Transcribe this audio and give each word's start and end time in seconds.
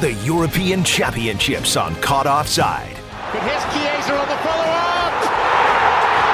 the 0.00 0.14
European 0.24 0.82
Championships 0.82 1.76
on 1.76 1.94
Caught 2.00 2.24
Offside. 2.24 2.96
But 3.36 3.44
here's 3.44 3.60
Chiesa 3.68 4.16
on 4.16 4.28
the 4.32 4.40
follow-up. 4.40 5.16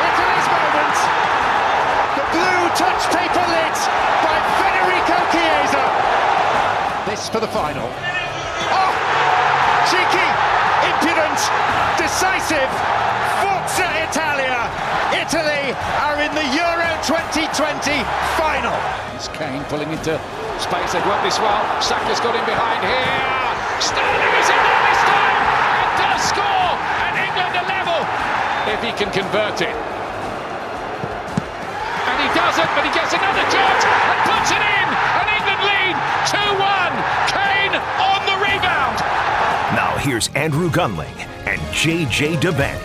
Italy's 0.06 0.48
moment. 0.54 0.96
The 2.14 2.26
blue 2.30 2.62
touch 2.78 3.02
paper 3.10 3.42
lit 3.42 3.78
by 4.22 4.38
Federico 4.62 5.18
Chiesa. 5.34 5.82
This 7.10 7.26
for 7.26 7.42
the 7.42 7.50
final. 7.50 7.90
Oh, 8.70 8.92
cheeky, 9.90 10.28
impudent, 10.86 11.40
decisive. 11.98 12.70
Forza 13.42 13.90
Italia. 14.06 14.70
Italy 15.10 15.74
are 16.06 16.22
in 16.22 16.30
the 16.38 16.46
Euro 16.54 16.86
2020 17.02 17.98
final. 18.38 18.78
It's 19.18 19.26
Kane 19.34 19.66
pulling 19.66 19.90
into 19.90 20.14
space. 20.62 20.94
They've 20.94 21.06
worked 21.10 21.26
this 21.26 21.42
well. 21.42 21.66
Saka's 21.82 22.22
got 22.22 22.38
in 22.38 22.46
behind 22.46 22.86
here. 22.86 23.55
Sterling 23.80 24.34
is 24.40 24.48
in 24.48 24.56
there 24.56 24.82
this 24.88 25.02
time 25.04 25.38
and 25.76 25.90
does 26.00 26.22
score. 26.32 26.72
And 27.06 27.14
England 27.20 27.52
are 27.60 27.68
level 27.68 28.00
if 28.72 28.80
he 28.80 28.92
can 28.96 29.12
convert 29.12 29.60
it. 29.60 29.76
And 32.06 32.16
he 32.22 32.28
doesn't, 32.32 32.70
but 32.72 32.84
he 32.84 32.92
gets 32.94 33.12
another 33.12 33.44
chance 33.52 33.82
and 33.84 34.18
puts 34.24 34.50
it 34.50 34.62
in. 34.62 34.86
And 35.20 35.26
England 35.36 35.60
lead 35.68 35.96
2-1. 36.24 36.90
Kane 37.28 37.74
on 37.76 38.20
the 38.24 38.36
rebound. 38.40 38.96
Now 39.76 39.96
here's 39.98 40.28
Andrew 40.28 40.70
Gunling 40.70 41.16
and 41.46 41.60
JJ 41.72 42.40
Devaney. 42.40 42.80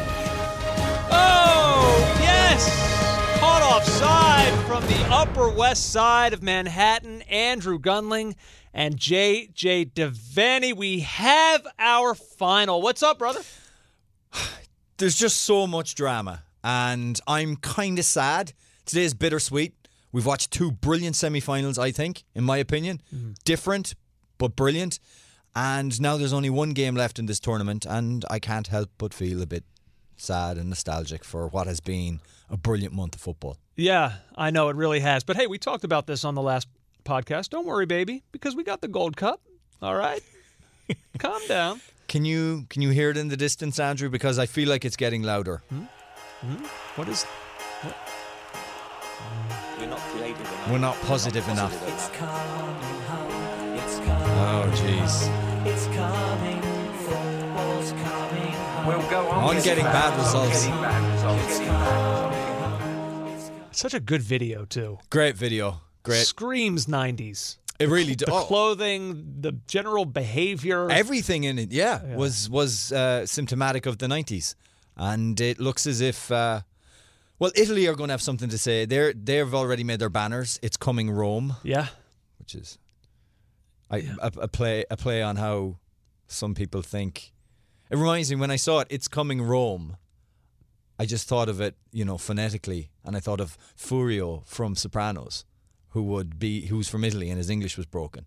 Oh, 1.11 2.17
yes! 2.19 3.39
Caught 3.39 3.63
offside 3.63 4.53
from 4.67 4.83
the 4.87 5.01
Upper 5.13 5.49
West 5.49 5.91
Side 5.91 6.33
of 6.33 6.43
Manhattan. 6.43 7.21
Andrew 7.23 7.79
Gunling 7.79 8.35
and 8.73 8.97
JJ 8.97 9.93
Devaney. 9.93 10.75
We 10.75 11.01
have 11.01 11.67
our 11.79 12.15
final. 12.15 12.81
What's 12.81 13.03
up, 13.03 13.19
brother? 13.19 13.41
There's 14.97 15.15
just 15.15 15.41
so 15.41 15.67
much 15.67 15.95
drama, 15.95 16.43
and 16.63 17.19
I'm 17.27 17.55
kind 17.57 17.99
of 17.99 18.05
sad. 18.05 18.53
Today 18.85 19.03
is 19.03 19.13
bittersweet. 19.13 19.73
We've 20.11 20.25
watched 20.25 20.51
two 20.51 20.71
brilliant 20.71 21.15
semi-finals, 21.15 21.77
I 21.77 21.91
think, 21.91 22.23
in 22.35 22.43
my 22.43 22.57
opinion. 22.57 23.01
Mm-hmm. 23.15 23.31
Different, 23.45 23.95
but 24.37 24.55
brilliant. 24.55 24.99
And 25.55 25.99
now 26.01 26.17
there's 26.17 26.33
only 26.33 26.49
one 26.49 26.71
game 26.71 26.95
left 26.95 27.19
in 27.19 27.25
this 27.25 27.39
tournament, 27.39 27.85
and 27.85 28.25
I 28.29 28.39
can't 28.39 28.67
help 28.67 28.89
but 28.97 29.13
feel 29.13 29.41
a 29.41 29.45
bit 29.45 29.63
sad 30.17 30.57
and 30.57 30.69
nostalgic 30.69 31.23
for 31.23 31.47
what 31.47 31.67
has 31.67 31.79
been 31.79 32.19
a 32.49 32.57
brilliant 32.57 32.93
month 32.93 33.15
of 33.15 33.21
football. 33.21 33.57
Yeah, 33.75 34.13
I 34.35 34.51
know 34.51 34.69
it 34.69 34.75
really 34.75 34.99
has. 34.99 35.23
But 35.23 35.37
hey, 35.37 35.47
we 35.47 35.57
talked 35.57 35.83
about 35.83 36.05
this 36.05 36.23
on 36.23 36.35
the 36.35 36.41
last 36.41 36.67
podcast. 37.03 37.49
Don't 37.49 37.65
worry, 37.65 37.85
baby, 37.85 38.23
because 38.31 38.55
we 38.55 38.63
got 38.63 38.81
the 38.81 38.87
Gold 38.87 39.17
Cup. 39.17 39.41
All 39.81 39.95
right? 39.95 40.21
Calm 41.19 41.41
down. 41.47 41.81
Can 42.07 42.25
you 42.25 42.65
can 42.69 42.81
you 42.81 42.89
hear 42.89 43.09
it 43.09 43.17
in 43.17 43.29
the 43.29 43.37
distance, 43.37 43.79
Andrew? 43.79 44.09
Because 44.09 44.37
I 44.37 44.45
feel 44.45 44.67
like 44.67 44.83
it's 44.83 44.97
getting 44.97 45.23
louder. 45.23 45.61
Hmm? 45.69 45.83
Hmm? 46.41 46.65
What 46.95 47.07
is. 47.07 47.25
We're 49.79 49.87
not 49.87 49.99
creative 49.99 50.39
enough. 50.41 50.69
We're 50.69 50.77
not 50.77 50.95
positive 51.01 51.47
enough. 51.47 51.73
It's 51.87 52.09
coming 52.09 53.01
home. 53.07 53.77
It's 53.77 53.99
Oh, 54.43 54.71
jeez. 54.75 55.65
It's 55.65 55.85
coming. 55.87 56.61
Football's 57.05 57.91
coming 57.91 58.51
home. 58.53 58.87
We'll 58.87 59.09
go 59.09 59.27
on. 59.29 59.43
On 59.43 59.55
getting 59.55 59.63
getting 59.63 59.85
bad 59.85 60.17
results. 60.17 60.65
Getting 60.65 60.81
bad 60.81 61.13
results. 61.13 61.59
Getting 61.59 61.73
bad 61.73 63.31
results. 63.31 63.51
Such 63.71 63.93
a 63.93 63.99
good 63.99 64.21
video, 64.21 64.65
too. 64.65 64.99
Great 65.09 65.35
video. 65.35 65.81
Great. 66.03 66.25
Screams 66.25 66.85
90s. 66.87 67.57
It 67.79 67.89
really 67.89 68.15
did. 68.15 68.27
The 68.27 68.33
Oh. 68.33 68.45
clothing, 68.45 69.41
the 69.41 69.53
general 69.67 70.05
behavior. 70.05 70.89
Everything 70.91 71.43
in 71.45 71.57
it, 71.57 71.71
yeah, 71.71 72.15
was 72.15 72.47
was 72.49 72.91
uh, 72.91 73.25
symptomatic 73.25 73.87
of 73.87 73.97
the 73.97 74.07
nineties, 74.07 74.55
and 74.95 75.39
it 75.41 75.59
looks 75.59 75.87
as 75.87 75.99
if, 75.99 76.31
uh, 76.31 76.61
well, 77.39 77.51
Italy 77.55 77.87
are 77.87 77.95
going 77.95 78.09
to 78.09 78.13
have 78.13 78.21
something 78.21 78.49
to 78.49 78.57
say. 78.59 78.85
They're 78.85 79.13
they've 79.13 79.51
already 79.51 79.83
made 79.83 79.97
their 79.99 80.11
banners. 80.11 80.59
It's 80.61 80.77
coming 80.77 81.09
Rome, 81.09 81.55
yeah. 81.63 81.87
which 82.37 82.53
is, 82.53 82.77
I 83.89 83.97
a, 84.21 84.31
a 84.41 84.47
play 84.47 84.85
a 84.91 84.95
play 84.97 85.23
on 85.23 85.37
how 85.37 85.77
some 86.27 86.53
people 86.53 86.83
think. 86.83 87.33
It 87.89 87.97
reminds 87.97 88.29
me 88.29 88.35
when 88.37 88.51
I 88.51 88.57
saw 88.57 88.81
it. 88.81 88.87
It's 88.91 89.07
coming 89.07 89.41
Rome. 89.41 89.97
I 90.99 91.05
just 91.07 91.27
thought 91.27 91.49
of 91.49 91.59
it, 91.59 91.75
you 91.91 92.05
know, 92.05 92.19
phonetically, 92.19 92.91
and 93.03 93.17
I 93.17 93.19
thought 93.19 93.41
of 93.41 93.57
Furio 93.75 94.45
from 94.45 94.75
Sopranos, 94.75 95.45
who 95.91 96.03
would 96.03 96.37
be 96.39 96.65
who's 96.67 96.89
from 96.89 97.03
Italy 97.03 97.29
and 97.29 97.37
his 97.37 97.49
English 97.49 97.77
was 97.77 97.85
broken, 97.85 98.25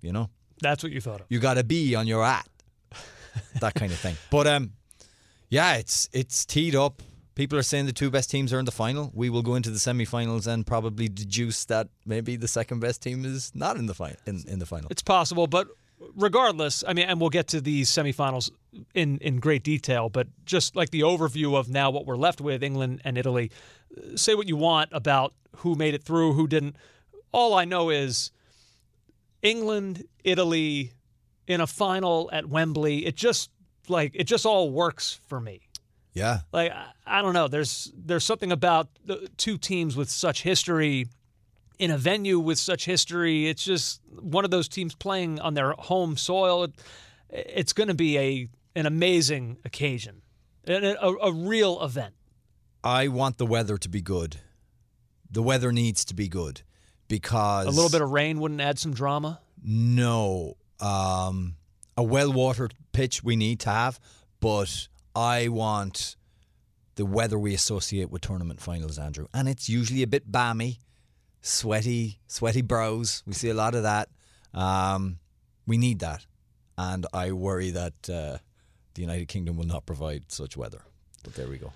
you 0.00 0.12
know. 0.12 0.30
That's 0.62 0.82
what 0.82 0.92
you 0.92 1.00
thought 1.00 1.20
of. 1.22 1.26
you 1.30 1.38
got 1.38 1.56
a 1.58 1.64
B 1.64 1.94
on 1.94 2.06
your 2.06 2.22
at 2.24 2.46
that 3.60 3.74
kind 3.74 3.92
of 3.92 3.98
thing 3.98 4.16
but 4.30 4.46
um 4.46 4.72
yeah 5.48 5.76
it's 5.76 6.08
it's 6.12 6.44
teed 6.44 6.74
up 6.74 7.02
people 7.34 7.56
are 7.58 7.62
saying 7.62 7.86
the 7.86 7.92
two 7.92 8.10
best 8.10 8.28
teams 8.30 8.52
are 8.52 8.58
in 8.58 8.64
the 8.64 8.72
final 8.72 9.10
we 9.14 9.30
will 9.30 9.42
go 9.42 9.54
into 9.54 9.70
the 9.70 9.78
semi-finals 9.78 10.46
and 10.46 10.66
probably 10.66 11.08
deduce 11.08 11.64
that 11.64 11.88
maybe 12.04 12.36
the 12.36 12.48
second 12.48 12.80
best 12.80 13.00
team 13.00 13.24
is 13.24 13.52
not 13.54 13.76
in 13.76 13.86
the 13.86 13.94
final 13.94 14.16
in, 14.26 14.42
in 14.48 14.58
the 14.58 14.66
final 14.66 14.88
It's 14.90 15.02
possible, 15.02 15.46
but 15.46 15.68
regardless, 16.16 16.82
I 16.86 16.92
mean, 16.92 17.06
and 17.06 17.20
we'll 17.20 17.30
get 17.30 17.46
to 17.48 17.60
these 17.60 17.88
semifinals 17.90 18.50
in 18.94 19.18
in 19.18 19.38
great 19.38 19.62
detail. 19.62 20.08
But 20.08 20.26
just 20.44 20.74
like 20.76 20.90
the 20.90 21.00
overview 21.00 21.56
of 21.56 21.68
now 21.68 21.90
what 21.90 22.06
we're 22.06 22.16
left 22.16 22.40
with, 22.40 22.62
England 22.62 23.00
and 23.04 23.16
Italy. 23.16 23.50
Say 24.16 24.34
what 24.34 24.48
you 24.48 24.56
want 24.56 24.90
about 24.92 25.34
who 25.58 25.74
made 25.74 25.94
it 25.94 26.02
through, 26.02 26.32
who 26.34 26.46
didn't. 26.46 26.76
All 27.32 27.54
I 27.54 27.64
know 27.64 27.90
is 27.90 28.30
England, 29.42 30.04
Italy, 30.24 30.92
in 31.46 31.60
a 31.60 31.66
final 31.66 32.30
at 32.32 32.46
Wembley. 32.46 33.06
It 33.06 33.16
just 33.16 33.50
like 33.88 34.12
it 34.14 34.24
just 34.24 34.46
all 34.46 34.70
works 34.70 35.20
for 35.26 35.40
me. 35.40 35.60
yeah 36.12 36.40
Like 36.52 36.72
I, 36.72 36.86
I 37.06 37.22
don't 37.22 37.34
know. 37.34 37.48
There's 37.48 37.92
there's 37.96 38.24
something 38.24 38.52
about 38.52 38.88
the 39.04 39.28
two 39.36 39.58
teams 39.58 39.96
with 39.96 40.10
such 40.10 40.42
history 40.42 41.06
in 41.78 41.90
a 41.90 41.98
venue 41.98 42.38
with 42.38 42.58
such 42.58 42.84
history. 42.84 43.48
It's 43.48 43.64
just 43.64 44.00
one 44.20 44.44
of 44.44 44.50
those 44.50 44.68
teams 44.68 44.94
playing 44.94 45.40
on 45.40 45.54
their 45.54 45.72
home 45.72 46.16
soil. 46.16 46.64
It, 46.64 46.72
it's 47.30 47.72
going 47.72 47.88
to 47.88 47.94
be 47.94 48.18
a 48.18 48.48
an 48.76 48.86
amazing 48.86 49.56
occasion, 49.64 50.22
and 50.64 50.84
a, 50.84 51.04
a, 51.04 51.14
a 51.28 51.32
real 51.32 51.82
event. 51.82 52.14
i 52.84 53.08
want 53.08 53.36
the 53.38 53.46
weather 53.46 53.76
to 53.76 53.88
be 53.88 54.00
good 54.00 54.36
the 55.30 55.42
weather 55.42 55.72
needs 55.72 56.04
to 56.04 56.14
be 56.14 56.28
good 56.28 56.62
because 57.10 57.66
A 57.66 57.70
little 57.70 57.90
bit 57.90 58.00
of 58.00 58.10
rain 58.10 58.38
wouldn't 58.38 58.60
add 58.60 58.78
some 58.78 58.94
drama. 58.94 59.40
No. 59.62 60.56
Um, 60.78 61.56
a 61.96 62.02
well 62.02 62.32
watered 62.32 62.72
pitch 62.92 63.22
we 63.22 63.36
need 63.36 63.60
to 63.60 63.70
have, 63.70 64.00
but 64.38 64.88
I 65.14 65.48
want 65.48 66.16
the 66.94 67.04
weather 67.04 67.38
we 67.38 67.52
associate 67.52 68.10
with 68.10 68.22
tournament 68.22 68.60
finals, 68.60 68.98
Andrew. 68.98 69.26
And 69.34 69.48
it's 69.48 69.68
usually 69.68 70.02
a 70.02 70.06
bit 70.06 70.30
balmy, 70.30 70.78
sweaty, 71.42 72.20
sweaty 72.28 72.62
brows. 72.62 73.22
We 73.26 73.34
see 73.34 73.50
a 73.50 73.54
lot 73.54 73.74
of 73.74 73.82
that. 73.82 74.08
Um, 74.54 75.18
we 75.66 75.76
need 75.76 75.98
that. 75.98 76.24
And 76.78 77.06
I 77.12 77.32
worry 77.32 77.70
that 77.72 77.92
uh, 78.08 78.38
the 78.94 79.02
United 79.02 79.26
Kingdom 79.26 79.56
will 79.56 79.66
not 79.66 79.84
provide 79.84 80.30
such 80.32 80.56
weather. 80.56 80.82
But 81.24 81.34
there 81.34 81.48
we 81.48 81.58
go. 81.58 81.72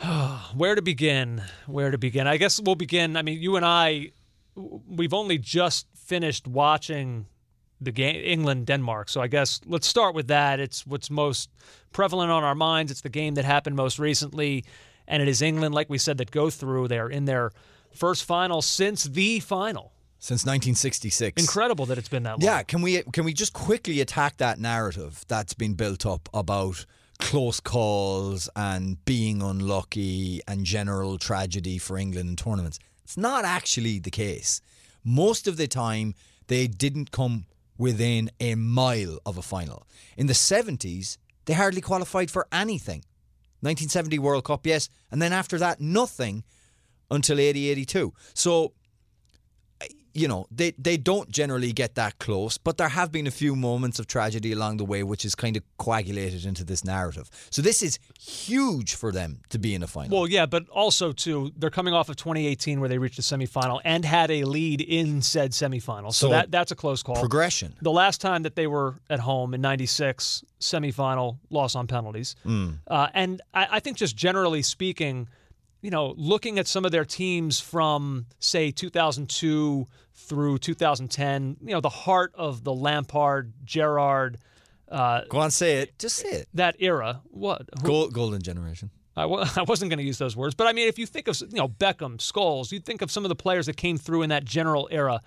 Where 0.54 0.76
to 0.76 0.82
begin? 0.82 1.42
Where 1.66 1.90
to 1.90 1.98
begin? 1.98 2.26
I 2.26 2.36
guess 2.36 2.60
we'll 2.60 2.76
begin. 2.76 3.16
I 3.16 3.22
mean, 3.22 3.42
you 3.42 3.56
and 3.56 3.66
I, 3.66 4.12
we've 4.54 5.14
only 5.14 5.38
just 5.38 5.86
finished 5.94 6.46
watching 6.46 7.26
the 7.80 7.92
game, 7.92 8.16
England 8.16 8.66
Denmark. 8.66 9.08
So 9.08 9.20
I 9.20 9.26
guess 9.26 9.60
let's 9.66 9.86
start 9.86 10.14
with 10.14 10.28
that. 10.28 10.60
It's 10.60 10.86
what's 10.86 11.10
most 11.10 11.50
prevalent 11.92 12.30
on 12.30 12.44
our 12.44 12.54
minds. 12.54 12.90
It's 12.92 13.00
the 13.00 13.08
game 13.08 13.34
that 13.34 13.44
happened 13.44 13.76
most 13.76 13.98
recently, 13.98 14.64
and 15.08 15.22
it 15.22 15.28
is 15.28 15.42
England, 15.42 15.74
like 15.74 15.88
we 15.88 15.98
said, 15.98 16.18
that 16.18 16.30
go 16.30 16.50
through. 16.50 16.88
They 16.88 16.98
are 16.98 17.10
in 17.10 17.24
their 17.24 17.52
first 17.94 18.24
final 18.24 18.62
since 18.62 19.04
the 19.04 19.40
final. 19.40 19.92
Since 20.18 20.42
1966. 20.42 21.42
Incredible 21.42 21.86
that 21.86 21.96
it's 21.96 22.10
been 22.10 22.24
that 22.24 22.32
long. 22.32 22.42
Yeah, 22.42 22.62
can 22.62 22.82
we 22.82 23.02
can 23.04 23.24
we 23.24 23.32
just 23.32 23.54
quickly 23.54 24.02
attack 24.02 24.36
that 24.36 24.58
narrative 24.58 25.24
that's 25.28 25.54
been 25.54 25.72
built 25.72 26.04
up 26.04 26.28
about 26.34 26.84
close 27.18 27.58
calls 27.60 28.50
and 28.54 29.02
being 29.06 29.40
unlucky 29.40 30.42
and 30.46 30.66
general 30.66 31.16
tragedy 31.16 31.78
for 31.78 31.96
England 31.96 32.28
in 32.28 32.36
tournaments? 32.36 32.78
It's 33.10 33.16
not 33.16 33.44
actually 33.44 33.98
the 33.98 34.12
case. 34.12 34.60
Most 35.02 35.48
of 35.48 35.56
the 35.56 35.66
time 35.66 36.14
they 36.46 36.68
didn't 36.68 37.10
come 37.10 37.46
within 37.76 38.30
a 38.38 38.54
mile 38.54 39.18
of 39.26 39.36
a 39.36 39.42
final. 39.42 39.84
In 40.16 40.28
the 40.28 40.32
70s, 40.32 41.18
they 41.46 41.54
hardly 41.54 41.80
qualified 41.80 42.30
for 42.30 42.46
anything. 42.52 43.02
1970 43.62 44.20
World 44.20 44.44
Cup, 44.44 44.64
yes, 44.64 44.88
and 45.10 45.20
then 45.20 45.32
after 45.32 45.58
that 45.58 45.80
nothing 45.80 46.44
until 47.10 47.40
80 47.40 47.70
82. 47.70 48.14
So 48.32 48.74
you 50.12 50.26
know, 50.28 50.46
they, 50.50 50.72
they 50.78 50.96
don't 50.96 51.30
generally 51.30 51.72
get 51.72 51.94
that 51.94 52.18
close, 52.18 52.58
but 52.58 52.76
there 52.78 52.88
have 52.88 53.10
been 53.12 53.26
a 53.26 53.30
few 53.30 53.54
moments 53.54 53.98
of 53.98 54.06
tragedy 54.06 54.52
along 54.52 54.76
the 54.78 54.84
way, 54.84 55.02
which 55.02 55.24
is 55.24 55.34
kind 55.34 55.56
of 55.56 55.62
coagulated 55.78 56.44
into 56.44 56.64
this 56.64 56.84
narrative. 56.84 57.30
So 57.50 57.62
this 57.62 57.82
is 57.82 57.98
huge 58.18 58.94
for 58.94 59.12
them 59.12 59.40
to 59.50 59.58
be 59.58 59.74
in 59.74 59.82
a 59.82 59.86
final. 59.86 60.16
Well, 60.18 60.28
yeah, 60.28 60.46
but 60.46 60.68
also 60.68 61.12
too, 61.12 61.52
they're 61.56 61.70
coming 61.70 61.94
off 61.94 62.08
of 62.08 62.16
2018 62.16 62.80
where 62.80 62.88
they 62.88 62.98
reached 62.98 63.16
the 63.16 63.22
semifinal 63.22 63.80
and 63.84 64.04
had 64.04 64.30
a 64.30 64.44
lead 64.44 64.80
in 64.80 65.22
said 65.22 65.52
semifinal. 65.52 66.12
So, 66.12 66.26
So 66.26 66.28
that 66.30 66.50
that's 66.50 66.72
a 66.72 66.76
close 66.76 67.02
call. 67.02 67.16
progression. 67.16 67.74
The 67.82 67.90
last 67.92 68.20
time 68.20 68.42
that 68.42 68.56
they 68.56 68.66
were 68.66 68.96
at 69.08 69.20
home 69.20 69.54
in 69.54 69.60
'96, 69.60 70.44
semifinal 70.60 71.38
loss 71.50 71.74
on 71.74 71.86
penalties, 71.86 72.36
uh, 72.44 73.08
and 73.14 73.40
I, 73.54 73.66
I 73.72 73.80
think 73.80 73.96
just 73.96 74.16
generally 74.16 74.62
speaking, 74.62 75.28
you 75.82 75.90
know, 75.90 76.14
looking 76.16 76.58
at 76.58 76.66
some 76.66 76.84
of 76.84 76.92
their 76.92 77.04
teams 77.04 77.60
from 77.60 78.26
say 78.38 78.70
2002 78.70 79.86
through 80.14 80.58
2010, 80.58 81.56
you 81.62 81.72
know, 81.72 81.80
the 81.80 81.88
heart 81.88 82.32
of 82.34 82.62
the 82.64 82.72
Lampard, 82.74 83.52
Gerrard, 83.64 84.38
uh, 84.90 85.22
Go 85.28 85.38
on, 85.38 85.50
say 85.50 85.78
it. 85.78 85.98
Just 85.98 86.16
say 86.16 86.28
it. 86.30 86.48
that 86.54 86.76
era. 86.80 87.20
What? 87.30 87.62
Gold, 87.82 88.12
golden 88.12 88.42
generation. 88.42 88.90
I 89.16 89.22
w- 89.22 89.44
I 89.56 89.62
wasn't 89.62 89.90
going 89.90 89.98
to 89.98 90.04
use 90.04 90.18
those 90.18 90.36
words, 90.36 90.54
but 90.54 90.66
I 90.66 90.72
mean, 90.72 90.88
if 90.88 90.98
you 90.98 91.06
think 91.06 91.28
of 91.28 91.40
you 91.40 91.58
know 91.58 91.68
Beckham, 91.68 92.18
Scholes, 92.18 92.72
you 92.72 92.80
think 92.80 93.00
of 93.02 93.10
some 93.10 93.24
of 93.24 93.28
the 93.28 93.36
players 93.36 93.66
that 93.66 93.76
came 93.76 93.96
through 93.96 94.22
in 94.22 94.30
that 94.30 94.44
general 94.44 94.88
era. 94.90 95.20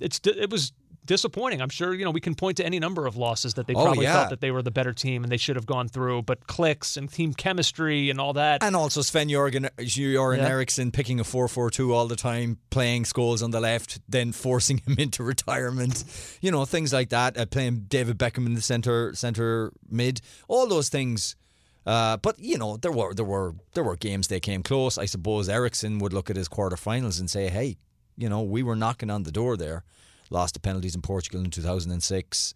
It's 0.00 0.20
it 0.24 0.48
was 0.50 0.72
disappointing. 1.08 1.60
I'm 1.60 1.68
sure 1.70 1.92
you 1.92 2.04
know 2.04 2.12
we 2.12 2.20
can 2.20 2.36
point 2.36 2.58
to 2.58 2.64
any 2.64 2.78
number 2.78 3.06
of 3.08 3.16
losses 3.16 3.54
that 3.54 3.66
they 3.66 3.74
Oh, 3.74 3.82
probably 3.82 4.04
yeah. 4.04 4.12
felt 4.14 4.30
that 4.30 4.40
they 4.40 4.52
were 4.52 4.62
the 4.62 4.70
better 4.70 4.92
team 4.92 5.24
and 5.24 5.32
they 5.32 5.36
should 5.36 5.56
have 5.56 5.66
gone 5.66 5.88
through, 5.88 6.22
but 6.22 6.46
clicks 6.46 6.96
and 6.96 7.10
team 7.12 7.34
chemistry 7.34 8.10
and 8.10 8.20
all 8.20 8.34
that. 8.34 8.62
And 8.62 8.76
also 8.76 9.02
Sven 9.02 9.28
Jorgen, 9.28 9.68
Jorgen 9.78 10.36
Yeah. 10.38 10.46
Eriksson 10.48 10.92
picking 10.92 11.18
a 11.18 11.24
4 11.24 11.48
4 11.48 11.70
2 11.70 11.92
all 11.92 12.06
the 12.06 12.14
time, 12.14 12.58
playing 12.70 13.02
Scholes 13.04 13.42
on 13.42 13.50
the 13.50 13.58
left, 13.60 13.98
then 14.08 14.30
forcing 14.30 14.78
him 14.86 14.94
into 14.98 15.24
retirement. 15.24 16.04
You 16.40 16.52
know, 16.52 16.64
things 16.64 16.92
like 16.92 17.08
that. 17.08 17.36
Uh, 17.36 17.46
playing 17.46 17.86
David 17.88 18.16
Beckham 18.18 18.46
in 18.46 18.54
the 18.54 18.62
centre 18.62 19.12
centre 19.14 19.72
mid. 19.90 20.20
All 20.46 20.68
those 20.68 20.88
things. 20.88 21.34
Uh, 21.86 22.18
but 22.18 22.38
you 22.38 22.58
know, 22.58 22.76
there 22.76 22.92
were 22.92 23.14
there 23.14 23.24
were 23.24 23.54
there 23.72 23.82
were 23.82 23.96
games 23.96 24.28
they 24.28 24.40
came 24.40 24.62
close. 24.62 24.98
I 24.98 25.06
suppose 25.06 25.48
Eriksson 25.48 25.98
would 26.00 26.12
look 26.12 26.28
at 26.28 26.36
his 26.36 26.46
quarterfinals 26.46 27.18
and 27.18 27.30
say, 27.30 27.48
"Hey, 27.48 27.78
you 28.14 28.28
know, 28.28 28.42
we 28.42 28.62
were 28.62 28.76
knocking 28.76 29.08
on 29.10 29.22
the 29.22 29.32
door 29.32 29.56
there. 29.56 29.84
Lost 30.30 30.54
the 30.54 30.60
penalties 30.60 30.94
in 30.94 31.02
Portugal 31.02 31.40
in 31.42 31.50
2006, 31.50 32.54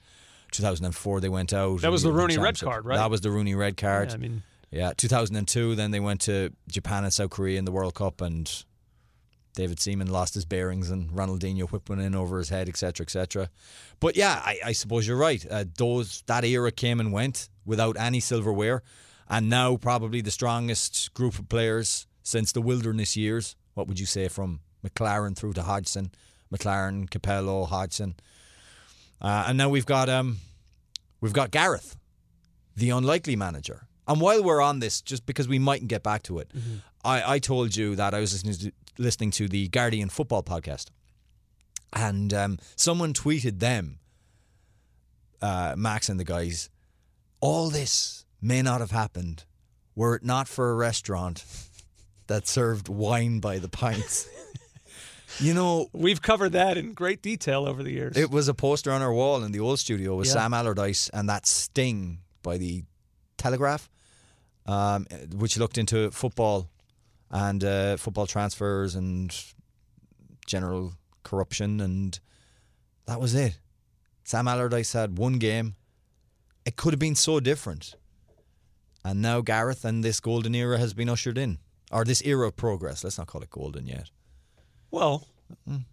2004 0.50 1.20
they 1.20 1.28
went 1.28 1.52
out. 1.52 1.80
That 1.80 1.90
was 1.90 2.02
the 2.02 2.12
Rooney 2.12 2.38
red 2.38 2.58
card, 2.60 2.84
right? 2.84 2.96
That 2.96 3.10
was 3.10 3.20
the 3.22 3.30
Rooney 3.30 3.54
red 3.54 3.76
card. 3.76 4.08
Yeah, 4.10 4.14
I 4.14 4.18
mean, 4.18 4.42
Yeah, 4.70 4.92
2002. 4.96 5.74
Then 5.74 5.90
they 5.90 6.00
went 6.00 6.20
to 6.22 6.50
Japan 6.70 7.04
and 7.04 7.12
South 7.12 7.30
Korea 7.30 7.58
in 7.58 7.64
the 7.64 7.72
World 7.72 7.94
Cup, 7.94 8.20
and 8.20 8.64
David 9.54 9.80
Seaman 9.80 10.10
lost 10.10 10.34
his 10.34 10.44
bearings, 10.44 10.90
and 10.90 11.10
Ronaldinho 11.10 11.70
whipped 11.70 11.88
one 11.88 12.00
in 12.00 12.14
over 12.14 12.38
his 12.38 12.48
head, 12.48 12.68
etc., 12.68 13.04
etc. 13.04 13.50
But 14.00 14.16
yeah, 14.16 14.40
I, 14.44 14.58
I 14.66 14.72
suppose 14.72 15.06
you're 15.06 15.16
right. 15.16 15.44
Uh, 15.50 15.64
those 15.76 16.22
that 16.26 16.44
era 16.44 16.70
came 16.70 17.00
and 17.00 17.12
went 17.12 17.48
without 17.64 17.96
any 17.98 18.20
silverware, 18.20 18.82
and 19.28 19.48
now 19.48 19.76
probably 19.76 20.20
the 20.20 20.30
strongest 20.30 21.12
group 21.14 21.38
of 21.38 21.48
players 21.48 22.06
since 22.22 22.52
the 22.52 22.62
wilderness 22.62 23.16
years. 23.16 23.56
What 23.74 23.88
would 23.88 23.98
you 24.00 24.06
say 24.06 24.28
from 24.28 24.60
McClaren 24.86 25.36
through 25.36 25.54
to 25.54 25.62
Hodgson, 25.62 26.12
McClaren, 26.52 27.08
Capello, 27.08 27.64
Hodgson, 27.66 28.14
uh, 29.20 29.44
and 29.48 29.56
now 29.56 29.68
we've 29.68 29.86
got 29.86 30.08
um, 30.08 30.38
we've 31.20 31.32
got 31.32 31.50
Gareth 31.50 31.96
the 32.76 32.90
unlikely 32.90 33.36
manager. 33.36 33.86
And 34.08 34.20
while 34.20 34.42
we're 34.42 34.60
on 34.60 34.80
this, 34.80 35.00
just 35.00 35.26
because 35.26 35.46
we 35.46 35.58
mightn't 35.58 35.88
get 35.88 36.02
back 36.02 36.22
to 36.24 36.38
it, 36.38 36.50
I, 37.04 37.34
I 37.34 37.38
told 37.38 37.76
you 37.76 37.94
that 37.96 38.14
I 38.14 38.20
was 38.20 38.32
listening 38.32 38.72
to, 38.72 38.72
listening 38.98 39.30
to 39.32 39.48
the 39.48 39.68
Guardian 39.68 40.08
football 40.08 40.42
podcast, 40.42 40.86
and 41.92 42.32
um, 42.34 42.58
someone 42.76 43.12
tweeted 43.12 43.60
them, 43.60 43.98
uh, 45.40 45.74
Max 45.76 46.08
and 46.08 46.18
the 46.18 46.24
guys, 46.24 46.70
all 47.40 47.70
this 47.70 48.24
may 48.40 48.62
not 48.62 48.80
have 48.80 48.90
happened 48.90 49.44
were 49.94 50.16
it 50.16 50.24
not 50.24 50.48
for 50.48 50.70
a 50.70 50.74
restaurant 50.74 51.44
that 52.26 52.48
served 52.48 52.88
wine 52.88 53.40
by 53.40 53.58
the 53.58 53.68
pints. 53.68 54.28
you 55.40 55.54
know, 55.54 55.88
we've 55.92 56.20
covered 56.22 56.52
that 56.52 56.76
in 56.76 56.92
great 56.94 57.22
detail 57.22 57.66
over 57.66 57.82
the 57.82 57.90
years. 57.92 58.16
it 58.16 58.30
was 58.30 58.48
a 58.48 58.54
poster 58.54 58.90
on 58.92 59.02
our 59.02 59.12
wall 59.12 59.42
in 59.44 59.52
the 59.52 59.60
old 59.60 59.78
studio 59.78 60.16
with 60.16 60.26
Yeah. 60.28 60.34
Sam 60.34 60.54
Allardyce 60.54 61.08
and 61.10 61.28
that 61.28 61.46
sting 61.46 62.18
by 62.42 62.58
the 62.58 62.84
Telegraph, 63.38 63.88
um, 64.66 65.06
which 65.34 65.56
looked 65.58 65.78
into 65.78 66.10
football 66.10 66.68
and 67.30 67.64
uh, 67.64 67.96
football 67.96 68.26
transfers 68.26 68.94
and 68.94 69.34
general 70.46 70.92
corruption, 71.22 71.80
and 71.80 72.18
that 73.06 73.20
was 73.20 73.34
it. 73.34 73.58
Sam 74.24 74.46
Allardyce 74.46 74.92
had 74.92 75.18
one 75.18 75.38
game. 75.38 75.74
It 76.64 76.76
could 76.76 76.92
have 76.92 77.00
been 77.00 77.16
so 77.16 77.40
different. 77.40 77.94
And 79.04 79.20
now 79.20 79.40
Gareth 79.40 79.84
and 79.84 80.04
this 80.04 80.20
golden 80.20 80.54
era 80.54 80.78
has 80.78 80.94
been 80.94 81.08
ushered 81.08 81.36
in. 81.36 81.58
Or 81.90 82.04
this 82.04 82.22
era 82.22 82.46
of 82.46 82.56
progress. 82.56 83.02
Let's 83.02 83.18
not 83.18 83.26
call 83.26 83.42
it 83.42 83.50
golden 83.50 83.86
yet. 83.86 84.10
Well, 84.92 85.26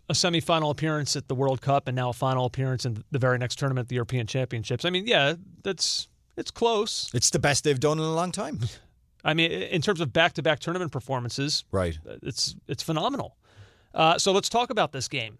a 0.07 0.13
semifinal 0.13 0.69
appearance 0.69 1.15
at 1.15 1.27
the 1.27 1.33
World 1.35 1.61
Cup 1.61 1.87
and 1.87 1.95
now 1.95 2.09
a 2.09 2.13
final 2.13 2.45
appearance 2.45 2.85
in 2.85 3.03
the 3.11 3.17
very 3.19 3.37
next 3.39 3.57
tournament, 3.57 3.87
the 3.89 3.95
European 3.95 4.27
Championships. 4.27 4.85
I 4.85 4.91
mean, 4.91 5.07
yeah, 5.07 5.33
that's 5.63 6.07
it's 6.37 6.51
close. 6.51 7.09
It's 7.13 7.31
the 7.31 7.39
best 7.39 7.63
they've 7.63 7.79
done 7.79 7.97
in 7.97 8.03
a 8.05 8.13
long 8.13 8.31
time. 8.31 8.59
I 9.25 9.33
mean, 9.33 9.51
in 9.51 9.81
terms 9.81 9.99
of 9.99 10.13
back-to-back 10.13 10.59
tournament 10.59 10.91
performances, 10.91 11.63
Right. 11.71 11.97
it's 12.21 12.55
it's 12.67 12.83
phenomenal. 12.83 13.35
Uh, 13.93 14.17
so 14.19 14.31
let's 14.31 14.49
talk 14.49 14.69
about 14.69 14.91
this 14.91 15.07
game. 15.07 15.39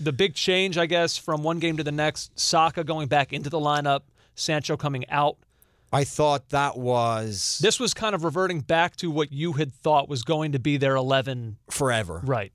The 0.00 0.12
big 0.12 0.34
change, 0.34 0.76
I 0.76 0.86
guess, 0.86 1.16
from 1.16 1.42
one 1.42 1.58
game 1.60 1.76
to 1.76 1.84
the 1.84 1.92
next: 1.92 2.38
Saka 2.38 2.82
going 2.84 3.08
back 3.08 3.32
into 3.32 3.48
the 3.48 3.60
lineup, 3.60 4.00
Sancho 4.34 4.76
coming 4.76 5.08
out. 5.08 5.36
I 5.96 6.04
thought 6.04 6.50
that 6.50 6.76
was 6.76 7.58
This 7.62 7.80
was 7.80 7.94
kind 7.94 8.14
of 8.14 8.22
reverting 8.22 8.60
back 8.60 8.96
to 8.96 9.10
what 9.10 9.32
you 9.32 9.54
had 9.54 9.72
thought 9.72 10.08
was 10.08 10.22
going 10.24 10.52
to 10.52 10.58
be 10.58 10.76
their 10.76 10.96
eleven. 10.96 11.56
forever. 11.70 12.20
Right. 12.22 12.52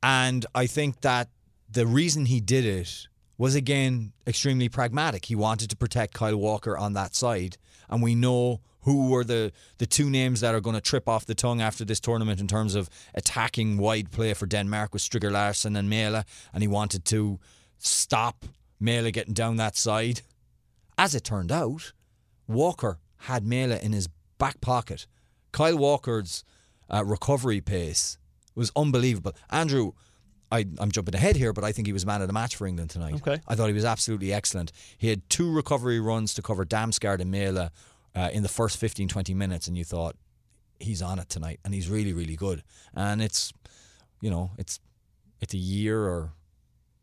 And 0.00 0.46
I 0.54 0.66
think 0.68 1.00
that 1.00 1.28
the 1.68 1.86
reason 1.86 2.26
he 2.26 2.40
did 2.40 2.64
it 2.64 3.08
was 3.36 3.54
again 3.56 4.12
extremely 4.26 4.68
pragmatic. 4.68 5.24
He 5.24 5.34
wanted 5.34 5.70
to 5.70 5.76
protect 5.76 6.14
Kyle 6.14 6.36
Walker 6.36 6.78
on 6.78 6.92
that 6.92 7.16
side, 7.16 7.56
and 7.88 8.00
we 8.00 8.14
know 8.14 8.60
who 8.82 9.10
were 9.10 9.24
the 9.24 9.50
the 9.78 9.86
two 9.86 10.08
names 10.08 10.40
that 10.40 10.54
are 10.54 10.60
going 10.60 10.76
to 10.76 10.90
trip 10.90 11.08
off 11.08 11.26
the 11.26 11.34
tongue 11.34 11.60
after 11.60 11.84
this 11.84 12.00
tournament 12.00 12.40
in 12.40 12.46
terms 12.46 12.74
of 12.76 12.88
attacking 13.14 13.78
wide 13.78 14.10
play 14.12 14.34
for 14.34 14.46
Denmark 14.46 14.92
with 14.92 15.02
Stryger 15.02 15.32
Larsen 15.32 15.76
and 15.76 15.88
Maehle, 15.90 16.24
and 16.52 16.62
he 16.62 16.68
wanted 16.68 17.04
to 17.06 17.38
stop 17.78 18.44
Maehle 18.80 19.12
getting 19.12 19.34
down 19.34 19.56
that 19.56 19.76
side. 19.76 20.22
As 20.96 21.14
it 21.14 21.24
turned 21.24 21.52
out, 21.52 21.92
Walker 22.48 22.98
had 23.22 23.44
Maehle 23.44 23.80
in 23.80 23.92
his 23.92 24.08
back 24.38 24.60
pocket. 24.60 25.06
Kyle 25.52 25.76
Walker's 25.76 26.44
uh, 26.90 27.04
recovery 27.04 27.60
pace 27.60 28.18
was 28.54 28.72
unbelievable. 28.74 29.32
Andrew, 29.50 29.92
I, 30.50 30.66
I'm 30.78 30.90
jumping 30.90 31.14
ahead 31.14 31.36
here, 31.36 31.52
but 31.52 31.64
I 31.64 31.72
think 31.72 31.86
he 31.86 31.92
was 31.92 32.06
man 32.06 32.22
of 32.22 32.26
the 32.26 32.32
match 32.32 32.56
for 32.56 32.66
England 32.66 32.90
tonight. 32.90 33.14
Okay. 33.16 33.40
I 33.46 33.54
thought 33.54 33.66
he 33.68 33.74
was 33.74 33.84
absolutely 33.84 34.32
excellent. 34.32 34.72
He 34.96 35.08
had 35.08 35.28
two 35.28 35.52
recovery 35.52 36.00
runs 36.00 36.34
to 36.34 36.42
cover 36.42 36.64
Damsgaard 36.64 37.20
and 37.20 37.32
Maehle 37.32 37.70
uh, 38.14 38.30
in 38.32 38.42
the 38.42 38.48
first 38.48 38.78
15, 38.78 39.08
20 39.08 39.34
minutes, 39.34 39.68
and 39.68 39.76
you 39.76 39.84
thought, 39.84 40.16
he's 40.80 41.02
on 41.02 41.18
it 41.18 41.28
tonight, 41.28 41.60
and 41.64 41.74
he's 41.74 41.88
really, 41.88 42.12
really 42.12 42.36
good. 42.36 42.62
And 42.94 43.20
it's, 43.20 43.52
you 44.20 44.30
know, 44.30 44.52
it's 44.58 44.80
it's 45.40 45.54
a 45.54 45.58
year 45.58 46.04
or 46.04 46.32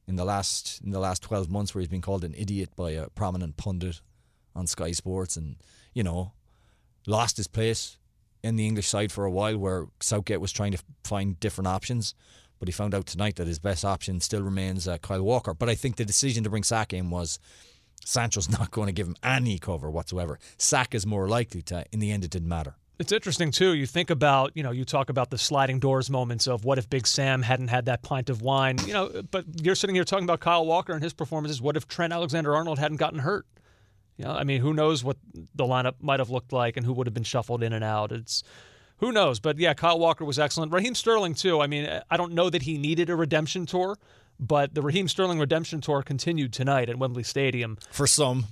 in 0.08 0.16
the 0.16 0.26
last 0.26 0.82
in 0.84 0.92
the 0.92 1.00
last 1.00 1.22
12 1.22 1.50
months 1.50 1.74
where 1.74 1.80
he's 1.82 1.90
been 1.90 2.02
called 2.02 2.24
an 2.24 2.34
idiot 2.38 2.70
by 2.76 2.92
a 2.92 3.10
prominent 3.10 3.58
pundit 3.58 4.02
on 4.56 4.68
Sky 4.68 4.92
Sports 4.92 5.36
and 5.36 5.58
you 5.94 6.04
know 6.04 6.32
lost 7.08 7.38
his 7.38 7.48
place 7.48 7.98
in 8.44 8.56
the 8.56 8.66
English 8.66 8.88
side 8.88 9.12
for 9.12 9.26
a 9.26 9.32
while 9.32 9.58
where 9.58 9.88
Southgate 10.00 10.42
was 10.42 10.52
trying 10.52 10.72
to 10.72 10.80
find 11.04 11.40
different 11.40 11.68
options 11.68 12.16
but 12.60 12.68
he 12.68 12.72
found 12.72 12.96
out 12.96 13.06
tonight 13.06 13.36
that 13.36 13.48
his 13.48 13.60
best 13.60 13.84
option 13.84 14.20
still 14.22 14.42
remains 14.42 14.88
uh, 14.88 14.98
Kyle 15.00 15.22
Walker 15.24 15.54
but 15.54 15.70
I 15.70 15.76
think 15.76 15.96
the 15.96 16.06
decision 16.06 16.44
to 16.44 16.50
bring 16.50 16.64
Sack 16.64 16.94
in 16.94 17.10
was 17.10 17.40
Sancho's 18.04 18.50
not 18.60 18.72
going 18.72 18.88
to 18.88 18.94
give 18.94 19.08
him 19.08 19.16
any 19.24 19.60
cover 19.60 19.90
whatsoever 19.90 20.40
Sack 20.58 20.96
is 20.96 21.06
more 21.06 21.28
likely 21.28 21.62
to 21.64 21.86
in 21.92 22.00
the 22.00 22.12
end 22.12 22.24
it 22.24 22.32
didn't 22.32 22.50
matter 22.50 22.76
It's 22.98 23.12
interesting 23.12 23.52
too. 23.52 23.74
You 23.74 23.86
think 23.86 24.10
about, 24.10 24.52
you 24.56 24.64
know, 24.64 24.72
you 24.72 24.86
talk 24.86 25.10
about 25.10 25.30
the 25.30 25.38
sliding 25.38 25.80
doors 25.80 26.10
moments 26.10 26.48
of 26.48 26.64
what 26.64 26.78
if 26.78 26.90
Big 26.90 27.06
Sam 27.06 27.42
hadn't 27.42 27.68
had 27.68 27.86
that 27.88 28.04
pint 28.04 28.30
of 28.30 28.42
wine, 28.42 28.78
you 28.88 28.94
know, 28.94 29.22
but 29.32 29.44
you're 29.62 29.76
sitting 29.76 29.96
here 29.96 30.06
talking 30.06 30.24
about 30.24 30.40
Kyle 30.40 30.66
Walker 30.66 30.94
and 30.94 31.04
his 31.04 31.14
performances. 31.14 31.62
What 31.62 31.76
if 31.76 31.90
Trent 31.90 32.14
Alexander-Arnold 32.14 32.80
hadn't 32.80 32.98
gotten 32.98 33.20
hurt? 33.20 33.46
You 34.18 34.26
know, 34.26 34.32
I 34.32 34.44
mean, 34.44 34.62
who 34.62 34.74
knows 34.74 35.04
what 35.04 35.18
the 35.54 35.66
lineup 35.66 35.96
might 36.02 36.20
have 36.20 36.30
looked 36.30 36.54
like 36.54 36.78
and 36.78 36.86
who 36.86 36.94
would 36.94 37.08
have 37.08 37.14
been 37.14 37.24
shuffled 37.24 37.62
in 37.62 37.74
and 37.74 37.84
out. 37.84 38.12
It's 38.12 38.44
who 39.00 39.12
knows, 39.12 39.40
but 39.40 39.58
yeah, 39.58 39.74
Kyle 39.74 40.00
Walker 40.00 40.24
was 40.24 40.40
excellent. 40.40 40.72
Raheem 40.72 40.96
Sterling 40.96 41.34
too. 41.34 41.60
I 41.62 41.68
mean, 41.68 42.02
I 42.10 42.16
don't 42.18 42.32
know 42.34 42.50
that 42.50 42.62
he 42.62 42.78
needed 42.78 43.10
a 43.10 43.16
redemption 43.16 43.66
tour, 43.66 43.98
but 44.40 44.74
the 44.74 44.82
Raheem 44.82 45.08
Sterling 45.10 45.38
redemption 45.40 45.82
tour 45.82 46.02
continued 46.02 46.54
tonight 46.54 46.90
at 46.90 46.98
Wembley 46.98 47.24
Stadium. 47.24 47.78
for 47.92 48.08
some. 48.08 48.46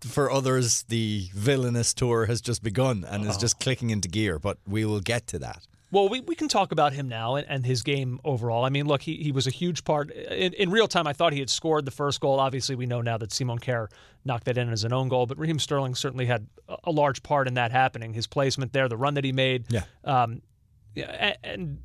For 0.00 0.30
others, 0.30 0.82
the 0.84 1.28
villainous 1.34 1.92
tour 1.94 2.26
has 2.26 2.40
just 2.40 2.62
begun 2.62 3.04
and 3.08 3.26
is 3.26 3.36
just 3.36 3.58
clicking 3.58 3.90
into 3.90 4.08
gear, 4.08 4.38
but 4.38 4.58
we 4.68 4.84
will 4.84 5.00
get 5.00 5.26
to 5.28 5.38
that. 5.40 5.66
Well, 5.92 6.08
we, 6.08 6.20
we 6.20 6.34
can 6.34 6.48
talk 6.48 6.72
about 6.72 6.92
him 6.92 7.08
now 7.08 7.36
and, 7.36 7.46
and 7.48 7.64
his 7.64 7.82
game 7.82 8.20
overall. 8.24 8.64
I 8.64 8.70
mean, 8.70 8.86
look, 8.86 9.02
he, 9.02 9.16
he 9.16 9.30
was 9.30 9.46
a 9.46 9.50
huge 9.50 9.84
part. 9.84 10.10
In, 10.10 10.52
in 10.54 10.70
real 10.70 10.88
time, 10.88 11.06
I 11.06 11.12
thought 11.12 11.32
he 11.32 11.38
had 11.38 11.48
scored 11.48 11.84
the 11.84 11.92
first 11.92 12.20
goal. 12.20 12.40
Obviously, 12.40 12.74
we 12.74 12.86
know 12.86 13.00
now 13.00 13.16
that 13.18 13.32
Simon 13.32 13.58
Kjær 13.58 13.88
knocked 14.24 14.46
that 14.46 14.58
in 14.58 14.68
as 14.70 14.82
an 14.82 14.92
own 14.92 15.08
goal, 15.08 15.26
but 15.26 15.38
Raheem 15.38 15.60
Sterling 15.60 15.94
certainly 15.94 16.26
had 16.26 16.46
a, 16.84 16.90
large 16.90 17.22
part 17.22 17.46
in 17.46 17.54
that 17.54 17.70
happening. 17.70 18.14
His 18.14 18.26
placement 18.26 18.72
there, 18.72 18.88
the 18.88 18.96
run 18.96 19.14
that 19.14 19.24
he 19.24 19.32
made. 19.32 19.66
Yeah. 19.70 19.84
Um, 20.04 20.42
yeah, 20.94 21.04
and, 21.04 21.36
and 21.44 21.78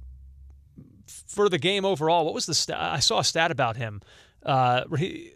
for 1.28 1.48
the 1.48 1.60
game 1.60 1.86
overall, 1.86 2.26
what 2.26 2.34
was 2.34 2.48
the 2.48 2.56
stat? 2.56 2.80
I 2.80 3.00
saw 3.00 3.20
a 3.20 3.24
stat 3.24 3.52
about 3.52 3.78
him. 3.78 4.02
Uh, 4.44 4.84
he, 4.98 5.34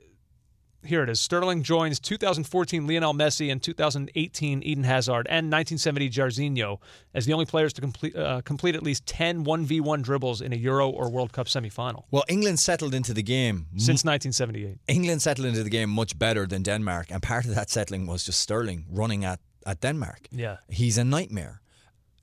here 0.86 1.04
it 1.04 1.10
is. 1.10 1.20
Sterling 1.20 1.64
joins 1.64 2.00
2014 2.00 2.88
Lionel 2.88 3.14
Messi 3.14 3.52
and 3.52 3.62
2018 3.62 4.64
Eden 4.64 4.84
Hazard 4.84 5.28
and 5.30 5.52
1970 5.52 6.10
Jairzinho 6.10 6.80
as 7.14 7.26
the 7.26 7.34
only 7.34 7.46
players 7.46 7.74
to 7.74 7.82
complete 7.82 8.16
uh, 8.16 8.42
complete 8.46 8.76
at 8.76 8.84
least 8.84 9.06
10 9.06 9.46
1v1 9.46 10.02
dribbles 10.02 10.42
in 10.42 10.54
a 10.54 10.56
Euro 10.56 10.90
or 10.90 11.10
World 11.10 11.32
Cup 11.34 11.48
semifinal 11.48 12.04
Well, 12.12 12.24
England 12.28 12.60
settled 12.60 12.94
into 12.94 13.14
the 13.14 13.24
game. 13.24 13.66
since 13.78 14.04
1978. 14.06 14.78
England 14.88 15.22
settled 15.22 15.48
into 15.48 15.64
the 15.64 15.70
game 15.70 15.90
much 15.90 16.18
better 16.18 16.48
than 16.48 16.64
Denmark, 16.64 17.08
and 17.12 17.22
part 17.22 17.46
of 17.46 17.56
that 17.56 17.70
settling 17.70 18.08
was 18.08 18.24
just 18.26 18.40
Sterling 18.40 18.86
running 18.92 19.26
at, 19.26 19.40
at 19.66 19.82
Denmark. 19.82 20.28
Yeah. 20.32 20.58
He's 20.70 20.98
a 20.98 21.04
nightmare. 21.04 21.62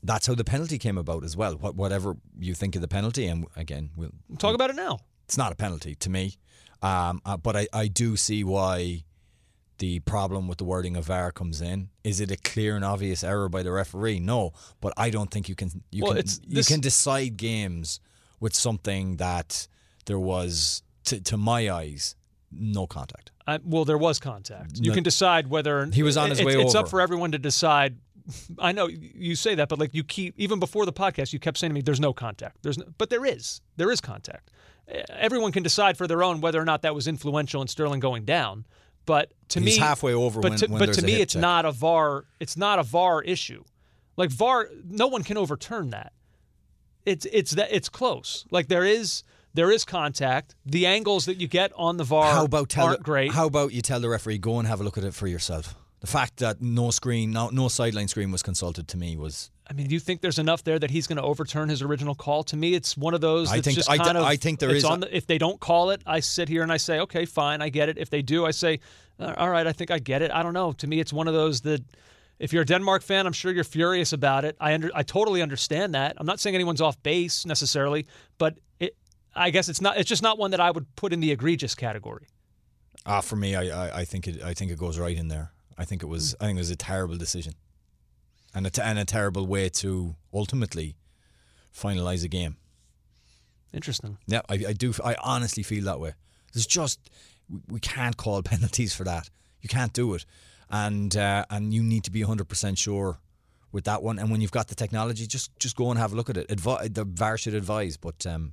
That's 0.04 0.26
how 0.26 0.34
the 0.34 0.44
penalty 0.44 0.78
came 0.78 0.98
about 0.98 1.22
as 1.24 1.36
well. 1.36 1.54
What, 1.54 1.76
whatever 1.76 2.16
you 2.38 2.54
think 2.54 2.74
of 2.76 2.82
the 2.82 2.88
penalty, 2.88 3.26
and 3.26 3.46
again, 3.56 3.90
we'll, 3.96 4.10
Talk 4.38 4.54
about 4.54 4.70
it 4.70 4.76
now. 4.76 4.98
it's 5.24 5.36
not 5.38 5.52
a 5.52 5.54
penalty 5.54 5.94
to 5.94 6.10
me. 6.10 6.34
Um, 6.82 7.20
uh, 7.24 7.36
but 7.36 7.56
I, 7.56 7.68
I 7.72 7.88
do 7.88 8.16
see 8.16 8.42
why 8.44 9.04
the 9.78 10.00
problem 10.00 10.48
with 10.48 10.58
the 10.58 10.64
wording 10.64 10.96
of 10.96 11.06
VAR 11.06 11.32
comes 11.32 11.60
in. 11.60 11.88
Is 12.04 12.20
it 12.20 12.30
a 12.30 12.36
clear 12.36 12.76
and 12.76 12.84
obvious 12.84 13.24
error 13.24 13.48
by 13.48 13.62
the 13.62 13.72
referee? 13.72 14.20
No, 14.20 14.52
but 14.80 14.92
I 14.96 15.10
don't 15.10 15.30
think 15.30 15.48
you 15.48 15.54
can 15.54 15.70
you 15.90 16.02
Well, 16.04 16.12
can 16.12 16.18
it's- 16.18 16.40
you 16.46 16.62
can 16.64 16.80
decide 16.80 17.36
games 17.36 18.00
with 18.40 18.54
something 18.54 19.16
that 19.16 19.66
there 20.06 20.18
was 20.18 20.82
to, 21.04 21.20
to 21.20 21.36
my 21.36 21.70
eyes 21.70 22.16
no 22.50 22.86
contact. 22.86 23.30
I, 23.46 23.58
well, 23.64 23.84
there 23.84 23.98
was 23.98 24.18
contact. 24.20 24.78
You 24.78 24.90
No- 24.90 24.94
can 24.94 25.02
decide 25.02 25.48
whether 25.48 25.86
He 25.86 26.02
was 26.02 26.16
on 26.16 26.30
his 26.30 26.38
it's, 26.40 26.46
way 26.46 26.60
It's 26.60 26.74
up 26.74 26.88
for 26.88 27.00
everyone 27.00 27.32
to 27.32 27.38
decide. 27.38 27.96
I 28.58 28.70
know 28.72 28.86
you 28.88 29.34
say 29.34 29.54
that, 29.56 29.68
but 29.68 29.78
like 29.80 29.94
you 29.94 30.04
keep 30.04 30.34
even 30.38 30.60
before 30.60 30.86
the 30.86 30.92
podcast, 30.92 31.32
you 31.32 31.38
kept 31.40 31.58
saying 31.58 31.70
to 31.70 31.74
me, 31.74 31.80
"There's 31.80 31.98
no 31.98 32.12
contact." 32.12 32.62
There's, 32.62 32.78
no, 32.78 32.84
but 32.98 33.10
there 33.10 33.24
is. 33.24 33.60
There 33.78 33.90
is 33.90 34.00
contact. 34.00 34.50
Everyone 35.08 35.52
can 35.52 35.62
decide 35.62 35.96
for 35.96 36.06
their 36.06 36.22
own 36.22 36.40
whether 36.40 36.60
or 36.60 36.64
not 36.64 36.82
that 36.82 36.94
was 36.94 37.06
influential 37.06 37.62
in 37.62 37.68
Sterling 37.68 38.00
going 38.00 38.24
down. 38.24 38.66
But 39.06 39.32
to 39.50 39.60
He's 39.60 39.78
me, 39.78 39.80
halfway 39.84 40.12
over 40.14 40.40
But 40.40 40.50
when- 40.50 40.58
to, 40.60 40.66
when 40.68 40.78
but 40.78 40.92
to 40.94 41.02
me, 41.02 41.14
it's 41.20 41.32
check. 41.32 41.42
not 41.42 41.64
a 41.64 41.72
VAR. 41.72 42.24
It's 42.40 42.56
not 42.56 42.78
a 42.78 42.82
VAR 42.82 43.22
issue. 43.22 43.64
Like 44.16 44.30
VAR, 44.30 44.68
no 44.88 45.06
one 45.08 45.24
can 45.24 45.36
overturn 45.36 45.90
that. 45.90 46.12
It's 47.04 47.26
it's 47.32 47.52
that 47.52 47.68
it's 47.72 47.88
close. 47.88 48.44
Like 48.50 48.68
there 48.68 48.84
is 48.84 49.24
there 49.54 49.72
is 49.72 49.84
contact. 49.84 50.54
The 50.64 50.86
angles 50.86 51.24
that 51.24 51.40
you 51.40 51.48
get 51.48 51.72
on 51.76 51.96
the 51.96 52.04
VAR 52.04 52.32
How 52.32 52.44
about 52.44 52.68
tell 52.68 52.86
aren't 52.86 52.98
the, 52.98 53.04
great. 53.04 53.32
How 53.32 53.46
about 53.46 53.72
you 53.72 53.82
tell 53.82 53.98
the 54.00 54.08
referee 54.08 54.38
go 54.38 54.58
and 54.60 54.68
have 54.68 54.80
a 54.80 54.84
look 54.84 54.96
at 54.98 55.04
it 55.04 55.14
for 55.14 55.26
yourself? 55.26 55.74
The 56.00 56.06
fact 56.06 56.36
that 56.38 56.60
no 56.60 56.90
screen, 56.90 57.30
no, 57.32 57.48
no 57.50 57.68
sideline 57.68 58.08
screen 58.08 58.30
was 58.32 58.42
consulted 58.42 58.86
to 58.88 58.96
me 58.96 59.16
was 59.16 59.50
I 59.72 59.74
mean, 59.74 59.86
do 59.86 59.94
you 59.94 60.00
think 60.00 60.20
there's 60.20 60.38
enough 60.38 60.64
there 60.64 60.78
that 60.78 60.90
he's 60.90 61.06
going 61.06 61.16
to 61.16 61.22
overturn 61.22 61.70
his 61.70 61.80
original 61.80 62.14
call? 62.14 62.42
To 62.44 62.56
me, 62.56 62.74
it's 62.74 62.94
one 62.94 63.14
of 63.14 63.22
those. 63.22 63.50
I 63.50 63.56
That's 63.56 63.64
think- 63.64 63.76
just 63.76 63.88
I 63.90 63.96
th- 63.96 64.04
kind 64.04 64.18
of. 64.18 64.24
I 64.24 64.36
think 64.36 64.60
there 64.60 64.68
it's 64.70 64.78
is 64.78 64.84
On 64.84 65.00
the, 65.00 65.16
if 65.16 65.26
they 65.26 65.38
don't 65.38 65.58
call 65.58 65.90
it, 65.90 66.02
I 66.06 66.20
sit 66.20 66.48
here 66.48 66.62
and 66.62 66.70
I 66.70 66.76
say, 66.76 67.00
okay, 67.00 67.24
fine, 67.24 67.62
I 67.62 67.70
get 67.70 67.88
it. 67.88 67.96
If 67.96 68.10
they 68.10 68.20
do, 68.20 68.44
I 68.44 68.50
say, 68.50 68.80
uh, 69.18 69.32
all 69.38 69.48
right, 69.48 69.66
I 69.66 69.72
think 69.72 69.90
I 69.90 69.98
get 69.98 70.20
it. 70.20 70.30
I 70.30 70.42
don't 70.42 70.52
know. 70.52 70.72
To 70.72 70.86
me, 70.86 71.00
it's 71.00 71.12
one 71.12 71.28
of 71.28 71.34
those 71.34 71.62
that. 71.62 71.82
If 72.38 72.52
you're 72.52 72.62
a 72.62 72.66
Denmark 72.66 73.02
fan, 73.02 73.24
I'm 73.28 73.32
sure 73.32 73.52
you're 73.52 73.62
furious 73.62 74.12
about 74.12 74.44
it. 74.44 74.56
I 74.58 74.74
under, 74.74 74.90
I 74.96 75.04
totally 75.04 75.42
understand 75.42 75.94
that. 75.94 76.16
I'm 76.16 76.26
not 76.26 76.40
saying 76.40 76.56
anyone's 76.56 76.80
off 76.80 77.00
base 77.04 77.46
necessarily, 77.46 78.04
but 78.36 78.58
it, 78.80 78.96
I 79.32 79.50
guess 79.50 79.68
it's 79.68 79.80
not. 79.80 79.96
It's 79.96 80.08
just 80.08 80.24
not 80.24 80.38
one 80.38 80.50
that 80.50 80.58
I 80.60 80.72
would 80.72 80.86
put 80.96 81.12
in 81.12 81.20
the 81.20 81.30
egregious 81.30 81.76
category. 81.76 82.26
ah 83.06 83.20
for 83.20 83.36
me. 83.36 83.54
I, 83.54 83.62
I, 83.86 84.00
I 84.00 84.04
think 84.04 84.26
it 84.26 84.42
I 84.42 84.54
think 84.54 84.72
it 84.72 84.78
goes 84.78 84.98
right 84.98 85.16
in 85.16 85.28
there. 85.28 85.52
I 85.78 85.84
think 85.84 86.02
it 86.02 86.08
was 86.08 86.34
I 86.40 86.46
think 86.46 86.58
it 86.58 86.60
was 86.62 86.70
a 86.70 86.76
terrible 86.76 87.16
decision, 87.16 87.54
and 88.54 88.66
a, 88.66 88.70
t- 88.70 88.82
and 88.82 88.98
a 88.98 89.04
terrible 89.04 89.46
way 89.46 89.68
to 89.68 90.14
ultimately 90.32 90.96
finalize 91.74 92.24
a 92.24 92.28
game. 92.28 92.56
Interesting. 93.72 94.18
Yeah, 94.26 94.42
I, 94.48 94.54
I 94.68 94.72
do. 94.72 94.92
I 95.02 95.16
honestly 95.22 95.62
feel 95.62 95.84
that 95.84 95.98
way. 96.00 96.12
There's 96.52 96.66
just 96.66 97.00
we, 97.48 97.60
we 97.68 97.80
can't 97.80 98.16
call 98.16 98.42
penalties 98.42 98.94
for 98.94 99.04
that. 99.04 99.30
You 99.60 99.68
can't 99.68 99.92
do 99.92 100.14
it, 100.14 100.26
and 100.70 101.16
uh, 101.16 101.46
and 101.48 101.72
you 101.72 101.82
need 101.82 102.04
to 102.04 102.10
be 102.10 102.22
100 102.22 102.48
percent 102.48 102.78
sure 102.78 103.18
with 103.70 103.84
that 103.84 104.02
one. 104.02 104.18
And 104.18 104.30
when 104.30 104.40
you've 104.40 104.52
got 104.52 104.68
the 104.68 104.74
technology, 104.74 105.26
just 105.26 105.58
just 105.58 105.76
go 105.76 105.90
and 105.90 105.98
have 105.98 106.12
a 106.12 106.16
look 106.16 106.28
at 106.28 106.36
it. 106.36 106.48
Advi- 106.48 106.92
the 106.92 107.04
VAR 107.04 107.38
should 107.38 107.54
advise, 107.54 107.96
but 107.96 108.26
um, 108.26 108.52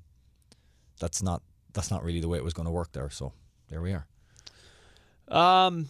that's 1.00 1.22
not 1.22 1.42
that's 1.74 1.92
not 1.92 2.04
really 2.04 2.22
the 2.22 2.30
way 2.30 2.38
it 2.38 2.44
was 2.44 2.54
going 2.54 2.66
to 2.68 2.72
work 2.72 2.94
there. 2.94 3.10
So 3.10 3.34
there 3.68 3.82
we 3.82 3.94
are. 3.94 4.08
Um, 5.28 5.90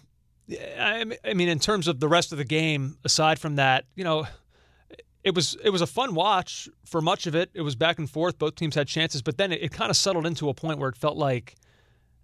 I 0.80 1.34
mean, 1.34 1.50
in 1.50 1.60
terms 1.60 1.88
of 1.88 2.00
the 2.00 2.08
rest 2.08 2.32
of 2.32 2.38
the 2.38 2.46
game, 2.46 2.98
aside 3.04 3.40
from 3.40 3.56
that, 3.58 3.86
you 3.96 4.04
know, 4.04 4.26
it 5.24 5.36
was 5.36 5.58
it 5.64 5.70
was 5.70 5.82
a 5.82 5.88
fun 5.88 6.16
watch 6.16 6.70
for 6.86 7.02
much 7.02 7.28
of 7.28 7.36
it. 7.36 7.50
It 7.54 7.62
was 7.62 7.76
back 7.76 8.00
and 8.00 8.10
forth. 8.10 8.40
Both 8.40 8.56
teams 8.56 8.76
had 8.76 8.88
chances, 8.88 9.22
but 9.22 9.38
then 9.38 9.52
it, 9.52 9.62
it 9.62 9.72
kind 9.72 9.90
of 9.90 9.98
settled 9.98 10.26
into 10.26 10.50
a 10.50 10.54
point 10.54 10.80
where 10.80 10.90
it 10.90 10.96
felt 10.96 11.18
like, 11.18 11.56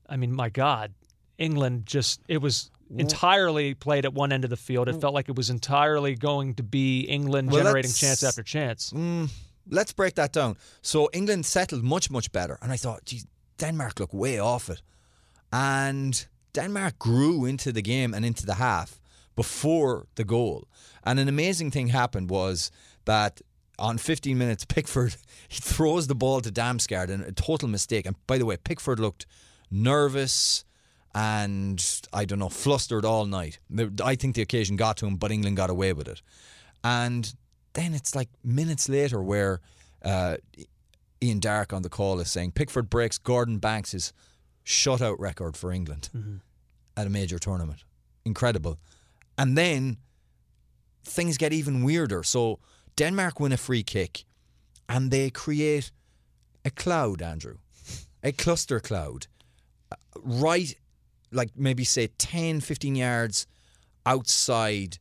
I 0.09 0.17
mean, 0.17 0.31
my 0.31 0.49
God, 0.49 0.93
England 1.37 1.85
just 1.85 2.21
it 2.27 2.41
was 2.41 2.71
entirely 2.97 3.73
played 3.73 4.05
at 4.05 4.13
one 4.13 4.31
end 4.31 4.43
of 4.43 4.49
the 4.49 4.57
field. 4.57 4.87
It 4.87 5.01
felt 5.01 5.13
like 5.13 5.27
it 5.29 5.35
was 5.35 5.49
entirely 5.49 6.15
going 6.15 6.53
to 6.55 6.63
be 6.63 7.01
England 7.01 7.51
Well, 7.51 7.63
generating 7.63 7.91
chance 7.91 8.23
after 8.23 8.43
chance. 8.43 8.91
Mm, 8.91 9.29
let's 9.69 9.91
break 9.91 10.15
that 10.15 10.31
down. 10.31 10.57
So 10.81 11.09
England 11.13 11.45
settled 11.45 11.83
much 11.83 12.09
much 12.09 12.31
better, 12.31 12.57
and 12.61 12.71
I 12.71 12.77
thought, 12.77 13.05
geez, 13.05 13.25
Denmark 13.57 13.99
look 13.99 14.13
way 14.13 14.39
off 14.39 14.69
it, 14.69 14.81
and 15.51 16.25
Denmark 16.55 16.97
grew 16.97 17.45
into 17.45 17.71
the 17.71 17.81
game 17.81 18.13
and 18.13 18.25
into 18.25 18.45
the 18.45 18.55
half 18.55 18.99
before 19.35 20.07
the 20.15 20.23
goal. 20.23 20.67
And 21.03 21.19
an 21.19 21.27
amazing 21.27 21.71
thing 21.71 21.89
happened 21.89 22.29
was 22.29 22.71
that 23.03 23.41
on 23.77 23.97
15 23.97 24.37
minutes, 24.37 24.65
Pickford 24.75 25.15
he 25.47 25.59
throws 25.61 26.07
the 26.07 26.15
ball 26.15 26.41
to 26.41 26.51
Damsgaard, 26.51 27.09
and 27.09 27.23
a 27.23 27.31
total 27.31 27.67
mistake. 27.67 28.05
And 28.05 28.15
by 28.25 28.37
the 28.37 28.45
way, 28.45 28.57
Pickford 28.57 28.99
looked 28.99 29.25
nervous 29.69 30.63
and 31.13 32.01
I 32.11 32.25
don't 32.25 32.39
know, 32.39 32.49
flustered 32.49 33.05
all 33.05 33.25
night. 33.25 33.59
I 34.03 34.15
think 34.15 34.35
the 34.35 34.41
occasion 34.41 34.75
got 34.75 34.97
to 34.97 35.05
him, 35.05 35.15
but 35.15 35.31
England 35.31 35.55
got 35.55 35.69
away 35.69 35.93
with 35.93 36.07
it. 36.07 36.21
And 36.83 37.33
then 37.73 37.93
it's 37.93 38.15
like 38.15 38.29
minutes 38.43 38.89
later 38.89 39.21
where 39.21 39.61
uh, 40.03 40.37
Ian 41.23 41.39
Darke 41.39 41.71
on 41.71 41.83
the 41.83 41.89
call 41.89 42.19
is 42.19 42.29
saying 42.29 42.51
Pickford 42.51 42.89
breaks 42.89 43.17
Gordon 43.17 43.59
Banks' 43.59 44.11
shutout 44.65 45.17
record 45.19 45.55
for 45.55 45.71
England 45.71 46.09
at 46.97 47.07
a 47.07 47.09
major 47.09 47.39
tournament. 47.39 47.83
Incredible. 48.25 48.79
And 49.37 49.57
then 49.57 49.97
things 51.03 51.37
get 51.37 51.53
even 51.53 51.83
weirder. 51.83 52.23
So 52.23 52.59
Denmark 52.95 53.39
win 53.39 53.51
a 53.51 53.57
free 53.57 53.83
kick 53.83 54.25
and 54.89 55.11
they 55.11 55.29
create 55.29 55.91
a 56.63 56.71
cloud, 56.71 57.21
Andrew, 57.21 57.57
a 58.23 58.31
cluster 58.31 58.79
cloud, 58.79 59.27
uh, 59.91 59.95
right, 60.23 60.73
like 61.31 61.51
maybe 61.55 61.83
say 61.83 62.07
10, 62.17 62.61
15 62.61 62.95
yards 62.95 63.45
outside 64.05 64.97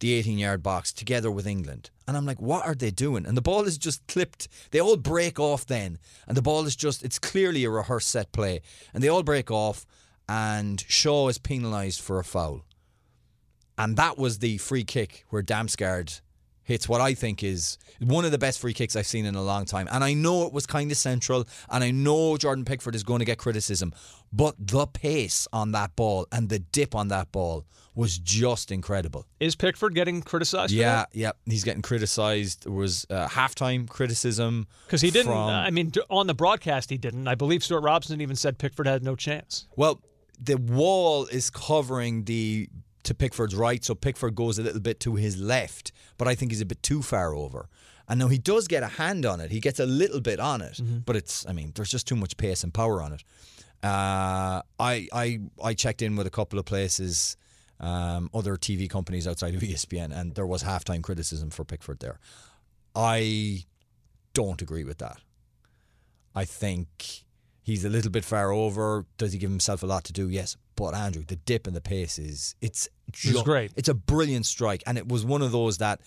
the 0.00 0.14
18 0.14 0.38
yard 0.38 0.62
box 0.62 0.92
together 0.92 1.30
with 1.30 1.46
England. 1.46 1.90
And 2.08 2.16
I'm 2.16 2.26
like, 2.26 2.40
what 2.40 2.66
are 2.66 2.74
they 2.74 2.90
doing? 2.90 3.24
And 3.24 3.36
the 3.36 3.42
ball 3.42 3.64
is 3.64 3.78
just 3.78 4.06
clipped. 4.08 4.48
They 4.72 4.80
all 4.80 4.96
break 4.96 5.38
off 5.38 5.66
then. 5.66 5.98
And 6.26 6.36
the 6.36 6.42
ball 6.42 6.66
is 6.66 6.74
just, 6.74 7.04
it's 7.04 7.18
clearly 7.18 7.64
a 7.64 7.70
rehearsed 7.70 8.10
set 8.10 8.32
play. 8.32 8.62
And 8.92 9.02
they 9.02 9.08
all 9.08 9.22
break 9.22 9.50
off. 9.50 9.86
And 10.28 10.84
Shaw 10.88 11.28
is 11.28 11.38
penalised 11.38 12.00
for 12.00 12.18
a 12.18 12.24
foul. 12.24 12.64
And 13.78 13.96
that 13.96 14.18
was 14.18 14.38
the 14.38 14.58
free 14.58 14.84
kick 14.84 15.24
where 15.28 15.42
Damsgaard 15.42 16.20
hits 16.70 16.88
what 16.88 17.00
I 17.00 17.14
think 17.14 17.42
is 17.42 17.76
one 17.98 18.24
of 18.24 18.30
the 18.30 18.38
best 18.38 18.60
free 18.60 18.72
kicks 18.72 18.94
I've 18.96 19.06
seen 19.06 19.26
in 19.26 19.34
a 19.34 19.42
long 19.42 19.64
time. 19.64 19.88
And 19.90 20.04
I 20.04 20.14
know 20.14 20.46
it 20.46 20.52
was 20.52 20.66
kind 20.66 20.90
of 20.90 20.96
central, 20.96 21.46
and 21.68 21.82
I 21.82 21.90
know 21.90 22.36
Jordan 22.36 22.64
Pickford 22.64 22.94
is 22.94 23.02
going 23.02 23.18
to 23.18 23.24
get 23.24 23.38
criticism, 23.38 23.92
but 24.32 24.54
the 24.58 24.86
pace 24.86 25.48
on 25.52 25.72
that 25.72 25.96
ball 25.96 26.26
and 26.30 26.48
the 26.48 26.60
dip 26.60 26.94
on 26.94 27.08
that 27.08 27.32
ball 27.32 27.66
was 27.96 28.18
just 28.18 28.70
incredible. 28.70 29.26
Is 29.40 29.56
Pickford 29.56 29.96
getting 29.96 30.22
criticized? 30.22 30.72
Yeah, 30.72 31.06
yeah, 31.12 31.32
he's 31.44 31.64
getting 31.64 31.82
criticised. 31.82 32.62
There 32.64 32.72
was 32.72 33.04
uh, 33.10 33.26
halftime 33.28 33.88
criticism 33.88 34.68
because 34.86 35.00
he 35.02 35.10
didn't. 35.10 35.26
from- 35.32 35.48
I 35.50 35.70
mean, 35.70 35.90
on 36.08 36.28
the 36.28 36.34
broadcast, 36.34 36.88
he 36.88 36.98
didn't. 36.98 37.26
I 37.26 37.34
believe 37.34 37.64
Stewart 37.64 37.82
Robson 37.82 38.20
even 38.20 38.36
said 38.36 38.58
Pickford 38.58 38.86
had 38.86 39.02
no 39.02 39.16
chance. 39.16 39.66
Well, 39.76 40.00
the 40.42 40.56
wall 40.56 41.26
is 41.26 41.50
covering 41.50 42.24
the 42.24 42.68
to 43.04 43.14
Pickford's 43.14 43.54
right, 43.54 43.84
so 43.84 43.94
Pickford 43.94 44.34
goes 44.34 44.58
a 44.58 44.62
little 44.62 44.80
bit 44.80 45.00
to 45.00 45.14
his 45.16 45.38
left, 45.40 45.92
but 46.18 46.28
I 46.28 46.34
think 46.34 46.50
he's 46.52 46.60
a 46.60 46.66
bit 46.66 46.82
too 46.82 47.02
far 47.02 47.34
over. 47.34 47.68
And 48.08 48.18
now 48.18 48.28
he 48.28 48.38
does 48.38 48.66
get 48.66 48.82
a 48.82 48.88
hand 48.88 49.24
on 49.24 49.40
it. 49.40 49.50
He 49.52 49.60
gets 49.60 49.78
a 49.78 49.86
little 49.86 50.20
bit 50.20 50.40
on 50.40 50.62
it, 50.62 50.80
but 51.06 51.14
it's 51.16 51.46
I 51.48 51.52
mean, 51.52 51.72
there's 51.76 51.90
just 51.90 52.08
too 52.08 52.16
much 52.16 52.36
pace 52.36 52.64
and 52.64 52.74
power 52.74 53.00
on 53.00 53.12
it. 53.12 53.22
Uh, 53.82 54.62
I 54.78 55.06
I 55.12 55.40
I 55.62 55.74
checked 55.74 56.02
in 56.02 56.16
with 56.16 56.26
a 56.26 56.30
couple 56.30 56.58
of 56.58 56.64
places, 56.64 57.36
um, 57.78 58.28
other 58.34 58.56
TV 58.56 58.90
companies 58.90 59.28
outside 59.28 59.54
of 59.54 59.60
ESPN, 59.70 60.12
and 60.12 60.34
there 60.34 60.46
was 60.46 60.64
halftime 60.64 61.02
criticism 61.02 61.50
for 61.50 61.64
Pickford 61.64 62.00
there. 62.00 62.18
I 62.96 63.64
don't 64.34 64.60
agree 64.60 64.84
with 64.84 64.98
that. 64.98 65.18
I 66.34 66.44
think 66.44 67.24
he's 67.62 67.84
a 67.84 67.88
little 67.88 68.10
bit 68.10 68.24
far 68.24 68.52
over. 68.52 69.06
Does 69.18 69.32
he 69.32 69.38
give 69.38 69.50
himself 69.50 69.82
a 69.82 69.86
lot 69.86 70.04
to 70.04 70.12
do? 70.12 70.28
Yes. 70.28 70.56
But 70.76 70.94
Andrew, 70.94 71.24
the 71.26 71.36
dip 71.36 71.66
in 71.66 71.74
the 71.74 71.80
pace 71.80 72.18
is 72.18 72.54
it's 72.60 72.88
It 73.08 73.34
was 73.34 73.42
great. 73.42 73.72
It's 73.76 73.88
a 73.88 73.94
brilliant 73.94 74.46
strike, 74.46 74.82
and 74.86 74.96
it 74.96 75.08
was 75.08 75.24
one 75.24 75.42
of 75.42 75.52
those 75.52 75.78
that 75.78 76.00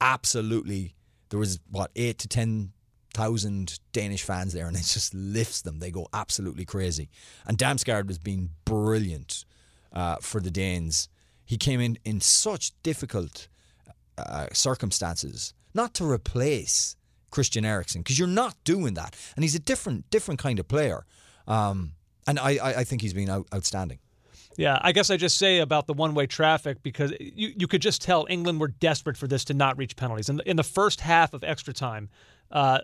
absolutely 0.00 0.94
there 1.30 1.38
was 1.38 1.60
what 1.70 1.90
eight 1.96 2.18
to 2.18 2.28
ten 2.28 2.72
thousand 3.12 3.78
Danish 3.92 4.22
fans 4.22 4.52
there, 4.52 4.66
and 4.66 4.76
it 4.76 4.84
just 4.84 5.14
lifts 5.14 5.62
them. 5.62 5.78
They 5.78 5.90
go 5.90 6.08
absolutely 6.12 6.64
crazy. 6.64 7.10
And 7.46 7.56
Damsgaard 7.56 8.08
has 8.08 8.18
been 8.18 8.50
brilliant 8.64 9.44
uh, 9.92 10.16
for 10.20 10.40
the 10.40 10.50
Danes. 10.50 11.08
He 11.44 11.56
came 11.56 11.80
in 11.80 11.98
in 12.04 12.20
such 12.20 12.72
difficult 12.82 13.48
uh, 14.18 14.46
circumstances, 14.52 15.54
not 15.74 15.94
to 15.94 16.10
replace 16.10 16.96
Christian 17.34 17.64
Eriksen, 17.64 18.00
because 18.02 18.18
you're 18.18 18.28
not 18.42 18.54
doing 18.64 18.94
that, 18.94 19.16
and 19.34 19.44
he's 19.44 19.54
a 19.56 19.64
different 19.64 20.08
different 20.10 20.40
kind 20.42 20.58
of 20.60 20.66
player. 20.68 21.04
Um, 21.46 21.92
and 22.26 22.38
I, 22.38 22.50
I, 22.56 22.74
I 22.80 22.84
think 22.84 23.02
he's 23.02 23.12
been 23.14 23.28
out, 23.28 23.46
outstanding. 23.52 23.98
Yeah, 24.56 24.78
I 24.88 24.92
guess 24.92 25.10
I 25.10 25.16
just 25.16 25.36
say 25.36 25.58
about 25.58 25.86
the 25.86 25.92
one-way 25.94 26.26
traffic 26.26 26.76
because 26.82 27.12
you, 27.20 27.52
you 27.58 27.66
could 27.66 27.82
just 27.82 28.00
tell 28.00 28.24
England 28.30 28.60
were 28.60 28.68
desperate 28.68 29.16
for 29.16 29.26
this 29.26 29.44
to 29.46 29.54
not 29.54 29.76
reach 29.76 29.96
penalties. 29.96 30.28
In 30.28 30.36
the, 30.36 30.48
in 30.48 30.56
the 30.56 30.62
first 30.62 31.00
half 31.00 31.34
of 31.34 31.42
extra 31.42 31.74
time, 31.74 32.08
uh, 32.52 32.78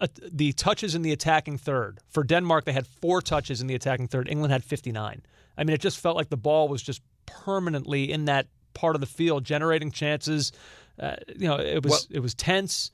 uh, 0.00 0.06
the 0.32 0.52
touches 0.54 0.94
in 0.94 1.02
the 1.02 1.12
attacking 1.12 1.58
third 1.58 1.98
for 2.08 2.24
Denmark, 2.24 2.64
they 2.64 2.72
had 2.72 2.86
four 2.86 3.20
touches 3.20 3.60
in 3.60 3.66
the 3.66 3.74
attacking 3.74 4.08
third. 4.08 4.28
England 4.30 4.50
had 4.52 4.64
59. 4.64 5.22
I 5.58 5.64
mean, 5.64 5.74
it 5.74 5.80
just 5.82 5.98
felt 6.00 6.16
like 6.16 6.30
the 6.30 6.38
ball 6.38 6.68
was 6.68 6.82
just 6.82 7.02
permanently 7.26 8.10
in 8.10 8.24
that 8.24 8.46
part 8.72 8.94
of 8.96 9.00
the 9.00 9.06
field, 9.06 9.44
generating 9.44 9.90
chances. 9.90 10.52
Uh, 10.98 11.16
you 11.36 11.46
know, 11.46 11.58
it 11.58 11.84
was 11.84 11.90
Well- 11.92 12.16
it 12.16 12.20
was 12.20 12.34
tense, 12.34 12.90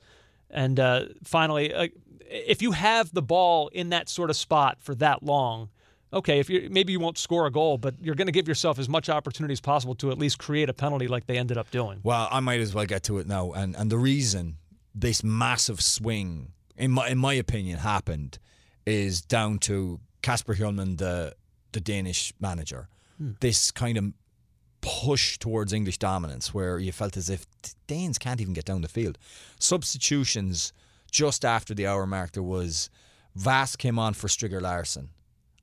and 0.49 0.79
uh, 0.79 1.05
finally, 1.23 1.73
uh, 1.73 1.87
if 2.29 2.61
you 2.61 2.71
have 2.71 3.13
the 3.13 3.21
ball 3.21 3.69
in 3.69 3.89
that 3.89 4.09
sort 4.09 4.29
of 4.29 4.35
spot 4.35 4.77
for 4.81 4.95
that 4.95 5.23
long, 5.23 5.69
okay, 6.11 6.39
if 6.39 6.49
you 6.49 6.67
maybe 6.69 6.91
you 6.91 6.99
won't 6.99 7.17
score 7.17 7.45
a 7.45 7.51
goal, 7.51 7.77
but 7.77 7.95
you're 8.01 8.15
going 8.15 8.27
to 8.27 8.33
give 8.33 8.47
yourself 8.47 8.79
as 8.79 8.89
much 8.89 9.09
opportunity 9.09 9.51
as 9.53 9.61
possible 9.61 9.95
to 9.95 10.11
at 10.11 10.17
least 10.17 10.39
create 10.39 10.69
a 10.69 10.73
penalty 10.73 11.07
like 11.07 11.27
they 11.27 11.37
ended 11.37 11.57
up 11.57 11.71
doing. 11.71 11.99
Well, 12.03 12.27
I 12.31 12.39
might 12.39 12.59
as 12.59 12.73
well 12.73 12.85
get 12.85 13.03
to 13.03 13.17
it 13.19 13.27
now. 13.27 13.51
And 13.51 13.75
and 13.75 13.91
the 13.91 13.97
reason 13.97 14.57
this 14.93 15.23
massive 15.23 15.81
swing, 15.81 16.53
in 16.75 16.91
my 16.91 17.09
in 17.09 17.17
my 17.17 17.33
opinion, 17.33 17.79
happened 17.79 18.39
is 18.85 19.21
down 19.21 19.59
to 19.59 19.99
Kasper 20.21 20.55
Hjulmand, 20.55 20.97
the 20.97 21.35
the 21.71 21.79
Danish 21.79 22.33
manager. 22.39 22.87
This 23.19 23.71
kind 23.71 23.97
of 23.97 24.13
push 24.81 25.37
towards 25.37 25.73
English 25.73 25.97
dominance, 25.97 26.53
where 26.53 26.79
you 26.79 26.91
felt 26.91 27.17
as 27.17 27.29
if 27.29 27.45
Danes 27.87 28.17
can't 28.17 28.41
even 28.41 28.53
get 28.53 28.65
down 28.65 28.81
the 28.81 28.87
field. 28.87 29.17
Substitutions 29.59 30.73
just 31.11 31.45
after 31.45 31.73
the 31.73 31.87
hour 31.87 32.05
mark, 32.05 32.31
there 32.33 32.43
was 32.43 32.89
Wass 33.45 33.75
came 33.75 33.99
on 33.99 34.13
for 34.13 34.27
Stryger 34.27 34.61
Larsen. 34.61 35.09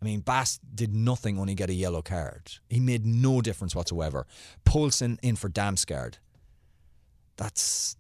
I 0.01 0.05
mean, 0.05 0.23
Wass 0.27 0.59
did 0.75 0.95
nothing 0.95 1.39
only 1.39 1.55
get 1.55 1.71
a 1.71 1.75
yellow 1.75 2.03
card. 2.03 2.53
He 2.69 2.81
made 2.81 3.07
no 3.07 3.41
difference 3.41 3.75
whatsoever. 3.75 4.27
Poulsen 4.65 5.19
in 5.23 5.37
for 5.37 5.49
Damsgaard. 5.49 6.15
That's 7.37 7.97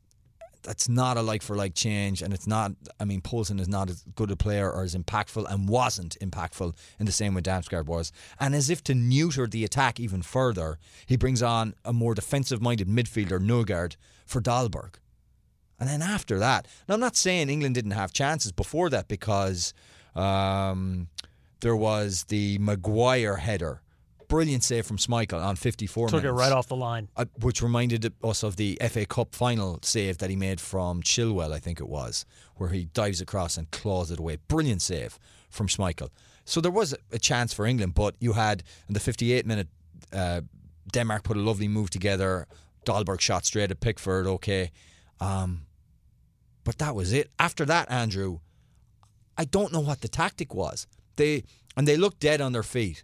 that's 0.65 0.89
not 0.89 1.17
a 1.17 1.23
like 1.23 1.43
for 1.43 1.55
like 1.55 1.75
change, 1.75 2.23
and 2.23 2.35
it's 2.35 2.47
not. 2.47 2.73
I 2.99 3.05
mean, 3.05 3.21
Poulsen 3.21 3.61
is 3.61 3.69
not 3.69 3.89
as 3.89 4.05
good 4.15 4.31
a 4.31 4.37
player 4.37 4.71
or 4.71 4.83
as 4.83 4.95
impactful, 4.95 5.49
and 5.49 5.69
wasn't 5.69 6.17
impactful 6.21 6.75
in 6.99 7.07
the 7.07 7.13
same 7.13 7.35
way 7.35 7.43
Damsgaard 7.43 7.87
was. 7.87 8.11
And 8.41 8.55
as 8.55 8.71
if 8.71 8.83
to 8.85 8.95
neuter 8.95 9.47
the 9.47 9.65
attack 9.65 10.01
even 10.01 10.23
further, 10.23 10.79
he 11.07 11.17
brings 11.17 11.43
on 11.43 11.75
a 11.85 11.93
more 11.93 12.15
defensive-minded 12.15 12.89
midfielder, 12.89 13.39
Nørgaard, 13.39 13.97
for 14.27 14.41
Dolberg. 14.41 14.95
And 15.79 15.89
then 15.89 16.03
after 16.03 16.39
that, 16.39 16.67
now 16.89 16.95
I'm 16.95 17.01
not 17.01 17.17
saying 17.17 17.49
England 17.51 17.75
didn't 17.75 17.93
have 17.93 18.13
chances 18.13 18.53
before 18.53 18.89
that 18.91 19.09
because 19.09 19.75
um, 20.15 21.09
there 21.61 21.77
was 21.77 22.25
the 22.25 22.59
Maguire 22.59 23.37
header. 23.37 23.81
Brilliant 24.29 24.65
save 24.65 24.87
from 24.87 24.97
Schmeichel 24.97 25.43
on 25.45 25.57
54 25.57 26.09
Took 26.09 26.25
it 26.25 26.33
right 26.33 26.53
off 26.53 26.69
the 26.69 26.77
line. 26.77 27.09
Uh, 27.17 27.25
which 27.41 27.63
reminded 27.63 28.13
us 28.23 28.43
of 28.43 28.57
the 28.57 28.79
FA 28.91 29.07
Cup 29.07 29.35
final 29.35 29.79
save 29.83 30.19
that 30.19 30.31
he 30.31 30.37
made 30.37 30.61
from 30.61 31.03
Chilwell, 31.03 31.53
I 31.53 31.59
think 31.59 31.81
it 31.81 31.89
was, 31.89 32.25
where 32.57 32.71
he 32.71 32.87
dives 32.87 33.21
across 33.21 33.57
and 33.57 33.71
claws 33.71 34.11
it 34.11 34.19
away. 34.19 34.39
Brilliant 34.49 34.83
save 34.83 35.19
from 35.51 35.69
Schmeichel. 35.69 36.09
So 36.45 36.61
there 36.61 36.73
was 36.73 36.93
a- 36.93 36.99
a 37.13 37.19
chance 37.19 37.53
for 37.55 37.65
England, 37.67 37.95
but 37.95 38.15
you 38.21 38.33
had 38.35 38.63
in 38.89 38.95
the 38.95 39.01
58 39.01 39.47
minute, 39.47 39.69
uh, 40.13 40.43
Denmark 40.93 41.23
put 41.25 41.37
a 41.37 41.41
lovely 41.41 41.69
move 41.69 41.91
together. 41.91 42.47
Dolberg 42.85 43.21
shot 43.21 43.47
straight 43.47 43.71
at 43.71 43.81
Pickford, 43.81 44.27
okay. 44.27 44.71
Um, 45.21 45.67
but 46.65 46.79
that 46.79 46.95
was 46.95 47.13
it. 47.13 47.31
After 47.39 47.65
that, 47.65 47.91
Andrew, 47.91 48.41
I 49.39 49.45
don't 49.45 49.73
know 49.73 49.81
what 49.81 50.01
the 50.01 50.09
tactic 50.09 50.55
was. 50.55 50.87
They 51.17 51.45
and 51.77 51.89
they 51.89 51.97
looked 51.97 52.21
dead 52.21 52.41
on 52.41 52.53
their 52.53 52.63
feet. 52.63 53.03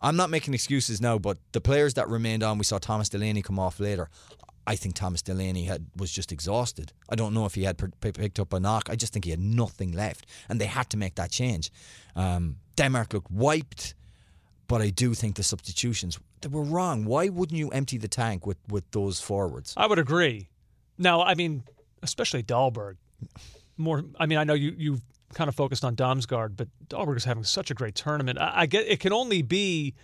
I'm 0.00 0.16
not 0.16 0.30
making 0.30 0.54
excuses 0.54 1.00
now, 1.00 1.18
but 1.18 1.38
the 1.52 1.60
players 1.60 1.94
that 1.94 2.08
remained 2.08 2.42
on, 2.42 2.58
we 2.58 2.64
saw 2.64 2.78
Thomas 2.78 3.08
Delaney 3.08 3.42
come 3.42 3.58
off 3.58 3.80
later. 3.80 4.08
I 4.66 4.76
think 4.76 4.94
Thomas 4.94 5.22
Delaney 5.22 5.64
had 5.64 5.86
was 5.96 6.12
just 6.12 6.30
exhausted. 6.30 6.92
I 7.08 7.14
don't 7.14 7.32
know 7.32 7.46
if 7.46 7.54
he 7.54 7.62
had 7.64 7.78
p- 7.78 8.12
picked 8.12 8.38
up 8.38 8.52
a 8.52 8.60
knock. 8.60 8.90
I 8.90 8.96
just 8.96 9.12
think 9.14 9.24
he 9.24 9.30
had 9.30 9.40
nothing 9.40 9.92
left, 9.92 10.26
and 10.48 10.60
they 10.60 10.66
had 10.66 10.90
to 10.90 10.98
make 10.98 11.14
that 11.14 11.30
change. 11.30 11.72
Um, 12.14 12.56
Denmark 12.76 13.14
looked 13.14 13.30
wiped, 13.30 13.94
but 14.66 14.82
I 14.82 14.90
do 14.90 15.14
think 15.14 15.36
the 15.36 15.42
substitutions 15.42 16.18
they 16.42 16.48
were 16.48 16.62
wrong. 16.62 17.06
Why 17.06 17.30
wouldn't 17.30 17.58
you 17.58 17.70
empty 17.70 17.96
the 17.98 18.08
tank 18.08 18.46
with 18.46 18.58
with 18.68 18.84
those 18.90 19.20
forwards? 19.20 19.72
I 19.76 19.86
would 19.86 19.98
agree. 19.98 20.48
Now, 20.98 21.22
I 21.22 21.34
mean, 21.34 21.62
especially 22.02 22.42
Dolberg. 22.42 22.96
More, 23.78 24.04
I 24.20 24.26
mean, 24.26 24.38
I 24.38 24.44
know 24.44 24.54
you 24.54 24.74
you 24.76 24.98
kind 25.34 25.48
of 25.48 25.54
focused 25.54 25.84
on 25.84 25.94
Damsgaard, 25.96 26.56
but 26.56 26.68
Dolberg 26.88 27.16
is 27.16 27.24
having 27.24 27.44
such 27.44 27.70
a 27.70 27.74
great 27.74 27.94
tournament. 27.94 28.38
I, 28.38 28.52
I 28.62 28.66
get 28.66 28.86
it 28.86 29.00
can 29.00 29.12
only 29.12 29.42
be, 29.42 29.94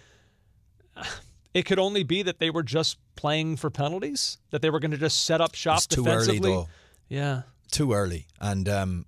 it 1.54 1.64
could 1.64 1.78
only 1.78 2.02
be 2.02 2.22
that 2.22 2.38
they 2.38 2.50
were 2.50 2.62
just 2.62 2.98
playing 3.16 3.56
for 3.56 3.70
penalties, 3.70 4.38
that 4.50 4.62
they 4.62 4.70
were 4.70 4.80
going 4.80 4.90
to 4.90 4.98
just 4.98 5.24
set 5.24 5.40
up 5.40 5.54
shop 5.54 5.78
It's 5.78 5.86
too 5.86 6.06
early 6.06 6.18
defensively. 6.26 6.50
though. 6.50 6.68
Yeah, 7.08 7.42
Too 7.70 7.92
early, 7.92 8.26
and 8.40 8.68
um, 8.68 9.06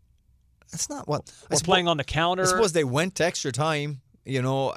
that's 0.71 0.89
not 0.89 1.09
what. 1.09 1.33
I 1.51 1.55
or 1.55 1.59
suppo- 1.59 1.65
playing 1.65 1.89
on 1.89 1.97
the 1.97 2.05
counter. 2.05 2.43
I 2.43 2.47
suppose 2.47 2.73
they 2.73 2.85
went 2.85 3.15
to 3.17 3.25
extra 3.25 3.51
time, 3.53 4.01
you 4.25 4.43
know, 4.43 4.75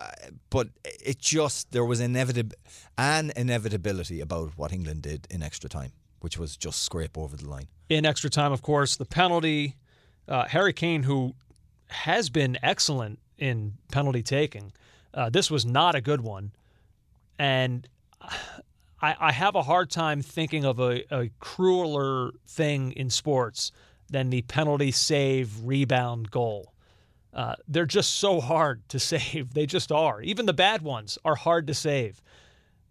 but 0.50 0.70
it 0.84 1.20
just 1.20 1.72
there 1.72 1.84
was 1.86 2.00
inevitable 2.00 2.56
an 2.98 3.32
inevitability 3.36 4.20
about 4.22 4.58
what 4.58 4.72
England 4.74 5.02
did 5.04 5.28
in 5.30 5.44
extra 5.44 5.70
time, 5.70 5.92
which 6.22 6.38
was 6.38 6.56
just 6.58 6.82
scrape 6.84 7.18
over 7.18 7.36
the 7.38 7.48
line. 7.48 7.68
in 7.90 8.06
extra 8.06 8.30
time, 8.30 8.52
of 8.52 8.62
course, 8.62 8.96
the 8.96 9.06
penalty. 9.06 9.76
Uh, 10.30 10.46
Harry 10.48 10.74
Kane, 10.74 11.04
who 11.04 11.34
has 11.88 12.30
been 12.30 12.58
excellent 12.62 13.20
in 13.38 13.74
penalty 13.92 14.22
taking, 14.22 14.72
uh, 15.14 15.30
this 15.30 15.50
was 15.50 15.66
not 15.66 15.96
a 15.96 16.02
good 16.02 16.22
one, 16.22 16.52
and 17.40 17.88
I, 19.02 19.16
I 19.20 19.32
have 19.32 19.56
a 19.56 19.64
hard 19.64 19.90
time 19.90 20.22
thinking 20.22 20.66
of 20.66 20.80
a, 20.80 21.04
a 21.14 21.32
crueler 21.40 22.32
thing 22.48 22.92
in 22.92 23.10
sports 23.10 23.72
than 24.10 24.30
the 24.30 24.42
penalty 24.44 24.92
save 24.92 25.64
rebound 25.64 26.32
goal. 26.32 26.74
Uh, 27.34 27.56
they're 27.68 27.86
just 27.86 28.16
so 28.16 28.42
hard 28.42 28.88
to 28.90 29.00
save. 29.00 29.54
They 29.54 29.66
just 29.66 29.92
are. 29.92 30.22
Even 30.22 30.46
the 30.46 30.54
bad 30.54 30.82
ones 30.82 31.18
are 31.26 31.36
hard 31.36 31.68
to 31.68 31.74
save, 31.74 32.22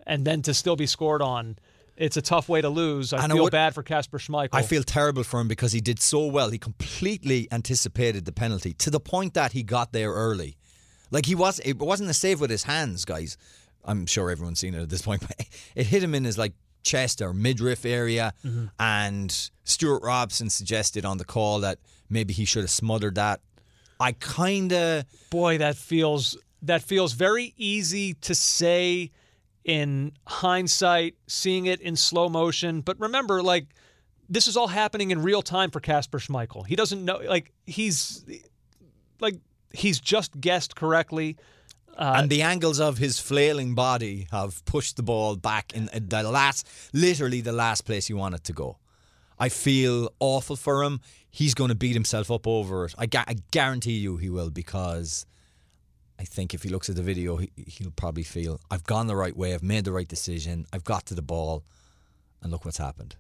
and 0.07 0.25
then 0.25 0.43
to 0.43 0.55
still 0.55 0.77
be 0.77 0.87
scored 0.87 1.23
on. 1.23 1.57
It's 1.99 2.17
a 2.17 2.23
tough 2.23 2.49
way 2.49 2.61
to 2.61 2.69
lose. 2.69 3.13
I 3.13 3.25
And 3.25 3.33
I 3.33 3.37
feel 3.37 3.45
would- 3.45 3.51
bad 3.51 3.75
for 3.75 3.83
Kasper 3.83 4.19
Schmeichel. 4.19 4.51
I 4.53 4.63
feel 4.63 4.83
terrible 4.85 5.25
for 5.25 5.41
him 5.41 5.49
because 5.49 5.73
he 5.73 5.81
did 5.81 6.01
so 6.01 6.27
well. 6.27 6.51
He 6.51 6.59
completely 6.59 7.49
anticipated 7.51 8.25
the 8.25 8.33
penalty 8.33 8.73
to 8.75 8.91
the 8.91 9.01
point 9.01 9.35
that 9.35 9.53
he 9.53 9.63
got 9.63 9.93
there 9.93 10.13
early. 10.13 10.57
Like 11.11 11.27
he 11.27 11.35
was, 11.35 11.59
it 11.61 11.79
wasn't 11.79 12.11
a 12.11 12.15
save 12.15 12.41
with 12.41 12.51
his 12.51 12.65
hands, 12.65 13.05
guys. 13.05 13.37
I'm 13.85 14.07
sure 14.07 14.31
everyone's 14.31 14.61
seen 14.61 14.75
it 14.75 14.83
at 14.83 14.89
this 14.91 15.03
point. 15.03 15.23
But 15.27 15.47
it 15.75 15.87
hit 15.87 16.03
him 16.03 16.15
in 16.15 16.25
his 16.25 16.39
like 16.39 16.53
chest 16.83 17.21
or 17.21 17.33
midriff 17.33 17.85
area, 17.85 18.33
mm-hmm. 18.45 18.67
and 18.79 19.51
Stewart 19.65 20.03
Robson 20.03 20.51
suggested 20.51 21.05
on 21.05 21.19
the 21.19 21.25
call 21.25 21.61
that 21.61 21.79
maybe 22.09 22.33
he 22.33 22.45
should 22.45 22.63
have 22.63 22.71
smothered 22.71 23.17
that. 23.17 23.41
I 24.01 24.13
kind 24.13 24.73
of 24.73 25.05
boy 25.31 25.59
that 25.59 25.77
feels 25.77 26.37
that 26.63 26.83
feels 26.83 27.13
very 27.15 27.55
easy 27.57 28.15
to 28.15 28.35
say 28.35 29.11
in 29.69 30.13
hindsight 30.27 31.15
seeing 31.27 31.67
it 31.67 31.79
in 31.83 31.95
slow 31.95 32.29
motion 32.29 32.81
but 32.81 32.99
remember 32.99 33.43
like 33.43 33.67
this 34.27 34.49
is 34.49 34.57
all 34.57 34.67
happening 34.67 35.11
in 35.11 35.23
real 35.23 35.43
time 35.43 35.71
for 35.71 35.79
Kasper 35.79 36.19
Schmeichel 36.19 36.67
he 36.67 36.75
doesn't 36.75 37.05
know 37.05 37.21
like 37.29 37.53
he's 37.67 38.25
like 39.21 39.37
he's 39.75 40.01
just 40.01 40.41
guessed 40.41 40.75
correctly 40.75 41.37
uh, 41.99 42.15
and 42.17 42.31
the 42.31 42.43
angles 42.43 42.81
of 42.81 42.97
his 42.97 43.19
flailing 43.19 43.75
body 43.75 44.29
have 44.31 44.65
pushed 44.65 44.97
the 44.97 45.03
ball 45.03 45.35
back 45.35 45.75
in 45.75 45.91
the 45.93 46.23
last, 46.23 46.65
literally 46.93 47.41
the 47.41 47.51
last 47.51 47.81
place 47.81 48.09
you 48.09 48.17
want 48.17 48.37
it 48.37 48.45
to 48.45 48.53
go. 48.53 48.79
I 49.37 49.49
feel 49.49 50.09
awful 50.21 50.55
for 50.55 50.85
him. 50.85 51.01
He's 51.29 51.55
going 51.55 51.71
to 51.71 51.75
beat 51.75 51.95
himself 51.95 52.31
up 52.31 52.47
over 52.47 52.85
it. 52.85 52.95
I, 52.97 53.07
gu- 53.07 53.25
I 53.27 53.35
guarantee 53.51 53.99
you 53.99 54.17
he 54.17 54.31
will 54.31 54.51
because 54.51 55.27
I 56.19 56.25
think 56.25 56.53
if 56.53 56.63
he 56.65 56.69
looks 56.69 56.89
at 56.89 56.97
the 56.97 57.03
video, 57.03 57.37
he, 57.37 57.51
he'll 57.57 57.93
probably 57.93 58.25
feel 58.25 58.61
I've 58.71 58.85
gone 58.85 59.07
the 59.07 59.17
right 59.17 59.37
way. 59.37 59.55
I've 59.55 59.63
made 59.63 59.85
the 59.85 59.93
right 59.93 60.09
decision. 60.09 60.67
I've 60.73 60.85
got 60.85 61.07
to 61.07 61.15
the 61.15 61.23
ball, 61.23 61.65
and 62.43 62.51
look 62.51 62.65
what's 62.65 62.79
happened. 62.79 63.17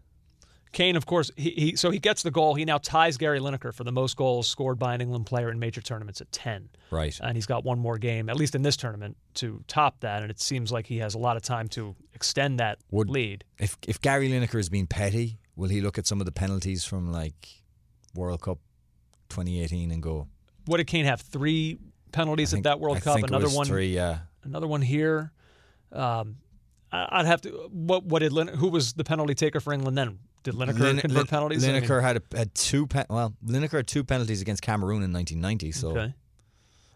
Kane, 0.72 0.96
of 0.96 1.06
course, 1.06 1.30
he, 1.36 1.50
he 1.50 1.76
so 1.76 1.90
he 1.90 1.98
gets 1.98 2.22
the 2.22 2.30
goal. 2.30 2.54
He 2.54 2.64
now 2.64 2.78
ties 2.78 3.16
Gary 3.16 3.40
Lineker 3.40 3.72
for 3.72 3.84
the 3.84 3.92
most 3.92 4.16
goals 4.16 4.48
scored 4.48 4.78
by 4.78 4.94
an 4.94 5.00
England 5.00 5.26
player 5.26 5.50
in 5.50 5.58
major 5.58 5.80
tournaments 5.80 6.20
at 6.20 6.30
10. 6.32 6.68
Right. 6.90 7.18
And 7.22 7.36
he's 7.36 7.46
got 7.46 7.64
one 7.64 7.78
more 7.78 7.98
game, 7.98 8.28
at 8.28 8.36
least 8.36 8.54
in 8.54 8.62
this 8.62 8.76
tournament, 8.76 9.16
to 9.34 9.62
top 9.66 10.00
that. 10.00 10.22
And 10.22 10.30
it 10.30 10.40
seems 10.40 10.70
like 10.70 10.86
he 10.86 10.98
has 10.98 11.14
a 11.14 11.18
lot 11.18 11.36
of 11.36 11.42
time 11.42 11.68
to 11.68 11.96
extend 12.14 12.60
that 12.60 12.78
Would- 12.90 13.08
lead. 13.10 13.44
If 13.58 13.78
if 13.86 14.00
Gary 14.00 14.28
Lineker 14.28 14.56
has 14.56 14.68
been 14.68 14.86
petty, 14.86 15.38
will 15.56 15.70
he 15.70 15.80
look 15.80 15.98
at 15.98 16.06
some 16.06 16.20
of 16.20 16.26
the 16.26 16.32
penalties 16.32 16.84
from 16.84 17.10
like 17.12 17.48
World 18.14 18.42
Cup 18.42 18.58
2018 19.30 19.90
and 19.90 20.02
go? 20.02 20.28
What 20.66 20.76
did 20.76 20.86
Kane 20.86 21.06
have? 21.06 21.22
Three 21.22 21.78
penalties 22.12 22.50
think- 22.50 22.66
at 22.66 22.70
that 22.70 22.80
World 22.80 22.96
I 22.98 23.00
Cup. 23.00 23.18
Another 23.22 23.48
one. 23.48 23.66
Three, 23.66 23.94
yeah. 23.94 24.20
Another 24.44 24.66
one 24.66 24.82
here. 24.82 25.32
Um, 25.92 26.36
I'd 26.90 27.26
have 27.26 27.40
to. 27.42 27.50
What? 27.72 28.04
What 28.04 28.20
did 28.20 28.32
Lin, 28.32 28.48
who 28.48 28.68
was 28.68 28.94
the 28.94 29.04
penalty 29.04 29.34
taker 29.34 29.60
for 29.60 29.72
England 29.72 29.96
then? 29.98 30.18
Did 30.42 30.54
Lineker 30.54 30.78
Lin- 30.78 30.98
convert 31.00 31.16
Lin- 31.18 31.26
penalties? 31.26 31.64
I 31.68 31.72
mean- 31.72 31.82
had 31.82 32.16
a, 32.32 32.36
had 32.36 32.54
two 32.54 32.86
pen, 32.86 33.04
well, 33.10 33.34
Lineker 33.44 33.72
had 33.78 33.86
two 33.86 34.04
penalties 34.04 34.40
against 34.40 34.62
Cameroon 34.62 35.02
in 35.02 35.12
1990. 35.12 35.72
So, 35.72 35.90
Okay. 35.90 36.14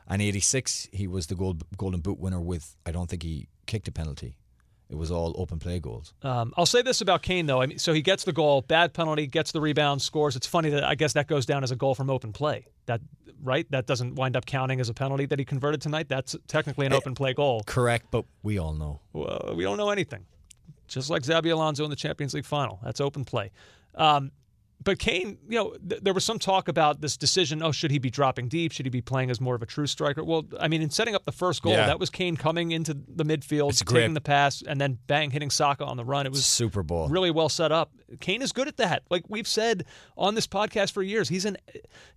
and 0.09 0.23
86 0.23 0.89
he 0.93 1.07
was 1.07 1.27
the 1.27 1.35
gold, 1.35 1.65
Golden 1.77 2.01
Boot 2.01 2.19
winner 2.19 2.41
with. 2.41 2.77
I 2.87 2.93
don't 2.93 3.11
think 3.11 3.23
he 3.23 3.49
kicked 3.67 3.89
a 3.89 3.93
penalty. 3.93 4.37
It 4.93 4.99
was 4.99 5.11
all 5.11 5.35
open 5.39 5.59
play 5.59 5.81
goals. 5.81 6.13
Um, 6.23 6.53
I'll 6.59 6.67
say 6.67 6.83
this 6.83 7.01
about 7.01 7.23
Kane 7.23 7.47
though. 7.47 7.63
I 7.63 7.67
mean, 7.67 7.79
so 7.79 7.95
he 7.95 8.03
gets 8.03 8.25
the 8.25 8.33
goal, 8.33 8.61
bad 8.61 8.93
penalty, 8.93 9.27
gets 9.27 9.51
the 9.51 9.61
rebound, 9.61 10.03
scores. 10.03 10.37
It's 10.37 10.47
funny 10.47 10.69
that 10.69 10.85
I 10.85 10.95
guess 10.97 11.15
that 11.15 11.29
goes 11.29 11.47
down 11.47 11.65
as 11.65 11.71
a 11.71 11.77
goal 11.77 11.95
from 11.95 12.11
open 12.11 12.31
play. 12.35 12.67
That 12.85 13.01
right? 13.43 13.67
That 13.71 13.87
doesn't 13.87 14.17
wind 14.17 14.37
up 14.37 14.45
counting 14.45 14.81
as 14.81 14.91
a 14.91 14.95
penalty 14.95 15.25
that 15.27 15.39
he 15.39 15.47
converted 15.47 15.81
tonight. 15.81 16.11
That's 16.11 16.37
technically 16.47 16.85
an 16.85 16.93
Eh, 16.93 16.97
open 16.97 17.15
play 17.15 17.33
goal. 17.33 17.63
Correct, 17.67 18.07
but 18.11 18.27
we 18.43 18.59
all 18.59 18.75
know. 18.75 19.01
Well, 19.15 19.55
we 19.57 19.65
don't 19.65 19.79
know 19.79 19.89
anything. 19.89 20.27
Just 20.89 21.09
like 21.09 21.23
Xabi 21.23 21.51
Alonso 21.51 21.85
in 21.85 21.91
the 21.91 21.97
Champions 21.97 22.35
League 22.35 22.45
final. 22.45 22.79
That's 22.85 23.01
open 23.01 23.25
play. 23.25 23.51
Um, 23.95 24.31
but 24.85 24.99
Kane, 24.99 25.39
you 25.49 25.57
know, 25.59 25.77
th- 25.89 26.03
there 26.03 26.15
was 26.15 26.25
some 26.25 26.39
talk 26.39 26.69
about 26.69 27.01
this 27.01 27.17
decision. 27.17 27.63
Oh, 27.63 27.73
should 27.73 27.91
he 27.91 27.99
be 27.99 28.11
dropping 28.11 28.49
deep? 28.49 28.73
Should 28.73 28.87
he 28.87 28.91
be 28.91 29.01
playing 29.01 29.31
as 29.31 29.41
more 29.41 29.55
of 29.55 29.63
a 29.63 29.67
true 29.67 29.87
striker? 29.87 30.25
Well, 30.25 30.45
I 30.61 30.69
mean, 30.69 30.83
in 30.83 30.91
setting 30.91 31.15
up 31.15 31.25
the 31.25 31.33
first 31.33 31.63
goal, 31.63 31.73
Yeah. 31.73 31.87
that 31.87 31.99
was 32.01 32.11
Kane 32.11 32.37
coming 32.37 32.73
into 32.73 32.95
the 32.95 33.25
midfield, 33.25 33.71
It's 33.71 33.81
taking 33.81 33.95
grip. 33.95 34.15
the 34.15 34.21
pass, 34.21 34.63
and 34.63 34.81
then 34.81 34.99
bang, 35.07 35.31
hitting 35.31 35.51
Saka 35.51 35.85
on 35.85 35.97
the 35.97 36.05
run. 36.05 36.27
It 36.27 36.33
was 36.33 36.45
Super 36.47 36.83
Bowl. 36.83 37.09
really 37.09 37.31
well 37.31 37.49
set 37.49 37.73
up. 37.73 37.91
Kane 38.21 38.43
is 38.43 38.53
good 38.53 38.69
at 38.69 38.77
that. 38.79 39.03
Like 39.11 39.25
we've 39.29 39.49
said 39.49 39.85
on 40.17 40.35
this 40.35 40.47
podcast 40.47 40.93
for 40.93 41.03
years, 41.03 41.29
he's 41.29 41.45
an 41.45 41.57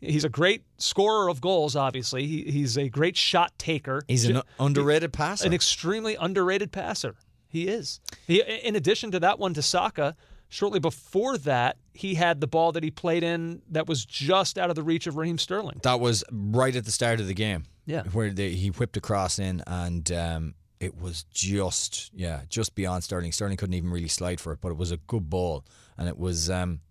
he's 0.01 0.23
a 0.23 0.29
great 0.29 0.63
scorer 0.77 1.29
of 1.29 1.41
goals. 1.41 1.75
Obviously, 1.75 2.25
he, 2.27 2.43
he's 2.51 2.77
a 2.77 2.89
great 2.89 3.15
shot 3.17 3.51
taker. 3.57 4.01
He's 4.07 4.25
an 4.25 4.41
underrated 4.59 5.13
passer. 5.13 5.45
an 5.47 5.53
extremely 5.53 6.15
underrated 6.15 6.71
passer. 6.71 7.15
He 7.47 7.67
is. 7.67 8.01
He, 8.27 8.41
in 8.41 8.75
addition 8.75 9.11
to 9.11 9.19
that 9.21 9.39
one 9.39 9.53
to 9.53 9.61
Saka, 9.61 10.15
shortly 10.49 10.79
before 10.79 11.37
that, 11.37 11.77
he 11.95 12.15
had 12.15 12.41
the 12.41 12.47
ball 12.47 12.73
that 12.73 12.83
he 12.83 12.91
played 12.91 13.23
in 13.23 13.61
that 13.71 13.87
was 13.87 14.05
just 14.05 14.57
out 14.57 14.69
of 14.69 14.75
the 14.75 14.83
reach 14.83 15.07
of 15.07 15.15
Raheem 15.15 15.37
Sterling. 15.37 15.79
That 15.83 16.01
was 16.01 16.23
right 16.29 16.75
at 16.75 16.83
the 16.83 16.91
start 16.91 17.21
of 17.21 17.27
the 17.27 17.33
game. 17.33 17.63
Yeah. 17.85 18.03
Where 18.03 18.31
they, 18.31 18.51
he 18.51 18.67
whipped 18.69 18.97
across 18.97 19.39
in 19.39 19.63
and 19.65 20.11
um, 20.11 20.55
it 20.79 20.99
was 20.99 21.23
just, 21.33 22.11
yeah, 22.13 22.41
just 22.49 22.75
beyond 22.75 23.03
Sterling. 23.03 23.31
Sterling 23.31 23.55
couldn't 23.55 23.75
even 23.75 23.91
really 23.91 24.09
slide 24.09 24.41
for 24.41 24.51
it, 24.51 24.59
but 24.59 24.69
it 24.69 24.77
was 24.77 24.91
a 24.91 24.97
good 24.97 25.29
ball. 25.29 25.63
And 25.97 26.09
it 26.09 26.17
was, 26.17 26.49
um, 26.49 26.81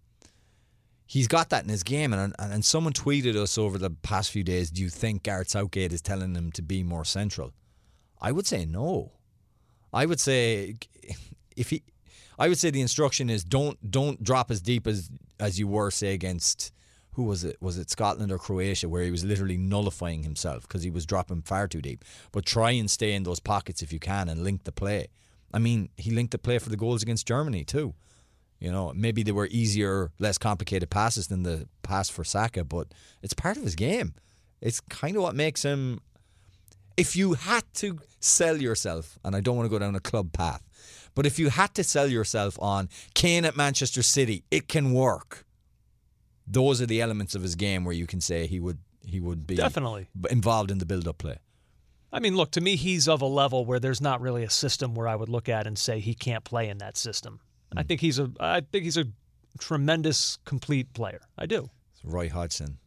he's 1.07 1.29
got 1.29 1.51
that 1.51 1.65
in 1.65 1.69
his 1.69 1.83
game. 1.83 2.15
And, 2.15 2.35
and, 2.39 2.53
and 2.53 2.65
someone 2.65 2.95
tweeted 2.95 3.37
us 3.37 3.59
over 3.59 3.77
the 3.77 3.91
past 3.91 4.31
few 4.31 4.43
days, 4.43 4.71
do 4.71 4.81
you 4.81 4.89
think 4.89 5.23
Gareth 5.23 5.51
Southgate 5.51 5.93
is 5.93 6.01
telling 6.01 6.35
him 6.35 6.51
to 6.53 6.63
be 6.63 6.83
more 6.83 7.05
central? 7.05 7.53
I 8.21 8.33
would 8.33 8.47
say 8.47 8.65
no. 8.65 9.13
I 9.93 10.07
would 10.07 10.21
say 10.21 10.77
if 11.57 11.71
he, 11.71 11.83
I 12.39 12.49
would 12.49 12.59
say 12.59 12.71
the 12.71 12.81
instruction 12.81 13.31
is 13.31 13.45
don't 13.45 13.91
don't 13.91 14.23
drop 14.23 14.51
as 14.51 14.61
deep 14.61 14.87
as 14.87 15.11
as 15.39 15.59
you 15.59 15.69
were 15.69 15.91
say 15.91 16.15
against 16.15 16.73
who 17.13 17.25
was 17.25 17.45
it 17.45 17.57
was 17.61 17.79
it 17.79 17.91
Scotland 17.91 18.33
or 18.33 18.39
Croatia 18.39 18.89
where 18.89 19.03
he 19.03 19.11
was 19.11 19.25
literally 19.25 19.57
nullifying 19.57 20.23
himself 20.23 20.63
because 20.63 20.83
he 20.83 20.91
was 20.91 21.07
dropping 21.07 21.43
far 21.43 21.69
too 21.69 21.81
deep. 21.81 22.05
But 22.33 22.45
try 22.45 22.73
and 22.73 22.91
stay 22.91 23.13
in 23.13 23.23
those 23.23 23.41
pockets 23.41 23.83
if 23.83 23.93
you 23.93 23.99
can 23.99 24.29
and 24.29 24.43
link 24.43 24.65
the 24.65 24.73
play. 24.73 25.09
I 25.53 25.59
mean, 25.59 25.91
he 25.97 26.11
linked 26.11 26.33
the 26.33 26.39
play 26.39 26.59
for 26.59 26.71
the 26.71 26.77
goals 26.77 27.03
against 27.03 27.27
Germany 27.29 27.65
too. 27.65 27.95
You 28.59 28.73
know, 28.73 28.93
maybe 28.95 29.23
they 29.23 29.33
were 29.33 29.49
easier, 29.51 30.11
less 30.19 30.39
complicated 30.39 30.89
passes 30.91 31.27
than 31.27 31.43
the 31.43 31.69
pass 31.83 32.09
for 32.09 32.25
Saka, 32.25 32.65
but 32.65 32.89
it's 33.23 33.35
part 33.35 33.57
of 33.57 33.63
his 33.63 33.75
game. 33.75 34.15
It's 34.61 34.81
kind 34.81 35.17
of 35.17 35.23
what 35.23 35.35
makes 35.35 35.63
him 35.63 36.01
if 36.97 37.17
you 37.17 37.35
had 37.35 37.65
to 37.75 37.99
sell 38.21 38.57
yourself, 38.57 39.19
and 39.25 39.35
I 39.35 39.41
don't 39.41 39.57
want 39.57 39.67
to 39.67 39.71
go 39.71 39.79
down 39.79 39.95
a 39.95 40.01
club 40.01 40.33
path, 40.33 40.63
but 41.15 41.27
if 41.27 41.39
you 41.39 41.49
had 41.51 41.75
to 41.75 41.85
sell 41.85 42.09
yourself 42.09 42.59
on 42.61 42.89
Kane 43.15 43.45
at 43.45 43.57
Manchester 43.57 44.03
City, 44.03 44.45
it 44.51 44.69
can 44.69 44.93
work. 44.93 45.45
Those 46.47 46.81
are 46.81 46.87
the 46.87 47.01
elements 47.01 47.35
of 47.35 47.43
his 47.43 47.55
game 47.55 47.85
where 47.85 47.95
you 47.95 48.07
can 48.07 48.21
say 48.21 48.47
he 48.47 48.61
would 48.61 48.79
he 49.07 49.21
would 49.21 49.47
be 49.47 49.55
Definitely. 49.55 50.09
involved 50.31 50.71
in 50.71 50.79
the 50.79 50.87
build-up 50.87 51.19
play. 51.19 51.39
I 52.11 52.21
mean, 52.21 52.37
look, 52.37 52.53
to 52.53 52.61
me, 52.61 52.77
he's 52.77 53.07
of 53.09 53.21
a 53.21 53.27
level 53.27 53.67
where 53.67 53.79
there's 53.79 54.01
not 54.01 54.21
really 54.21 54.45
a 54.45 54.51
system 54.51 54.95
where 54.95 55.09
I 55.09 55.17
would 55.17 55.29
look 55.29 55.49
at 55.49 55.67
and 55.67 55.77
say 55.77 56.01
he 56.01 56.15
can't 56.15 56.45
play 56.45 56.69
in 56.69 56.79
that 56.79 56.97
system. 56.97 57.41
I 57.77 57.83
hmm. 57.83 57.89
think 57.89 58.01
he's 58.01 58.19
a 58.19 58.31
I 58.41 58.61
think 58.61 58.85
he's 58.85 58.97
a 58.97 59.07
tremendous 59.59 60.39
complete 60.45 60.93
player. 60.95 61.21
I 61.37 61.47
do. 61.47 61.71
It's 61.93 62.05
Roy 62.05 62.29
Hodgson, 62.29 62.79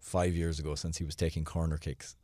five 0.00 0.34
years 0.34 0.58
ago 0.58 0.74
since 0.74 0.98
he 0.98 1.04
was 1.04 1.16
taking 1.16 1.44
corner 1.44 1.78
kicks. 1.78 2.16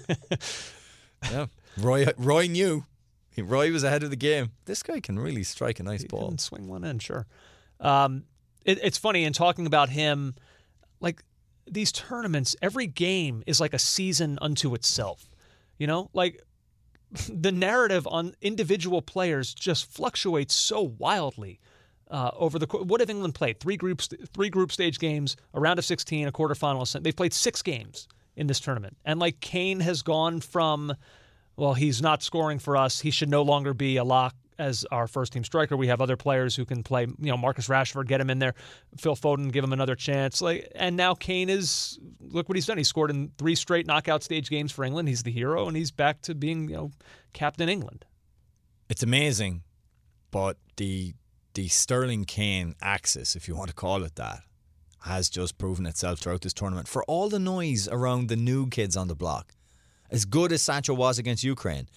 yeah, 1.30 1.46
Roy 1.78 2.06
Roy 2.16 2.46
knew. 2.46 2.84
Roy 3.48 3.72
was 3.72 3.84
ahead 3.84 4.02
of 4.02 4.10
the 4.10 4.16
game. 4.16 4.50
This 4.64 4.82
guy 4.82 5.00
can 5.00 5.18
really 5.18 5.42
strike 5.42 5.80
a 5.80 5.82
nice 5.82 6.02
He 6.02 6.08
ball. 6.08 6.28
can 6.28 6.38
swing 6.38 6.68
one 6.68 6.84
in, 6.84 6.98
sure. 6.98 7.26
Um, 7.80 8.24
it, 8.64 8.78
it's 8.82 8.98
funny 8.98 9.24
in 9.24 9.32
talking 9.32 9.66
about 9.66 9.88
him, 9.88 10.34
like 11.00 11.22
these 11.66 11.92
tournaments. 11.92 12.56
Every 12.62 12.86
game 12.86 13.42
is 13.46 13.60
like 13.60 13.74
a 13.74 13.78
season 13.78 14.38
unto 14.42 14.74
itself. 14.74 15.28
You 15.78 15.86
know, 15.86 16.10
like 16.12 16.42
the 17.28 17.52
narrative 17.52 18.06
on 18.10 18.34
individual 18.40 19.02
players 19.02 19.54
just 19.54 19.90
fluctuates 19.92 20.54
so 20.54 20.94
wildly. 20.98 21.60
Uh, 22.10 22.30
over 22.38 22.58
the 22.58 22.66
what 22.66 23.00
have 23.00 23.10
England 23.10 23.34
played? 23.34 23.60
Three 23.60 23.76
groups, 23.76 24.08
three 24.32 24.48
group 24.48 24.72
stage 24.72 24.98
games, 24.98 25.36
a 25.52 25.60
round 25.60 25.78
of 25.78 25.84
sixteen, 25.84 26.26
a 26.26 26.32
quarterfinal. 26.32 27.02
They've 27.02 27.14
played 27.14 27.34
six 27.34 27.60
games 27.60 28.08
in 28.34 28.46
this 28.46 28.60
tournament, 28.60 28.96
and 29.04 29.20
like 29.20 29.40
Kane 29.40 29.80
has 29.80 30.00
gone 30.00 30.40
from 30.40 30.94
well, 31.58 31.74
he's 31.74 32.00
not 32.00 32.22
scoring 32.22 32.60
for 32.60 32.76
us. 32.76 33.00
He 33.00 33.10
should 33.10 33.28
no 33.28 33.42
longer 33.42 33.74
be 33.74 33.96
a 33.96 34.04
lock 34.04 34.36
as 34.60 34.86
our 34.92 35.08
first 35.08 35.32
team 35.32 35.42
striker. 35.42 35.76
We 35.76 35.88
have 35.88 36.00
other 36.00 36.16
players 36.16 36.54
who 36.54 36.64
can 36.64 36.84
play. 36.84 37.02
You 37.02 37.30
know, 37.32 37.36
Marcus 37.36 37.66
Rashford, 37.66 38.06
get 38.06 38.20
him 38.20 38.30
in 38.30 38.38
there. 38.38 38.54
Phil 38.96 39.16
Foden, 39.16 39.50
give 39.50 39.64
him 39.64 39.72
another 39.72 39.96
chance. 39.96 40.40
Like, 40.40 40.70
and 40.76 40.96
now 40.96 41.14
Kane 41.14 41.48
is 41.48 41.98
look 42.20 42.48
what 42.48 42.54
he's 42.54 42.66
done. 42.66 42.78
He 42.78 42.84
scored 42.84 43.10
in 43.10 43.32
three 43.38 43.56
straight 43.56 43.88
knockout 43.88 44.22
stage 44.22 44.48
games 44.48 44.70
for 44.70 44.84
England. 44.84 45.08
He's 45.08 45.24
the 45.24 45.32
hero, 45.32 45.66
and 45.66 45.76
he's 45.76 45.90
back 45.90 46.22
to 46.22 46.34
being 46.34 46.68
you 46.68 46.76
know 46.76 46.90
captain 47.32 47.68
England. 47.68 48.04
it's 48.88 49.02
amazing, 49.02 49.64
but 50.30 50.58
the 50.76 51.14
the 51.54 51.66
Sterling 51.66 52.24
Kane 52.24 52.76
axis, 52.80 53.34
if 53.34 53.48
you 53.48 53.56
want 53.56 53.68
to 53.68 53.74
call 53.74 54.04
it 54.04 54.14
that, 54.14 54.42
has 55.00 55.28
just 55.28 55.58
proven 55.58 55.86
itself 55.86 56.20
throughout 56.20 56.42
this 56.42 56.54
tournament. 56.54 56.86
For 56.86 57.02
all 57.04 57.28
the 57.28 57.40
noise 57.40 57.88
around 57.88 58.28
the 58.28 58.36
new 58.36 58.68
kids 58.68 58.96
on 58.96 59.08
the 59.08 59.16
block, 59.16 59.54
as 60.10 60.24
good 60.24 60.52
as 60.52 60.62
Sancho 60.62 60.94
was 60.94 61.18
against 61.18 61.44
Ukraine, 61.44 61.88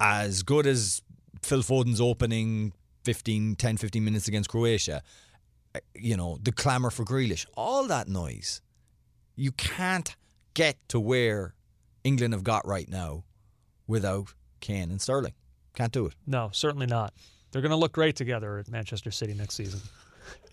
as 0.00 0.42
good 0.42 0.66
as 0.66 1.02
Phil 1.42 1.62
Foden's 1.62 2.00
opening 2.00 2.72
15, 3.04 3.56
10, 3.56 3.76
15 3.76 4.04
minutes 4.04 4.28
against 4.28 4.48
Croatia, 4.48 5.02
uh, 5.74 5.80
you 5.94 6.16
know, 6.16 6.38
the 6.42 6.52
clamour 6.52 6.90
for 6.90 7.04
Grealish, 7.04 7.46
all 7.56 7.86
that 7.86 8.08
noise, 8.08 8.60
you 9.36 9.52
can't 9.52 10.14
get 10.54 10.76
to 10.88 11.00
where 11.00 11.54
England 12.04 12.34
have 12.34 12.44
got 12.44 12.66
right 12.66 12.88
now 12.88 13.24
without 13.86 14.34
Kane 14.60 14.90
and 14.90 15.00
Sterling. 15.00 15.34
Can't 15.74 15.92
do 15.92 16.06
it. 16.06 16.14
No, 16.26 16.50
certainly 16.52 16.86
not. 16.86 17.14
They're 17.50 17.62
going 17.62 17.70
to 17.70 17.76
look 17.76 17.92
great 17.92 18.16
together 18.16 18.58
at 18.58 18.68
Manchester 18.68 19.10
City 19.10 19.34
next 19.34 19.54
season. 19.54 19.80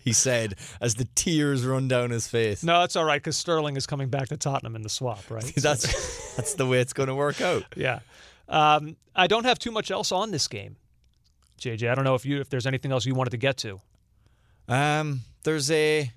He 0.02 0.12
said 0.12 0.54
as 0.80 0.94
the 0.94 1.06
tears 1.14 1.64
run 1.64 1.88
down 1.88 2.10
his 2.10 2.26
face. 2.26 2.62
No, 2.64 2.82
it's 2.82 2.96
all 2.96 3.04
right 3.04 3.20
because 3.20 3.36
Sterling 3.36 3.76
is 3.76 3.86
coming 3.86 4.08
back 4.08 4.28
to 4.28 4.36
Tottenham 4.36 4.74
in 4.76 4.82
the 4.82 4.88
swap, 4.88 5.30
right? 5.30 5.44
that's 5.56 6.34
that's 6.36 6.54
the 6.54 6.66
way 6.66 6.80
it's 6.80 6.92
going 6.92 7.08
to 7.08 7.14
work 7.14 7.40
out. 7.40 7.64
Yeah. 7.76 8.00
Um, 8.48 8.96
I 9.14 9.26
don't 9.28 9.44
have 9.44 9.58
too 9.58 9.70
much 9.70 9.90
else 9.92 10.10
on 10.10 10.32
this 10.32 10.48
game, 10.48 10.76
JJ. 11.60 11.88
I 11.90 11.94
don't 11.94 12.04
know 12.04 12.16
if 12.16 12.26
you 12.26 12.40
if 12.40 12.48
there's 12.48 12.66
anything 12.66 12.90
else 12.90 13.06
you 13.06 13.14
wanted 13.14 13.30
to 13.30 13.36
get 13.36 13.56
to. 13.58 13.80
Um, 14.68 15.20
there's 15.44 15.70
a 15.70 16.10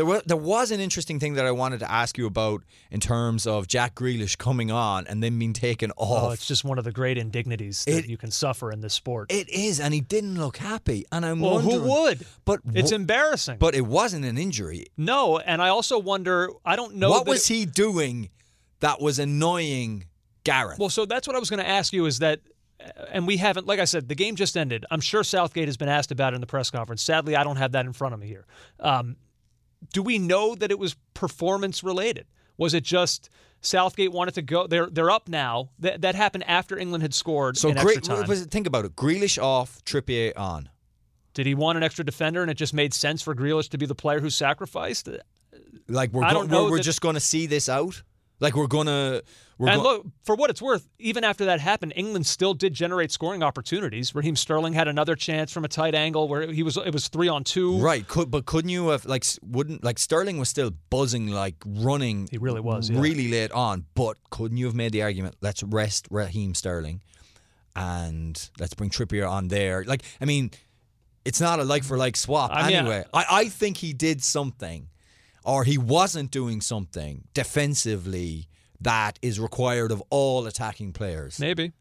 there 0.00 0.06
was 0.06 0.22
there 0.24 0.36
was 0.38 0.70
an 0.70 0.80
interesting 0.80 1.20
thing 1.20 1.34
that 1.34 1.44
I 1.44 1.50
wanted 1.50 1.80
to 1.80 1.92
ask 1.92 2.16
you 2.16 2.24
about 2.26 2.62
in 2.90 3.00
terms 3.00 3.46
of 3.46 3.66
Jack 3.68 3.94
Grealish 3.94 4.38
coming 4.38 4.70
on 4.70 5.06
and 5.06 5.22
then 5.22 5.38
being 5.38 5.52
taken 5.52 5.90
off. 5.98 6.22
Oh, 6.24 6.30
it's 6.30 6.46
just 6.46 6.64
one 6.64 6.78
of 6.78 6.84
the 6.84 6.90
great 6.90 7.18
indignities 7.18 7.84
that 7.84 7.98
It- 7.98 8.08
you 8.08 8.16
can 8.16 8.30
suffer 8.30 8.72
in 8.72 8.80
this 8.80 8.94
sport. 8.94 9.30
it 9.30 9.50
is, 9.50 9.78
and 9.78 9.92
he 9.92 10.00
didn't 10.00 10.36
look 10.38 10.56
happy. 10.56 11.04
And 11.12 11.26
I'm 11.26 11.40
well, 11.40 11.56
wondering, 11.56 11.80
who 11.82 11.90
would? 11.90 12.26
But 12.46 12.60
It's 12.72 12.92
embarrassing. 12.92 13.58
But 13.58 13.74
it 13.74 13.84
wasn't 13.84 14.24
an 14.24 14.38
injury. 14.38 14.86
no, 14.96 15.38
and 15.38 15.60
I 15.60 15.68
also 15.68 15.98
wonder. 15.98 16.48
I 16.64 16.76
don't 16.76 16.94
know 16.94 17.10
what 17.10 17.26
was 17.26 17.50
it- 17.50 17.54
he 17.54 17.66
doing 17.66 18.30
that 18.80 19.02
was 19.02 19.18
annoying 19.18 20.06
Gareth? 20.44 20.78
Well, 20.78 20.88
so 20.88 21.04
that's 21.04 21.26
what 21.26 21.36
I 21.36 21.38
was 21.38 21.50
going 21.50 21.60
to 21.62 21.68
ask 21.68 21.92
you. 21.92 22.06
Is 22.06 22.20
that 22.20 22.40
and 23.12 23.26
we 23.26 23.36
haven't, 23.36 23.66
like 23.66 23.78
I 23.78 23.84
said, 23.84 24.08
the 24.08 24.14
game 24.14 24.36
just 24.36 24.56
ended. 24.56 24.86
I'm 24.90 25.02
sure 25.02 25.22
Southgate 25.22 25.68
has 25.68 25.76
been 25.76 25.90
asked 25.90 26.10
about 26.10 26.32
it 26.32 26.36
in 26.36 26.40
the 26.40 26.46
press 26.46 26.70
conference. 26.70 27.02
Sadly, 27.02 27.36
I 27.36 27.44
don't 27.44 27.56
have 27.56 27.72
that 27.72 27.84
in 27.84 27.92
front 27.92 28.14
of 28.14 28.20
me 28.20 28.26
here. 28.26 28.46
Um, 28.78 29.16
do 29.92 30.02
we 30.02 30.18
know 30.18 30.54
that 30.54 30.70
it 30.70 30.78
was 30.78 30.96
performance 31.14 31.82
related? 31.82 32.26
Was 32.56 32.74
it 32.74 32.84
just 32.84 33.30
Southgate 33.62 34.12
wanted 34.12 34.34
to 34.34 34.42
go? 34.42 34.66
They're 34.66 34.86
they're 34.86 35.10
up 35.10 35.28
now. 35.28 35.70
That 35.78 36.02
that 36.02 36.14
happened 36.14 36.44
after 36.46 36.78
England 36.78 37.02
had 37.02 37.14
scored 37.14 37.56
So 37.56 37.72
great. 37.72 38.04
Think 38.50 38.66
about 38.66 38.84
it. 38.84 38.96
Grealish 38.96 39.42
off, 39.42 39.82
Trippier 39.84 40.32
on. 40.36 40.68
Did 41.32 41.46
he 41.46 41.54
want 41.54 41.76
an 41.76 41.82
extra 41.82 42.04
defender, 42.04 42.42
and 42.42 42.50
it 42.50 42.54
just 42.54 42.74
made 42.74 42.92
sense 42.92 43.22
for 43.22 43.34
Grealish 43.34 43.68
to 43.70 43.78
be 43.78 43.86
the 43.86 43.94
player 43.94 44.20
who 44.20 44.30
sacrificed? 44.30 45.08
Like 45.88 46.12
we're 46.12 46.22
go- 46.30 46.46
we're, 46.46 46.70
we're 46.72 46.76
that- 46.78 46.82
just 46.82 47.00
going 47.00 47.14
to 47.14 47.20
see 47.20 47.46
this 47.46 47.68
out. 47.68 48.02
Like 48.40 48.56
we're 48.56 48.66
gonna. 48.66 49.20
We're 49.58 49.68
and 49.68 49.82
go- 49.82 49.88
look, 49.88 50.06
for 50.22 50.34
what 50.34 50.48
it's 50.48 50.62
worth, 50.62 50.88
even 50.98 51.22
after 51.22 51.44
that 51.44 51.60
happened, 51.60 51.92
England 51.94 52.26
still 52.26 52.54
did 52.54 52.72
generate 52.72 53.12
scoring 53.12 53.42
opportunities. 53.42 54.14
Raheem 54.14 54.34
Sterling 54.34 54.72
had 54.72 54.88
another 54.88 55.14
chance 55.14 55.52
from 55.52 55.66
a 55.66 55.68
tight 55.68 55.94
angle 55.94 56.28
where 56.28 56.50
he 56.50 56.62
was 56.62 56.78
it 56.78 56.92
was 56.94 57.08
three 57.08 57.28
on 57.28 57.44
two. 57.44 57.78
Right, 57.78 58.06
could, 58.08 58.30
but 58.30 58.46
couldn't 58.46 58.70
you 58.70 58.88
have 58.88 59.04
like 59.04 59.24
wouldn't 59.42 59.84
like 59.84 59.98
Sterling 59.98 60.38
was 60.38 60.48
still 60.48 60.70
buzzing 60.88 61.28
like 61.28 61.56
running. 61.66 62.28
He 62.30 62.38
really 62.38 62.60
was, 62.62 62.88
yeah. 62.88 62.98
really 62.98 63.28
late 63.30 63.52
on. 63.52 63.84
But 63.94 64.16
couldn't 64.30 64.56
you 64.56 64.64
have 64.66 64.74
made 64.74 64.92
the 64.92 65.02
argument? 65.02 65.36
Let's 65.42 65.62
rest 65.62 66.08
Raheem 66.10 66.54
Sterling, 66.54 67.02
and 67.76 68.50
let's 68.58 68.72
bring 68.72 68.88
Trippier 68.88 69.30
on 69.30 69.48
there. 69.48 69.84
Like 69.84 70.02
I 70.22 70.24
mean, 70.24 70.50
it's 71.26 71.40
not 71.40 71.60
a 71.60 71.64
like 71.64 71.84
for 71.84 71.98
like 71.98 72.16
swap 72.16 72.50
I 72.54 72.68
mean, 72.68 72.76
anyway. 72.76 73.04
I, 73.12 73.24
I 73.30 73.48
think 73.48 73.76
he 73.76 73.92
did 73.92 74.24
something, 74.24 74.88
or 75.50 75.64
he 75.64 75.76
wasn't 75.78 76.30
doing 76.30 76.60
something 76.60 77.24
defensively 77.34 78.48
that 78.80 79.18
is 79.22 79.38
required 79.40 79.92
of 79.92 80.02
all 80.10 80.46
attacking 80.46 80.92
players. 80.92 81.38
Maybe 81.38 81.72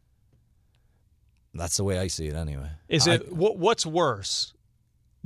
That's 1.54 1.78
the 1.78 1.84
way 1.84 1.98
I 2.00 2.08
see 2.08 2.28
it 2.28 2.36
anyway. 2.36 2.70
is 2.88 3.08
I- 3.08 3.16
it 3.16 3.32
what, 3.34 3.58
what's 3.58 3.86
worse, 3.86 4.54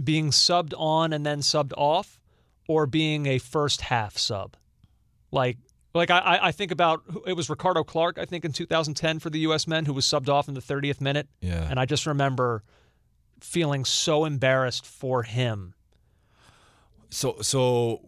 being 0.01 0.29
subbed 0.31 0.73
on 0.77 1.13
and 1.13 1.25
then 1.25 1.39
subbed 1.39 1.73
off, 1.77 2.19
or 2.67 2.85
being 2.85 3.25
a 3.25 3.37
first 3.39 3.81
half 3.81 4.17
sub? 4.17 4.55
Like 5.31 5.57
like 5.93 6.09
I- 6.09 6.19
I, 6.19 6.47
I 6.47 6.51
think 6.51 6.71
about 6.71 7.03
it 7.27 7.33
was 7.33 7.49
Ricardo 7.49 7.83
Clark 7.83 8.17
I 8.17 8.25
think 8.25 8.45
in 8.45 8.51
2010 8.53 9.19
for 9.19 9.29
the 9.29 9.39
U.S. 9.39 9.67
men 9.67 9.85
who 9.85 9.93
was 9.93 10.05
subbed 10.05 10.29
off 10.29 10.47
in 10.47 10.53
the 10.53 10.61
30th 10.61 11.01
minute. 11.01 11.27
Yeah. 11.41 11.67
and 11.69 11.79
I 11.79 11.85
just 11.85 12.05
remember 12.05 12.63
feeling 13.41 13.83
so 13.85 14.25
embarrassed 14.25 14.85
for 14.85 15.23
him. 15.23 15.73
So 17.09 17.37
so 17.41 18.01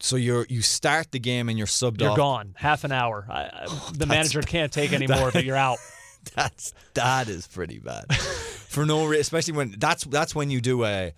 so 0.00 0.16
you're 0.16 0.46
you 0.48 0.62
start 0.62 1.10
the 1.12 1.18
game 1.18 1.48
and 1.48 1.58
you're 1.58 1.66
subbed 1.66 2.00
You're 2.00 2.10
off. 2.10 2.16
gone 2.16 2.54
half 2.56 2.84
an 2.84 2.92
hour. 2.92 3.26
I, 3.28 3.42
I, 3.42 3.66
the 3.92 4.06
manager 4.06 4.42
can't 4.42 4.72
take 4.72 4.92
any 4.92 5.06
more 5.06 5.28
of. 5.28 5.44
You're 5.44 5.56
out. 5.56 5.78
That's 6.34 6.74
that 6.94 7.28
is 7.28 7.46
pretty 7.46 7.78
bad. 7.78 8.12
For 8.14 8.84
no 8.84 9.06
reason, 9.06 9.20
especially 9.20 9.54
when 9.54 9.74
that's 9.78 10.04
that's 10.04 10.34
when 10.34 10.50
you 10.50 10.60
do 10.60 10.84
a 10.84 11.14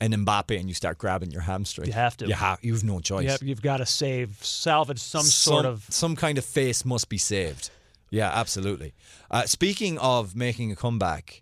an 0.00 0.12
Mbappe 0.12 0.58
and 0.58 0.68
you 0.68 0.74
start 0.74 0.98
grabbing 0.98 1.30
your 1.30 1.42
hamstring. 1.42 1.86
You 1.86 1.94
have 1.94 2.16
to. 2.18 2.26
You 2.26 2.34
have 2.34 2.58
you've 2.62 2.84
no 2.84 3.00
choice. 3.00 3.24
Yep, 3.24 3.42
you've 3.42 3.62
got 3.62 3.78
to 3.78 3.86
save, 3.86 4.44
salvage 4.44 4.98
some, 4.98 5.22
sort 5.22 5.64
of. 5.64 5.86
some 5.88 6.16
kind 6.16 6.38
of 6.38 6.44
face 6.44 6.84
must 6.84 7.08
be 7.08 7.18
saved. 7.18 7.70
Yeah, 8.10 8.30
absolutely. 8.32 8.92
Uh, 9.30 9.46
speaking 9.46 9.98
of 9.98 10.36
making 10.36 10.70
a 10.72 10.76
comeback, 10.76 11.41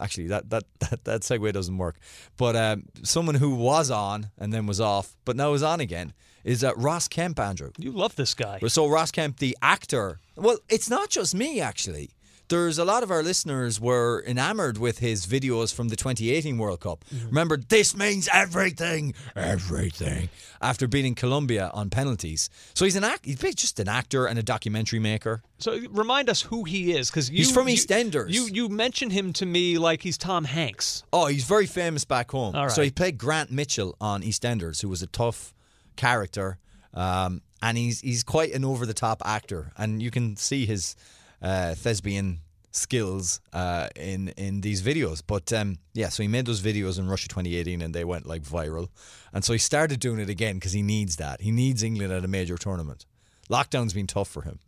actually, 0.00 0.28
that 0.28 0.50
that 0.50 0.64
that, 0.80 1.04
that 1.04 1.20
segue 1.22 1.52
doesn't 1.52 1.78
work. 1.78 1.96
But 2.36 2.56
um, 2.56 2.84
someone 3.02 3.36
who 3.36 3.54
was 3.54 3.90
on 3.90 4.30
and 4.38 4.52
then 4.52 4.66
was 4.66 4.80
off, 4.80 5.16
but 5.24 5.36
now 5.36 5.52
is 5.54 5.62
on 5.62 5.80
again, 5.80 6.12
is 6.44 6.62
uh, 6.64 6.74
Ross 6.76 7.08
Kemp, 7.08 7.38
Andrew. 7.38 7.70
You 7.78 7.92
love 7.92 8.16
this 8.16 8.34
guy. 8.34 8.58
So 8.68 8.86
Ross 8.86 9.10
Kemp, 9.10 9.38
the 9.38 9.56
actor. 9.62 10.20
Well, 10.36 10.58
it's 10.68 10.90
not 10.90 11.10
just 11.10 11.34
me 11.34 11.60
actually. 11.60 12.10
There's 12.50 12.78
a 12.78 12.84
lot 12.84 13.04
of 13.04 13.12
our 13.12 13.22
listeners 13.22 13.80
were 13.80 14.24
enamored 14.26 14.76
with 14.76 14.98
his 14.98 15.24
videos 15.24 15.72
from 15.72 15.86
the 15.86 15.94
2018 15.94 16.58
World 16.58 16.80
Cup. 16.80 17.04
Remember, 17.26 17.56
this 17.56 17.96
means 17.96 18.28
everything, 18.32 19.14
everything. 19.36 20.30
After 20.60 20.88
beating 20.88 21.14
Colombia 21.14 21.70
on 21.72 21.90
penalties, 21.90 22.50
so 22.74 22.84
he's 22.84 22.96
an 22.96 23.04
act. 23.04 23.24
He's 23.24 23.38
just 23.54 23.78
an 23.78 23.86
actor 23.88 24.26
and 24.26 24.36
a 24.36 24.42
documentary 24.42 24.98
maker. 24.98 25.42
So 25.58 25.78
remind 25.90 26.28
us 26.28 26.42
who 26.42 26.64
he 26.64 26.90
is, 26.90 27.08
because 27.08 27.28
He's 27.28 27.52
from 27.52 27.68
EastEnders. 27.68 28.30
You 28.30 28.48
you 28.52 28.68
mention 28.68 29.10
him 29.10 29.32
to 29.34 29.46
me 29.46 29.78
like 29.78 30.02
he's 30.02 30.18
Tom 30.18 30.44
Hanks. 30.44 31.04
Oh, 31.12 31.26
he's 31.26 31.44
very 31.44 31.66
famous 31.66 32.04
back 32.04 32.32
home. 32.32 32.56
So 32.70 32.82
he 32.82 32.90
played 32.90 33.16
Grant 33.16 33.52
Mitchell 33.52 33.94
on 34.00 34.22
EastEnders, 34.22 34.82
who 34.82 34.88
was 34.88 35.02
a 35.02 35.06
tough 35.06 35.54
character, 35.94 36.58
um, 36.94 37.42
and 37.62 37.78
he's 37.78 38.00
he's 38.00 38.24
quite 38.24 38.52
an 38.54 38.64
over 38.64 38.86
the 38.86 38.94
top 38.94 39.22
actor, 39.24 39.70
and 39.78 40.02
you 40.02 40.10
can 40.10 40.34
see 40.34 40.66
his 40.66 40.96
uh, 41.42 41.74
thespian 41.74 42.40
skills 42.72 43.40
uh, 43.52 43.88
in 43.96 44.28
in 44.36 44.60
these 44.60 44.82
videos. 44.82 45.22
But 45.26 45.52
um, 45.52 45.78
yeah, 45.94 46.08
so 46.08 46.22
he 46.22 46.28
made 46.28 46.46
those 46.46 46.60
videos 46.60 46.98
in 46.98 47.08
Russia 47.08 47.28
2018, 47.28 47.82
and 47.82 47.94
they 47.94 48.04
went 48.04 48.26
like 48.26 48.42
viral, 48.42 48.88
and 49.32 49.44
so 49.44 49.52
he 49.52 49.58
started 49.58 50.00
doing 50.00 50.20
it 50.20 50.28
again 50.28 50.56
because 50.56 50.72
he 50.72 50.82
needs 50.82 51.16
that. 51.16 51.40
He 51.40 51.50
needs 51.50 51.82
England 51.82 52.12
at 52.12 52.24
a 52.24 52.28
major 52.28 52.56
tournament. 52.56 53.06
Lockdown's 53.48 53.92
been 53.92 54.06
tough 54.06 54.28
for 54.28 54.42
him. 54.42 54.58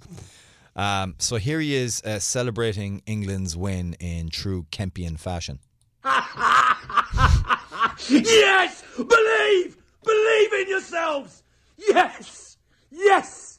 Um, 0.74 1.14
so 1.18 1.37
here 1.37 1.61
he 1.61 1.74
is 1.74 2.02
uh, 2.02 2.18
celebrating 2.18 3.02
England's 3.06 3.56
win 3.56 3.94
in 4.00 4.30
true 4.30 4.66
Kempian 4.72 5.18
fashion. 5.18 5.61
Yes! 8.08 8.82
Believe! 8.96 9.76
Believe 10.04 10.52
in 10.54 10.68
yourselves! 10.68 11.42
Yes! 11.76 12.56
Yes! 12.90 13.52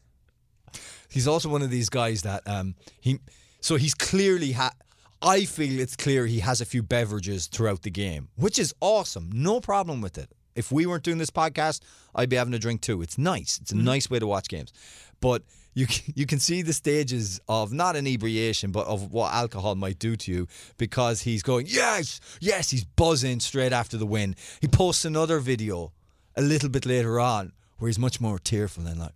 He's 1.14 1.28
also 1.28 1.48
one 1.48 1.62
of 1.62 1.70
these 1.70 1.90
guys 1.90 2.24
that 2.24 2.42
um, 2.48 2.76
he. 3.00 3.20
So 3.62 3.76
he's 3.76 3.94
clearly 3.94 4.52
ha- 4.54 4.74
I 5.22 5.46
feel 5.46 5.80
it's 5.80 5.96
clear 5.96 6.26
he 6.26 6.40
has 6.40 6.60
a 6.60 6.66
few 6.66 6.84
beverages 6.84 7.48
throughout 7.48 7.84
the 7.84 7.92
game, 7.92 8.28
which 8.36 8.60
is 8.60 8.74
awesome. 8.82 9.30
No 9.34 9.62
problem 9.62 10.02
with 10.02 10.18
it. 10.18 10.30
If 10.56 10.72
we 10.72 10.86
weren't 10.86 11.04
doing 11.04 11.18
this 11.18 11.30
podcast, 11.30 11.82
I'd 12.14 12.30
be 12.30 12.36
having 12.36 12.54
a 12.54 12.60
drink 12.60 12.82
too. 12.82 13.02
It's 13.02 13.18
nice. 13.18 13.60
It's 13.62 13.72
a 13.72 13.78
nice 13.78 14.10
way 14.10 14.20
to 14.20 14.28
watch 14.28 14.48
games. 14.50 14.74
But 15.22 15.44
you 15.74 15.88
you 16.16 16.26
can 16.26 16.40
see 16.40 16.62
the 16.62 16.74
stages 16.74 17.40
of 17.48 17.72
not 17.72 17.96
inebriation, 17.96 18.72
but 18.72 18.88
of 18.88 19.12
what 19.12 19.34
alcohol 19.34 19.76
might 19.76 20.00
do 20.00 20.16
to 20.16 20.32
you 20.32 20.48
because 20.78 21.22
he's 21.22 21.44
going, 21.44 21.68
yes, 21.70 22.20
yes, 22.40 22.70
he's 22.70 22.84
buzzing 22.84 23.40
straight 23.40 23.72
after 23.72 23.98
the 23.98 24.06
win. 24.06 24.36
He 24.62 24.68
posts 24.68 25.06
another 25.06 25.40
video 25.40 25.92
a 26.36 26.42
little 26.42 26.70
bit 26.70 26.86
later 26.86 27.20
on 27.20 27.54
where 27.78 27.88
he's 27.90 28.00
much 28.00 28.20
more 28.20 28.40
tearful 28.40 28.88
and 28.88 29.00
like, 29.00 29.14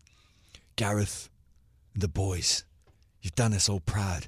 Gareth, 0.75 1.29
the 1.97 2.07
boys, 2.07 2.63
you've 3.21 3.35
done 3.35 3.53
us 3.53 3.67
all 3.67 3.79
proud. 3.79 4.27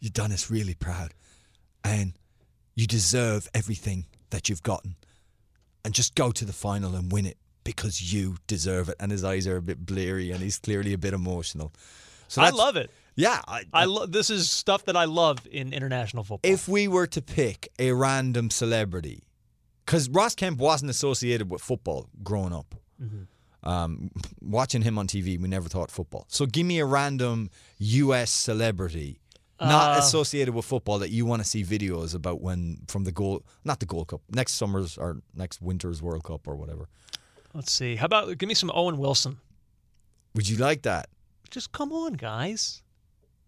You've 0.00 0.14
done 0.14 0.32
us 0.32 0.50
really 0.50 0.74
proud. 0.74 1.12
And 1.84 2.14
you 2.74 2.86
deserve 2.86 3.48
everything 3.54 4.06
that 4.30 4.48
you've 4.48 4.62
gotten. 4.62 4.96
And 5.84 5.94
just 5.94 6.14
go 6.14 6.30
to 6.32 6.44
the 6.44 6.52
final 6.52 6.94
and 6.94 7.12
win 7.12 7.26
it 7.26 7.36
because 7.64 8.12
you 8.12 8.36
deserve 8.46 8.88
it. 8.88 8.96
And 8.98 9.12
his 9.12 9.24
eyes 9.24 9.46
are 9.46 9.56
a 9.56 9.62
bit 9.62 9.84
bleary 9.84 10.30
and 10.30 10.40
he's 10.40 10.58
clearly 10.58 10.92
a 10.92 10.98
bit 10.98 11.12
emotional. 11.12 11.72
So 12.28 12.40
I 12.40 12.50
love 12.50 12.76
it. 12.76 12.90
Yeah. 13.14 13.40
I, 13.46 13.64
I 13.72 13.84
love 13.84 14.10
this 14.10 14.30
is 14.30 14.50
stuff 14.50 14.86
that 14.86 14.96
I 14.96 15.04
love 15.04 15.46
in 15.50 15.72
international 15.72 16.24
football. 16.24 16.50
if 16.50 16.66
we 16.66 16.88
were 16.88 17.06
to 17.08 17.20
pick 17.20 17.68
a 17.78 17.92
random 17.92 18.48
celebrity, 18.48 19.24
because 19.84 20.08
Ross 20.08 20.34
Kemp 20.34 20.58
wasn't 20.58 20.90
associated 20.90 21.50
with 21.50 21.60
football 21.60 22.08
growing 22.22 22.54
up. 22.54 22.74
Mm-hmm. 23.02 23.24
Um, 23.62 24.10
watching 24.42 24.82
him 24.82 24.98
on 24.98 25.06
TV, 25.06 25.40
we 25.40 25.48
never 25.48 25.68
thought 25.68 25.90
football. 25.90 26.24
So 26.28 26.46
give 26.46 26.66
me 26.66 26.78
a 26.80 26.86
random 26.86 27.50
U.S. 27.78 28.30
celebrity, 28.30 29.20
not 29.60 29.96
Uh, 29.96 29.98
associated 30.00 30.54
with 30.54 30.64
football, 30.64 30.98
that 30.98 31.10
you 31.10 31.24
want 31.26 31.42
to 31.42 31.48
see 31.48 31.62
videos 31.64 32.14
about 32.14 32.40
when 32.40 32.78
from 32.88 33.04
the 33.04 33.12
goal, 33.12 33.44
not 33.64 33.78
the 33.80 33.86
Gold 33.86 34.08
Cup, 34.08 34.20
next 34.30 34.54
summer's 34.54 34.98
or 34.98 35.22
next 35.34 35.62
winter's 35.62 36.02
World 36.02 36.24
Cup 36.24 36.48
or 36.48 36.56
whatever. 36.56 36.88
Let's 37.54 37.70
see. 37.70 37.96
How 37.96 38.06
about 38.06 38.36
give 38.38 38.48
me 38.48 38.54
some 38.54 38.70
Owen 38.74 38.98
Wilson? 38.98 39.38
Would 40.34 40.48
you 40.48 40.56
like 40.56 40.82
that? 40.82 41.08
Just 41.50 41.70
come 41.72 41.92
on, 41.92 42.14
guys. 42.14 42.82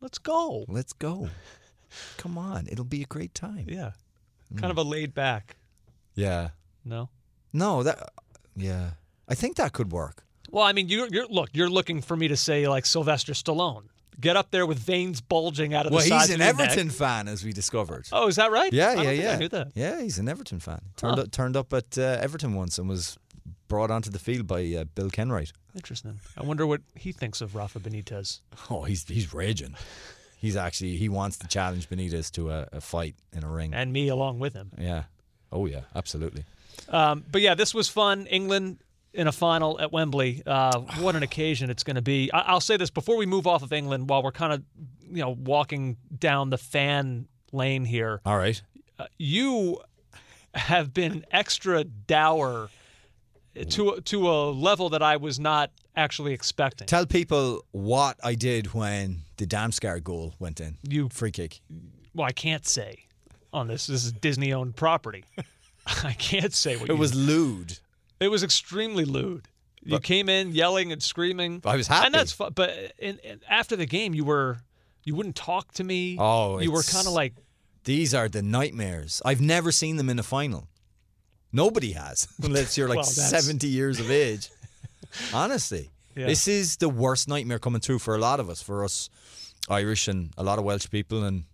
Let's 0.00 0.18
go. 0.18 0.66
Let's 0.68 0.92
go. 0.92 1.30
Come 2.18 2.36
on, 2.36 2.66
it'll 2.70 2.84
be 2.84 3.02
a 3.02 3.06
great 3.06 3.34
time. 3.34 3.64
Yeah. 3.68 3.92
Mm. 4.52 4.58
Kind 4.60 4.70
of 4.70 4.78
a 4.78 4.82
laid 4.82 5.14
back. 5.14 5.56
Yeah. 6.14 6.50
No. 6.84 7.08
No, 7.52 7.82
that. 7.82 8.10
Yeah, 8.56 8.90
I 9.28 9.34
think 9.34 9.56
that 9.56 9.72
could 9.72 9.92
work. 9.92 10.24
Well, 10.50 10.64
I 10.64 10.72
mean, 10.72 10.88
you're, 10.88 11.08
you're 11.08 11.26
look. 11.26 11.50
You're 11.52 11.70
looking 11.70 12.00
for 12.02 12.16
me 12.16 12.28
to 12.28 12.36
say 12.36 12.68
like 12.68 12.86
Sylvester 12.86 13.32
Stallone. 13.32 13.84
Get 14.20 14.36
up 14.36 14.52
there 14.52 14.64
with 14.64 14.78
veins 14.78 15.20
bulging 15.20 15.74
out 15.74 15.86
of 15.86 15.92
Well, 15.92 16.00
the 16.02 16.08
sides 16.08 16.26
he's 16.28 16.36
an 16.36 16.40
of 16.40 16.46
your 16.46 16.56
neck. 16.56 16.70
Everton 16.70 16.90
fan, 16.90 17.26
as 17.26 17.44
we 17.44 17.52
discovered. 17.52 18.06
Oh, 18.12 18.28
is 18.28 18.36
that 18.36 18.52
right? 18.52 18.72
Yeah, 18.72 18.90
I 18.96 19.02
yeah, 19.02 19.10
yeah. 19.10 19.32
I 19.32 19.36
knew 19.36 19.48
that. 19.48 19.72
Yeah, 19.74 20.00
he's 20.00 20.18
an 20.20 20.28
Everton 20.28 20.60
fan. 20.60 20.80
Turned 20.96 21.16
Huh. 21.16 21.22
up, 21.22 21.30
turned 21.32 21.56
up 21.56 21.72
at 21.72 21.98
uh, 21.98 22.18
Everton 22.20 22.54
once 22.54 22.78
and 22.78 22.88
was 22.88 23.18
brought 23.66 23.90
onto 23.90 24.10
the 24.10 24.20
field 24.20 24.46
by 24.46 24.62
uh, 24.78 24.84
Bill 24.94 25.10
Kenwright. 25.10 25.50
Interesting. 25.74 26.20
I 26.38 26.44
wonder 26.44 26.64
what 26.64 26.82
he 26.94 27.10
thinks 27.10 27.40
of 27.40 27.56
Rafa 27.56 27.80
Benitez. 27.80 28.40
Oh, 28.70 28.82
he's 28.82 29.08
he's 29.08 29.34
raging. 29.34 29.74
He's 30.38 30.54
actually 30.54 30.96
he 30.96 31.08
wants 31.08 31.36
to 31.38 31.48
challenge 31.48 31.88
Benitez 31.88 32.30
to 32.32 32.50
a, 32.50 32.68
a 32.72 32.80
fight 32.80 33.16
in 33.32 33.42
a 33.42 33.48
ring. 33.50 33.74
and 33.74 33.92
me 33.92 34.06
along 34.08 34.38
with 34.38 34.52
him. 34.54 34.70
yeah. 34.78 35.04
Oh 35.50 35.66
yeah, 35.66 35.80
absolutely. 35.96 36.44
Um, 36.88 37.24
but 37.30 37.40
yeah, 37.40 37.54
this 37.54 37.74
was 37.74 37.88
fun. 37.88 38.26
England 38.26 38.78
in 39.14 39.26
a 39.28 39.32
final 39.32 39.80
at 39.80 39.92
Wembley. 39.92 40.42
Uh, 40.46 40.80
what 41.00 41.16
an 41.16 41.22
occasion 41.30 41.70
it's 41.70 41.82
going 41.84 41.96
to 41.96 42.02
be. 42.02 42.30
I- 42.32 42.40
I'll 42.42 42.60
say 42.60 42.76
this 42.76 42.90
before 42.90 43.16
we 43.16 43.26
move 43.26 43.46
off 43.46 43.62
of 43.62 43.72
England, 43.72 44.10
while 44.10 44.22
we're 44.22 44.32
kind 44.32 44.52
of 44.52 44.62
you 45.10 45.22
know, 45.22 45.30
walking 45.30 45.96
down 46.18 46.50
the 46.50 46.58
fan 46.58 47.26
lane 47.52 47.84
here, 47.84 48.20
All 48.26 48.36
right. 48.36 48.60
you 49.18 49.78
have 50.54 50.92
been 50.92 51.24
extra 51.30 51.84
dour 51.84 52.68
to 53.70 54.00
to 54.00 54.28
a 54.30 54.50
level 54.50 54.88
that 54.90 55.02
I 55.02 55.16
was 55.16 55.38
not 55.38 55.70
actually 55.96 56.32
expecting. 56.32 56.86
Tell 56.88 57.06
people 57.06 57.64
what 57.70 58.16
I 58.24 58.34
did 58.34 58.74
when 58.74 59.20
the 59.36 59.46
Damsgaard 59.46 60.02
goal 60.02 60.34
went 60.40 60.60
in. 60.60 60.78
You- 60.88 61.08
free 61.08 61.30
kick. 61.30 61.60
Well, 62.14 62.26
I 62.26 62.32
can't 62.32 62.66
say 62.66 63.04
on 63.52 63.68
this. 63.68 63.86
This 63.86 64.04
is 64.04 64.12
Disney 64.12 64.52
owned 64.52 64.74
property. 64.76 65.24
I 66.04 66.12
can't 66.14 66.52
say 66.52 66.76
what 66.76 66.88
It 66.88 66.94
you 66.94 66.98
was 66.98 67.14
lewd. 67.14 67.78
It 68.24 68.30
was 68.30 68.42
extremely 68.42 69.04
lewd. 69.04 69.48
You 69.86 70.00
came 70.00 70.30
in 70.30 70.52
yelling 70.52 70.92
and 70.92 71.02
screaming. 71.02 71.60
I 71.64 71.76
was 71.76 71.86
happy. 71.88 72.06
and 72.06 72.14
that's 72.14 72.32
fun. 72.32 72.52
But 72.54 72.70
in, 72.98 73.18
in, 73.18 73.40
after 73.48 73.76
the 73.76 73.84
game, 73.86 74.14
you 74.14 74.24
were 74.24 74.58
you 75.04 75.14
wouldn't 75.14 75.36
talk 75.36 75.72
to 75.74 75.84
me. 75.84 76.16
Oh, 76.18 76.58
you 76.58 76.72
were 76.72 76.82
kind 76.82 77.06
of 77.06 77.12
like 77.12 77.34
These 77.84 78.14
are 78.14 78.28
the 78.28 78.40
nightmares. 78.42 79.20
I've 79.26 79.42
never 79.42 79.70
seen 79.72 79.96
them 79.98 80.08
in 80.08 80.18
a 80.18 80.22
final. 80.22 80.68
Nobody 81.52 81.92
has, 81.92 82.26
unless 82.42 82.76
you're 82.78 82.88
like 82.88 82.96
Well, 82.96 83.04
70 83.04 83.68
years 83.68 84.00
of 84.00 84.10
age. 84.10 84.48
Honestly, 85.34 85.90
Yeah. 86.16 86.26
this 86.26 86.48
is 86.48 86.76
the 86.78 86.88
worst 86.88 87.28
nightmare 87.28 87.58
coming 87.58 87.80
through 87.82 87.98
for 87.98 88.14
a 88.14 88.18
lot 88.18 88.40
of 88.40 88.48
us, 88.48 88.62
for 88.62 88.84
us 88.84 89.10
Irish 89.68 90.08
and 90.08 90.32
a 90.38 90.42
lot 90.42 90.58
of 90.58 90.64
Welsh 90.64 90.88
people 90.90 91.22
and 91.24 91.44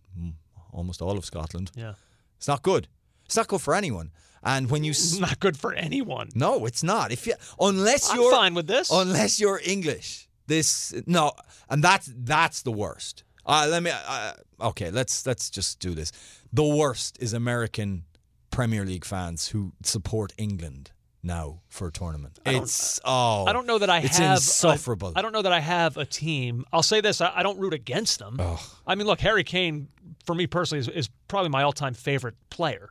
almost 0.72 1.02
all 1.02 1.18
of 1.18 1.24
Scotland. 1.24 1.70
yeah, 1.74 1.94
It's 2.38 2.46
not 2.48 2.62
good. 2.62 2.87
It's 3.26 3.37
not 3.37 3.48
good 3.48 3.61
for 3.61 3.74
anyone. 3.74 4.11
And 4.42 4.70
when 4.70 4.85
you 4.85 4.90
it's 4.92 5.14
s- 5.14 5.20
not 5.20 5.38
good 5.40 5.57
for 5.59 5.72
anyone. 5.74 6.29
no, 6.35 6.64
it's 6.66 6.83
not. 6.83 7.12
If 7.12 7.26
you 7.26 7.35
unless 7.61 8.11
I'm 8.11 8.16
you're 8.20 8.33
fine 8.33 8.55
with 8.55 8.66
this. 8.66 8.90
unless 8.90 9.38
you're 9.40 9.61
English. 9.64 10.29
This 10.46 10.94
no, 11.07 11.33
and 11.68 11.85
that's 11.85 12.11
that's 12.16 12.62
the 12.62 12.72
worst. 12.72 13.24
Uh, 13.46 13.66
let 13.70 13.83
me. 13.83 13.90
Uh, 13.92 14.33
okay, 14.61 14.90
let's 14.90 15.26
let's 15.26 15.50
just 15.50 15.79
do 15.81 15.94
this. 15.94 16.11
The 16.53 16.64
worst 16.64 17.18
is 17.20 17.33
American 17.33 18.05
Premier 18.50 18.85
League 18.85 19.05
fans 19.05 19.48
who 19.48 19.72
support 19.85 20.33
England 20.38 20.90
now 21.22 21.61
for 21.68 21.88
a 21.88 21.92
tournament. 21.92 22.38
It's 22.46 22.98
oh, 23.05 23.44
I 23.46 23.53
don't 23.53 23.66
know 23.66 23.79
that 23.79 23.90
I 23.90 23.98
it's 24.00 24.18
have 24.18 24.31
a- 24.31 24.35
insufferable. 24.35 25.12
I 25.14 25.22
don't 25.22 25.33
know 25.33 25.42
that 25.42 25.53
I 25.53 25.61
have 25.61 25.96
a 25.96 26.05
team. 26.05 26.64
I'll 26.72 26.83
say 26.83 27.00
this: 27.00 27.20
I, 27.20 27.31
I 27.37 27.42
don't 27.42 27.59
root 27.59 27.74
against 27.74 28.18
them. 28.18 28.40
I 28.87 28.94
mean, 28.94 29.07
look, 29.07 29.20
Harry 29.20 29.44
Kane, 29.44 29.88
for 30.24 30.35
me 30.35 30.46
personally, 30.46 30.81
is, 30.81 30.88
is 30.88 31.09
probably 31.29 31.50
my 31.50 31.62
all-time 31.62 31.94
favorite 31.94 32.35
player. 32.50 32.90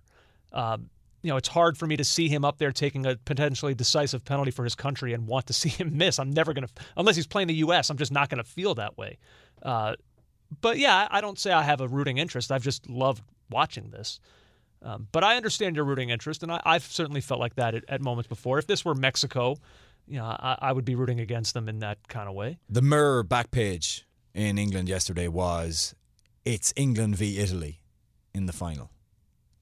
Um, 0.54 0.90
you 1.22 1.30
know, 1.30 1.38
it's 1.38 1.50
hard 1.50 1.78
for 1.78 1.86
me 1.86 1.98
to 1.98 2.04
see 2.04 2.30
him 2.30 2.46
up 2.46 2.58
there 2.58 2.72
taking 2.72 3.06
a 3.06 3.16
potentially 3.18 3.74
decisive 3.74 4.24
penalty 4.24 4.52
for 4.52 4.64
his 4.64 4.76
country 4.76 5.14
and 5.14 5.28
want 5.28 5.48
to 5.48 5.54
see 5.62 5.70
him 5.70 5.98
miss. 5.98 6.20
I'm 6.20 6.32
never 6.32 6.54
going 6.54 6.68
to, 6.68 6.74
unless 6.98 7.16
he's 7.16 7.28
playing 7.28 7.48
the 7.48 7.56
U.S. 7.56 7.90
I'm 7.90 7.98
just 7.98 8.12
not 8.12 8.30
going 8.30 8.44
to 8.44 8.50
feel 8.50 8.76
that 8.76 8.98
way. 8.98 9.18
Uh, 9.62 9.96
but 10.62 10.78
yeah, 10.78 11.08
I 11.12 11.22
don't 11.22 11.38
say 11.38 11.52
I 11.52 11.64
have 11.64 11.82
a 11.82 11.88
rooting 11.88 12.18
interest. 12.18 12.52
I've 12.52 12.64
just 12.64 12.90
loved 12.90 13.24
watching 13.50 13.90
this. 13.92 14.20
Um, 14.82 15.08
but 15.12 15.24
I 15.24 15.36
understand 15.36 15.76
your 15.76 15.84
rooting 15.86 16.10
interest, 16.10 16.42
and 16.42 16.52
I, 16.52 16.62
I've 16.66 16.84
certainly 16.84 17.22
felt 17.22 17.40
like 17.40 17.56
that 17.56 17.76
at, 17.76 17.84
at 17.90 18.02
moments 18.02 18.28
before. 18.28 18.60
If 18.60 18.68
this 18.68 18.86
were 18.86 18.96
Mexico, 18.96 19.58
you 20.08 20.18
know, 20.18 20.26
I, 20.26 20.58
I 20.62 20.72
would 20.72 20.86
be 20.86 20.96
rooting 20.96 21.20
against 21.20 21.54
them 21.54 21.68
in 21.68 21.80
that 21.80 22.08
kind 22.08 22.30
of 22.30 22.36
way. 22.36 22.60
the 22.70 22.82
Mirror 22.82 23.24
back 23.24 23.52
page 23.52 24.06
in 24.34 24.58
England 24.58 24.88
yesterday 24.88 25.28
was 25.28 25.96
it's 26.46 26.74
England 26.78 27.18
v 27.18 27.40
Italy 27.40 27.82
in 28.34 28.46
the 28.46 28.54
final, 28.54 28.92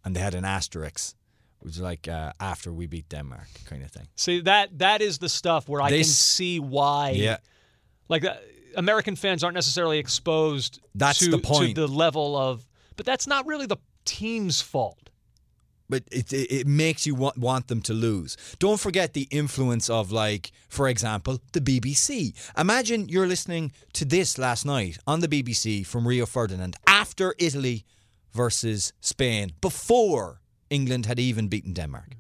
and 0.06 0.16
they 0.16 0.20
had 0.20 0.36
an 0.36 0.46
asterisk, 0.46 1.16
which 1.60 1.74
was 1.76 1.82
like 1.82 2.08
uh, 2.08 2.32
after 2.40 2.72
we 2.72 2.88
beat 2.88 3.10
Denmark 3.10 3.48
kind 3.66 3.84
of 3.84 3.92
thing. 3.92 4.08
See 4.16 4.42
that 4.42 4.78
that 4.80 5.02
is 5.02 5.18
the 5.18 5.30
stuff 5.30 5.68
where 5.70 5.82
I 5.82 5.90
can 5.90 6.04
see 6.04 6.60
why. 6.60 7.12
Yeah. 7.12 7.38
like 8.10 8.26
uh, 8.26 8.36
American 8.76 9.16
fans 9.16 9.44
aren't 9.44 9.56
necessarily 9.56 9.98
exposed. 10.00 10.80
That's 10.96 11.20
to, 11.20 11.32
the 11.32 11.40
point. 11.40 11.76
to 11.76 11.82
the 11.82 11.88
level 11.88 12.36
of, 12.38 12.66
but 12.96 13.06
that's 13.06 13.28
not 13.28 13.46
really 13.48 13.66
the 13.66 13.78
team's 14.06 14.62
fault. 14.62 15.10
but 15.90 16.04
it, 16.12 16.32
it 16.34 16.52
it 16.52 16.68
makes 16.68 17.06
you 17.08 17.16
want 17.16 17.38
want 17.38 17.68
them 17.68 17.82
to 17.82 17.94
lose. 17.94 18.38
Don't 18.60 18.80
forget 18.80 19.14
the 19.14 19.28
influence 19.32 19.90
of 19.90 20.12
like, 20.12 20.52
for 20.70 20.88
example, 20.88 21.40
the 21.54 21.62
BBC. 21.62 22.34
Imagine 22.58 23.10
you're 23.10 23.28
listening 23.28 23.72
to 23.94 24.06
this 24.06 24.38
last 24.38 24.66
night 24.66 24.98
on 25.06 25.22
the 25.22 25.28
BBC 25.28 25.86
from 25.86 26.08
Rio 26.08 26.26
Ferdinand 26.26 26.76
after 26.86 27.34
Italy 27.40 27.86
versus 28.34 28.94
Spain, 29.02 29.52
before 29.62 30.42
England 30.70 31.06
had 31.06 31.20
even 31.20 31.48
beaten 31.48 31.74
Denmark. 31.74 32.16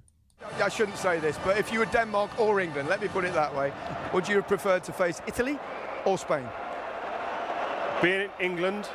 I 0.62 0.70
shouldn't 0.70 0.98
say 0.98 1.20
this, 1.20 1.38
but 1.44 1.58
if 1.58 1.72
you 1.72 1.80
were 1.80 1.86
Denmark 1.86 2.40
or 2.40 2.60
England, 2.60 2.90
let 2.90 3.02
me 3.02 3.08
put 3.08 3.26
it 3.26 3.34
that 3.34 3.54
way, 3.56 3.72
would 4.14 4.28
you 4.28 4.36
have 4.38 4.48
preferred 4.48 4.84
to 4.86 4.94
face 4.94 5.22
Italy 5.28 5.60
or 6.06 6.18
Spain? 6.18 6.48
being 8.02 8.22
in 8.22 8.30
England, 8.40 8.88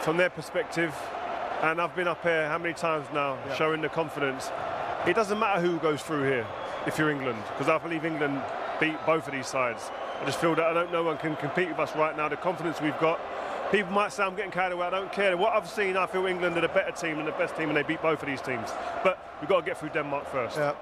from 0.00 0.16
their 0.16 0.30
perspective, 0.30 0.94
and 1.62 1.80
I've 1.80 1.94
been 1.94 2.08
up 2.08 2.22
here 2.22 2.48
how 2.48 2.58
many 2.58 2.72
times 2.72 3.06
now, 3.12 3.36
showing 3.56 3.82
the 3.82 3.88
confidence. 3.88 4.50
It 5.06 5.14
doesn't 5.14 5.38
matter 5.38 5.60
who 5.60 5.78
goes 5.78 6.02
through 6.02 6.24
here 6.24 6.46
if 6.86 6.98
you're 6.98 7.10
England, 7.10 7.42
because 7.48 7.68
I 7.68 7.78
believe 7.78 8.04
England 8.04 8.40
beat 8.80 8.96
both 9.04 9.26
of 9.26 9.34
these 9.34 9.46
sides. 9.46 9.90
I 10.20 10.24
just 10.24 10.40
feel 10.40 10.54
that 10.54 10.64
I 10.64 10.72
don't 10.72 10.90
know 10.90 11.02
one 11.02 11.18
can 11.18 11.36
compete 11.36 11.68
with 11.68 11.78
us 11.78 11.94
right 11.94 12.16
now. 12.16 12.28
The 12.28 12.36
confidence 12.36 12.80
we've 12.80 12.98
got. 12.98 13.20
People 13.70 13.92
might 13.92 14.12
say 14.12 14.22
I'm 14.22 14.34
getting 14.34 14.50
carried 14.50 14.72
away. 14.72 14.86
I 14.86 14.90
don't 14.90 15.12
care. 15.12 15.36
What 15.36 15.52
I've 15.52 15.68
seen, 15.68 15.96
I 15.96 16.06
feel 16.06 16.24
England 16.26 16.56
are 16.56 16.62
the 16.62 16.68
better 16.68 16.92
team 16.92 17.18
and 17.18 17.28
the 17.28 17.32
best 17.32 17.54
team, 17.54 17.68
and 17.68 17.76
they 17.76 17.82
beat 17.82 18.00
both 18.00 18.22
of 18.22 18.28
these 18.28 18.40
teams. 18.40 18.70
But 19.04 19.22
we've 19.40 19.48
got 19.48 19.60
to 19.60 19.66
get 19.66 19.78
through 19.78 19.90
Denmark 19.90 20.26
first. 20.30 20.56
Yeah. 20.56 20.74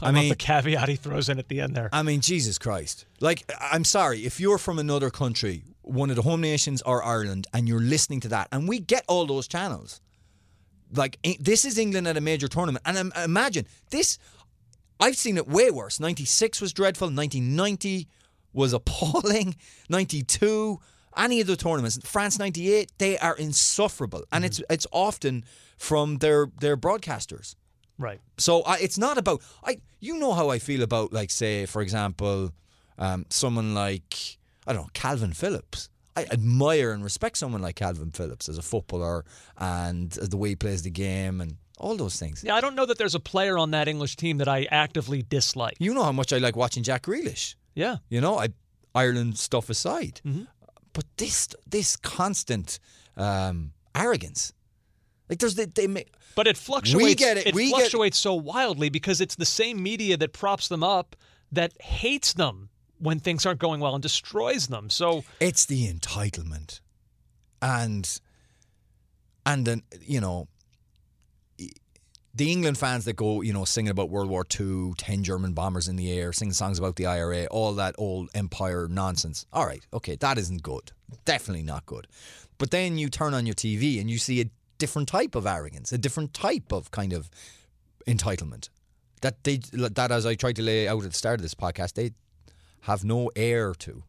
I, 0.00 0.06
love 0.06 0.14
mean- 0.14 0.28
the 0.28 0.36
caveat 0.36 0.88
he 0.88 0.96
throws 0.96 1.28
in 1.28 1.38
at 1.40 1.48
the 1.48 1.60
end 1.60 1.74
there. 1.74 1.88
I 1.92 2.02
mean, 2.02 2.20
Jesus 2.20 2.56
Christ. 2.56 3.06
Like, 3.20 3.50
I'm 3.60 3.84
sorry, 3.84 4.24
if 4.24 4.38
you're 4.38 4.58
from 4.58 4.78
another 4.78 5.10
country, 5.10 5.64
one 5.82 6.10
of 6.10 6.16
the 6.16 6.22
home 6.22 6.40
nations 6.40 6.82
or 6.82 7.02
Ireland, 7.02 7.48
and 7.52 7.66
you're 7.66 7.80
listening 7.80 8.20
to 8.20 8.28
that, 8.28 8.46
and 8.52 8.68
we 8.68 8.78
get 8.78 9.04
all 9.08 9.26
those 9.26 9.48
channels. 9.48 10.00
Like, 10.94 11.18
this 11.40 11.64
is 11.64 11.78
England 11.78 12.06
at 12.06 12.16
a 12.16 12.20
major 12.20 12.46
tournament. 12.46 12.82
And 12.86 13.12
imagine 13.24 13.66
this, 13.90 14.18
I've 15.00 15.16
seen 15.16 15.36
it 15.36 15.48
way 15.48 15.70
worse. 15.72 15.98
96 15.98 16.60
was 16.60 16.72
dreadful, 16.72 17.06
1990 17.08 18.06
was 18.52 18.72
appalling, 18.80 19.56
92. 19.88 20.78
Any 21.16 21.40
of 21.40 21.46
the 21.46 21.56
tournaments, 21.56 21.98
France 22.04 22.38
'98, 22.38 22.92
they 22.98 23.18
are 23.18 23.36
insufferable, 23.36 24.24
and 24.32 24.44
it's 24.44 24.62
it's 24.70 24.86
often 24.92 25.44
from 25.78 26.18
their 26.18 26.48
their 26.60 26.76
broadcasters. 26.76 27.56
right. 27.98 28.20
So 28.38 28.62
I, 28.62 28.78
it's 28.78 28.98
not 28.98 29.18
about 29.18 29.42
I. 29.64 29.78
You 30.00 30.18
know 30.18 30.32
how 30.32 30.48
I 30.50 30.58
feel 30.58 30.82
about 30.82 31.12
like 31.12 31.30
say 31.30 31.66
for 31.66 31.82
example, 31.82 32.52
um, 32.98 33.26
someone 33.28 33.74
like 33.74 34.38
I 34.66 34.72
don't 34.72 34.82
know 34.82 34.90
Kalvin 34.94 35.34
Phillips. 35.34 35.88
I 36.16 36.24
admire 36.24 36.90
and 36.92 37.04
respect 37.04 37.38
someone 37.38 37.62
like 37.62 37.76
Kalvin 37.76 38.14
Phillips 38.14 38.48
as 38.48 38.58
a 38.58 38.62
footballer 38.62 39.24
and 39.56 40.10
the 40.10 40.36
way 40.36 40.50
he 40.50 40.56
plays 40.56 40.82
the 40.82 40.90
game 40.90 41.40
and 41.40 41.56
all 41.78 41.96
those 41.96 42.18
things. 42.18 42.42
Yeah, 42.44 42.56
I 42.56 42.60
don't 42.60 42.74
know 42.74 42.84
that 42.86 42.98
there's 42.98 43.14
a 43.14 43.20
player 43.20 43.56
on 43.56 43.70
that 43.70 43.88
English 43.88 44.16
team 44.16 44.38
that 44.38 44.48
I 44.48 44.66
actively 44.70 45.22
dislike. 45.22 45.76
You 45.78 45.94
know 45.94 46.02
how 46.02 46.12
much 46.12 46.32
I 46.32 46.38
like 46.38 46.56
watching 46.56 46.82
Jack 46.82 47.02
Grealish. 47.04 47.54
Yeah. 47.74 47.98
You 48.08 48.20
know, 48.20 48.38
I 48.38 48.48
Ireland 48.94 49.38
stuff 49.38 49.70
aside, 49.70 50.20
Mm-hmm. 50.26 50.44
But 50.92 51.04
this 51.16 51.48
this 51.66 51.96
constant 51.96 52.78
um, 53.16 53.72
arrogance, 53.94 54.52
like 55.28 55.38
there's 55.38 55.54
they, 55.54 55.66
they 55.66 55.86
make. 55.86 56.12
But 56.36 56.46
it 56.46 56.56
fluctuates. 56.56 57.04
We 57.04 57.14
get 57.14 57.36
it. 57.36 57.54
We 57.54 57.70
get- 57.70 57.78
fluctuates 57.78 58.18
so 58.18 58.34
wildly 58.34 58.88
because 58.88 59.20
it's 59.20 59.36
the 59.36 59.44
same 59.46 59.82
media 59.82 60.16
that 60.16 60.32
props 60.32 60.68
them 60.68 60.82
up 60.82 61.16
that 61.52 61.72
hates 61.82 62.32
them 62.32 62.68
when 62.98 63.18
things 63.18 63.44
aren't 63.46 63.58
going 63.58 63.80
well 63.80 63.94
and 63.94 64.02
destroys 64.02 64.68
them. 64.68 64.90
So 64.90 65.24
It's 65.40 65.66
the 65.66 65.92
entitlement, 65.92 66.80
and 67.60 68.20
and 69.46 69.66
then 69.66 69.82
you 70.00 70.20
know 70.20 70.48
the 72.34 72.52
England 72.52 72.78
fans 72.78 73.04
that 73.06 73.14
go 73.16 73.40
you 73.42 73.52
know 73.52 73.64
singing 73.64 73.90
about 73.90 74.08
World 74.10 74.30
War 74.30 74.46
II, 74.58 74.92
10 74.96 75.24
German 75.24 75.52
bombers 75.52 75.88
in 75.88 75.96
the 75.96 76.12
air, 76.12 76.32
singing 76.32 76.52
songs 76.54 76.78
about 76.78 76.96
the 76.96 77.06
IRA, 77.06 77.46
all 77.46 77.72
that 77.74 77.94
old 77.98 78.30
empire 78.34 78.86
nonsense. 78.88 79.46
All 79.52 79.66
right, 79.66 79.84
okay, 79.92 80.16
that 80.16 80.38
isn't 80.38 80.62
good. 80.62 80.92
Definitely 81.24 81.64
not 81.64 81.86
good. 81.86 82.06
But 82.58 82.70
then 82.70 82.98
you 82.98 83.08
turn 83.08 83.34
on 83.34 83.46
your 83.46 83.54
TV 83.54 84.00
and 84.00 84.08
you 84.10 84.18
see 84.18 84.40
a 84.40 84.50
different 84.78 85.08
type 85.08 85.34
of 85.34 85.46
arrogance, 85.46 85.92
a 85.92 85.98
different 85.98 86.32
type 86.34 86.72
of 86.72 86.90
kind 86.90 87.12
of 87.12 87.30
entitlement. 88.06 88.68
That 89.22 89.44
they 89.44 89.56
that 89.74 90.10
as 90.10 90.24
I 90.24 90.34
tried 90.34 90.56
to 90.56 90.62
lay 90.62 90.88
out 90.88 91.04
at 91.04 91.10
the 91.10 91.16
start 91.16 91.40
of 91.40 91.42
this 91.42 91.54
podcast, 91.54 91.94
they 91.94 92.12
have 92.82 93.04
no 93.04 93.30
air 93.36 93.74
to. 93.74 94.02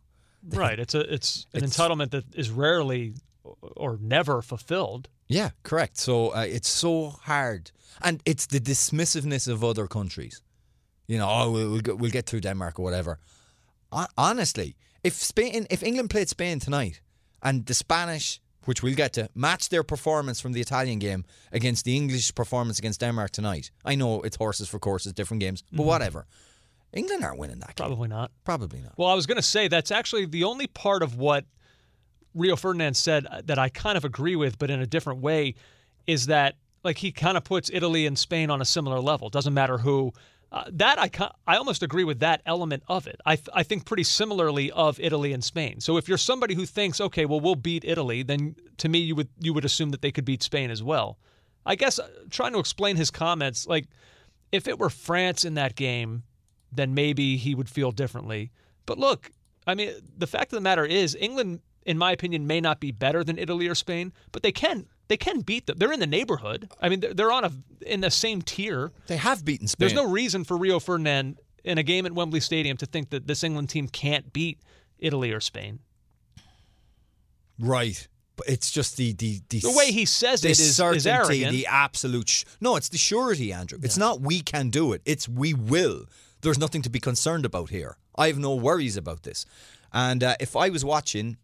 right, 0.50 0.80
it's 0.80 0.94
a 0.96 1.02
it's 1.14 1.46
an 1.54 1.64
It's- 1.64 1.78
entitlement 1.78 2.12
that 2.12 2.26
is 2.36 2.50
rarely 2.50 3.14
or 3.76 3.98
never 4.00 4.42
fulfilled. 4.42 5.10
Yeah, 5.32 5.52
correct. 5.64 5.98
So 5.98 6.34
uh, 6.36 6.46
it's 6.48 6.70
so 6.70 7.10
hard, 7.24 7.72
and 8.02 8.22
it's 8.26 8.48
the 8.48 8.60
dismissiveness 8.60 9.48
of 9.48 9.64
other 9.64 9.88
countries. 9.88 10.42
You 11.08 11.18
know, 11.18 11.30
oh, 11.30 11.52
we'll 11.52 11.72
we'll, 11.72 11.96
we'll 11.98 12.12
get 12.12 12.26
through 12.26 12.42
Denmark 12.42 12.80
or 12.80 12.84
whatever. 12.84 13.20
Honestly, 14.18 14.76
if 15.04 15.14
Spain, 15.14 15.68
if 15.70 15.84
England 15.84 16.10
played 16.10 16.30
Spain 16.30 16.60
tonight, 16.60 17.02
and 17.42 17.66
the 17.66 17.74
Spanish, 17.74 18.42
which 18.66 18.84
we'll 18.84 18.96
get 18.96 19.14
to, 19.14 19.30
match 19.34 19.70
their 19.70 19.84
performance 19.84 20.40
from 20.40 20.54
the 20.54 20.62
Italian 20.62 21.00
game 21.00 21.26
against 21.52 21.86
the 21.86 21.96
English 21.96 22.34
performance 22.36 22.80
against 22.80 23.00
Denmark 23.00 23.32
tonight, 23.32 23.72
I 23.84 23.96
know 23.96 24.22
it's 24.22 24.38
horses 24.38 24.70
for 24.70 24.80
courses, 24.80 25.14
different 25.14 25.42
games, 25.42 25.64
but 25.72 25.86
whatever. 25.86 26.26
England 26.94 27.24
aren't 27.24 27.40
winning 27.40 27.60
that 27.60 27.76
game. 27.76 27.88
Probably 27.88 28.10
not. 28.10 28.32
Probably 28.44 28.82
not. 28.82 28.94
Well, 28.98 29.08
I 29.08 29.14
was 29.14 29.26
going 29.26 29.38
to 29.38 29.42
say 29.42 29.70
that's 29.70 29.92
actually 29.92 30.26
the 30.26 30.44
only 30.44 30.68
part 30.68 31.04
of 31.04 31.16
what 31.16 31.46
Rio 32.34 32.56
Ferdinand 32.56 32.96
said 32.96 33.28
that 33.46 33.60
I 33.60 33.70
kind 33.70 33.98
of 33.98 34.06
agree 34.06 34.36
with, 34.36 34.58
but 34.58 34.70
in 34.70 34.80
a 34.80 34.86
different 34.86 35.22
way, 35.22 35.56
is 36.08 36.28
that 36.28 36.56
like 36.84 36.98
he 36.98 37.12
kind 37.12 37.38
of 37.38 37.44
puts 37.44 37.70
Italy 37.72 38.06
and 38.06 38.18
Spain 38.18 38.50
on 38.50 38.62
a 38.62 38.66
similar 38.66 39.00
level. 39.00 39.30
Doesn't 39.30 39.54
matter 39.54 39.78
who. 39.78 40.14
Uh, 40.52 40.66
that 40.70 41.00
I 41.00 41.10
I 41.48 41.56
almost 41.56 41.82
agree 41.82 42.04
with 42.04 42.20
that 42.20 42.42
element 42.46 42.84
of 42.90 43.08
it. 43.08 43.22
I 43.26 43.38
I 43.54 43.64
think 43.64 43.86
pretty 43.86 44.04
similarly 44.04 44.70
of 44.72 45.00
Italy 45.00 45.32
and 45.32 45.44
Spain. 45.44 45.80
So 45.80 45.96
if 45.96 46.10
you're 46.10 46.18
somebody 46.18 46.56
who 46.56 46.66
thinks 46.66 47.00
okay, 47.00 47.26
well 47.26 47.40
we'll 47.40 47.56
beat 47.56 47.86
Italy, 47.86 48.22
then 48.22 48.56
to 48.78 48.90
me 48.90 49.00
you 49.00 49.16
would 49.16 49.30
you 49.40 49.54
would 49.54 49.64
assume 49.64 49.92
that 49.92 50.02
they 50.02 50.12
could 50.12 50.26
beat 50.26 50.44
Spain 50.44 50.70
as 50.70 50.84
well. 50.84 51.18
I 51.66 51.76
guess 51.76 52.00
uh, 52.00 52.08
trying 52.30 52.52
to 52.54 52.60
explain 52.60 52.98
his 52.98 53.12
comments 53.12 53.66
like 53.66 53.86
if 54.52 54.68
it 54.68 54.78
were 54.78 54.90
France 54.90 55.46
in 55.46 55.54
that 55.54 55.76
game, 55.76 56.24
then 56.72 56.94
maybe 56.94 57.38
he 57.38 57.56
would 57.56 57.70
feel 57.70 57.92
differently. 57.92 58.52
But 58.86 58.98
look, 58.98 59.32
I 59.68 59.76
mean, 59.76 59.94
the 60.18 60.28
fact 60.28 60.52
of 60.52 60.58
the 60.58 60.62
matter 60.62 60.86
is, 60.86 61.16
England, 61.20 61.62
in 61.86 61.98
my 61.98 62.12
opinion, 62.12 62.46
may 62.48 62.62
not 62.62 62.80
be 62.80 62.92
better 62.92 63.24
than 63.24 63.38
Italy 63.38 63.68
or 63.68 63.76
Spain, 63.76 64.14
but 64.32 64.44
they 64.44 64.52
can 64.52 64.88
they 65.08 65.18
can 65.18 65.42
beat 65.42 65.66
them. 65.66 65.78
They're 65.78 65.92
in 65.92 66.00
the 66.00 66.08
neighborhood. 66.08 66.70
I 66.82 66.88
mean, 66.90 67.04
they're, 67.14 67.32
on 67.32 67.44
a 67.44 67.52
in 67.86 68.02
the 68.02 68.12
same 68.12 68.42
tier. 68.42 68.92
They 69.08 69.18
have 69.18 69.44
beaten 69.44 69.68
Spain. 69.68 69.88
There's 69.88 69.94
no 69.96 70.10
reason 70.10 70.44
for 70.44 70.56
Rio 70.58 70.80
Ferdinand 70.80 71.40
in 71.64 71.78
a 71.78 71.84
game 71.84 72.06
at 72.06 72.14
Wembley 72.14 72.40
Stadium 72.40 72.78
to 72.78 72.86
think 72.86 73.10
that 73.10 73.28
this 73.28 73.44
England 73.44 73.70
team 73.70 73.88
can't 73.88 74.32
beat 74.32 74.60
Italy 75.00 75.32
or 75.32 75.40
Spain. 75.40 75.80
Right. 77.60 78.08
But 78.38 78.48
it's 78.48 78.72
just 78.72 78.98
the 78.98 79.14
the 79.14 79.42
the, 79.50 79.60
The 79.60 79.74
way 79.76 79.92
he 79.92 80.06
says 80.06 80.44
it 80.46 80.52
is- 80.52 80.60
is 80.60 80.76
certainty, 80.78 81.10
arrogant. 81.10 81.52
the 81.52 81.68
absolute. 81.68 82.30
Sh- 82.30 82.44
no, 82.60 82.76
it's 82.76 82.90
the 82.90 82.98
surety, 82.98 83.52
Andrew. 83.54 83.80
It's 83.84 83.98
not 83.98 84.22
we 84.22 84.42
can 84.42 84.70
do 84.70 84.94
it. 84.94 85.02
It's 85.06 85.28
we 85.28 85.54
will. 85.54 86.06
There's 86.42 86.58
nothing 86.58 86.82
to 86.84 86.90
be 86.90 87.00
concerned 87.00 87.46
about 87.46 87.70
here. 87.70 87.98
I 88.16 88.28
have 88.28 88.40
no 88.40 88.56
worries 88.56 88.98
about 88.98 89.24
this. 89.24 89.46
And 89.94 90.24
uh, 90.24 90.36
if 90.40 90.56
I 90.56 90.70
was 90.70 90.84
watching, 90.86 91.38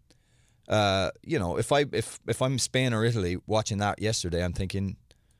uh, 0.67 1.11
you 1.23 1.39
know, 1.39 1.57
if 1.57 1.71
I 1.71 1.85
if 1.91 2.19
if 2.27 2.41
I'm 2.41 2.59
Spain 2.59 2.93
or 2.93 3.05
Italy 3.05 3.37
watching 3.47 3.77
that 3.79 4.01
yesterday, 4.01 4.43
I'm 4.43 4.53
thinking, 4.53 4.97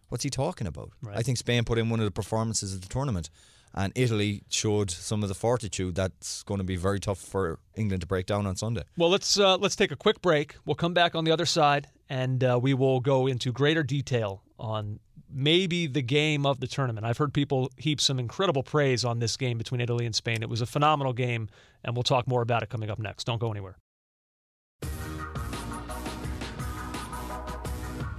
what's 0.10 0.24
he 0.24 0.30
talking 0.30 0.68
about? 0.68 0.92
I 1.14 1.22
think 1.22 1.38
Spain 1.38 1.64
put 1.64 1.78
in 1.78 1.90
one 1.90 2.00
of 2.00 2.06
the 2.06 2.12
performances 2.12 2.74
of 2.74 2.82
the 2.82 2.88
tournament, 2.88 3.30
and 3.74 3.92
Italy 3.96 4.44
showed 4.50 4.90
some 4.90 5.24
of 5.24 5.30
the 5.30 5.36
fortitude 5.36 5.96
that's 5.96 6.44
going 6.44 6.60
to 6.60 6.64
be 6.64 6.78
very 6.78 7.00
tough 7.00 7.20
for 7.20 7.60
England 7.76 8.02
to 8.02 8.08
break 8.08 8.26
down 8.26 8.46
on 8.48 8.56
Sunday. 8.56 8.84
Well, 8.98 9.10
let's 9.10 9.38
uh, 9.38 9.58
let's 9.58 9.76
take 9.76 9.92
a 9.92 9.98
quick 9.98 10.22
break. 10.22 10.56
We'll 10.66 10.76
come 10.76 10.94
back 10.94 11.14
on 11.14 11.26
the 11.26 11.32
other 11.32 11.46
side, 11.46 11.88
and 12.10 12.44
uh, 12.44 12.60
we 12.62 12.74
will 12.74 13.02
go 13.02 13.28
into 13.28 13.52
greater 13.52 13.84
detail 13.84 14.44
on 14.58 15.00
maybe 15.30 15.88
the 15.88 16.02
game 16.02 16.46
of 16.46 16.62
the 16.62 16.68
tournament. 16.68 17.06
I've 17.06 17.18
heard 17.18 17.34
people 17.34 17.70
heap 17.76 18.00
some 18.00 18.18
incredible 18.18 18.64
praise 18.64 19.04
on 19.04 19.20
this 19.20 19.36
game 19.36 19.58
between 19.58 19.82
Italy 19.82 20.06
and 20.06 20.16
Spain. 20.16 20.42
It 20.42 20.50
was 20.50 20.62
a 20.62 20.66
phenomenal 20.66 21.12
game, 21.12 21.50
and 21.84 21.98
we'll 21.98 22.04
talk 22.04 22.28
more 22.28 22.42
about 22.42 22.64
it 22.64 22.70
coming 22.70 22.90
up 22.90 22.98
next. 22.98 23.26
Don't 23.26 23.40
go 23.40 23.52
anywhere. 23.52 23.78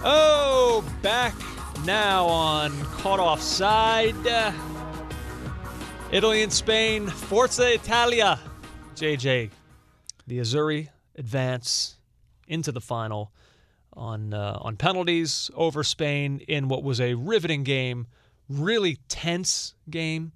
Oh, 0.00 0.84
back 1.02 1.34
now 1.84 2.26
on 2.26 2.70
Caught 2.84 3.18
Offside. 3.18 4.14
Italy 6.12 6.42
and 6.42 6.52
Spain, 6.52 7.08
Forza 7.08 7.74
Italia. 7.74 8.38
JJ, 8.94 9.50
the 10.26 10.38
Azzurri 10.38 10.88
advance 11.16 11.96
into 12.46 12.70
the 12.70 12.80
final 12.80 13.32
on 13.92 14.32
uh, 14.32 14.58
on 14.60 14.76
penalties 14.76 15.50
over 15.54 15.82
Spain 15.82 16.40
in 16.46 16.68
what 16.68 16.84
was 16.84 17.00
a 17.00 17.14
riveting 17.14 17.64
game, 17.64 18.06
really 18.48 18.98
tense 19.08 19.74
game. 19.90 20.30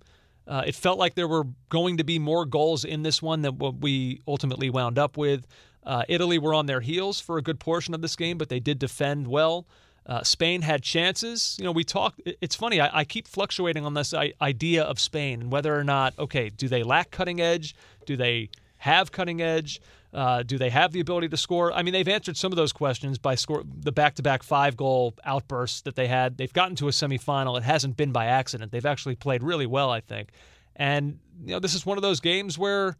Uh, 0.46 0.64
it 0.66 0.74
felt 0.74 0.98
like 0.98 1.14
there 1.14 1.28
were 1.28 1.44
going 1.68 1.98
to 1.98 2.04
be 2.04 2.18
more 2.18 2.44
goals 2.44 2.84
in 2.84 3.04
this 3.04 3.22
one 3.22 3.42
than 3.42 3.58
what 3.58 3.76
we 3.76 4.20
ultimately 4.26 4.68
wound 4.70 4.98
up 4.98 5.16
with. 5.16 5.46
Uh, 5.84 6.04
Italy 6.08 6.38
were 6.38 6.54
on 6.54 6.66
their 6.66 6.80
heels 6.80 7.20
for 7.20 7.38
a 7.38 7.42
good 7.42 7.58
portion 7.58 7.94
of 7.94 8.02
this 8.02 8.16
game, 8.16 8.38
but 8.38 8.48
they 8.48 8.60
did 8.60 8.78
defend 8.78 9.26
well. 9.26 9.66
Uh, 10.04 10.22
Spain 10.22 10.62
had 10.62 10.82
chances. 10.82 11.56
You 11.58 11.64
know, 11.64 11.72
we 11.72 11.84
talked. 11.84 12.20
It's 12.40 12.56
funny. 12.56 12.80
I, 12.80 13.00
I 13.00 13.04
keep 13.04 13.28
fluctuating 13.28 13.84
on 13.84 13.94
this 13.94 14.12
idea 14.40 14.82
of 14.82 14.98
Spain 14.98 15.42
and 15.42 15.52
whether 15.52 15.78
or 15.78 15.84
not. 15.84 16.18
Okay, 16.18 16.50
do 16.50 16.66
they 16.68 16.82
lack 16.82 17.10
cutting 17.10 17.40
edge? 17.40 17.74
Do 18.04 18.16
they 18.16 18.50
have 18.78 19.12
cutting 19.12 19.40
edge? 19.40 19.80
Uh, 20.12 20.42
do 20.42 20.58
they 20.58 20.70
have 20.70 20.92
the 20.92 21.00
ability 21.00 21.28
to 21.28 21.36
score? 21.36 21.72
I 21.72 21.82
mean, 21.82 21.92
they've 21.92 22.08
answered 22.08 22.36
some 22.36 22.52
of 22.52 22.56
those 22.56 22.72
questions 22.72 23.16
by 23.16 23.34
score 23.34 23.62
the 23.64 23.92
back-to-back 23.92 24.42
five-goal 24.42 25.14
outbursts 25.24 25.80
that 25.82 25.94
they 25.94 26.06
had. 26.06 26.36
They've 26.36 26.52
gotten 26.52 26.76
to 26.76 26.88
a 26.88 26.90
semifinal. 26.90 27.56
It 27.56 27.62
hasn't 27.62 27.96
been 27.96 28.12
by 28.12 28.26
accident. 28.26 28.72
They've 28.72 28.84
actually 28.84 29.14
played 29.14 29.42
really 29.42 29.66
well, 29.66 29.90
I 29.90 30.00
think. 30.00 30.30
And 30.76 31.18
you 31.44 31.52
know, 31.52 31.60
this 31.60 31.74
is 31.74 31.86
one 31.86 31.96
of 31.96 32.02
those 32.02 32.20
games 32.20 32.58
where 32.58 32.96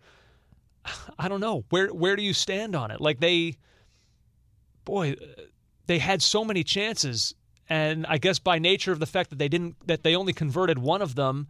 I 1.19 1.29
don't 1.29 1.41
know 1.41 1.65
where 1.71 1.89
where 1.89 2.17
do 2.17 2.23
you 2.23 2.35
stand 2.35 2.75
on 2.75 2.91
it? 2.91 3.01
Like 3.01 3.21
they, 3.21 3.57
boy, 4.85 5.15
they 5.87 5.99
had 5.99 6.23
so 6.23 6.45
many 6.45 6.65
chances, 6.65 7.35
and 7.69 8.07
I 8.07 8.19
guess 8.19 8.39
by 8.39 8.59
nature 8.59 8.93
of 8.93 8.99
the 8.99 9.07
fact 9.07 9.31
that 9.31 9.39
they 9.39 9.49
didn't 9.49 9.77
that 9.87 10.03
they 10.03 10.17
only 10.17 10.33
converted 10.33 10.79
one 10.79 11.03
of 11.03 11.15
them, 11.15 11.49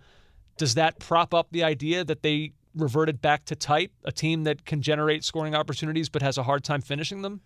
does 0.58 0.74
that 0.74 0.98
prop 0.98 1.32
up 1.32 1.48
the 1.50 1.64
idea 1.64 2.04
that 2.04 2.22
they 2.22 2.52
reverted 2.74 3.20
back 3.20 3.44
to 3.46 3.56
type, 3.56 3.92
a 4.04 4.12
team 4.12 4.44
that 4.44 4.64
can 4.64 4.82
generate 4.82 5.24
scoring 5.24 5.54
opportunities 5.54 6.08
but 6.08 6.22
has 6.22 6.38
a 6.38 6.42
hard 6.42 6.64
time 6.64 6.80
finishing 6.80 7.22
them? 7.22 7.40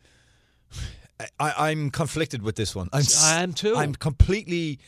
I, 1.40 1.70
I'm 1.70 1.90
conflicted 1.90 2.42
with 2.42 2.56
this 2.56 2.74
one. 2.74 2.88
I'm, 2.92 3.04
I 3.22 3.42
am 3.42 3.52
too. 3.52 3.74
I'm 3.74 3.94
completely, 3.94 4.78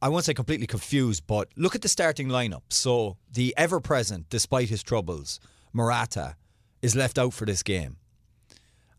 I 0.00 0.08
won't 0.08 0.24
say 0.24 0.32
completely 0.32 0.66
confused, 0.66 1.24
but 1.26 1.48
look 1.56 1.74
at 1.74 1.82
the 1.82 1.88
starting 1.88 2.28
lineup. 2.28 2.62
So 2.70 3.18
the 3.30 3.54
ever 3.56 3.80
present, 3.80 4.30
despite 4.30 4.70
his 4.70 4.82
troubles, 4.82 5.40
Morata 5.74 6.36
is 6.80 6.96
left 6.96 7.18
out 7.18 7.34
for 7.34 7.44
this 7.44 7.62
game. 7.62 7.96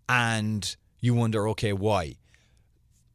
And 0.07 0.75
you 0.99 1.15
wonder, 1.15 1.47
okay, 1.49 1.73
why? 1.73 2.17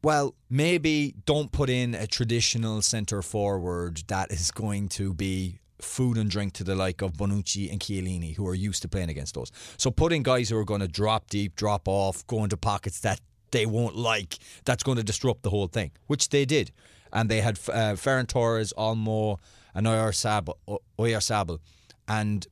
Well, 0.03 0.35
maybe 0.49 1.13
don't 1.25 1.51
put 1.51 1.69
in 1.69 1.93
a 1.93 2.07
traditional 2.07 2.81
centre 2.81 3.21
forward 3.21 4.03
that 4.07 4.31
is 4.31 4.51
going 4.51 4.89
to 4.89 5.13
be 5.13 5.59
food 5.79 6.17
and 6.17 6.29
drink 6.29 6.53
to 6.53 6.63
the 6.63 6.75
like 6.75 7.01
of 7.01 7.13
Bonucci 7.13 7.71
and 7.71 7.79
Chiellini, 7.79 8.35
who 8.35 8.47
are 8.47 8.55
used 8.55 8.81
to 8.81 8.87
playing 8.87 9.09
against 9.09 9.35
those. 9.35 9.51
So 9.77 9.91
put 9.91 10.11
in 10.11 10.23
guys 10.23 10.49
who 10.49 10.57
are 10.57 10.65
going 10.65 10.81
to 10.81 10.87
drop 10.87 11.29
deep, 11.29 11.55
drop 11.55 11.87
off, 11.87 12.25
go 12.27 12.43
into 12.43 12.57
pockets 12.57 12.99
that 13.01 13.21
they 13.51 13.65
won't 13.65 13.95
like, 13.95 14.39
that's 14.65 14.83
going 14.83 14.97
to 14.97 15.03
disrupt 15.03 15.43
the 15.43 15.49
whole 15.49 15.67
thing, 15.67 15.91
which 16.07 16.29
they 16.29 16.45
did. 16.45 16.71
And 17.13 17.29
they 17.29 17.41
had 17.41 17.59
uh, 17.67 17.93
Ferran 17.95 18.27
Torres, 18.27 18.73
Olmo, 18.77 19.37
and 19.75 19.85
Oyarzabal. 19.85 21.59
And 22.07 22.47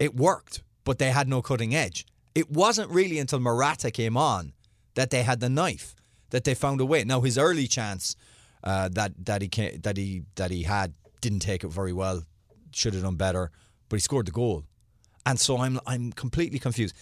it 0.00 0.16
worked, 0.16 0.62
but 0.84 0.98
they 0.98 1.10
had 1.10 1.28
no 1.28 1.42
cutting 1.42 1.74
edge. 1.74 2.06
It 2.34 2.50
wasn't 2.50 2.90
really 2.90 3.18
until 3.18 3.38
Morata 3.38 3.90
came 3.90 4.16
on 4.16 4.52
that 4.94 5.10
they 5.10 5.22
had 5.22 5.38
the 5.38 5.48
knife, 5.48 5.94
that 6.30 6.42
they 6.44 6.54
found 6.54 6.80
a 6.80 6.84
way. 6.84 7.04
Now 7.04 7.20
his 7.20 7.38
early 7.38 7.68
chance 7.68 8.16
uh, 8.64 8.88
that 8.92 9.12
that 9.26 9.42
he 9.42 9.48
came, 9.48 9.80
that 9.82 9.96
he 9.96 10.22
that 10.34 10.50
he 10.50 10.64
had 10.64 10.94
didn't 11.20 11.40
take 11.40 11.62
it 11.62 11.68
very 11.68 11.92
well. 11.92 12.24
Should 12.72 12.94
have 12.94 13.02
done 13.02 13.16
better, 13.16 13.50
but 13.88 13.96
he 13.96 14.00
scored 14.00 14.26
the 14.26 14.32
goal, 14.32 14.64
and 15.26 15.38
so 15.38 15.58
I'm 15.58 15.78
I'm 15.86 16.12
completely 16.12 16.58
confused. 16.58 16.94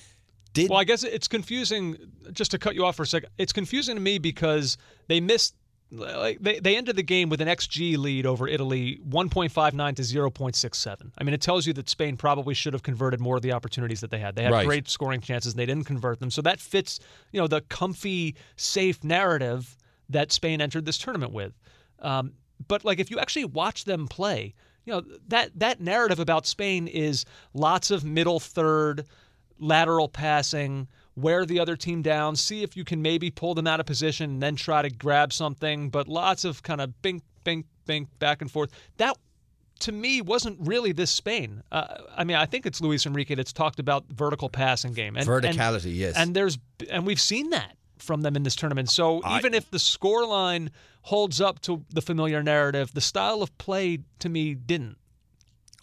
Did 0.55 0.71
Well, 0.71 0.79
I 0.79 0.85
guess 0.85 1.05
it's 1.05 1.29
confusing. 1.29 1.97
Just 2.33 2.51
to 2.53 2.59
cut 2.59 2.75
you 2.75 2.85
off 2.85 2.97
for 2.97 3.03
a 3.03 3.07
second, 3.07 3.31
it's 3.39 3.53
confusing 3.53 3.95
to 3.97 4.01
me 4.01 4.19
because 4.19 4.77
they 5.07 5.21
missed. 5.21 5.55
Like 5.91 6.39
they, 6.41 6.61
they 6.61 6.77
ended 6.77 6.97
the 6.97 7.03
game 7.03 7.31
with 7.31 7.41
an 7.41 7.49
XG 7.49 7.97
lead 7.97 8.27
over 8.27 8.47
Italy, 8.47 9.01
1.59 9.09 9.97
to 9.97 10.03
0.67. 10.03 11.13
I 11.17 11.25
mean, 11.25 11.33
it 11.35 11.41
tells 11.41 11.67
you 11.67 11.73
that 11.75 11.89
Spain 11.89 12.17
probably 12.19 12.53
should 12.53 12.75
have 12.75 12.83
converted 12.83 13.21
more 13.21 13.37
of 13.37 13.43
the 13.43 13.53
opportunities 13.53 14.01
that 14.03 14.11
they 14.11 14.19
had. 14.19 14.35
They 14.37 14.43
had 14.43 14.53
Right. 14.53 14.67
great 14.67 14.89
scoring 14.89 15.21
chances, 15.23 15.55
and 15.55 15.59
they 15.59 15.65
didn't 15.67 15.85
convert 15.85 16.21
them. 16.21 16.31
So 16.31 16.43
that 16.43 16.61
fits, 16.61 17.01
you 17.33 17.41
know, 17.41 17.47
the 17.47 17.63
comfy, 17.63 18.37
safe 18.57 19.03
narrative 19.03 19.79
that 20.11 20.31
Spain 20.31 20.61
entered 20.61 20.85
this 20.85 20.99
tournament 20.99 21.33
with. 21.33 21.55
Um, 22.01 22.33
but 22.67 22.85
like, 22.85 22.99
if 22.99 23.11
you 23.11 23.19
actually 23.19 23.47
watch 23.47 23.85
them 23.85 24.09
play, 24.09 24.55
you 24.85 24.93
know 24.93 25.03
that 25.29 25.51
that 25.59 25.81
narrative 25.81 26.19
about 26.19 26.47
Spain 26.47 26.87
is 26.87 27.25
lots 27.55 27.91
of 27.91 28.05
middle 28.05 28.41
third 28.41 29.05
lateral 29.59 30.09
passing, 30.09 30.89
wear 31.21 31.45
the 31.45 31.61
other 31.61 31.77
team 31.77 32.03
down, 32.03 32.37
see 32.37 32.63
if 32.63 32.77
you 32.77 32.85
can 32.85 33.03
maybe 33.03 33.31
pull 33.31 33.55
them 33.55 33.67
out 33.67 33.81
of 33.81 33.87
position 33.87 34.31
and 34.31 34.43
then 34.43 34.57
try 34.57 34.83
to 34.83 34.91
grab 34.91 35.33
something, 35.33 35.91
but 35.91 36.09
lots 36.09 36.45
of 36.45 36.63
kind 36.63 36.81
of 36.81 37.01
bink, 37.03 37.23
bink, 37.45 37.67
bink, 37.87 38.09
back 38.19 38.41
and 38.41 38.51
forth. 38.51 38.71
That 38.99 39.17
to 39.81 39.93
me 39.93 40.21
wasn't 40.21 40.59
really 40.61 40.93
this 40.93 41.11
Spain. 41.11 41.63
Uh, 41.71 41.99
I 42.17 42.25
mean, 42.25 42.37
I 42.37 42.47
think 42.47 42.67
it's 42.67 42.81
Luis 42.81 43.07
Enrique 43.07 43.35
that's 43.35 43.53
talked 43.53 43.79
about 43.79 44.05
vertical 44.09 44.49
passing 44.49 44.93
game 44.93 45.17
and 45.17 45.27
Verticality, 45.27 45.85
and- 45.87 45.95
yes. 45.95 46.15
and 46.17 46.35
there's 46.35 46.59
and 46.91 47.07
we've 47.07 47.21
seen 47.21 47.51
that 47.51 47.77
from 47.99 48.23
them 48.23 48.37
in 48.37 48.45
this 48.45 48.55
tournament. 48.55 48.91
So 48.91 49.21
even 49.37 49.55
if 49.55 49.71
the 49.71 49.79
scoreline 49.79 50.71
holds 51.03 51.41
up 51.41 51.61
to 51.63 51.85
the 51.91 52.01
familiar 52.01 52.43
narrative, 52.43 52.93
the 52.95 53.01
style 53.01 53.43
of 53.43 53.57
play 53.59 54.01
to 54.21 54.29
me 54.29 54.55
didn't. 54.55 54.99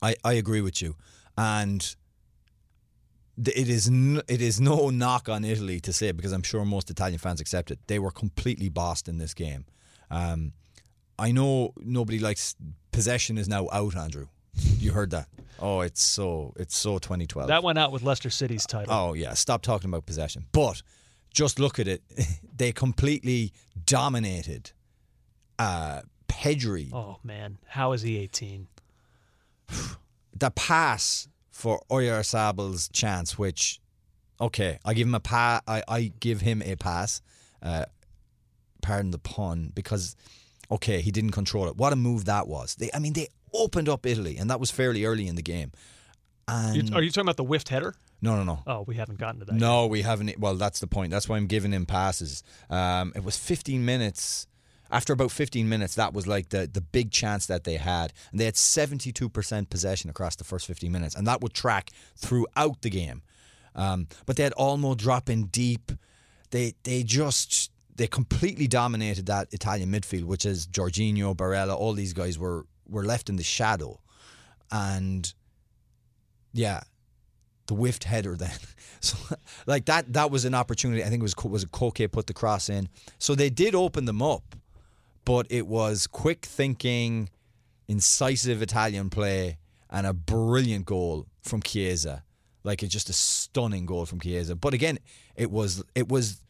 I, 0.01 0.15
I 0.23 0.33
agree 0.33 0.61
with 0.61 0.81
you, 0.81 0.95
and 1.37 1.95
it 3.37 3.69
is 3.69 3.87
n- 3.87 4.21
it 4.27 4.41
is 4.41 4.59
no 4.59 4.89
knock 5.01 5.29
on 5.29 5.43
Italy 5.43 5.79
to 5.81 5.93
say 5.93 6.11
because 6.11 6.31
I'm 6.31 6.43
sure 6.43 6.63
most 6.65 6.89
Italian 6.89 7.19
fans 7.19 7.41
accept 7.41 7.71
it. 7.71 7.79
They 7.87 7.99
were 7.99 8.11
completely 8.11 8.69
bossed 8.69 9.07
in 9.07 9.17
this 9.17 9.33
game. 9.33 9.65
Um, 10.09 10.53
I 11.17 11.31
know 11.31 11.73
nobody 11.77 12.19
likes 12.19 12.55
possession 12.91 13.37
is 13.37 13.47
now 13.47 13.67
out, 13.71 13.95
Andrew. 13.95 14.27
You 14.53 14.91
heard 14.91 15.11
that? 15.11 15.27
Oh, 15.59 15.81
it's 15.81 16.01
so 16.01 16.53
it's 16.57 16.75
so 16.77 16.97
2012. 16.97 17.47
That 17.47 17.63
went 17.63 17.77
out 17.77 17.91
with 17.91 18.03
Leicester 18.03 18.29
City's 18.29 18.65
title. 18.65 18.93
Oh 18.93 19.13
yeah, 19.13 19.33
stop 19.33 19.61
talking 19.61 19.89
about 19.89 20.05
possession. 20.05 20.45
But 20.51 20.81
just 21.33 21.59
look 21.59 21.79
at 21.79 21.87
it. 21.87 22.01
they 22.57 22.71
completely 22.71 23.51
dominated 23.85 24.71
uh 25.59 26.01
Pedri. 26.27 26.89
Oh 26.93 27.17
man, 27.23 27.57
how 27.67 27.91
is 27.93 28.01
he 28.01 28.17
18? 28.17 28.67
The 30.37 30.51
pass 30.51 31.29
for 31.55 31.81
Oyarzabal's 31.89 32.89
chance, 32.89 33.37
which 33.37 33.79
okay, 34.41 34.77
I 34.83 34.93
give 34.93 35.07
him 35.07 35.15
a 35.15 35.21
pa- 35.21 35.61
I, 35.65 35.81
I 35.87 36.11
give 36.19 36.41
him 36.41 36.61
a 36.61 36.75
pass. 36.75 37.21
Uh, 37.63 37.85
pardon 38.81 39.11
the 39.11 39.17
pun, 39.17 39.71
because 39.73 40.17
okay, 40.69 40.99
he 40.99 41.11
didn't 41.11 41.31
control 41.31 41.67
it. 41.69 41.77
What 41.77 41.93
a 41.93 41.95
move 41.95 42.25
that 42.25 42.47
was. 42.47 42.75
They, 42.75 42.89
I 42.93 42.99
mean, 42.99 43.13
they 43.13 43.29
opened 43.53 43.87
up 43.87 44.05
Italy, 44.05 44.35
and 44.37 44.49
that 44.49 44.59
was 44.59 44.69
fairly 44.69 45.05
early 45.05 45.27
in 45.27 45.35
the 45.35 45.41
game. 45.41 45.71
And 46.47 46.93
are 46.93 47.01
you 47.01 47.09
talking 47.09 47.25
about 47.25 47.37
the 47.37 47.43
whiffed 47.45 47.69
header? 47.69 47.95
no, 48.21 48.35
no, 48.35 48.43
no. 48.43 48.59
Oh, 48.67 48.81
we 48.81 48.95
haven't 48.95 49.17
gotten 49.17 49.39
to 49.39 49.45
that. 49.45 49.53
yet. 49.53 49.61
No, 49.61 49.87
we 49.87 50.01
haven't. 50.01 50.37
Well, 50.37 50.55
that's 50.55 50.81
the 50.81 50.87
point. 50.87 51.09
That's 51.09 51.29
why 51.29 51.37
I'm 51.37 51.47
giving 51.47 51.71
him 51.71 51.85
passes. 51.85 52.43
Um, 52.69 53.13
it 53.15 53.23
was 53.23 53.37
15 53.37 53.85
minutes. 53.85 54.47
After 54.91 55.13
about 55.13 55.31
15 55.31 55.67
minutes, 55.67 55.95
that 55.95 56.13
was 56.13 56.27
like 56.27 56.49
the, 56.49 56.69
the 56.71 56.81
big 56.81 57.11
chance 57.11 57.47
that 57.47 57.63
they 57.63 57.77
had. 57.77 58.13
And 58.31 58.39
they 58.39 58.45
had 58.45 58.55
72% 58.55 59.69
possession 59.69 60.09
across 60.09 60.35
the 60.35 60.43
first 60.43 60.67
15 60.67 60.91
minutes. 60.91 61.15
And 61.15 61.25
that 61.27 61.41
would 61.41 61.53
track 61.53 61.91
throughout 62.15 62.81
the 62.81 62.89
game. 62.89 63.23
Um, 63.75 64.07
but 64.25 64.37
they 64.37 64.43
had 64.43 64.53
Olmo 64.53 64.95
drop 64.95 65.29
in 65.29 65.45
deep. 65.47 65.91
They 66.51 66.73
they 66.83 67.03
just 67.03 67.71
they 67.95 68.07
completely 68.07 68.67
dominated 68.67 69.25
that 69.27 69.53
Italian 69.53 69.91
midfield, 69.91 70.23
which 70.23 70.45
is 70.45 70.67
Jorginho, 70.67 71.35
Barella, 71.35 71.75
all 71.75 71.93
these 71.93 72.13
guys 72.13 72.39
were 72.39 72.65
were 72.87 73.03
left 73.03 73.29
in 73.29 73.35
the 73.35 73.43
shadow. 73.43 73.99
And 74.71 75.33
yeah, 76.53 76.81
the 77.67 77.73
whiffed 77.73 78.05
header 78.05 78.35
then. 78.35 78.51
So 79.01 79.17
like 79.67 79.85
that 79.85 80.13
that 80.13 80.31
was 80.31 80.45
an 80.45 80.55
opportunity. 80.55 81.03
I 81.03 81.09
think 81.09 81.19
it 81.19 81.21
was 81.21 81.35
was 81.43 81.63
Koke 81.65 82.11
put 82.11 82.25
the 82.25 82.33
cross 82.33 82.69
in. 82.69 82.89
So 83.19 83.35
they 83.35 83.51
did 83.51 83.75
open 83.75 84.05
them 84.05 84.23
up, 84.23 84.55
but 85.25 85.47
it 85.49 85.67
was 85.67 86.07
quick 86.07 86.45
thinking, 86.45 87.29
incisive 87.87 88.61
Italian 88.61 89.09
play 89.09 89.57
and 89.89 90.07
a 90.07 90.13
brilliant 90.13 90.85
goal 90.85 91.27
from 91.41 91.61
Chiesa. 91.61 92.23
Like 92.63 92.81
it's 92.81 92.91
just 92.93 93.09
a 93.09 93.13
stunning 93.13 93.85
goal 93.85 94.05
from 94.05 94.19
Chiesa. 94.19 94.55
But 94.55 94.73
again, 94.73 94.97
it 95.35 95.51
was 95.51 95.83
it 95.93 96.09
was 96.09 96.41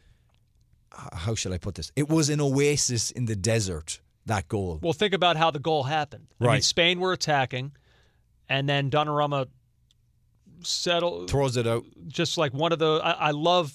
how 1.13 1.35
should 1.35 1.51
I 1.51 1.57
put 1.57 1.75
this? 1.75 1.91
It 1.95 2.07
was 2.07 2.29
an 2.29 2.39
oasis 2.39 3.11
in 3.11 3.25
the 3.25 3.35
desert. 3.35 3.99
That 4.27 4.47
goal. 4.47 4.79
Well, 4.81 4.93
think 4.93 5.13
about 5.13 5.35
how 5.37 5.51
the 5.51 5.59
goal 5.59 5.83
happened. 5.83 6.27
I 6.39 6.43
mean, 6.43 6.49
Right. 6.53 6.63
Spain 6.63 6.99
were 6.99 7.11
attacking, 7.13 7.73
and 8.49 8.67
then 8.67 8.89
Donnarumma 8.89 9.47
settled 10.63 11.29
Throws 11.29 11.57
it 11.57 11.67
out. 11.67 11.83
just 12.07 12.37
like 12.37 12.53
one 12.53 12.71
of 12.71 12.79
the. 12.79 13.01
I, 13.03 13.11
I 13.11 13.31
love, 13.31 13.71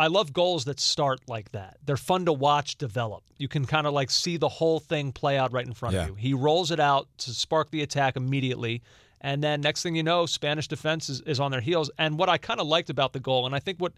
I 0.00 0.06
love 0.06 0.32
goals 0.32 0.64
that 0.64 0.80
start 0.80 1.20
like 1.28 1.52
that. 1.52 1.76
They're 1.84 1.98
fun 1.98 2.24
to 2.24 2.32
watch 2.32 2.76
develop. 2.78 3.22
You 3.36 3.48
can 3.48 3.66
kind 3.66 3.86
of 3.86 3.92
like 3.92 4.10
see 4.10 4.38
the 4.38 4.48
whole 4.48 4.80
thing 4.80 5.12
play 5.12 5.36
out 5.36 5.52
right 5.52 5.66
in 5.66 5.74
front 5.74 5.94
Yeah. 5.94 6.02
of 6.04 6.08
you. 6.08 6.14
He 6.14 6.32
rolls 6.34 6.70
it 6.70 6.80
out 6.80 7.06
to 7.18 7.32
spark 7.34 7.70
the 7.70 7.82
attack 7.82 8.16
immediately. 8.16 8.82
And 9.20 9.44
then 9.44 9.60
next 9.60 9.82
thing 9.82 9.94
you 9.94 10.02
know, 10.02 10.24
Spanish 10.24 10.68
defense 10.68 11.10
is, 11.10 11.20
is 11.22 11.38
on 11.38 11.50
their 11.50 11.60
heels. 11.60 11.90
And 11.98 12.18
what 12.18 12.30
I 12.30 12.38
kind 12.38 12.60
of 12.60 12.66
liked 12.66 12.88
about 12.88 13.12
the 13.12 13.20
goal, 13.20 13.44
and 13.44 13.54
I 13.54 13.58
think 13.58 13.78
what, 13.78 13.92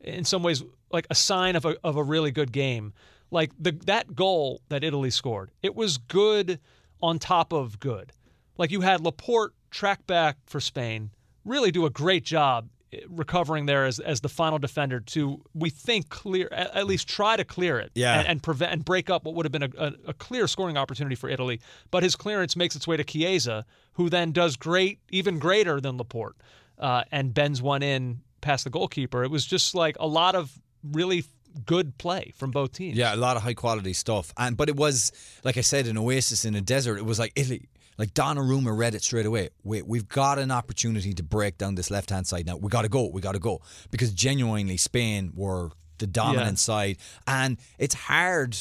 in 0.00 0.24
some 0.24 0.44
ways, 0.44 0.62
like 0.92 1.08
a 1.10 1.14
sign 1.16 1.56
of 1.56 1.64
a, 1.64 1.76
of 1.82 1.96
a 1.96 2.04
really 2.04 2.30
good 2.30 2.52
game, 2.52 2.92
like 3.32 3.50
the 3.58 3.72
that 3.86 4.14
goal 4.14 4.62
that 4.68 4.84
Italy 4.84 5.10
scored, 5.10 5.50
it 5.62 5.74
was 5.74 5.98
good 5.98 6.60
on 7.02 7.18
top 7.18 7.52
of 7.52 7.80
good. 7.80 8.12
Like 8.56 8.70
you 8.70 8.82
had 8.82 9.00
Laporte 9.00 9.54
track 9.72 10.06
back 10.06 10.36
for 10.46 10.60
Spain, 10.60 11.10
really 11.44 11.72
do 11.72 11.84
a 11.84 11.90
great 11.90 12.24
job 12.24 12.68
recovering 13.08 13.66
there 13.66 13.84
as, 13.84 13.98
as 14.00 14.20
the 14.22 14.28
final 14.28 14.58
defender 14.58 15.00
to 15.00 15.42
we 15.54 15.68
think 15.70 16.08
clear 16.08 16.48
at, 16.52 16.74
at 16.74 16.86
least 16.86 17.06
try 17.08 17.36
to 17.36 17.44
clear 17.44 17.78
it 17.78 17.90
Yeah. 17.94 18.18
and, 18.20 18.28
and 18.28 18.42
prevent 18.42 18.72
and 18.72 18.84
break 18.84 19.10
up 19.10 19.24
what 19.24 19.34
would 19.34 19.44
have 19.44 19.52
been 19.52 19.64
a, 19.64 19.70
a, 19.78 19.92
a 20.08 20.14
clear 20.14 20.46
scoring 20.46 20.76
opportunity 20.76 21.14
for 21.14 21.28
Italy. 21.28 21.60
But 21.90 22.02
his 22.02 22.16
clearance 22.16 22.56
makes 22.56 22.74
its 22.76 22.86
way 22.86 22.96
to 22.96 23.04
Chiesa, 23.04 23.66
who 23.94 24.08
then 24.08 24.32
does 24.32 24.56
great, 24.56 25.00
even 25.10 25.38
greater 25.38 25.80
than 25.80 25.98
Laporte, 25.98 26.36
uh, 26.78 27.04
and 27.12 27.34
bends 27.34 27.60
one 27.60 27.82
in 27.82 28.20
past 28.40 28.64
the 28.64 28.70
goalkeeper. 28.70 29.22
It 29.24 29.30
was 29.30 29.44
just 29.44 29.74
like 29.74 29.96
a 30.00 30.06
lot 30.06 30.34
of 30.34 30.58
really 30.82 31.24
good 31.66 31.98
play 31.98 32.32
from 32.36 32.50
both 32.52 32.72
teams. 32.72 32.96
Yeah, 32.96 33.14
a 33.14 33.16
lot 33.16 33.36
of 33.36 33.42
high 33.42 33.54
quality 33.54 33.92
stuff. 33.92 34.32
And 34.36 34.56
but 34.56 34.68
it 34.68 34.76
was 34.76 35.12
like 35.44 35.56
I 35.56 35.62
said, 35.62 35.86
an 35.86 35.98
oasis 35.98 36.44
in 36.44 36.54
a 36.54 36.60
desert. 36.60 36.96
It 36.98 37.04
was 37.04 37.18
like 37.18 37.32
Italy. 37.36 37.68
Like 37.98 38.14
Donnarumma 38.14 38.76
read 38.76 38.94
it 38.94 39.02
straight 39.02 39.26
away. 39.26 39.50
Wait, 39.64 39.86
we've 39.86 40.08
got 40.08 40.38
an 40.38 40.50
opportunity 40.52 41.12
to 41.14 41.22
break 41.24 41.58
down 41.58 41.74
this 41.74 41.90
left 41.90 42.10
hand 42.10 42.26
side 42.28 42.46
now. 42.46 42.56
We 42.56 42.70
got 42.70 42.82
to 42.82 42.88
go. 42.88 43.08
We 43.08 43.20
got 43.20 43.32
to 43.32 43.40
go 43.40 43.60
because 43.90 44.12
genuinely 44.12 44.76
Spain 44.76 45.32
were 45.34 45.70
the 45.98 46.06
dominant 46.06 46.52
Yeah. 46.52 46.54
side, 46.56 46.96
and 47.26 47.58
it's 47.78 47.94
hard. 47.94 48.56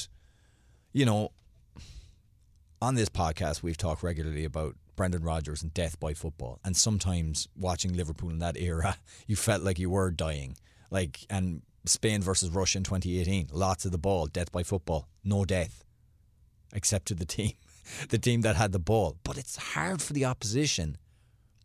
You 0.92 1.06
know, 1.06 1.32
on 2.82 2.96
this 2.96 3.10
podcast, 3.10 3.62
we've 3.64 3.78
talked 3.78 4.04
regularly 4.04 4.44
about 4.44 4.76
Brendan 4.96 5.22
Rodgers 5.24 5.62
and 5.62 5.74
death 5.74 6.00
by 6.00 6.14
football. 6.16 6.60
And 6.66 6.76
sometimes 6.76 7.48
watching 7.56 7.94
Liverpool 7.94 8.30
in 8.30 8.40
that 8.40 8.58
era, 8.58 8.98
you 9.28 9.36
felt 9.36 9.62
like 9.62 9.78
you 9.78 9.90
were 9.92 10.10
dying. 10.12 10.58
Like, 10.90 11.26
and 11.30 11.62
Spain 11.86 12.22
versus 12.22 12.50
Russia 12.50 12.80
in 12.80 12.84
2018, 12.84 13.50
lots 13.52 13.86
of 13.86 13.92
the 13.92 13.98
ball, 13.98 14.26
death 14.28 14.52
by 14.52 14.64
football, 14.64 15.08
no 15.24 15.46
death, 15.46 15.84
except 16.74 17.08
to 17.08 17.14
the 17.16 17.26
team, 17.26 17.54
the 18.10 18.18
team 18.18 18.42
that 18.42 18.56
had 18.56 18.72
the 18.72 18.80
ball. 18.80 19.18
But 19.24 19.38
it's 19.38 19.56
hard 19.56 20.02
for 20.02 20.14
the 20.14 20.26
opposition 20.26 20.98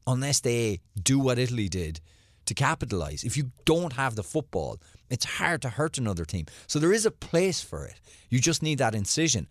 unless 0.06 0.40
they 0.40 0.80
do 1.00 1.18
what 1.18 1.38
Italy 1.38 1.68
did 1.68 2.00
to 2.46 2.54
capitalise. 2.54 3.24
If 3.24 3.36
you 3.36 3.52
don't 3.64 3.92
have 3.94 4.16
the 4.16 4.22
football, 4.22 4.78
it's 5.10 5.24
hard 5.24 5.62
to 5.62 5.68
hurt 5.68 5.98
another 5.98 6.24
team. 6.24 6.46
So 6.66 6.78
there 6.78 6.92
is 6.92 7.06
a 7.06 7.10
place 7.10 7.60
for 7.60 7.86
it. 7.86 8.00
You 8.28 8.40
just 8.40 8.62
need 8.62 8.78
that 8.78 8.94
incision. 8.94 9.46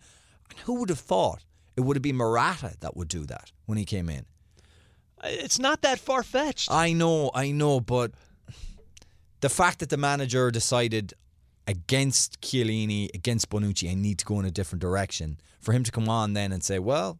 And 0.50 0.58
who 0.60 0.74
would 0.74 0.88
have 0.90 0.98
thought 0.98 1.44
it 1.76 1.82
would 1.82 1.96
have 1.96 2.02
been 2.02 2.16
Morata 2.16 2.74
that 2.80 2.96
would 2.96 3.08
do 3.08 3.24
that 3.26 3.52
when 3.66 3.78
he 3.78 3.84
came 3.84 4.08
in? 4.08 4.26
It's 5.24 5.58
not 5.58 5.82
that 5.82 5.98
far 5.98 6.22
fetched. 6.22 6.70
I 6.70 6.92
know, 6.92 7.30
I 7.34 7.52
know, 7.52 7.80
but 7.80 8.12
the 9.40 9.48
fact 9.48 9.78
that 9.78 9.88
the 9.88 9.96
manager 9.96 10.50
decided 10.50 11.14
against 11.66 12.40
Chiellini, 12.40 13.08
against 13.14 13.50
Bonucci, 13.50 13.90
I 13.90 13.94
need 13.94 14.18
to 14.18 14.24
go 14.24 14.40
in 14.40 14.46
a 14.46 14.50
different 14.50 14.80
direction, 14.80 15.38
for 15.60 15.72
him 15.72 15.84
to 15.84 15.92
come 15.92 16.08
on 16.08 16.32
then 16.32 16.52
and 16.52 16.62
say, 16.62 16.78
well, 16.78 17.18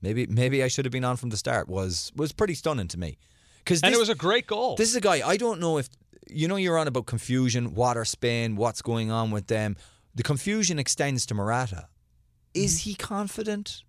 maybe 0.00 0.26
maybe 0.26 0.62
I 0.62 0.68
should 0.68 0.84
have 0.84 0.92
been 0.92 1.04
on 1.04 1.16
from 1.16 1.30
the 1.30 1.36
start 1.36 1.68
was 1.68 2.12
was 2.16 2.32
pretty 2.32 2.54
stunning 2.54 2.88
to 2.88 2.98
me. 2.98 3.18
Because 3.58 3.82
and 3.82 3.94
it 3.94 3.98
was 3.98 4.08
a 4.08 4.14
great 4.14 4.46
goal. 4.46 4.76
this 4.76 4.88
is 4.88 4.96
a 4.96 5.00
guy 5.00 5.26
I 5.26 5.36
don't 5.36 5.60
know 5.60 5.78
if 5.78 5.88
you 6.28 6.48
know 6.48 6.56
you're 6.56 6.78
on 6.78 6.88
about 6.88 7.06
confusion. 7.06 7.74
What 7.74 7.96
are 7.96 8.04
Spain? 8.04 8.56
What's 8.56 8.82
going 8.82 9.10
on 9.10 9.30
with 9.30 9.46
them? 9.48 9.76
The 10.14 10.22
confusion 10.22 10.78
extends 10.78 11.26
to 11.26 11.34
Morata. 11.34 11.88
Is 12.54 12.80
mm-hmm. 12.80 12.90
he 12.90 12.94
confident? 12.94 13.82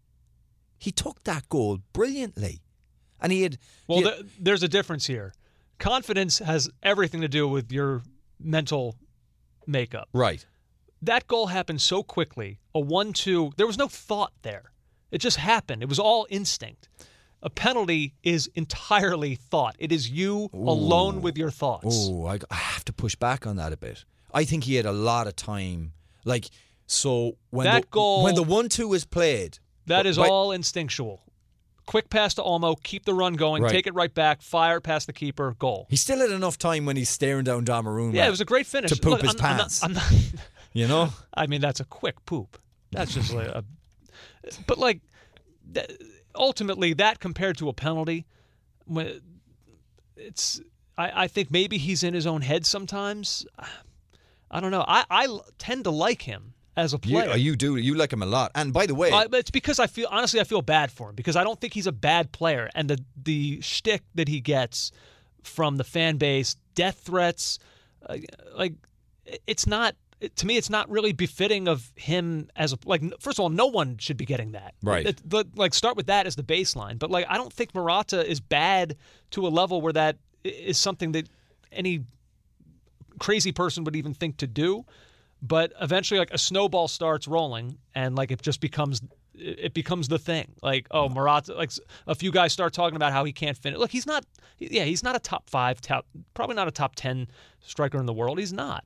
He 0.77 0.91
took 0.91 1.23
that 1.23 1.49
goal 1.49 1.79
brilliantly, 1.93 2.61
and 3.19 3.31
he 3.31 3.43
had. 3.43 3.57
Well, 3.87 3.99
he 3.99 4.03
had- 4.03 4.13
th- 4.15 4.31
there's 4.39 4.63
a 4.63 4.67
difference 4.67 5.07
here. 5.07 5.33
Confidence 5.79 6.39
has 6.39 6.69
everything 6.81 7.21
to 7.21 7.27
do 7.27 7.47
with 7.47 7.71
your 7.71 8.01
mental 8.39 8.95
makeup. 9.67 10.09
right. 10.13 10.45
That 10.99 11.27
goal 11.27 11.47
happened 11.47 11.79
so 11.81 12.01
quickly. 12.01 12.59
A 12.73 12.79
1 12.79 13.13
2, 13.13 13.51
there 13.55 13.67
was 13.67 13.77
no 13.77 13.87
thought 13.87 14.33
there. 14.41 14.71
It 15.11 15.19
just 15.19 15.37
happened. 15.37 15.83
It 15.83 15.89
was 15.89 15.99
all 15.99 16.25
instinct. 16.31 16.89
A 17.43 17.51
penalty 17.51 18.15
is 18.23 18.49
entirely 18.55 19.35
thought, 19.35 19.75
it 19.77 19.91
is 19.91 20.09
you 20.09 20.49
alone 20.53 21.21
with 21.21 21.37
your 21.37 21.51
thoughts. 21.51 22.07
Oh, 22.09 22.25
I, 22.25 22.39
I 22.49 22.55
have 22.55 22.83
to 22.85 22.93
push 22.93 23.15
back 23.15 23.45
on 23.45 23.57
that 23.57 23.71
a 23.73 23.77
bit. 23.77 24.05
I 24.33 24.43
think 24.43 24.63
he 24.63 24.73
had 24.75 24.87
a 24.87 24.91
lot 24.91 25.27
of 25.27 25.35
time. 25.35 25.93
Like 26.25 26.49
so 26.87 27.37
when 27.51 27.65
That 27.65 27.83
the, 27.83 27.87
goal- 27.89 28.23
when 28.23 28.33
the 28.33 28.43
one 28.43 28.67
two 28.67 28.93
is 28.93 29.05
played, 29.05 29.59
That 29.85 30.07
is 30.07 30.17
all 30.17 30.51
instinctual. 30.51 31.21
Quick 31.87 32.09
pass 32.11 32.35
to 32.35 32.43
Olmo, 32.43 32.75
keep 32.83 33.05
the 33.05 33.13
run 33.15 33.33
going, 33.33 33.63
Right. 33.63 33.71
take 33.71 33.87
it 33.87 33.95
right 33.95 34.13
back, 34.13 34.41
fire 34.43 34.79
past 34.79 35.07
the 35.07 35.13
keeper, 35.13 35.55
goal. 35.57 35.87
He 35.89 35.95
still 35.95 36.19
had 36.19 36.29
enough 36.31 36.57
time 36.59 36.85
when 36.85 36.97
he's 36.97 37.09
staring 37.09 37.45
down 37.45 37.65
Donnarumma. 37.65 38.13
Yeah, 38.13 38.27
it 38.27 38.29
was 38.29 38.41
a 38.41 38.45
great 38.45 38.67
finish. 38.67 38.91
to 38.91 38.97
poop 38.97 39.13
Look, 39.13 39.21
his 39.21 39.35
I'm- 39.37 39.45
I'm 39.45 39.51
not- 39.57 39.57
pants. 39.59 39.83
I'm 39.83 39.93
not, 39.93 40.11
You 40.73 40.87
know, 40.87 41.09
I 41.33 41.47
mean, 41.47 41.61
that's 41.61 41.79
a 41.79 41.85
quick 41.85 42.23
poop. 42.25 42.59
That's 42.91 43.13
just 43.13 43.33
like 43.33 43.47
a. 43.47 43.63
But 44.67 44.77
like, 44.77 45.01
th- 45.73 45.89
ultimately, 46.35 46.93
that 46.93 47.19
compared 47.19 47.57
to 47.57 47.69
a 47.69 47.73
penalty, 47.73 48.25
when 48.85 49.21
it's, 50.15 50.61
I, 50.97 51.23
I 51.23 51.27
think 51.27 51.49
maybe 51.51 51.77
he's 51.77 52.03
in 52.03 52.13
his 52.13 52.27
own 52.27 52.41
head 52.41 52.65
sometimes. 52.65 53.45
I 54.51 54.59
don't 54.59 54.71
know. 54.71 54.85
I, 54.87 55.03
I 55.09 55.39
tend 55.57 55.85
to 55.85 55.89
like 55.91 56.21
him 56.23 56.53
as 56.77 56.93
a 56.93 56.99
you, 57.03 57.17
player. 57.17 57.35
you 57.35 57.55
do. 57.55 57.75
You 57.75 57.95
like 57.95 58.13
him 58.13 58.21
a 58.21 58.25
lot. 58.25 58.51
And 58.55 58.71
by 58.71 58.85
the 58.85 58.95
way, 58.95 59.11
I, 59.11 59.25
it's 59.33 59.51
because 59.51 59.79
I 59.79 59.87
feel 59.87 60.07
honestly 60.09 60.39
I 60.39 60.43
feel 60.43 60.61
bad 60.61 60.91
for 60.91 61.09
him 61.09 61.15
because 61.15 61.35
I 61.35 61.43
don't 61.43 61.59
think 61.59 61.73
he's 61.73 61.87
a 61.87 61.91
bad 61.91 62.31
player, 62.31 62.69
and 62.75 62.89
the 62.89 63.03
the 63.21 63.59
shtick 63.61 64.03
that 64.15 64.27
he 64.29 64.39
gets 64.39 64.91
from 65.43 65.77
the 65.77 65.83
fan 65.83 66.17
base, 66.17 66.55
death 66.75 66.99
threats, 67.03 67.59
uh, 68.07 68.17
like 68.55 68.73
it's 69.47 69.67
not 69.67 69.95
to 70.35 70.45
me, 70.45 70.57
it's 70.57 70.69
not 70.69 70.89
really 70.89 71.11
befitting 71.13 71.67
of 71.67 71.91
him 71.95 72.49
as 72.55 72.73
a 72.73 72.77
like. 72.85 73.01
First 73.19 73.39
of 73.39 73.43
all, 73.43 73.49
no 73.49 73.65
one 73.65 73.97
should 73.97 74.17
be 74.17 74.25
getting 74.25 74.51
that. 74.51 74.73
Right. 74.81 75.07
It- 75.07 75.57
like 75.57 75.73
start 75.73 75.97
with 75.97 76.07
that 76.07 76.27
as 76.27 76.35
the 76.35 76.43
baseline. 76.43 76.99
But 76.99 77.11
like, 77.11 77.25
I 77.27 77.37
don't 77.37 77.51
think 77.51 77.75
Morata 77.75 78.25
is 78.25 78.39
bad 78.39 78.95
to 79.31 79.47
a 79.47 79.49
level 79.49 79.81
where 79.81 79.93
that 79.93 80.17
is 80.43 80.77
something 80.77 81.11
that 81.13 81.27
any 81.71 82.03
crazy 83.19 83.51
person 83.51 83.83
would 83.83 83.95
even 83.95 84.13
think 84.13 84.37
to 84.37 84.47
do. 84.47 84.85
But 85.41 85.73
eventually, 85.79 86.19
like 86.19 86.33
a 86.33 86.37
snowball 86.37 86.87
starts 86.87 87.27
rolling, 87.27 87.77
and 87.93 88.15
like 88.15 88.31
it 88.31 88.41
just 88.41 88.59
becomes 88.59 89.01
it 89.39 89.73
becomes 89.73 90.07
the 90.07 90.19
thing. 90.19 90.53
Like, 90.61 90.87
oh, 90.91 91.05
mm-hmm. 91.05 91.15
Morata, 91.15 91.53
like 91.53 91.71
a 92.07 92.15
few 92.15 92.31
guys 92.31 92.53
start 92.53 92.73
talking 92.73 92.95
about 92.95 93.11
how 93.11 93.23
he 93.23 93.31
can't 93.31 93.57
finish. 93.57 93.79
Look, 93.79 93.91
he's 93.91 94.07
not. 94.07 94.25
Yeah, 94.57 94.83
he's 94.83 95.03
not 95.03 95.15
a 95.15 95.19
top 95.19 95.49
five, 95.49 95.79
top 95.81 96.07
probably 96.33 96.55
not 96.55 96.67
a 96.67 96.71
top 96.71 96.95
ten 96.95 97.27
striker 97.59 97.99
in 97.99 98.05
the 98.05 98.13
world. 98.13 98.39
He's 98.39 98.53
not. 98.53 98.83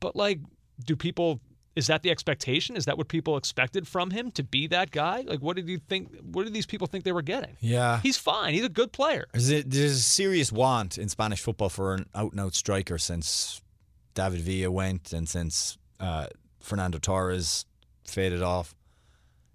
But 0.00 0.16
like, 0.16 0.40
do 0.84 0.96
people? 0.96 1.40
Is 1.74 1.88
that 1.88 2.02
the 2.02 2.10
expectation? 2.10 2.74
Is 2.74 2.86
that 2.86 2.96
what 2.96 3.08
people 3.08 3.36
expected 3.36 3.86
from 3.86 4.10
him 4.10 4.30
to 4.32 4.42
be 4.42 4.66
that 4.68 4.90
guy? 4.90 5.24
Like, 5.26 5.40
what 5.40 5.56
did 5.56 5.68
you 5.68 5.78
think? 5.78 6.14
What 6.20 6.44
did 6.44 6.54
these 6.54 6.66
people 6.66 6.86
think 6.86 7.04
they 7.04 7.12
were 7.12 7.22
getting? 7.22 7.56
Yeah. 7.60 8.00
He's 8.00 8.16
fine. 8.16 8.54
He's 8.54 8.64
a 8.64 8.70
good 8.70 8.92
player. 8.92 9.26
There's 9.32 9.52
a, 9.52 9.62
there's 9.62 9.92
a 9.92 10.02
serious 10.02 10.50
want 10.50 10.96
in 10.96 11.08
Spanish 11.08 11.40
football 11.40 11.68
for 11.68 11.94
an 11.94 12.06
out 12.14 12.32
and 12.32 12.40
out 12.40 12.54
striker 12.54 12.96
since 12.96 13.60
David 14.14 14.40
Villa 14.40 14.70
went 14.70 15.12
and 15.12 15.28
since 15.28 15.76
uh, 16.00 16.26
Fernando 16.60 16.98
Torres 16.98 17.64
faded 18.04 18.42
off. 18.42 18.74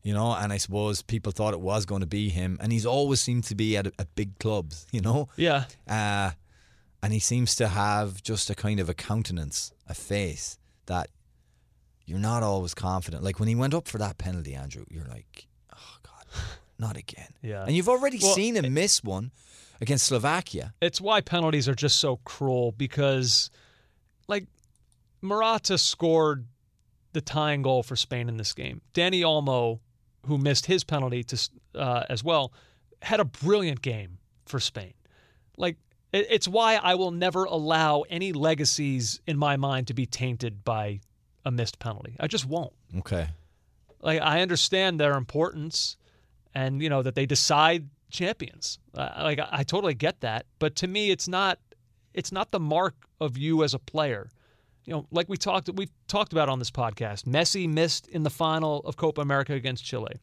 You 0.04 0.16
know, 0.16 0.34
and 0.34 0.52
I 0.52 0.58
suppose 0.58 1.04
people 1.04 1.32
thought 1.32 1.54
it 1.54 1.62
was 1.62 1.86
going 1.86 2.02
to 2.02 2.08
be 2.08 2.30
him, 2.30 2.58
and 2.60 2.72
he's 2.72 2.88
always 2.88 3.22
seemed 3.22 3.44
to 3.46 3.56
be 3.56 3.78
at, 3.78 3.86
at 4.00 4.16
big 4.16 4.40
clubs. 4.40 4.88
You 4.92 5.02
know, 5.02 5.30
Yeah. 5.38 5.66
uh, 5.88 6.32
and 7.04 7.14
he 7.14 7.20
seems 7.20 7.54
to 7.58 7.68
have 7.68 8.24
just 8.24 8.50
a 8.50 8.56
kind 8.56 8.80
of 8.80 8.90
a 8.90 8.96
countenance, 8.96 9.72
a 9.88 9.94
face 9.94 10.58
that 10.88 11.10
you're 12.08 12.18
not 12.20 12.42
always 12.42 12.74
confident. 12.74 13.24
Like 13.24 13.40
when 13.40 13.48
he 13.48 13.54
went 13.56 13.76
up 13.76 13.88
for 13.88 14.00
that 14.00 14.18
penalty, 14.18 14.56
Andrew, 14.56 14.86
you're 14.90 15.06
like, 15.06 15.46
oh 15.72 15.96
God, 16.02 16.26
not 16.80 16.98
again. 16.98 17.30
Yeah. 17.44 17.64
And 17.66 17.76
you've 17.76 17.90
already 17.90 18.18
Well, 18.22 18.34
seen 18.34 18.56
him 18.56 18.74
miss 18.74 19.04
one 19.04 19.32
against 19.80 20.08
Slovakia. 20.08 20.74
it's 20.82 21.00
why 21.00 21.22
penalties 21.22 21.68
are 21.70 21.76
just 21.76 22.00
so 22.00 22.18
cruel 22.24 22.72
because 22.72 23.50
like 24.28 24.46
Morata 25.22 25.78
scored 25.78 26.46
the 27.14 27.22
tying 27.22 27.62
goal 27.62 27.84
for 27.84 27.96
Spain 27.96 28.30
in 28.30 28.38
this 28.38 28.54
game. 28.54 28.82
Dani 28.94 29.22
Olmo, 29.22 29.80
who 30.28 30.38
missed 30.38 30.66
his 30.66 30.84
penalty 30.84 31.24
to 31.24 31.50
uh, 31.76 32.04
as 32.10 32.24
well, 32.24 32.54
had 33.02 33.20
a 33.20 33.26
brilliant 33.26 33.82
game 33.82 34.18
for 34.46 34.60
Spain. 34.60 34.94
Like 35.58 35.78
it, 36.14 36.28
it's 36.30 36.48
why 36.48 36.76
I 36.76 36.96
will 36.96 37.12
never 37.12 37.44
allow 37.46 38.02
any 38.10 38.32
legacies 38.34 39.20
in 39.28 39.38
my 39.38 39.58
mind 39.58 39.88
to 39.88 39.94
be 39.94 40.06
tainted 40.06 40.64
by 40.64 41.02
a 41.46 41.52
missed 41.52 41.80
penalty. 41.80 42.16
I 42.20 42.28
just 42.28 42.46
won't 42.46 42.74
Okay. 43.00 43.28
like 44.02 44.22
I 44.22 44.42
understand 44.42 45.00
their 45.00 45.18
importance, 45.18 45.98
and 46.54 46.82
you 46.82 46.90
know 46.90 47.02
that 47.02 47.16
they 47.16 47.26
decide 47.26 47.90
champions. 48.10 48.80
Uh, 48.96 49.10
like 49.22 49.40
I, 49.40 49.48
I 49.52 49.64
totally 49.64 49.94
get 49.96 50.22
that, 50.22 50.46
but 50.60 50.76
to 50.78 50.88
me, 50.88 51.12
it's 51.12 51.28
not. 51.28 51.60
It's 52.14 52.32
not 52.32 52.52
the 52.52 52.60
mark 52.60 52.94
of 53.22 53.38
you 53.38 53.64
as 53.64 53.74
a 53.74 53.80
player. 53.80 54.30
You 54.86 54.94
know, 54.94 55.08
like 55.12 55.30
we 55.30 55.38
talked, 55.38 55.70
we've 55.74 55.92
talked 56.08 56.34
about 56.34 56.50
on 56.50 56.60
this 56.60 56.72
podcast. 56.72 57.26
Messi 57.26 57.68
missed 57.70 58.08
in 58.08 58.24
the 58.24 58.30
final 58.30 58.80
of 58.80 58.98
Copa 58.98 59.22
America 59.22 59.54
against 59.54 59.84
Chile. 59.86 60.16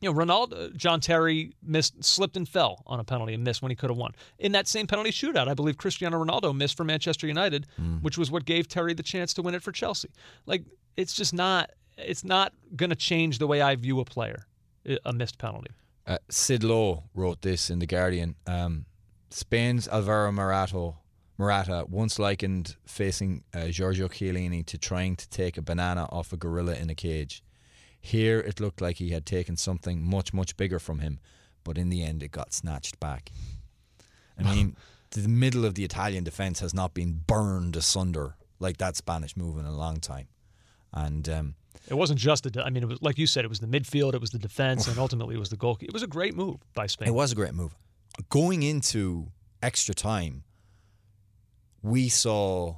You 0.00 0.12
know, 0.12 0.14
Ronaldo, 0.14 0.76
John 0.76 1.00
Terry 1.00 1.52
missed, 1.60 2.04
slipped 2.04 2.36
and 2.36 2.48
fell 2.48 2.82
on 2.86 3.00
a 3.00 3.04
penalty 3.04 3.34
and 3.34 3.42
missed 3.42 3.62
when 3.62 3.70
he 3.70 3.76
could 3.76 3.90
have 3.90 3.96
won. 3.96 4.12
In 4.38 4.52
that 4.52 4.68
same 4.68 4.86
penalty 4.86 5.10
shootout, 5.10 5.48
I 5.48 5.54
believe 5.54 5.76
Cristiano 5.76 6.22
Ronaldo 6.24 6.56
missed 6.56 6.76
for 6.76 6.84
Manchester 6.84 7.26
United, 7.26 7.66
which 8.02 8.16
was 8.16 8.30
what 8.30 8.44
gave 8.44 8.68
Terry 8.68 8.94
the 8.94 9.02
chance 9.02 9.34
to 9.34 9.42
win 9.42 9.56
it 9.56 9.62
for 9.62 9.72
Chelsea. 9.72 10.10
Like, 10.46 10.62
it's 10.96 11.14
just 11.14 11.34
not. 11.34 11.70
It's 11.96 12.22
not 12.22 12.52
going 12.76 12.90
to 12.90 12.96
change 12.96 13.38
the 13.38 13.48
way 13.48 13.60
I 13.60 13.74
view 13.74 13.98
a 13.98 14.04
player. 14.04 14.46
a 15.04 15.12
missed 15.12 15.38
penalty. 15.38 15.70
Uh, 16.06 16.18
Sid 16.30 16.62
Lowe 16.62 17.02
wrote 17.12 17.42
this 17.42 17.68
in 17.68 17.80
The 17.80 17.86
Guardian. 17.86 18.36
Um, 18.46 18.86
Spain's 19.30 19.88
Alvaro 19.88 20.30
Morata, 20.32 20.92
Morata 21.38 21.86
once 21.88 22.18
likened 22.18 22.76
facing 22.84 23.44
uh, 23.54 23.68
Giorgio 23.68 24.08
Chiellini 24.08 24.66
to 24.66 24.76
trying 24.76 25.14
to 25.16 25.28
take 25.30 25.56
a 25.56 25.62
banana 25.62 26.08
off 26.10 26.32
a 26.32 26.36
gorilla 26.36 26.74
in 26.74 26.90
a 26.90 26.94
cage. 26.94 27.42
Here 28.00 28.40
it 28.40 28.60
looked 28.60 28.80
like 28.80 28.96
he 28.96 29.10
had 29.10 29.24
taken 29.24 29.56
something 29.56 30.02
much, 30.02 30.32
much 30.32 30.56
bigger 30.56 30.78
from 30.78 30.98
him, 30.98 31.20
but 31.62 31.78
in 31.78 31.90
the 31.90 32.02
end 32.02 32.22
it 32.22 32.32
got 32.32 32.52
snatched 32.52 32.98
back. 32.98 33.30
I 34.38 34.42
mean, 34.42 34.76
the 35.10 35.28
middle 35.28 35.64
of 35.64 35.74
the 35.74 35.84
Italian 35.84 36.24
defence 36.24 36.60
has 36.60 36.74
not 36.74 36.92
been 36.92 37.22
burned 37.26 37.76
asunder 37.76 38.36
like 38.58 38.78
that 38.78 38.96
Spanish 38.96 39.36
move 39.36 39.58
in 39.58 39.64
a 39.64 39.72
long 39.72 40.00
time. 40.00 40.26
And 40.92 41.28
um, 41.28 41.54
It 41.88 41.94
wasn't 41.94 42.18
just 42.18 42.44
the. 42.44 42.62
I 42.64 42.70
mean, 42.70 42.82
it 42.82 42.88
was 42.88 43.02
like 43.02 43.18
you 43.18 43.26
said. 43.26 43.44
It 43.44 43.48
was 43.48 43.60
the 43.60 43.66
midfield. 43.66 44.14
It 44.14 44.20
was 44.20 44.30
the 44.30 44.38
defense, 44.38 44.88
and 44.88 44.98
ultimately 44.98 45.34
it 45.36 45.38
was 45.38 45.50
the 45.50 45.56
goal. 45.56 45.76
It 45.80 45.92
was 45.92 46.02
a 46.02 46.06
great 46.06 46.34
move 46.34 46.56
by 46.74 46.86
Spain. 46.86 47.08
It 47.08 47.14
was 47.14 47.30
a 47.32 47.34
great 47.34 47.54
move. 47.54 47.76
Going 48.30 48.62
into 48.62 49.28
extra 49.62 49.94
time, 49.94 50.44
we 51.82 52.08
saw 52.08 52.76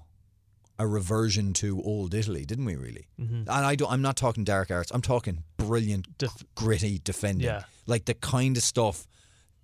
a 0.79 0.87
reversion 0.87 1.53
to 1.53 1.81
old 1.83 2.15
Italy, 2.15 2.45
didn't 2.45 2.65
we? 2.65 2.75
Really, 2.77 3.07
Mhm. 3.21 3.41
and 3.41 3.49
I 3.51 3.75
don't. 3.77 3.91
I'm 3.91 4.03
not 4.03 4.17
talking 4.17 4.45
dark 4.45 4.71
arts. 4.71 4.91
I'm 4.95 5.03
talking 5.03 5.45
brilliant, 5.57 6.17
Def- 6.19 6.45
gritty 6.55 6.99
defending. 6.99 7.47
Yeah. 7.47 7.65
like 7.87 8.05
the 8.05 8.15
kind 8.15 8.57
of 8.57 8.63
stuff 8.63 9.07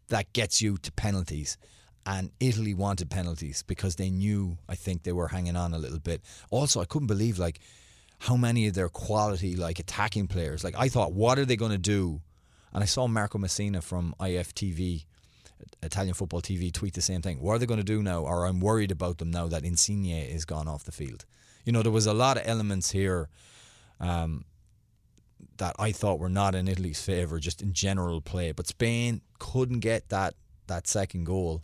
that 0.09 0.33
gets 0.33 0.61
you 0.61 0.79
to 0.79 0.91
penalties. 0.93 1.57
And 2.05 2.31
Italy 2.39 2.73
wanted 2.75 3.09
penalties 3.11 3.63
because 3.67 3.97
they 3.97 4.11
knew. 4.11 4.59
I 4.69 4.75
think 4.77 5.03
they 5.05 5.13
were 5.13 5.29
hanging 5.29 5.57
on 5.57 5.73
a 5.75 5.79
little 5.79 5.99
bit. 6.01 6.23
Also, 6.51 6.81
I 6.81 6.85
couldn't 6.85 7.09
believe 7.09 7.39
like 7.39 7.59
how 8.21 8.37
many 8.37 8.67
of 8.69 8.75
their 8.75 8.89
quality 8.89 9.55
like 9.57 9.79
attacking 9.79 10.27
players. 10.29 10.63
Like 10.65 10.75
I 10.77 10.89
thought, 10.89 11.13
what 11.13 11.39
are 11.39 11.45
they 11.45 11.57
going 11.57 11.73
to 11.73 11.79
do? 11.79 12.21
And 12.73 12.83
I 12.83 12.87
saw 12.87 13.07
Marco 13.09 13.39
Messina 13.39 13.81
from 13.81 14.15
IFTV, 14.21 15.05
Italian 15.83 16.15
Football 16.15 16.43
TV, 16.43 16.73
tweet 16.73 16.95
the 16.95 17.01
same 17.01 17.23
thing. 17.23 17.41
What 17.41 17.55
are 17.55 17.59
they 17.59 17.67
going 17.67 17.79
to 17.81 17.85
do 17.85 18.03
now? 18.03 18.23
Or 18.23 18.47
I'm 18.47 18.61
worried 18.61 18.91
about 18.91 19.19
them 19.19 19.31
now 19.31 19.47
that 19.49 19.65
Insigne 19.65 20.07
is 20.07 20.45
gone 20.45 20.69
off 20.69 20.85
the 20.85 20.93
field. 20.93 21.25
You 21.65 21.73
know, 21.73 21.83
there 21.83 21.93
was 21.93 22.07
a 22.07 22.15
lot 22.15 22.37
of 22.37 22.45
elements 22.47 22.91
here 22.91 23.29
um, 24.01 24.45
that 25.59 25.75
I 25.79 25.93
thought 25.93 26.19
were 26.19 26.29
not 26.29 26.55
in 26.55 26.69
Italy's 26.69 27.01
favour, 27.01 27.39
just 27.39 27.63
in 27.63 27.73
general 27.73 28.21
play. 28.21 28.53
But 28.53 28.67
Spain 28.67 29.21
couldn't 29.39 29.81
get 29.81 30.09
that 30.11 30.35
that 30.67 30.87
second 30.87 31.25
goal, 31.25 31.63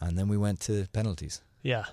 and 0.00 0.18
then 0.18 0.28
we 0.28 0.36
went 0.36 0.60
to 0.60 0.86
penalties. 0.92 1.42
Yeah, 1.62 1.84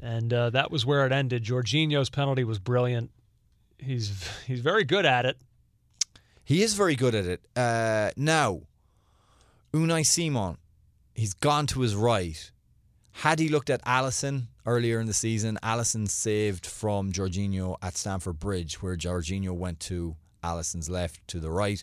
and 0.00 0.32
uh, 0.32 0.50
that 0.50 0.70
was 0.70 0.86
where 0.86 1.06
it 1.06 1.12
ended. 1.12 1.44
Jorginho's 1.44 2.10
penalty 2.10 2.44
was 2.44 2.58
brilliant. 2.58 3.10
He's 3.78 4.28
he's 4.46 4.60
very 4.60 4.84
good 4.84 5.06
at 5.06 5.26
it. 5.26 5.36
He 6.44 6.62
is 6.62 6.74
very 6.74 6.94
good 6.94 7.14
at 7.14 7.24
it. 7.24 7.40
Uh, 7.56 8.10
now, 8.16 8.62
Unai 9.74 10.06
Simon, 10.06 10.56
he's 11.16 11.34
gone 11.34 11.66
to 11.66 11.80
his 11.80 11.96
right. 11.96 12.52
Had 13.10 13.40
he 13.40 13.48
looked 13.48 13.70
at 13.70 13.84
Alisson 13.84 14.46
earlier 14.64 15.00
in 15.00 15.08
the 15.08 15.12
season, 15.12 15.58
Alisson 15.64 16.08
saved 16.08 16.64
from 16.64 17.10
Jorginho 17.10 17.76
at 17.82 17.96
Stamford 17.96 18.38
Bridge, 18.38 18.80
where 18.80 18.96
Jorginho 18.96 19.50
went 19.50 19.80
to 19.80 20.14
Alisson's 20.44 20.88
left 20.88 21.26
to 21.26 21.40
the 21.40 21.50
right, 21.50 21.82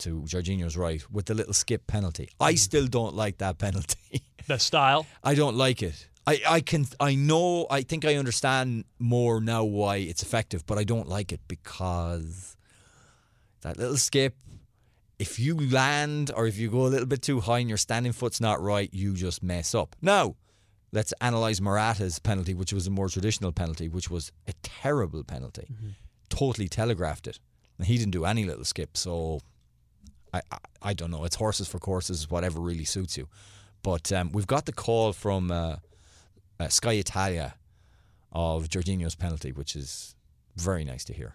to 0.00 0.20
Jorginho's 0.26 0.76
right, 0.76 1.02
with 1.10 1.24
the 1.26 1.34
little 1.34 1.54
skip 1.54 1.86
penalty. 1.86 2.28
I 2.38 2.50
hmm. 2.52 2.56
still 2.56 2.86
don't 2.86 3.14
like 3.14 3.38
that 3.38 3.58
penalty. 3.58 3.96
The 4.46 4.58
style. 4.58 5.06
I 5.22 5.34
don't 5.34 5.54
like 5.54 5.80
it. 5.80 6.08
I, 6.26 6.40
I 6.48 6.60
can 6.60 6.86
I 6.98 7.14
know 7.14 7.68
I 7.70 7.82
think 7.82 8.04
I 8.04 8.16
understand 8.16 8.84
more 8.98 9.40
now 9.40 9.62
why 9.62 9.96
it's 9.96 10.24
effective, 10.24 10.66
but 10.66 10.76
I 10.76 10.82
don't 10.82 11.08
like 11.08 11.30
it 11.30 11.40
because 11.46 12.56
that 13.60 13.76
little 13.76 13.96
skip, 13.96 14.34
if 15.20 15.38
you 15.38 15.54
land 15.54 16.30
or 16.34 16.46
if 16.46 16.56
you 16.56 16.70
go 16.70 16.86
a 16.86 16.88
little 16.88 17.06
bit 17.06 17.20
too 17.20 17.40
high 17.40 17.58
and 17.58 17.68
your 17.68 17.76
standing 17.76 18.10
foot's 18.10 18.40
not 18.40 18.58
right, 18.62 18.88
you 18.90 19.12
just 19.12 19.42
mess 19.42 19.74
up. 19.74 19.94
Now, 20.00 20.34
let's 20.92 21.12
analyse 21.20 21.60
Morata's 21.60 22.18
penalty, 22.18 22.54
which 22.54 22.72
was 22.72 22.86
a 22.86 22.90
more 22.90 23.10
traditional 23.10 23.52
penalty, 23.52 23.86
which 23.86 24.10
was 24.10 24.32
a 24.48 24.54
terrible 24.62 25.22
penalty. 25.22 25.68
Totally 26.30 26.68
telegraphed 26.68 27.26
it. 27.26 27.38
And 27.76 27.86
he 27.86 27.98
didn't 27.98 28.12
do 28.12 28.24
any 28.24 28.46
little 28.46 28.64
skip, 28.64 28.96
so 28.96 29.40
I, 30.32 30.40
I 30.50 30.58
I 30.82 30.94
don't 30.94 31.10
know. 31.10 31.24
It's 31.24 31.36
horses 31.36 31.68
for 31.68 31.78
courses, 31.78 32.30
whatever 32.30 32.58
really 32.58 32.84
suits 32.84 33.18
you. 33.18 33.28
But 33.82 34.10
um, 34.12 34.32
we've 34.32 34.46
got 34.46 34.64
the 34.64 34.72
call 34.72 35.12
from 35.12 35.50
uh, 35.50 35.76
uh, 36.58 36.68
Sky 36.68 36.92
Italia 36.92 37.56
of 38.32 38.68
Jorginho's 38.70 39.16
penalty, 39.16 39.52
which 39.52 39.76
is 39.76 40.14
very 40.56 40.84
nice 40.84 41.04
to 41.04 41.12
hear. 41.12 41.34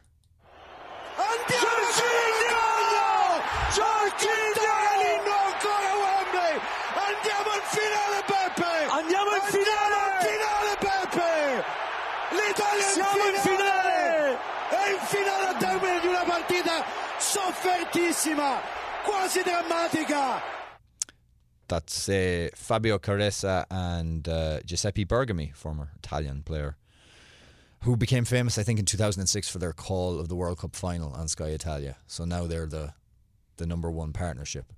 Jorginho! 3.71 4.04
Jorginho! 4.17 5.23
No 5.25 5.35
ancora 5.51 5.91
Wembley! 6.03 6.53
Andiamo 6.95 7.49
al 7.51 7.65
finale 7.75 8.19
Peppe! 8.25 8.73
Andiamo 8.89 9.29
al 9.31 9.41
finale! 9.49 9.95
Andiamo 9.95 10.05
al 10.05 10.19
finale 10.25 10.73
Peppe! 10.79 11.63
L'Italia 12.31 12.87
Siamo 12.95 13.23
in 13.25 13.39
finale! 13.41 14.37
È 14.69 14.89
in 14.91 15.05
finale 15.05 15.47
a 15.47 15.55
termine 15.57 15.99
di 15.99 16.07
una 16.07 16.23
partita 16.23 16.83
soffertissima, 17.17 18.59
quasi 19.03 19.41
drammatica. 19.41 20.41
That's 21.67 22.07
uh, 22.07 22.49
Fabio 22.53 22.99
Caressa 22.99 23.65
and 23.69 24.27
uh, 24.27 24.59
Giuseppe 24.63 25.05
Bergomi, 25.05 25.51
former 25.53 25.91
Italian 25.97 26.43
player, 26.43 26.77
who 27.81 27.97
became 27.97 28.23
famous, 28.23 28.57
I 28.57 28.63
think, 28.63 28.77
in 28.79 28.85
2006 28.85 29.49
for 29.49 29.57
their 29.57 29.73
call 29.73 30.19
of 30.19 30.27
the 30.27 30.35
World 30.35 30.59
Cup 30.59 30.75
final 30.75 31.11
on 31.13 31.27
Sky 31.27 31.47
Italia. 31.47 31.97
So 32.05 32.23
now 32.23 32.45
they're 32.45 32.67
the 32.67 32.93
the 33.57 33.65
number 33.65 33.89
one 33.91 34.13
partnership 34.13 34.71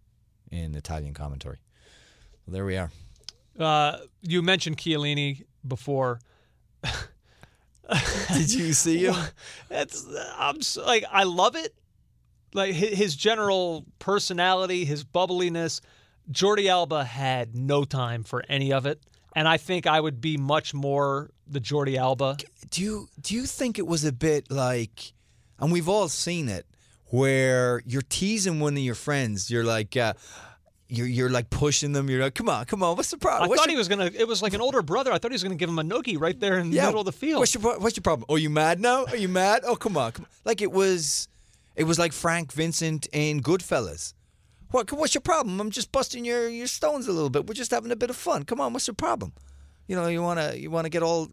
in 0.52 0.76
Italian 0.76 1.14
commentary. 1.14 1.58
Well, 2.46 2.54
there 2.54 2.66
we 2.66 2.78
are. 2.78 2.92
Uh, 3.60 3.98
you 4.22 4.42
mentioned 4.42 4.78
Chiellini 4.78 5.44
before. 5.68 6.20
Did 8.34 8.54
you 8.54 8.74
see 8.74 9.06
him? 9.06 9.16
It's 9.72 10.06
I'm 10.38 10.58
s- 10.58 10.78
like 10.78 11.06
I 11.12 11.24
love 11.24 11.56
it. 11.56 11.74
Like 12.54 12.74
his 12.74 13.16
general 13.16 13.86
personality, 14.00 14.86
his 14.86 15.04
bubbliness. 15.04 15.82
Jordi 16.32 16.68
Alba 16.70 17.04
had 17.06 17.56
no 17.56 17.84
time 17.86 18.24
for 18.24 18.44
any 18.50 18.74
of 18.74 18.86
it, 18.86 19.02
and 19.36 19.48
I 19.48 19.56
think 19.58 19.88
I 19.88 20.00
would 20.02 20.20
be 20.20 20.36
much 20.38 20.74
more 20.74 21.30
the 21.48 21.62
Jordi 21.62 21.98
Alba. 21.98 22.38
do 22.70 22.82
you 22.82 23.08
do 23.22 23.34
you 23.36 23.46
think 23.46 23.80
it 23.80 23.88
was 23.88 24.04
a 24.04 24.12
bit 24.12 24.52
like, 24.52 25.14
and 25.60 25.72
we've 25.72 25.88
all 25.88 26.10
seen 26.10 26.50
it, 26.50 26.66
where 27.10 27.82
you're 27.86 28.02
teasing 28.02 28.60
one 28.60 28.74
of 28.74 28.80
your 28.80 28.96
friends, 28.96 29.50
you're 29.50 29.64
like, 29.64 29.96
uh, 29.96 30.14
you're 30.90 31.08
you're 31.08 31.30
like 31.30 31.50
pushing 31.50 31.92
them, 31.92 32.10
you're 32.10 32.22
like, 32.22 32.36
come 32.36 32.48
on, 32.50 32.66
come 32.66 32.82
on, 32.82 32.96
what's 32.96 33.12
the 33.12 33.18
problem? 33.18 33.44
I 33.46 33.48
What's 33.50 33.60
thought 33.62 33.68
your- 33.68 33.76
he 33.76 33.78
was 33.78 33.88
gonna. 33.88 34.06
It 34.14 34.28
was 34.28 34.42
like 34.42 34.54
an 34.54 34.62
older 34.62 34.82
brother. 34.82 35.12
I 35.12 35.18
thought 35.18 35.32
he 35.32 35.36
was 35.36 35.44
gonna 35.44 35.56
give 35.56 35.70
him 35.70 35.80
a 35.80 35.84
noogie 35.84 36.20
right 36.20 36.40
there 36.40 36.58
in 36.60 36.70
the 36.72 36.78
middle 36.82 37.00
of 37.02 37.06
the 37.06 37.12
field. 37.12 37.40
What's 37.40 37.54
your 37.54 37.80
what's 37.80 37.98
your 37.98 38.04
problem? 38.04 38.26
Oh, 38.30 38.36
you 38.38 38.50
mad 38.50 38.80
now? 38.80 39.06
Are 39.06 39.18
you 39.18 39.28
mad? 39.28 39.64
Oh, 39.66 39.76
come 39.76 39.98
on, 39.98 40.12
come 40.14 40.26
on. 40.26 40.30
Like 40.46 40.62
it 40.62 40.72
was, 40.72 41.28
it 41.76 41.84
was 41.84 42.00
like 42.00 42.14
Frank 42.14 42.54
Vincent 42.54 43.08
in 43.12 43.42
Goodfellas. 43.42 44.14
What? 44.72 44.92
What's 44.94 45.14
your 45.14 45.22
problem? 45.22 45.60
I'm 45.60 45.72
just 45.72 45.92
busting 45.92 46.24
your 46.26 46.48
your 46.48 46.68
stones 46.68 47.08
a 47.08 47.12
little 47.12 47.30
bit. 47.30 47.48
We're 47.48 47.54
just 47.54 47.72
having 47.72 47.92
a 47.92 47.96
bit 47.98 48.10
of 48.10 48.16
fun. 48.16 48.44
Come 48.44 48.62
on, 48.62 48.72
what's 48.74 48.88
your 48.88 48.96
problem? 48.96 49.34
You 49.88 49.96
know, 49.98 50.08
you 50.08 50.22
wanna 50.22 50.54
you 50.56 50.72
wanna 50.72 50.90
get 50.90 51.04
all, 51.04 51.30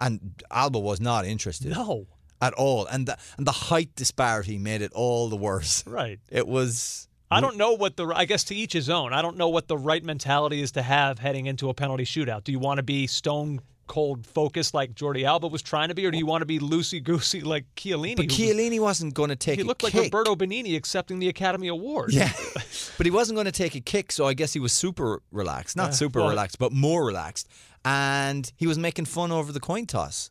and 0.00 0.42
Alba 0.50 0.78
was 0.80 1.00
not 1.00 1.24
interested. 1.26 1.70
No. 1.70 2.06
At 2.40 2.52
all, 2.54 2.84
and 2.86 3.06
the 3.06 3.16
and 3.38 3.46
the 3.46 3.52
height 3.52 3.94
disparity 3.96 4.58
made 4.58 4.82
it 4.82 4.92
all 4.92 5.28
the 5.28 5.36
worse. 5.36 5.84
Right. 5.86 6.20
It 6.30 6.46
was. 6.46 7.08
I 7.30 7.40
don't 7.40 7.56
know 7.56 7.72
what 7.72 7.96
the. 7.96 8.06
I 8.14 8.24
guess 8.26 8.44
to 8.44 8.54
each 8.54 8.72
his 8.74 8.88
own. 8.90 9.12
I 9.12 9.22
don't 9.22 9.36
know 9.36 9.48
what 9.48 9.68
the 9.68 9.76
right 9.78 10.04
mentality 10.04 10.60
is 10.60 10.72
to 10.72 10.82
have 10.82 11.18
heading 11.18 11.46
into 11.46 11.68
a 11.70 11.74
penalty 11.74 12.04
shootout. 12.04 12.44
Do 12.44 12.52
you 12.52 12.58
want 12.58 12.76
to 12.78 12.82
be 12.82 13.06
stone 13.06 13.60
cold 13.88 14.26
focused 14.26 14.74
like 14.74 14.94
Jordi 14.94 15.24
Alba 15.24 15.46
was 15.46 15.62
trying 15.62 15.88
to 15.88 15.94
be, 15.94 16.04
or 16.06 16.10
do 16.10 16.18
you 16.18 16.26
want 16.26 16.42
to 16.42 16.46
be 16.46 16.58
loosey 16.58 17.02
goosey 17.02 17.40
like 17.40 17.64
Chiellini? 17.76 18.16
But 18.16 18.26
Chiellini 18.26 18.80
wasn't 18.80 19.14
going 19.14 19.30
to 19.30 19.36
take 19.36 19.58
he 19.58 19.62
looked 19.64 19.82
like 19.82 19.92
kick. 19.92 20.12
Roberto 20.12 20.36
Benigni 20.36 20.76
accepting 20.76 21.18
the 21.20 21.28
Academy 21.28 21.68
Award. 21.68 22.12
Yeah, 22.12 22.32
but 22.98 23.06
he 23.06 23.10
wasn't 23.10 23.36
going 23.36 23.46
to 23.46 23.52
take 23.52 23.74
a 23.74 23.80
kick, 23.80 24.12
so 24.12 24.26
I 24.26 24.34
guess 24.34 24.52
he 24.52 24.60
was 24.60 24.72
super 24.72 25.22
relaxed. 25.32 25.76
Not 25.76 25.86
Yeah, 25.86 25.90
super 25.92 26.20
well- 26.20 26.28
relaxed, 26.30 26.58
but 26.58 26.70
more 26.72 27.06
relaxed. 27.06 27.48
And 27.84 28.52
he 28.56 28.66
was 28.66 28.78
making 28.78 29.04
fun 29.04 29.30
over 29.32 29.52
the 29.52 29.60
coin 29.60 29.86
toss. 29.86 30.30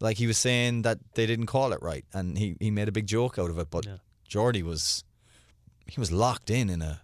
Like 0.00 0.18
he 0.18 0.26
was 0.26 0.36
saying 0.36 0.82
that 0.82 0.98
they 1.14 1.26
didn't 1.26 1.46
call 1.46 1.72
it 1.72 1.80
right, 1.82 2.04
and 2.12 2.36
he, 2.36 2.56
he 2.60 2.70
made 2.70 2.88
a 2.88 2.92
big 2.92 3.06
joke 3.06 3.38
out 3.38 3.50
of 3.50 3.58
it. 3.58 3.70
But 3.70 3.86
Yeah. 3.86 3.96
Jordi 4.28 4.62
was 4.62 5.04
he 5.86 5.98
was 6.00 6.10
locked 6.12 6.50
in 6.50 6.68
in 6.70 6.82
a 6.82 7.00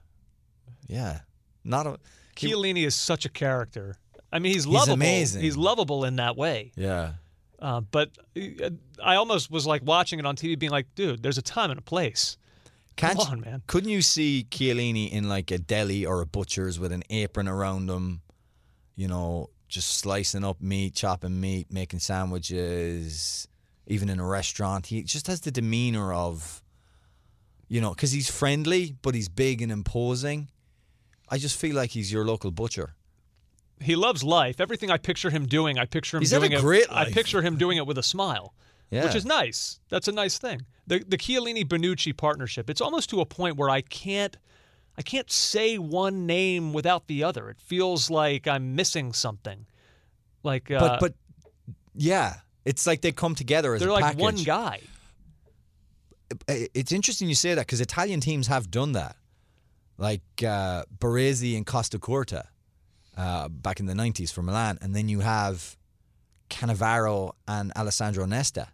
yeah, 0.89 1.21
not 1.65 1.87
a 1.87 1.99
he- 2.37 2.49
Chiellini 2.53 2.85
is 2.87 2.95
such 2.95 3.25
a 3.25 3.29
character. 3.29 3.97
I 4.33 4.39
mean, 4.39 4.53
he's 4.53 4.67
lovable. 4.67 4.95
amazing. 4.95 5.43
He's 5.43 5.57
lovable 5.57 6.05
in 6.05 6.17
that 6.17 6.37
way. 6.37 6.73
yeah. 6.77 7.15
Uh, 7.59 7.81
but 7.81 8.11
uh, 8.37 8.71
I 9.05 9.15
almost 9.15 9.49
was 9.49 9.67
like 9.69 9.83
watching 9.85 10.19
it 10.19 10.27
on 10.27 10.35
TV, 10.35 10.59
being 10.59 10.73
like, 10.73 10.93
dude, 10.97 11.23
there's 11.23 11.39
a 11.39 11.43
time 11.43 11.71
and 11.71 11.79
a 11.79 11.83
place. 11.83 12.37
Can't 12.97 13.17
Come 13.17 13.29
on, 13.29 13.41
man. 13.41 13.63
Couldn't 13.69 13.91
you 13.91 14.03
see 14.03 14.45
Chiellini 14.51 15.09
in 15.13 15.29
like 15.29 15.51
a 15.53 15.59
deli 15.59 16.05
or 16.05 16.21
a 16.21 16.27
butcher's 16.27 16.81
with 16.81 16.91
an 16.91 17.05
apron 17.09 17.47
around 17.47 17.89
him? 17.89 18.21
You 18.97 19.07
know, 19.07 19.49
just 19.73 19.97
slicing 19.99 20.45
up 20.45 20.61
meat, 20.61 20.95
chopping 20.95 21.41
meat, 21.41 21.73
making 21.73 21.99
sandwiches. 22.01 23.49
Even 23.87 24.09
in 24.09 24.21
a 24.21 24.27
restaurant, 24.27 24.87
he 24.87 25.03
just 25.03 25.27
has 25.27 25.41
the 25.41 25.51
demeanor 25.51 26.13
of, 26.13 26.63
you 27.69 27.81
know, 27.81 27.91
because 27.91 28.13
he's 28.13 28.31
friendly, 28.31 28.95
but 29.03 29.15
he's 29.15 29.29
big 29.29 29.61
and 29.61 29.73
imposing. 29.73 30.49
I 31.29 31.39
just 31.39 31.59
feel 31.59 31.75
like 31.75 31.91
he's 31.91 32.13
your 32.13 32.25
local 32.25 32.51
butcher. 32.53 32.95
He 33.81 33.97
loves 33.97 34.23
life. 34.23 34.61
Everything 34.61 34.91
I 34.91 34.99
picture 34.99 35.31
him 35.31 35.47
doing, 35.47 35.79
I 35.79 35.87
picture 35.87 36.17
him 36.17 36.21
He's 36.23 36.31
doing 36.31 36.53
a 36.55 36.59
it. 36.59 36.61
great 36.61 36.87
I 36.91 37.11
picture 37.11 37.43
him 37.43 37.57
doing 37.57 37.77
it 37.79 37.87
with 37.87 37.99
a 37.99 38.03
smile, 38.05 38.55
Yeah. 38.91 39.05
which 39.05 39.17
is 39.17 39.25
nice. 39.25 39.81
That's 39.89 40.07
a 40.07 40.13
nice 40.13 40.39
thing. 40.39 40.61
The 40.87 41.01
the 41.01 41.17
Chiellini 41.17 41.65
Bonucci 41.65 42.17
partnership. 42.17 42.71
It's 42.71 42.81
almost 42.81 43.11
to 43.11 43.21
a 43.21 43.27
point 43.27 43.57
where 43.57 43.71
I 43.71 43.81
can't, 43.81 44.37
I 44.97 45.03
can't 45.03 45.31
say 45.31 45.79
one 45.79 46.27
name 46.27 46.73
without 46.73 47.07
the 47.07 47.25
other. 47.25 47.49
It 47.49 47.61
feels 47.61 48.11
like 48.11 48.47
I'm 48.47 48.75
missing 48.77 49.13
something. 49.13 49.67
Like, 50.43 50.71
uh, 50.71 50.81
But 50.81 51.01
but 51.01 51.15
yeah, 51.95 52.35
it's 52.65 52.87
like 52.87 53.01
they 53.01 53.13
come 53.13 53.35
together 53.35 53.75
as 53.75 53.81
they're 53.81 53.91
a 53.91 53.93
like 53.93 54.05
package. 54.05 54.21
one 54.21 54.37
guy. 54.37 54.81
It's 56.49 56.93
interesting 56.93 57.29
you 57.29 57.35
say 57.35 57.55
that 57.55 57.67
because 57.67 57.81
Italian 57.81 58.21
teams 58.21 58.47
have 58.47 58.71
done 58.71 58.93
that, 58.93 59.17
like 59.99 60.23
uh, 60.47 60.85
Baresi 60.99 61.57
and 61.57 61.67
Costacurta 61.67 62.47
uh, 63.17 63.49
back 63.49 63.81
in 63.81 63.87
the 63.87 63.93
'90s 63.93 64.33
for 64.33 64.43
Milan, 64.43 64.79
and 64.81 64.95
then 64.97 65.09
you 65.09 65.21
have 65.21 65.77
Cannavaro 66.49 67.33
and 67.47 67.71
Alessandro 67.77 68.25
Nesta, 68.25 68.69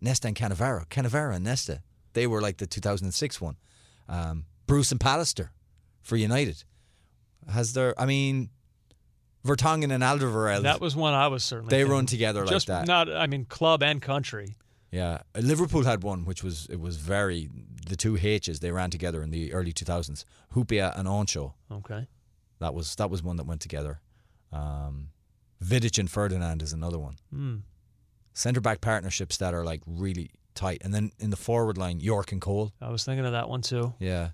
Nesta 0.00 0.26
and 0.28 0.36
Cannavaro, 0.36 0.88
Cannavaro 0.88 1.34
and 1.36 1.44
Nesta. 1.44 1.82
They 2.14 2.26
were 2.26 2.40
like 2.40 2.56
the 2.56 2.66
2006 2.66 3.40
one. 3.40 3.56
Um, 4.08 4.46
Bruce 4.68 4.92
and 4.92 5.00
Pallister 5.00 5.48
for 6.02 6.16
United. 6.16 6.62
Has 7.52 7.72
there? 7.72 8.00
I 8.00 8.06
mean, 8.06 8.50
Vertonghen 9.44 9.90
and 9.92 10.04
Alderweireld. 10.04 10.62
That 10.62 10.80
was 10.80 10.94
one 10.94 11.14
I 11.14 11.26
was 11.26 11.42
certainly. 11.42 11.70
They 11.70 11.78
thinking. 11.78 11.92
run 11.92 12.06
together 12.06 12.46
like 12.46 12.64
that. 12.66 12.86
not. 12.86 13.10
I 13.10 13.26
mean, 13.26 13.44
club 13.46 13.82
and 13.82 14.00
country. 14.00 14.56
Yeah, 14.90 15.18
Liverpool 15.36 15.82
had 15.84 16.02
one 16.02 16.24
which 16.24 16.42
was 16.42 16.66
it 16.70 16.80
was 16.80 16.96
very 16.96 17.50
the 17.88 17.96
two 17.96 18.16
H's 18.16 18.60
they 18.60 18.70
ran 18.70 18.90
together 18.90 19.22
in 19.22 19.30
the 19.30 19.52
early 19.52 19.72
2000s. 19.72 20.24
Hyypiä 20.54 20.98
and 20.98 21.06
Henchoz. 21.08 21.52
Okay. 21.70 22.06
That 22.60 22.74
was 22.74 22.94
that 22.96 23.10
was 23.10 23.22
one 23.22 23.36
that 23.36 23.46
went 23.46 23.60
together. 23.60 24.00
Um, 24.52 25.08
Vidic 25.62 25.98
and 25.98 26.10
Ferdinand 26.10 26.62
is 26.62 26.72
another 26.72 26.98
one. 26.98 27.16
Hmm. 27.30 27.56
Centre 28.32 28.60
back 28.60 28.80
partnerships 28.80 29.36
that 29.38 29.52
are 29.52 29.64
like 29.64 29.82
really 29.86 30.30
tight, 30.54 30.80
and 30.84 30.94
then 30.94 31.12
in 31.18 31.30
the 31.30 31.36
forward 31.36 31.76
line, 31.76 32.00
Yorke 32.00 32.32
and 32.32 32.40
Cole. 32.40 32.72
I 32.80 32.88
was 32.90 33.04
thinking 33.04 33.26
of 33.26 33.32
that 33.32 33.48
one 33.48 33.62
too. 33.62 33.92
Yeah, 33.98 34.30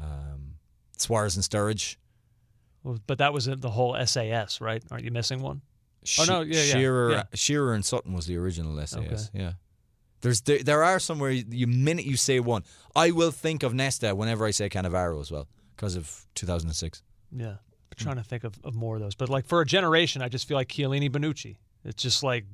um, 0.00 0.54
Suarez 0.96 1.36
and 1.36 1.44
Sturridge. 1.44 1.96
Well, 2.82 2.98
But 3.06 3.18
that 3.18 3.32
was 3.32 3.46
the 3.46 3.70
whole 3.70 3.96
SAS, 4.06 4.60
right? 4.60 4.82
Aren't 4.90 5.04
you 5.04 5.10
missing 5.10 5.42
one? 5.42 5.62
Oh, 6.18 6.24
no, 6.24 6.40
yeah, 6.40 6.62
yeah, 6.62 6.72
Shearer, 6.72 7.10
yeah. 7.10 7.22
Shearer 7.34 7.74
and 7.74 7.84
Sutton 7.84 8.12
was 8.12 8.26
the 8.26 8.36
original 8.36 8.76
SAS. 8.86 8.94
Okay. 8.96 9.16
Yeah. 9.34 9.52
There's 10.20 10.40
there, 10.42 10.58
there 10.62 10.82
are 10.82 10.98
somewhere 10.98 11.30
you 11.30 11.66
minute 11.66 12.04
you 12.04 12.16
say 12.16 12.40
one, 12.40 12.64
I 12.96 13.10
will 13.12 13.30
think 13.30 13.62
of 13.62 13.74
Nesta 13.74 14.14
whenever 14.14 14.46
I 14.46 14.50
say 14.50 14.68
Cannavaro 14.68 15.20
as 15.20 15.30
well 15.30 15.46
because 15.76 15.96
of 15.96 16.26
2006. 16.34 17.02
Yeah. 17.30 17.48
I'm 17.48 17.56
trying 17.96 18.16
to 18.16 18.22
think 18.22 18.44
of, 18.44 18.54
of 18.64 18.74
more 18.74 18.96
of 18.96 19.00
those. 19.00 19.14
But 19.14 19.28
like 19.28 19.46
for 19.46 19.60
a 19.60 19.66
generation, 19.66 20.22
I 20.22 20.28
just 20.28 20.48
feel 20.48 20.56
like 20.56 20.68
Chiellini 20.68 21.10
Bonucci. 21.10 21.56
It's 21.84 22.02
just 22.02 22.22
like 22.22 22.44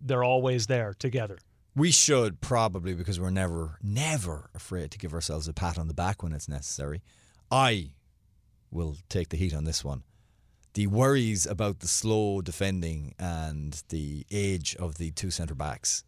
they're 0.00 0.24
always 0.24 0.66
there 0.66 0.94
together. 0.98 1.38
We 1.74 1.90
should 1.90 2.40
probably 2.40 2.94
because 2.94 3.18
we're 3.18 3.30
never 3.30 3.78
never 3.82 4.50
afraid 4.54 4.90
to 4.90 4.98
give 4.98 5.14
ourselves 5.14 5.48
a 5.48 5.52
pat 5.54 5.78
on 5.78 5.88
the 5.88 5.94
back 5.94 6.22
when 6.22 6.32
it's 6.32 6.48
necessary. 6.48 7.02
I 7.50 7.92
will 8.70 8.96
take 9.08 9.30
the 9.30 9.36
heat 9.36 9.54
on 9.54 9.64
this 9.64 9.84
one. 9.84 10.02
The 10.74 10.86
worries 10.86 11.46
about 11.46 11.80
the 11.80 11.88
slow 11.88 12.40
defending 12.40 13.14
and 13.18 13.82
the 13.90 14.26
age 14.30 14.74
of 14.76 14.96
the 14.96 15.10
two 15.10 15.30
centre 15.30 15.54
backs 15.54 16.04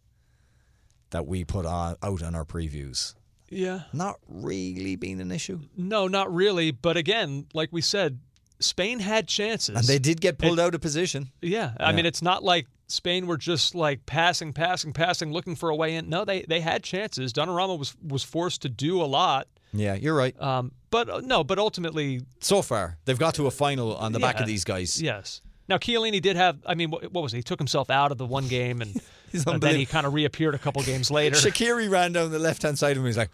that 1.11 1.27
we 1.27 1.43
put 1.45 1.65
on, 1.65 1.95
out 2.01 2.23
on 2.23 2.33
our 2.35 2.45
previews 2.45 3.13
Yeah. 3.49 3.83
not 3.93 4.15
really 4.27 4.95
being 4.95 5.21
an 5.21 5.31
issue. 5.31 5.61
No, 5.77 6.07
not 6.07 6.33
really. 6.33 6.71
But 6.71 6.97
again, 6.97 7.45
like 7.53 7.69
we 7.71 7.81
said, 7.81 8.19
Spain 8.59 8.99
had 8.99 9.27
chances. 9.27 9.75
And 9.77 9.85
they 9.85 9.99
did 9.99 10.19
get 10.19 10.39
pulled 10.39 10.57
It- 10.59 10.61
out 10.63 10.73
of 10.75 10.81
position. 10.81 11.29
Yeah. 11.41 11.75
I 11.79 11.89
Yeah. 11.91 11.95
mean, 11.95 12.05
it's 12.07 12.21
not 12.23 12.43
like 12.43 12.67
Spain 12.87 13.27
were 13.27 13.37
just 13.37 13.73
like 13.75 14.05
passing, 14.05 14.53
passing, 14.53 14.93
passing, 14.93 15.31
looking 15.31 15.55
for 15.55 15.69
a 15.69 15.75
way 15.75 15.95
in. 15.95 16.09
No, 16.09 16.23
they 16.25 16.41
they 16.43 16.59
had 16.61 16.83
chances. 16.83 17.33
Donnarumma 17.33 17.77
was 17.77 17.95
was 18.05 18.23
forced 18.23 18.61
to 18.63 18.69
do 18.69 19.01
a 19.01 19.05
lot. 19.05 19.47
Yeah, 19.73 19.95
you're 19.95 20.15
right. 20.15 20.39
Um, 20.41 20.71
but 20.89 21.09
uh, 21.09 21.21
no, 21.21 21.43
but 21.43 21.59
ultimately, 21.59 22.21
So 22.39 22.61
far, 22.61 22.97
they've 23.05 23.19
got 23.19 23.33
to 23.35 23.47
a 23.47 23.51
final 23.51 23.95
on 23.95 24.11
the 24.13 24.19
back 24.19 24.39
of 24.39 24.45
these 24.47 24.63
guys. 24.63 25.01
yes. 25.01 25.41
Now 25.67 25.77
Chiellini 25.77 26.21
did 26.21 26.35
have. 26.35 26.59
I 26.65 26.75
mean, 26.75 26.91
what, 26.91 27.11
what 27.11 27.23
was 27.23 27.33
it? 27.33 27.37
He 27.37 27.43
took 27.43 27.59
himself 27.59 27.89
out 27.89 28.11
of 28.11 28.19
the 28.19 28.25
one 28.25 28.47
game, 28.47 28.81
and, 28.81 29.01
and 29.47 29.61
then 29.61 29.75
he 29.75 29.85
kind 29.87 30.05
of 30.05 30.13
reappeared 30.13 30.53
a 30.53 30.59
couple 30.59 30.81
games 30.83 31.09
later. 31.09 31.35
Shaqiri 31.35 31.89
ran 31.89 32.13
down 32.13 32.31
the 32.31 32.37
left 32.39 32.61
hand 32.61 32.77
side 32.77 32.91
of 32.91 32.97
him. 32.97 33.05
He's 33.07 33.17
like, 33.17 33.31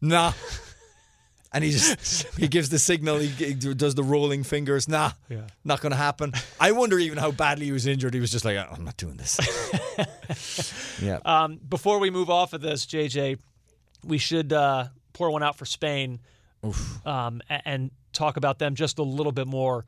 nah. 0.00 0.32
And 1.56 1.64
he 1.64 1.70
just 1.70 2.26
he 2.38 2.48
gives 2.48 2.68
the 2.68 2.78
signal. 2.78 3.16
He 3.18 3.54
g- 3.54 3.72
does 3.74 3.94
the 3.94 4.02
rolling 4.02 4.42
fingers. 4.44 4.88
Nah, 4.88 5.12
Yeah. 5.30 5.46
not 5.64 5.80
going 5.80 5.92
to 5.92 5.96
happen. 5.96 6.34
I 6.60 6.72
wonder 6.72 6.98
even 6.98 7.16
how 7.16 7.30
badly 7.30 7.64
he 7.66 7.72
was 7.72 7.86
injured. 7.86 8.12
He 8.12 8.20
was 8.20 8.30
just 8.30 8.44
like, 8.44 8.58
I'm 8.58 8.84
not 8.84 8.96
doing 8.98 9.16
this. 9.16 9.40
yeah. 11.02 11.18
Um, 11.24 11.58
before 11.68 11.98
we 11.98 12.10
move 12.10 12.28
off 12.30 12.52
of 12.52 12.60
this, 12.60 12.84
JJ, 12.86 13.38
we 14.04 14.18
should 14.18 14.52
uh, 14.52 14.88
pour 15.14 15.30
one 15.30 15.42
out 15.42 15.56
for 15.56 15.64
Spain 15.64 16.20
um, 17.04 17.40
and 17.48 17.90
talk 18.12 18.36
about 18.36 18.58
them 18.58 18.74
just 18.74 18.98
a 18.98 19.02
little 19.02 19.32
bit 19.32 19.46
more. 19.46 19.86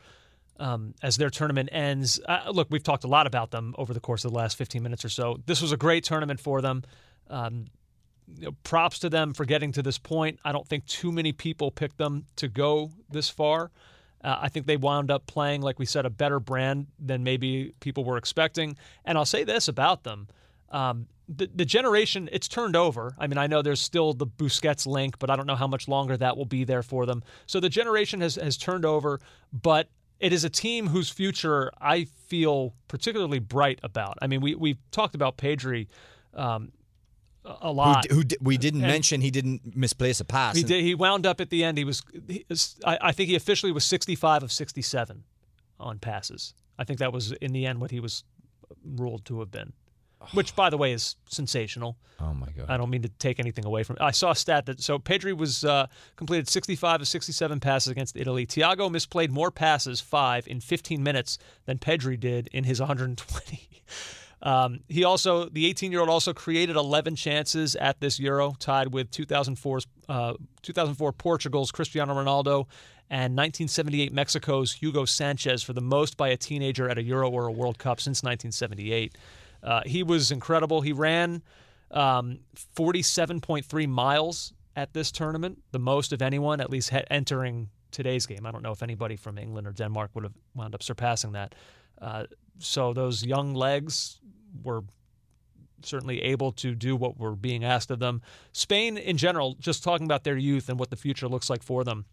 um, 0.60 0.94
as 1.02 1.16
their 1.18 1.30
tournament 1.30 1.68
ends. 1.70 2.18
Uh, 2.28 2.50
look, 2.50 2.66
we've 2.70 2.82
talked 2.82 3.04
a 3.04 3.08
lot 3.08 3.26
about 3.28 3.50
them 3.52 3.74
over 3.78 3.94
the 3.94 4.00
course 4.00 4.24
of 4.24 4.32
the 4.32 4.36
last 4.36 4.56
15 4.56 4.82
minutes 4.82 5.04
or 5.04 5.08
so. 5.08 5.38
This 5.46 5.62
was 5.62 5.70
a 5.70 5.76
great 5.76 6.02
tournament 6.02 6.40
for 6.40 6.60
them. 6.60 6.82
Um, 7.30 7.66
you 8.36 8.46
know, 8.46 8.52
props 8.62 8.98
to 9.00 9.08
them 9.08 9.34
for 9.34 9.44
getting 9.44 9.72
to 9.72 9.82
this 9.82 9.98
point. 9.98 10.38
I 10.44 10.52
don't 10.52 10.66
think 10.66 10.86
too 10.86 11.12
many 11.12 11.32
people 11.32 11.70
picked 11.70 11.98
them 11.98 12.26
to 12.36 12.48
go 12.48 12.90
this 13.10 13.28
far. 13.28 13.70
Uh, 14.22 14.36
I 14.40 14.48
think 14.48 14.66
they 14.66 14.76
wound 14.76 15.10
up 15.10 15.26
playing, 15.26 15.62
like 15.62 15.78
we 15.78 15.86
said, 15.86 16.04
a 16.04 16.10
better 16.10 16.40
brand 16.40 16.88
than 16.98 17.22
maybe 17.22 17.72
people 17.80 18.04
were 18.04 18.16
expecting. 18.16 18.76
And 19.04 19.16
I'll 19.16 19.24
say 19.24 19.44
this 19.44 19.68
about 19.68 20.02
them. 20.02 20.28
Um, 20.70 21.06
the, 21.28 21.48
the 21.54 21.64
generation, 21.64 22.28
it's 22.32 22.48
turned 22.48 22.74
over. 22.74 23.14
I 23.18 23.26
mean, 23.26 23.38
I 23.38 23.46
know 23.46 23.62
there's 23.62 23.80
still 23.80 24.12
the 24.14 24.26
Busquets 24.26 24.86
link, 24.86 25.18
but 25.18 25.30
I 25.30 25.36
don't 25.36 25.46
know 25.46 25.54
how 25.54 25.66
much 25.66 25.86
longer 25.86 26.16
that 26.16 26.36
will 26.36 26.46
be 26.46 26.64
there 26.64 26.82
for 26.82 27.06
them. 27.06 27.22
So 27.46 27.60
the 27.60 27.68
generation 27.68 28.20
has, 28.22 28.36
has 28.36 28.56
turned 28.56 28.84
over, 28.84 29.20
but 29.52 29.88
it 30.20 30.32
is 30.32 30.44
a 30.44 30.50
team 30.50 30.88
whose 30.88 31.10
future 31.10 31.70
I 31.80 32.04
feel 32.26 32.74
particularly 32.88 33.38
bright 33.38 33.78
about. 33.82 34.18
I 34.20 34.26
mean, 34.26 34.40
we, 34.40 34.54
we've 34.54 34.78
talked 34.90 35.14
about 35.14 35.36
Pedri 35.36 35.86
um, 36.34 36.72
a 37.60 37.72
lot. 37.72 38.02
d- 38.02 38.14
who 38.14 38.22
we 38.40 38.56
didn't 38.58 38.82
And- 38.82 38.90
mention 38.92 39.20
he 39.20 39.30
didn't 39.30 39.76
misplace 39.76 40.20
a 40.20 40.24
pass. 40.24 40.56
He 40.56 40.62
did. 40.62 40.82
He 40.82 40.94
wound 40.94 41.26
up 41.26 41.40
at 41.40 41.50
the 41.50 41.64
end. 41.64 41.78
He 41.78 41.84
was. 41.84 42.02
He, 42.26 42.44
I, 42.84 42.98
I 43.00 43.12
think 43.12 43.28
he 43.28 43.36
officially 43.36 43.72
was 43.72 43.84
65 43.84 44.42
of 44.42 44.52
67 44.52 45.24
on 45.80 45.98
passes. 45.98 46.54
I 46.78 46.84
think 46.84 46.98
that 47.00 47.12
was 47.12 47.32
in 47.32 47.52
the 47.52 47.66
end 47.66 47.80
what 47.80 47.90
he 47.90 48.00
was 48.00 48.24
ruled 48.84 49.24
to 49.26 49.40
have 49.40 49.50
been, 49.50 49.72
which, 50.32 50.54
by 50.54 50.70
the 50.70 50.76
way, 50.76 50.92
is 50.92 51.16
sensational. 51.28 51.96
Oh 52.20 52.34
my 52.34 52.48
god! 52.56 52.66
I 52.68 52.76
don't 52.76 52.90
mean 52.90 53.02
to 53.02 53.08
take 53.08 53.38
anything 53.40 53.64
away 53.64 53.82
from. 53.82 53.96
It. 53.96 54.02
I 54.02 54.10
saw 54.12 54.30
a 54.32 54.36
stat 54.36 54.66
that 54.66 54.80
so 54.80 54.98
Pedri 54.98 55.36
was 55.36 55.64
uh, 55.64 55.86
completed 56.16 56.48
65 56.48 57.00
of 57.02 57.08
67 57.08 57.60
passes 57.60 57.90
against 57.90 58.16
Italy. 58.16 58.46
Thiago 58.46 58.90
misplayed 58.90 59.30
more 59.30 59.50
passes, 59.50 60.00
five 60.00 60.46
in 60.48 60.60
15 60.60 61.02
minutes, 61.02 61.38
than 61.66 61.78
Pedri 61.78 62.18
did 62.18 62.48
in 62.52 62.64
his 62.64 62.80
120. 62.80 63.68
Um, 64.42 64.80
he 64.88 65.04
also, 65.04 65.48
the 65.48 65.66
18 65.66 65.90
year 65.90 66.00
old, 66.00 66.08
also 66.08 66.32
created 66.32 66.76
11 66.76 67.16
chances 67.16 67.74
at 67.76 68.00
this 68.00 68.20
Euro, 68.20 68.54
tied 68.58 68.92
with 68.92 69.10
2004's, 69.10 69.86
uh, 70.08 70.34
2004 70.62 71.12
Portugal's 71.12 71.70
Cristiano 71.72 72.14
Ronaldo 72.14 72.66
and 73.10 73.34
1978 73.36 74.12
Mexico's 74.12 74.72
Hugo 74.72 75.04
Sanchez 75.04 75.62
for 75.62 75.72
the 75.72 75.80
most 75.80 76.16
by 76.16 76.28
a 76.28 76.36
teenager 76.36 76.88
at 76.88 76.98
a 76.98 77.02
Euro 77.02 77.30
or 77.30 77.46
a 77.46 77.52
World 77.52 77.78
Cup 77.78 78.00
since 78.00 78.22
1978. 78.22 79.16
Uh, 79.62 79.82
he 79.86 80.02
was 80.02 80.30
incredible. 80.30 80.82
He 80.82 80.92
ran 80.92 81.42
um, 81.90 82.40
47.3 82.76 83.88
miles 83.88 84.52
at 84.76 84.92
this 84.92 85.10
tournament, 85.10 85.58
the 85.72 85.78
most 85.78 86.12
of 86.12 86.22
anyone, 86.22 86.60
at 86.60 86.70
least 86.70 86.90
he- 86.90 87.02
entering 87.10 87.70
today's 87.90 88.26
game. 88.26 88.46
I 88.46 88.52
don't 88.52 88.62
know 88.62 88.72
if 88.72 88.82
anybody 88.82 89.16
from 89.16 89.38
England 89.38 89.66
or 89.66 89.72
Denmark 89.72 90.10
would 90.14 90.24
have 90.24 90.34
wound 90.54 90.74
up 90.74 90.82
surpassing 90.82 91.32
that. 91.32 91.54
Uh, 92.00 92.24
so 92.58 92.92
those 92.92 93.24
young 93.24 93.54
legs 93.54 94.20
were 94.62 94.82
certainly 95.82 96.20
able 96.22 96.52
to 96.52 96.74
do 96.74 96.96
what 96.96 97.18
were 97.18 97.36
being 97.36 97.64
asked 97.64 97.90
of 97.90 97.98
them. 97.98 98.20
Spain, 98.52 98.96
in 98.98 99.16
general, 99.16 99.54
just 99.60 99.84
talking 99.84 100.04
about 100.04 100.24
their 100.24 100.36
youth 100.36 100.68
and 100.68 100.78
what 100.78 100.90
the 100.90 100.96
future 100.96 101.28
looks 101.28 101.48
like 101.48 101.62
for 101.62 101.84
them. 101.84 102.04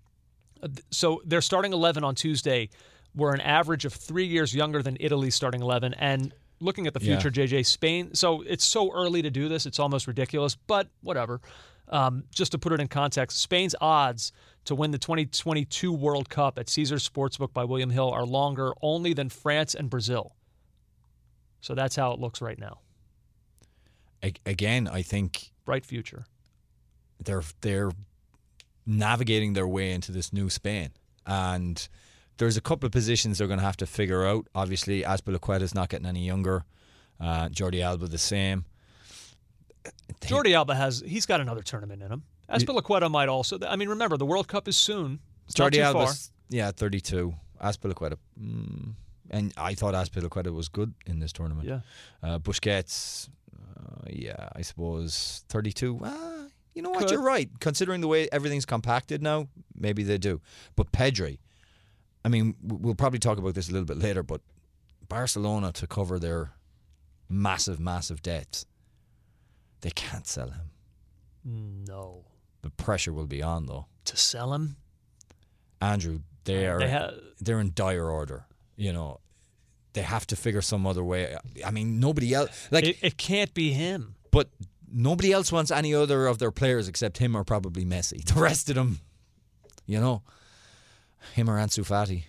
Uh, 0.62 0.68
So 0.92 1.22
their 1.26 1.42
starting 1.42 1.74
11 1.74 2.04
on 2.04 2.16
Tuesday 2.16 2.70
were 3.16 3.34
an 3.34 3.42
average 3.42 3.86
of 3.86 3.94
three 3.94 4.26
years 4.26 4.54
younger 4.54 4.84
than 4.84 4.98
Italy's 5.00 5.36
starting 5.36 5.62
11. 5.62 5.94
And 5.96 6.34
looking 6.60 6.88
at 6.88 6.94
the 6.94 7.02
Yeah. 7.02 7.20
future, 7.20 7.30
JJ, 7.30 7.64
Spain, 7.66 8.14
so 8.14 8.42
it's 8.42 8.64
so 8.66 8.92
early 8.94 9.22
to 9.22 9.30
do 9.30 9.48
this, 9.50 9.66
it's 9.66 9.80
almost 9.80 10.08
ridiculous, 10.08 10.56
but 10.56 10.90
whatever. 11.02 11.42
Um, 11.88 12.24
just 12.34 12.52
to 12.54 12.58
put 12.58 12.72
it 12.74 12.80
in 12.80 12.88
context, 12.88 13.40
Spain's 13.40 13.76
odds 13.80 14.32
to 14.66 14.74
win 14.74 14.90
the 14.92 14.98
2022 14.98 15.94
World 15.94 16.30
Cup 16.30 16.58
at 16.58 16.68
Caesars 16.70 17.08
Sportsbook 17.08 17.54
by 17.54 17.64
William 17.64 17.92
Hill 17.92 18.10
are 18.10 18.26
longer 18.26 18.74
only 18.82 19.14
than 19.14 19.30
France 19.30 19.76
and 19.76 19.90
Brazil. 19.90 20.36
So 21.62 21.76
that's 21.76 21.96
how 21.96 22.12
it 22.14 22.20
looks 22.20 22.42
right 22.42 22.58
now. 22.58 22.80
Again, 24.46 24.88
I 24.88 25.04
think 25.04 25.52
Bright 25.66 25.86
future. 25.86 26.26
they're 27.24 27.44
they're 27.62 27.92
navigating 28.88 29.54
their 29.54 29.68
way 29.68 29.92
into 29.92 30.12
this 30.12 30.34
new 30.34 30.50
Spain, 30.50 30.90
and 31.28 31.88
there's 32.38 32.58
a 32.58 32.62
couple 32.62 32.86
of 32.86 32.92
positions 32.92 33.38
they're 33.38 33.48
going 33.48 33.60
to 33.60 33.66
have 33.66 33.78
to 33.78 33.86
figure 33.86 34.26
out. 34.26 34.48
Obviously, 34.54 35.04
Azpilicueta's 35.04 35.74
not 35.74 35.90
getting 35.90 36.06
any 36.08 36.26
younger. 36.26 36.66
Uh, 37.20 37.48
Jordi 37.50 37.82
Alba 37.82 38.08
the 38.08 38.18
same. 38.18 38.66
Jordi 40.22 40.54
Alba 40.56 40.76
has 40.76 41.04
he's 41.06 41.26
got 41.26 41.42
another 41.42 41.62
tournament 41.62 42.02
in 42.02 42.12
him. 42.12 42.24
Azpilicueta 42.50 43.10
might 43.10 43.30
also. 43.30 43.58
I 43.68 43.76
mean, 43.76 43.90
remember 43.90 44.18
the 44.18 44.26
World 44.26 44.48
Cup 44.48 44.68
is 44.68 44.76
soon. 44.76 45.20
It's 45.46 45.56
Jordi 45.56 45.74
too 45.74 45.82
Alba's 45.82 46.32
yeah, 46.50 46.72
32. 46.72 47.34
Azpilicueta, 47.64 48.18
mm, 48.40 48.94
and 49.30 49.54
I 49.58 49.74
thought 49.76 49.94
Azpilicueta 49.94 50.54
was 50.54 50.68
good 50.68 50.94
in 51.06 51.20
this 51.20 51.32
tournament. 51.32 51.68
Yeah. 51.68 51.80
Uh, 52.22 52.40
Busquets, 52.40 53.30
uh, 53.54 54.08
yeah, 54.10 54.50
I 54.56 54.62
suppose 54.62 55.44
32. 55.50 56.00
Ah, 56.04 56.46
you 56.74 56.82
know 56.82 56.90
what? 56.90 57.00
Could. 57.00 57.12
You're 57.12 57.24
right. 57.24 57.50
Considering 57.60 58.02
the 58.02 58.08
way 58.08 58.28
everything's 58.32 58.66
compacted 58.66 59.24
now, 59.24 59.48
maybe 59.74 60.04
they 60.04 60.18
do. 60.18 60.42
But 60.76 60.92
Pedri, 60.92 61.40
I 62.26 62.28
mean, 62.28 62.56
we'll 62.62 62.96
probably 62.96 63.20
talk 63.20 63.38
about 63.38 63.54
this 63.54 63.70
a 63.70 63.72
little 63.72 63.86
bit 63.86 64.00
later, 64.00 64.24
but 64.24 64.42
Barcelona 65.08 65.72
to 65.74 65.86
cover 65.88 66.18
their 66.20 66.54
massive, 67.30 67.80
massive 67.80 68.22
debts, 68.24 68.66
they 69.82 69.92
can't 69.92 70.26
sell 70.28 70.50
him. 70.50 70.72
No, 71.88 72.26
The 72.64 72.72
pressure 72.72 73.14
will 73.14 73.28
be 73.28 73.44
on, 73.44 73.68
though. 73.68 73.86
to 74.06 74.18
sell 74.18 74.54
him. 74.56 74.78
Andrew, 75.82 76.22
they 76.46 76.66
are 76.68 76.80
They 76.80 76.90
ha- 76.92 77.12
they're 77.40 77.60
in 77.60 77.72
dire 77.76 78.10
order. 78.10 78.46
You 78.76 78.92
know, 78.94 79.20
they 79.94 80.02
have 80.02 80.26
to 80.28 80.36
figure 80.36 80.62
some 80.62 80.88
other 80.88 81.04
way. 81.04 81.38
I 81.64 81.70
mean, 81.72 82.00
nobody 82.00 82.34
else 82.34 82.68
like, 82.72 82.86
It, 82.86 82.98
it 83.04 83.18
can't 83.18 83.54
be 83.54 83.72
him. 83.74 84.16
but 84.32 84.50
nobody 84.92 85.32
else 85.32 85.52
wants 85.52 85.70
any 85.72 85.94
other 85.94 86.26
of 86.26 86.40
their 86.40 86.52
players 86.52 86.88
except 86.88 87.20
him 87.20 87.36
or 87.36 87.44
probably 87.44 87.86
Messi. 87.86 88.26
The 88.34 88.40
rest 88.40 88.70
of 88.70 88.76
them, 88.76 89.00
you 89.86 90.00
know, 90.00 90.24
him 91.34 91.50
or 91.50 91.58
Ansu 91.58 91.86
Fati. 91.86 92.24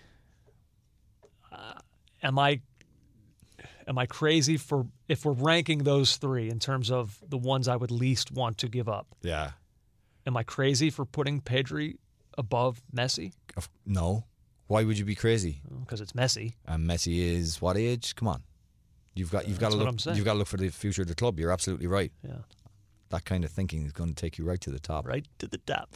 Uh, 1.52 1.74
am 2.22 2.38
I? 2.38 2.60
Am 3.88 3.98
I 3.98 4.06
crazy 4.06 4.56
for 4.56 4.86
if 5.08 5.24
we're 5.24 5.32
ranking 5.32 5.84
those 5.84 6.16
three 6.16 6.50
in 6.50 6.58
terms 6.58 6.90
of 6.90 7.22
the 7.28 7.38
ones 7.38 7.68
I 7.68 7.76
would 7.76 7.92
least 7.92 8.32
want 8.32 8.58
to 8.58 8.68
give 8.68 8.88
up? 8.88 9.06
Yeah. 9.22 9.52
Am 10.26 10.36
I 10.36 10.42
crazy 10.42 10.90
for 10.90 11.04
putting 11.04 11.40
Pedri 11.40 11.96
above 12.36 12.82
Messi 12.94 13.32
No. 13.86 14.24
Why 14.66 14.82
would 14.82 14.98
you 14.98 15.04
be 15.04 15.14
crazy? 15.14 15.60
because 15.80 16.00
it's 16.00 16.12
Messi? 16.12 16.54
And 16.66 16.88
Messi 16.90 17.18
is 17.20 17.62
what 17.62 17.76
age? 17.76 18.16
Come 18.16 18.26
on. 18.26 18.42
You've 19.14 19.30
got 19.30 19.46
you've 19.46 19.58
uh, 19.58 19.60
got 19.60 19.70
to 19.70 19.76
look 19.76 20.16
you've 20.16 20.24
got 20.24 20.32
to 20.32 20.38
look 20.40 20.48
for 20.48 20.56
the 20.56 20.68
future 20.70 21.02
of 21.02 21.08
the 21.08 21.14
club. 21.14 21.38
You're 21.38 21.52
absolutely 21.52 21.86
right. 21.86 22.10
Yeah, 22.24 22.38
That 23.10 23.24
kind 23.24 23.44
of 23.44 23.52
thinking 23.52 23.86
is 23.86 23.92
going 23.92 24.10
to 24.10 24.16
take 24.16 24.36
you 24.36 24.44
right 24.44 24.60
to 24.62 24.70
the 24.72 24.80
top. 24.80 25.06
right 25.06 25.24
to 25.38 25.46
the 25.46 25.58
top. 25.58 25.94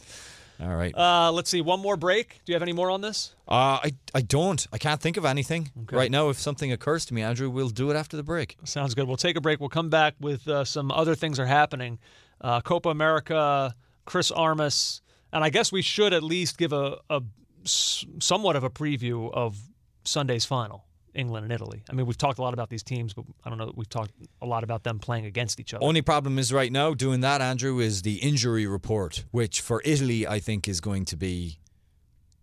All 0.61 0.75
right. 0.75 0.95
Uh, 0.95 1.31
let's 1.31 1.49
see. 1.49 1.61
One 1.61 1.79
more 1.79 1.97
break. 1.97 2.41
Do 2.45 2.51
you 2.51 2.55
have 2.55 2.61
any 2.61 2.73
more 2.73 2.91
on 2.91 3.01
this? 3.01 3.33
Uh, 3.47 3.79
I 3.83 3.93
I 4.13 4.21
don't. 4.21 4.65
I 4.71 4.77
can't 4.77 5.01
think 5.01 5.17
of 5.17 5.25
anything 5.25 5.71
right 5.91 6.11
now. 6.11 6.29
If 6.29 6.39
something 6.39 6.71
occurs 6.71 7.05
to 7.05 7.13
me, 7.15 7.23
Andrew, 7.23 7.49
we'll 7.49 7.69
do 7.69 7.89
it 7.89 7.95
after 7.95 8.15
the 8.15 8.23
break. 8.23 8.57
Sounds 8.63 8.93
good. 8.93 9.07
We'll 9.07 9.17
take 9.17 9.35
a 9.35 9.41
break. 9.41 9.59
We'll 9.59 9.69
come 9.69 9.89
back 9.89 10.13
with 10.19 10.47
uh, 10.47 10.63
some 10.63 10.91
other 10.91 11.15
things 11.15 11.39
are 11.39 11.47
happening. 11.47 11.97
Uh, 12.39 12.61
Copa 12.61 12.89
America, 12.89 13.75
Chris 14.05 14.29
Armas, 14.29 15.01
and 15.33 15.43
I 15.43 15.49
guess 15.49 15.71
we 15.71 15.81
should 15.81 16.13
at 16.13 16.21
least 16.23 16.57
give 16.57 16.73
a, 16.73 16.97
a 17.09 17.21
somewhat 17.65 18.55
of 18.55 18.63
a 18.63 18.69
preview 18.69 19.31
of 19.33 19.57
Sunday's 20.03 20.45
final, 20.45 20.85
England 21.13 21.43
and 21.43 21.53
Italy. 21.53 21.83
I 21.89 21.93
mean, 21.93 22.05
we've 22.05 22.17
talked 22.17 22.39
a 22.39 22.41
lot 22.41 22.53
about 22.53 22.69
these 22.69 22.83
teams, 22.83 23.13
but 23.13 23.25
I 23.43 23.49
don't 23.49 23.57
know 23.57 23.65
that 23.65 23.77
we've 23.77 23.89
talked 23.89 24.11
a 24.41 24.45
lot 24.45 24.63
about 24.63 24.83
them 24.83 24.99
playing 24.99 25.25
against 25.25 25.59
each 25.59 25.73
other. 25.73 25.83
Only 25.83 26.01
problem 26.01 26.39
is 26.39 26.51
right 26.53 26.71
now 26.71 26.93
doing 26.93 27.21
that, 27.21 27.41
Andrew, 27.41 27.79
is 27.79 28.01
the 28.01 28.15
injury 28.15 28.65
report, 28.65 29.25
which 29.31 29.61
for 29.61 29.81
Italy 29.85 30.27
I 30.27 30.39
think 30.39 30.67
is 30.67 30.81
going 30.81 31.05
to 31.05 31.17
be 31.17 31.57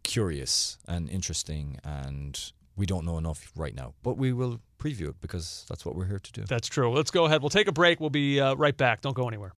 curious 0.02 0.78
and 0.86 1.08
interesting, 1.10 1.78
and 1.84 2.52
we 2.76 2.86
don't 2.86 3.04
know 3.04 3.18
enough 3.18 3.52
right 3.56 3.74
now. 3.74 3.94
But 4.02 4.16
we 4.16 4.32
will 4.32 4.60
preview 4.78 5.08
it 5.08 5.20
because 5.20 5.66
that's 5.68 5.84
what 5.84 5.96
we're 5.96 6.06
here 6.06 6.18
to 6.20 6.32
do. 6.32 6.44
That's 6.44 6.68
true. 6.68 6.92
Let's 6.92 7.10
go 7.10 7.26
ahead. 7.26 7.42
We'll 7.42 7.50
take 7.50 7.68
a 7.68 7.72
break. 7.72 8.00
We'll 8.00 8.10
be 8.10 8.40
uh, 8.40 8.54
right 8.54 8.76
back. 8.76 9.00
Don't 9.00 9.16
go 9.16 9.28
anywhere. 9.28 9.52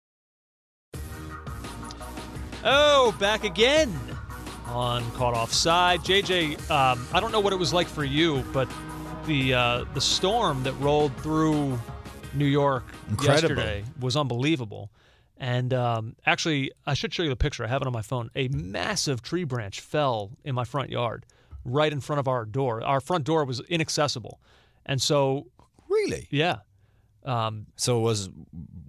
Oh, 2.64 3.16
back 3.20 3.44
again 3.46 3.98
on 4.68 5.10
Caught 5.12 5.34
Offside. 5.34 6.02
JJ, 6.02 6.70
um, 6.70 7.06
I 7.14 7.20
don't 7.20 7.32
know 7.32 7.40
what 7.40 7.54
it 7.54 7.60
was 7.60 7.74
like 7.74 7.88
for 7.88 8.04
you, 8.04 8.44
but 8.52 8.70
the 9.26 9.54
uh, 9.54 9.86
the 9.94 10.02
storm 10.02 10.64
that 10.64 10.74
rolled 10.74 11.16
through 11.18 11.80
New 12.34 12.46
York 12.46 12.84
Incredible. 13.10 13.34
yesterday 13.58 13.84
was 14.00 14.16
unbelievable. 14.16 14.92
And 15.42 15.74
um, 15.74 16.16
actually, 16.26 16.72
I 16.86 16.94
should 16.96 17.14
show 17.14 17.24
you 17.24 17.30
the 17.30 17.36
picture. 17.38 17.64
I 17.64 17.68
have 17.68 17.82
it 17.82 17.88
on 17.88 17.94
my 17.94 18.02
phone. 18.02 18.30
A 18.36 18.50
massive 18.50 19.22
tree 19.22 19.46
branch 19.46 19.80
fell 19.80 20.32
in 20.44 20.54
my 20.54 20.66
front 20.66 20.90
yard, 20.90 21.26
right 21.64 21.92
in 21.94 22.02
front 22.02 22.20
of 22.20 22.28
our 22.28 22.44
door. 22.46 22.84
Our 22.84 23.00
front 23.00 23.24
door 23.24 23.46
was 23.46 23.62
inaccessible, 23.62 24.40
and 24.86 25.02
so 25.02 25.48
Really? 25.88 26.28
yeah, 26.30 26.58
um, 27.24 27.68
So 27.78 28.00
was 28.00 28.30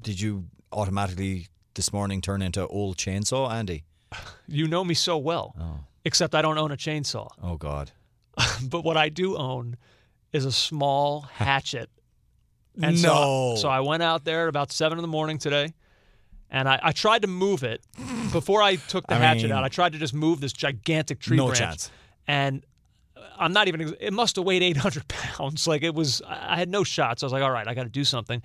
did 0.03 0.21
you 0.21 0.47
automatically 0.73 1.47
this 1.75 1.93
morning 1.93 2.21
turn 2.21 2.43
into 2.43 2.67
old 2.67 2.97
chainsaw, 2.97 3.51
Andy? 3.51 3.85
You 4.49 4.67
know 4.67 4.83
me 4.83 4.95
so 4.95 5.17
well. 5.17 5.55
Oh. 5.61 5.79
Except 6.05 6.35
I 6.35 6.43
don't 6.43 6.59
own 6.59 6.73
a 6.73 6.77
chainsaw. 6.77 7.29
Oh 7.41 7.57
God. 7.57 7.93
but 8.65 8.83
what 8.83 8.97
I 8.97 9.09
do 9.09 9.37
own 9.37 9.77
is 10.33 10.45
a 10.45 10.53
small 10.53 11.23
hatchet. 11.23 11.91
And 12.83 12.99
so- 12.99 13.09
No. 13.09 13.57
So, 13.57 13.69
I 13.69 13.81
went 13.81 14.03
out 14.03 14.25
there 14.25 14.45
at 14.45 14.49
about 14.49 14.73
seven 14.73 14.99
in 14.99 15.03
the 15.03 15.09
morning 15.09 15.39
today, 15.39 15.75
and 16.51 16.69
I, 16.69 16.79
I 16.83 16.93
tried 16.93 17.23
to 17.23 17.29
move 17.29 17.63
it 17.65 17.83
before 18.33 18.63
I 18.63 18.77
took 18.77 19.07
the 19.07 19.15
I 19.17 19.19
hatchet 19.19 19.45
mean- 19.45 19.53
out. 19.53 19.65
I 19.65 19.69
tried 19.69 19.93
to 19.93 19.99
just 19.99 20.15
move 20.15 20.41
this 20.41 20.53
gigantic 20.53 21.21
tree 21.21 21.37
No 21.37 21.47
branch, 21.47 21.59
chance. 21.59 21.91
and 22.27 22.65
I'm 23.39 23.53
not 23.53 23.69
even. 23.69 23.95
It 24.01 24.13
must 24.13 24.37
have 24.37 24.45
weighed 24.45 24.63
800 24.63 25.09
pounds. 25.09 25.67
Like 25.67 25.83
it 25.83 25.95
was. 25.95 26.23
I 26.27 26.57
had 26.57 26.69
no 26.69 26.85
shots. 26.85 27.23
I 27.23 27.27
was 27.27 27.33
like, 27.33 27.43
all 27.43 27.51
right, 27.51 27.67
I 27.67 27.75
got 27.75 27.85
to 27.85 27.89
do 27.89 28.05
something. 28.05 28.43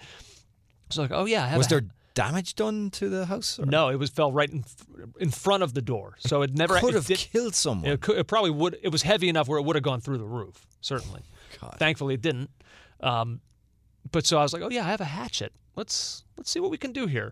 So 0.89 1.01
like, 1.01 1.11
oh 1.11 1.25
yeah, 1.25 1.43
I 1.43 1.47
have 1.47 1.57
Was 1.57 1.67
there 1.67 1.81
damage 2.13 2.55
done 2.55 2.89
to 2.91 3.09
the 3.09 3.25
house? 3.25 3.59
or- 3.59 3.65
no, 3.65 3.89
it 3.89 3.97
was 3.97 4.09
fell 4.09 4.31
right 4.31 4.49
in 4.49 4.63
in 5.19 5.29
front 5.31 5.63
of 5.63 5.73
the 5.73 5.81
door, 5.81 6.15
so 6.19 6.41
it 6.41 6.53
never 6.55 6.79
Could 6.79 6.89
it 6.89 6.95
have 6.95 7.05
did- 7.07 7.17
killed 7.19 7.55
someone. 7.55 7.91
It, 7.91 8.01
could, 8.01 8.17
it 8.17 8.25
probably 8.27 8.51
would. 8.51 8.77
It 8.81 8.89
was 8.89 9.01
heavy 9.03 9.27
enough 9.29 9.47
where 9.47 9.59
it 9.59 9.63
would 9.63 9.75
have 9.75 9.83
gone 9.83 9.99
through 10.01 10.17
the 10.17 10.25
roof. 10.25 10.65
Certainly. 10.81 11.21
God. 11.59 11.75
Thankfully, 11.79 12.15
it 12.15 12.21
didn't. 12.21 12.49
Um, 13.01 13.41
but 14.11 14.25
so 14.25 14.37
I 14.37 14.43
was 14.43 14.53
like, 14.53 14.61
oh 14.61 14.69
yeah, 14.69 14.85
I 14.85 14.89
have 14.89 15.01
a 15.01 15.05
hatchet. 15.05 15.53
Let's 15.75 16.23
let's 16.37 16.49
see 16.49 16.59
what 16.59 16.71
we 16.71 16.77
can 16.77 16.91
do 16.91 17.07
here. 17.07 17.31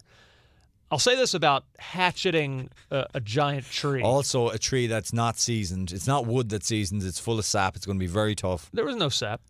I'll 0.91 0.99
say 0.99 1.15
this 1.15 1.33
about 1.33 1.63
hatcheting 1.79 2.69
a, 2.91 3.07
a 3.15 3.19
giant 3.19 3.65
tree. 3.65 4.03
Also, 4.03 4.49
a 4.49 4.59
tree 4.59 4.85
that's 4.85 5.11
not 5.11 5.39
seasoned. 5.39 5.91
It's 5.91 6.05
not 6.05 6.27
wood 6.27 6.49
that's 6.49 6.67
seasoned. 6.67 7.01
It's 7.03 7.19
full 7.19 7.39
of 7.39 7.45
sap. 7.45 7.75
It's 7.75 7.85
going 7.85 7.97
to 7.97 8.03
be 8.03 8.05
very 8.11 8.35
tough. 8.35 8.69
there 8.73 8.85
was 8.85 8.95
no 8.95 9.09
sap. 9.09 9.41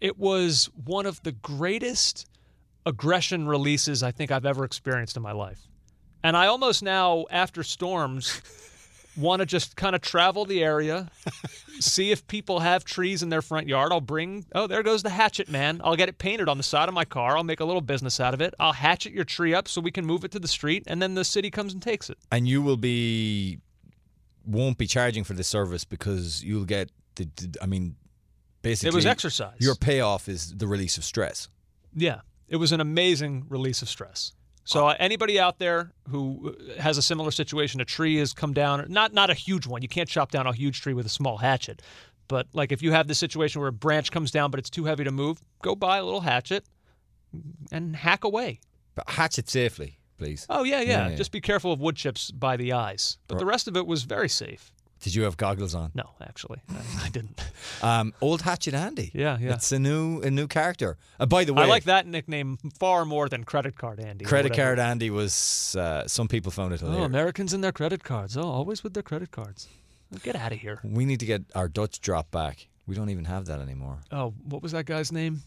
It 0.00 0.18
was 0.18 0.68
one 0.84 1.06
of 1.06 1.22
the 1.22 1.32
greatest 1.32 2.26
aggression 2.84 3.46
releases 3.46 4.02
I 4.02 4.10
think 4.12 4.30
I've 4.30 4.46
ever 4.46 4.64
experienced 4.64 5.16
in 5.16 5.22
my 5.22 5.32
life. 5.32 5.60
And 6.24 6.36
I 6.36 6.46
almost 6.46 6.82
now, 6.82 7.26
after 7.30 7.62
storms, 7.62 8.40
want 9.16 9.40
to 9.40 9.46
just 9.46 9.76
kind 9.76 9.94
of 9.94 10.02
travel 10.02 10.44
the 10.44 10.62
area, 10.62 11.10
see 11.80 12.10
if 12.10 12.26
people 12.26 12.60
have 12.60 12.84
trees 12.84 13.22
in 13.22 13.28
their 13.28 13.42
front 13.42 13.66
yard. 13.68 13.92
I'll 13.92 14.00
bring, 14.00 14.46
oh, 14.54 14.66
there 14.66 14.82
goes 14.82 15.02
the 15.02 15.10
hatchet 15.10 15.48
man. 15.48 15.80
I'll 15.84 15.96
get 15.96 16.08
it 16.08 16.18
painted 16.18 16.48
on 16.48 16.56
the 16.56 16.62
side 16.62 16.88
of 16.88 16.94
my 16.94 17.04
car. 17.04 17.36
I'll 17.36 17.44
make 17.44 17.60
a 17.60 17.64
little 17.64 17.80
business 17.80 18.20
out 18.20 18.34
of 18.34 18.40
it. 18.40 18.54
I'll 18.60 18.72
hatchet 18.74 19.12
your 19.12 19.24
tree 19.24 19.54
up 19.54 19.68
so 19.68 19.80
we 19.80 19.90
can 19.90 20.04
move 20.04 20.24
it 20.24 20.30
to 20.32 20.38
the 20.38 20.48
street, 20.48 20.84
and 20.86 21.00
then 21.00 21.14
the 21.14 21.24
city 21.24 21.50
comes 21.50 21.72
and 21.72 21.82
takes 21.82 22.10
it. 22.10 22.18
And 22.30 22.46
you 22.46 22.62
will 22.62 22.76
be 22.76 23.58
won't 24.44 24.78
be 24.78 24.86
charging 24.86 25.24
for 25.24 25.32
this 25.34 25.48
service 25.48 25.84
because 25.84 26.42
you'll 26.44 26.64
get 26.64 26.90
the. 27.16 27.28
the- 27.36 27.58
I 27.62 27.66
mean, 27.66 27.96
basically, 28.62 28.88
It 28.90 28.94
was 28.94 29.06
exercise. 29.06 29.56
Your 29.58 29.74
payoff 29.74 30.28
is 30.28 30.54
the 30.56 30.66
release 30.66 30.96
of 30.98 31.04
stress. 31.04 31.48
Yeah, 31.94 32.20
it 32.48 32.56
was 32.56 32.72
an 32.72 32.80
amazing 32.80 33.46
release 33.48 33.82
of 33.82 33.88
stress. 33.88 34.32
So 34.66 34.88
uh, 34.88 34.96
anybody 34.98 35.38
out 35.40 35.58
there 35.58 35.92
who 36.10 36.54
uh, 36.76 36.80
has 36.82 36.98
a 36.98 37.02
similar 37.02 37.30
situation, 37.30 37.80
a 37.80 37.84
tree 37.84 38.16
has 38.16 38.32
come 38.34 38.52
down, 38.52 38.84
not 38.88 39.12
not 39.14 39.30
a 39.30 39.34
huge 39.34 39.66
one. 39.66 39.80
You 39.80 39.88
can't 39.88 40.08
chop 40.08 40.30
down 40.32 40.46
a 40.46 40.52
huge 40.52 40.82
tree 40.82 40.92
with 40.92 41.06
a 41.06 41.08
small 41.08 41.38
hatchet. 41.38 41.80
But 42.28 42.48
like 42.52 42.72
if 42.72 42.82
you 42.82 42.90
have 42.92 43.06
this 43.06 43.18
situation 43.18 43.60
where 43.60 43.68
a 43.68 43.72
branch 43.72 44.10
comes 44.10 44.30
down 44.32 44.50
but 44.50 44.58
it's 44.58 44.68
too 44.68 44.84
heavy 44.84 45.04
to 45.04 45.12
move, 45.12 45.38
go 45.62 45.74
buy 45.76 45.98
a 45.98 46.04
little 46.04 46.20
hatchet 46.20 46.64
and 47.72 47.94
hack 47.94 48.24
away. 48.24 48.60
But 48.96 49.08
hatch 49.08 49.38
it 49.38 49.48
safely, 49.48 49.98
please. 50.18 50.46
Oh 50.50 50.64
yeah, 50.64 50.80
yeah. 50.80 50.90
Yeah, 50.90 51.08
yeah. 51.10 51.16
Just 51.16 51.30
be 51.30 51.40
careful 51.40 51.72
of 51.72 51.80
wood 51.80 51.96
chips 51.96 52.32
by 52.32 52.56
the 52.56 52.72
eyes. 52.72 53.18
But 53.28 53.38
the 53.38 53.46
rest 53.46 53.68
of 53.68 53.76
it 53.76 53.86
was 53.86 54.02
very 54.02 54.28
safe. 54.28 54.72
Did 55.02 55.14
you 55.14 55.22
have 55.24 55.36
goggles 55.36 55.74
on? 55.74 55.90
No, 55.94 56.10
actually, 56.20 56.60
I, 56.70 57.04
I 57.06 57.08
didn't. 57.10 57.40
Um, 57.82 58.12
old 58.20 58.42
Hatchet 58.42 58.74
Andy. 58.74 59.10
Yeah, 59.14 59.38
yeah. 59.38 59.52
It's 59.54 59.70
a 59.72 59.78
new 59.78 60.20
a 60.22 60.30
new 60.30 60.46
character. 60.48 60.96
Uh, 61.20 61.26
by 61.26 61.44
the 61.44 61.52
way, 61.54 61.62
I 61.62 61.66
like 61.66 61.84
that 61.84 62.06
nickname 62.06 62.56
far 62.78 63.04
more 63.04 63.28
than 63.28 63.44
credit 63.44 63.76
card 63.76 64.00
Andy. 64.00 64.24
Credit 64.24 64.54
card 64.54 64.78
Andy 64.78 65.10
was. 65.10 65.76
Uh, 65.78 66.08
some 66.08 66.28
people 66.28 66.50
found 66.50 66.72
it 66.72 66.82
Oh, 66.82 66.86
hilarious. 66.86 67.06
Americans 67.06 67.52
and 67.52 67.62
their 67.62 67.72
credit 67.72 68.02
cards. 68.04 68.36
Oh, 68.36 68.42
always 68.42 68.82
with 68.82 68.94
their 68.94 69.02
credit 69.02 69.30
cards. 69.30 69.68
Get 70.22 70.34
out 70.36 70.52
of 70.52 70.58
here. 70.58 70.80
we 70.84 71.04
need 71.04 71.20
to 71.20 71.26
get 71.26 71.42
our 71.54 71.68
Dutch 71.68 72.00
drop 72.00 72.30
back. 72.30 72.68
We 72.86 72.94
don't 72.94 73.10
even 73.10 73.24
have 73.26 73.46
that 73.46 73.60
anymore. 73.60 73.98
Oh, 74.10 74.32
what 74.48 74.62
was 74.62 74.72
that 74.72 74.86
guy's 74.86 75.10
name? 75.12 75.42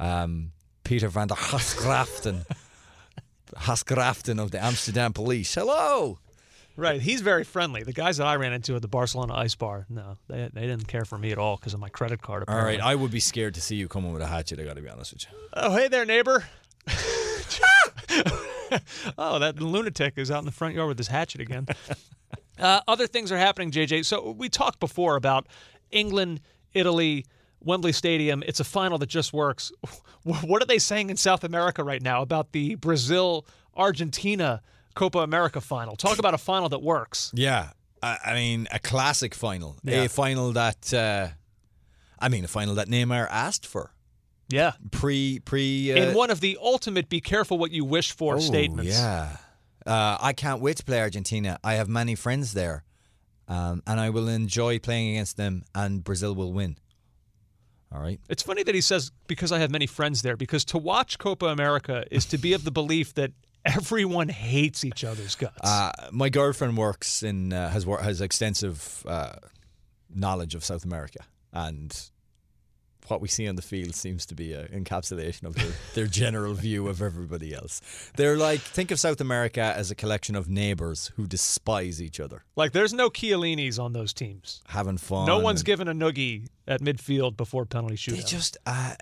um, 0.00 0.52
Peter 0.84 1.08
van 1.08 1.28
der 1.28 1.34
Hasgraften. 1.36 2.44
Hasgraften 3.56 4.38
of 4.40 4.50
the 4.50 4.64
Amsterdam 4.64 5.12
police. 5.12 5.54
Hello. 5.54 6.18
Right, 6.76 7.00
he's 7.00 7.20
very 7.20 7.44
friendly. 7.44 7.82
The 7.82 7.92
guys 7.92 8.16
that 8.16 8.26
I 8.26 8.36
ran 8.36 8.52
into 8.52 8.76
at 8.76 8.82
the 8.82 8.88
Barcelona 8.88 9.34
Ice 9.34 9.54
Bar, 9.54 9.86
no, 9.88 10.16
they, 10.28 10.48
they 10.52 10.62
didn't 10.62 10.88
care 10.88 11.04
for 11.04 11.18
me 11.18 11.32
at 11.32 11.38
all 11.38 11.56
because 11.56 11.74
of 11.74 11.80
my 11.80 11.88
credit 11.88 12.22
card. 12.22 12.44
All 12.48 12.56
right, 12.56 12.80
I 12.80 12.94
would 12.94 13.10
be 13.10 13.20
scared 13.20 13.54
to 13.54 13.60
see 13.60 13.76
you 13.76 13.88
come 13.88 14.02
coming 14.02 14.12
with 14.12 14.22
a 14.22 14.26
hatchet. 14.26 14.58
I 14.58 14.64
got 14.64 14.76
to 14.76 14.82
be 14.82 14.88
honest 14.88 15.12
with 15.12 15.24
you. 15.24 15.38
oh, 15.54 15.76
hey 15.76 15.88
there, 15.88 16.04
neighbor. 16.04 16.44
oh, 19.18 19.38
that 19.38 19.60
lunatic 19.60 20.14
is 20.16 20.30
out 20.30 20.40
in 20.40 20.44
the 20.44 20.52
front 20.52 20.74
yard 20.74 20.88
with 20.88 20.98
his 20.98 21.08
hatchet 21.08 21.40
again. 21.40 21.66
uh, 22.58 22.80
other 22.88 23.06
things 23.06 23.30
are 23.30 23.38
happening, 23.38 23.70
JJ. 23.70 24.04
So 24.04 24.32
we 24.32 24.48
talked 24.48 24.80
before 24.80 25.16
about 25.16 25.46
England, 25.90 26.40
Italy, 26.72 27.24
Wembley 27.60 27.92
Stadium. 27.92 28.42
It's 28.46 28.60
a 28.60 28.64
final 28.64 28.98
that 28.98 29.08
just 29.08 29.32
works. 29.32 29.72
What 30.24 30.62
are 30.62 30.66
they 30.66 30.78
saying 30.78 31.10
in 31.10 31.16
South 31.16 31.42
America 31.42 31.82
right 31.82 32.00
now 32.00 32.22
about 32.22 32.52
the 32.52 32.76
Brazil 32.76 33.44
Argentina 33.74 34.62
Copa 34.94 35.18
America 35.20 35.60
final? 35.60 35.96
Talk 35.96 36.18
about 36.18 36.34
a 36.34 36.38
final 36.38 36.68
that 36.70 36.82
works. 36.82 37.30
Yeah, 37.34 37.70
I, 38.02 38.18
I 38.26 38.34
mean 38.34 38.68
a 38.70 38.78
classic 38.78 39.34
final, 39.34 39.76
Yeah. 39.82 40.02
a 40.04 40.08
final 40.08 40.52
that, 40.52 40.92
uh, 40.92 41.28
I 42.18 42.28
mean, 42.28 42.44
a 42.44 42.48
final 42.48 42.74
that 42.76 42.88
Neymar 42.88 43.26
asked 43.30 43.66
for 43.66 43.92
Yeah. 44.48 44.72
pre 44.90 45.40
pre. 45.40 45.92
Uh, 45.92 45.96
in 45.96 46.14
one 46.14 46.30
of 46.30 46.40
the 46.40 46.58
ultimate 46.60 47.08
be 47.08 47.20
careful 47.20 47.58
what 47.58 47.70
you 47.70 47.84
wish 47.84 48.12
for 48.12 48.36
oh, 48.36 48.40
statements. 48.40 48.92
Yeah, 48.98 49.36
uh, 49.86 50.16
I 50.20 50.32
can't 50.32 50.60
wait 50.60 50.76
to 50.78 50.84
play 50.84 51.00
Argentina. 51.00 51.58
I 51.64 51.74
have 51.74 51.88
many 51.88 52.14
friends 52.14 52.52
there, 52.54 52.84
um, 53.48 53.82
and 53.86 53.98
I 54.00 54.10
will 54.10 54.28
enjoy 54.28 54.78
playing 54.78 55.10
against 55.16 55.36
them. 55.36 55.64
And 55.74 56.04
Brazil 56.04 56.34
will 56.34 56.52
win. 56.52 56.76
All 57.94 58.00
right. 58.00 58.18
It's 58.28 58.42
funny 58.42 58.62
that 58.62 58.74
he 58.74 58.80
says 58.80 59.10
because 59.26 59.52
I 59.52 59.58
have 59.58 59.70
many 59.70 59.86
friends 59.86 60.22
there 60.22 60.36
because 60.36 60.64
to 60.66 60.78
watch 60.78 61.18
Copa 61.18 61.46
America 61.46 62.04
is 62.10 62.24
to 62.26 62.38
be 62.38 62.54
of 62.54 62.64
the 62.64 62.70
belief 62.70 63.12
that 63.14 63.32
everyone 63.64 64.28
hates 64.28 64.84
each 64.84 65.04
other's 65.04 65.34
guts. 65.34 65.58
Uh, 65.62 65.92
my 66.10 66.28
girlfriend 66.28 66.76
works 66.76 67.22
in 67.22 67.52
uh, 67.52 67.68
has 67.70 67.86
wor- 67.86 68.00
has 68.02 68.20
extensive 68.20 69.04
uh, 69.06 69.32
knowledge 70.14 70.54
of 70.54 70.64
South 70.64 70.84
America, 70.84 71.20
and 71.52 72.10
what 73.08 73.20
we 73.20 73.26
see 73.26 73.48
on 73.48 73.56
the 73.56 73.62
field 73.62 73.94
seems 73.96 74.24
to 74.24 74.34
be 74.34 74.52
an 74.52 74.68
encapsulation 74.68 75.42
of 75.42 75.54
their, 75.56 75.72
their 75.94 76.06
general 76.06 76.54
view 76.54 76.86
of 76.88 77.02
everybody 77.02 77.52
else. 77.52 77.80
They're 78.16 78.36
like 78.36 78.60
think 78.60 78.90
of 78.92 79.00
South 79.00 79.20
America 79.20 79.60
as 79.60 79.90
a 79.90 79.96
collection 79.96 80.36
of 80.36 80.48
neighbors 80.48 81.10
who 81.16 81.26
despise 81.26 82.00
each 82.00 82.20
other, 82.20 82.44
like 82.56 82.72
there's 82.72 82.94
no 82.94 83.10
Chiellinis 83.10 83.78
on 83.78 83.92
those 83.92 84.12
teams. 84.12 84.62
having 84.68 84.98
fun. 84.98 85.26
No 85.26 85.40
one's 85.40 85.62
given 85.64 85.88
a 85.88 85.94
noogie 85.94 86.46
at 86.68 86.80
midfield 86.80 87.36
before 87.36 87.66
penalty 87.66 87.96
shootout. 87.96 88.16
They 88.16 88.22
just, 88.22 88.56
uh, 88.66 88.94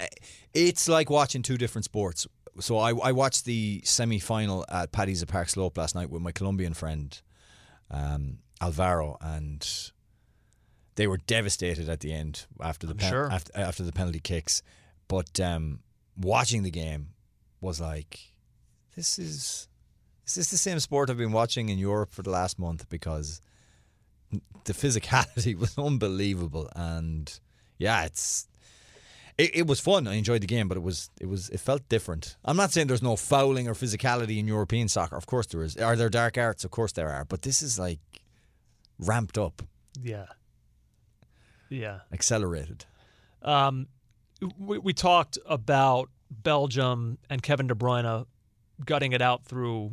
it's 0.54 0.88
like 0.88 1.10
watching 1.10 1.42
two 1.42 1.58
different 1.58 1.84
sports. 1.84 2.26
So 2.60 2.78
I, 2.78 2.92
I 2.94 3.12
watched 3.12 3.44
the 3.44 3.80
semi 3.84 4.18
final 4.18 4.64
at 4.68 4.92
Paddy's 4.92 5.22
at 5.22 5.28
Park 5.28 5.48
Slope 5.48 5.76
last 5.78 5.94
night 5.94 6.10
with 6.10 6.22
my 6.22 6.32
Colombian 6.32 6.74
friend, 6.74 7.20
um, 7.90 8.38
Alvaro, 8.60 9.16
and 9.20 9.66
they 10.96 11.06
were 11.06 11.16
devastated 11.16 11.88
at 11.88 12.00
the 12.00 12.12
end 12.12 12.46
after 12.60 12.86
the 12.86 12.94
pen- 12.94 13.10
sure. 13.10 13.30
after, 13.30 13.52
after 13.58 13.82
the 13.82 13.92
penalty 13.92 14.20
kicks. 14.20 14.62
But 15.08 15.40
um, 15.40 15.80
watching 16.16 16.62
the 16.62 16.70
game 16.70 17.08
was 17.60 17.80
like, 17.80 18.20
this 18.94 19.18
is 19.18 19.68
is 20.26 20.34
this 20.34 20.50
the 20.50 20.56
same 20.58 20.78
sport 20.78 21.10
I've 21.10 21.16
been 21.16 21.32
watching 21.32 21.70
in 21.70 21.78
Europe 21.78 22.12
for 22.12 22.22
the 22.22 22.30
last 22.30 22.58
month 22.58 22.88
because 22.88 23.40
the 24.64 24.72
physicality 24.72 25.58
was 25.58 25.76
unbelievable 25.76 26.68
and 26.76 27.40
yeah, 27.78 28.04
it's 28.04 28.46
it, 29.40 29.50
it 29.54 29.66
was 29.66 29.80
fun. 29.80 30.06
I 30.06 30.14
enjoyed 30.14 30.42
the 30.42 30.46
game, 30.46 30.68
but 30.68 30.76
it 30.76 30.82
was 30.82 31.10
it 31.20 31.26
was 31.26 31.48
it 31.50 31.60
felt 31.60 31.88
different. 31.88 32.36
I'm 32.44 32.56
not 32.56 32.72
saying 32.72 32.88
there's 32.88 33.02
no 33.02 33.16
fouling 33.16 33.68
or 33.68 33.74
physicality 33.74 34.38
in 34.38 34.46
European 34.46 34.88
soccer. 34.88 35.16
Of 35.16 35.26
course 35.26 35.46
there 35.46 35.62
is. 35.62 35.76
Are 35.76 35.96
there 35.96 36.10
dark 36.10 36.36
arts? 36.36 36.64
Of 36.64 36.70
course 36.70 36.92
there 36.92 37.10
are. 37.10 37.24
But 37.24 37.42
this 37.42 37.62
is 37.62 37.78
like 37.78 38.00
ramped 38.98 39.38
up, 39.38 39.62
yeah. 40.02 40.26
Yeah. 41.70 42.00
accelerated. 42.12 42.84
Um, 43.42 43.86
we, 44.58 44.78
we 44.78 44.92
talked 44.92 45.38
about 45.46 46.10
Belgium 46.30 47.18
and 47.30 47.42
Kevin 47.42 47.68
De 47.68 47.74
Bruyne 47.74 48.26
gutting 48.84 49.12
it 49.12 49.22
out 49.22 49.44
through 49.44 49.90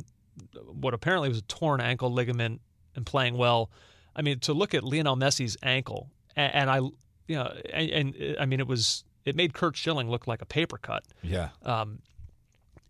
what 0.66 0.92
apparently 0.92 1.28
was 1.28 1.38
a 1.38 1.42
torn 1.42 1.80
ankle 1.80 2.12
ligament 2.12 2.60
and 2.96 3.06
playing 3.06 3.36
well. 3.36 3.70
I 4.14 4.22
mean, 4.22 4.40
to 4.40 4.52
look 4.52 4.74
at 4.74 4.82
Lionel 4.82 5.16
Messi's 5.16 5.56
ankle, 5.62 6.10
and, 6.36 6.54
and 6.54 6.70
I, 6.70 6.78
you 7.28 7.36
know, 7.36 7.54
and, 7.72 7.90
and 8.16 8.36
I 8.40 8.46
mean, 8.46 8.60
it 8.60 8.66
was 8.66 9.04
it 9.28 9.36
made 9.36 9.52
Curt 9.54 9.76
Schilling 9.76 10.10
look 10.10 10.26
like 10.26 10.42
a 10.42 10.46
paper 10.46 10.78
cut. 10.78 11.04
Yeah. 11.22 11.50
Um, 11.62 12.00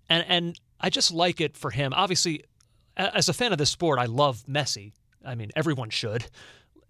and 0.09 0.25
and 0.29 0.61
I 0.81 0.91
just 0.91 1.13
like 1.13 1.41
it 1.41 1.57
for 1.57 1.71
him. 1.71 1.93
Obviously, 1.95 2.45
as 2.97 3.29
a 3.29 3.33
fan 3.33 3.53
of 3.53 3.59
this 3.59 3.71
sport, 3.71 3.99
I 3.99 4.07
love 4.07 4.45
Messi. 4.49 4.93
I 5.25 5.35
mean, 5.35 5.51
everyone 5.57 5.91
should. 5.91 6.27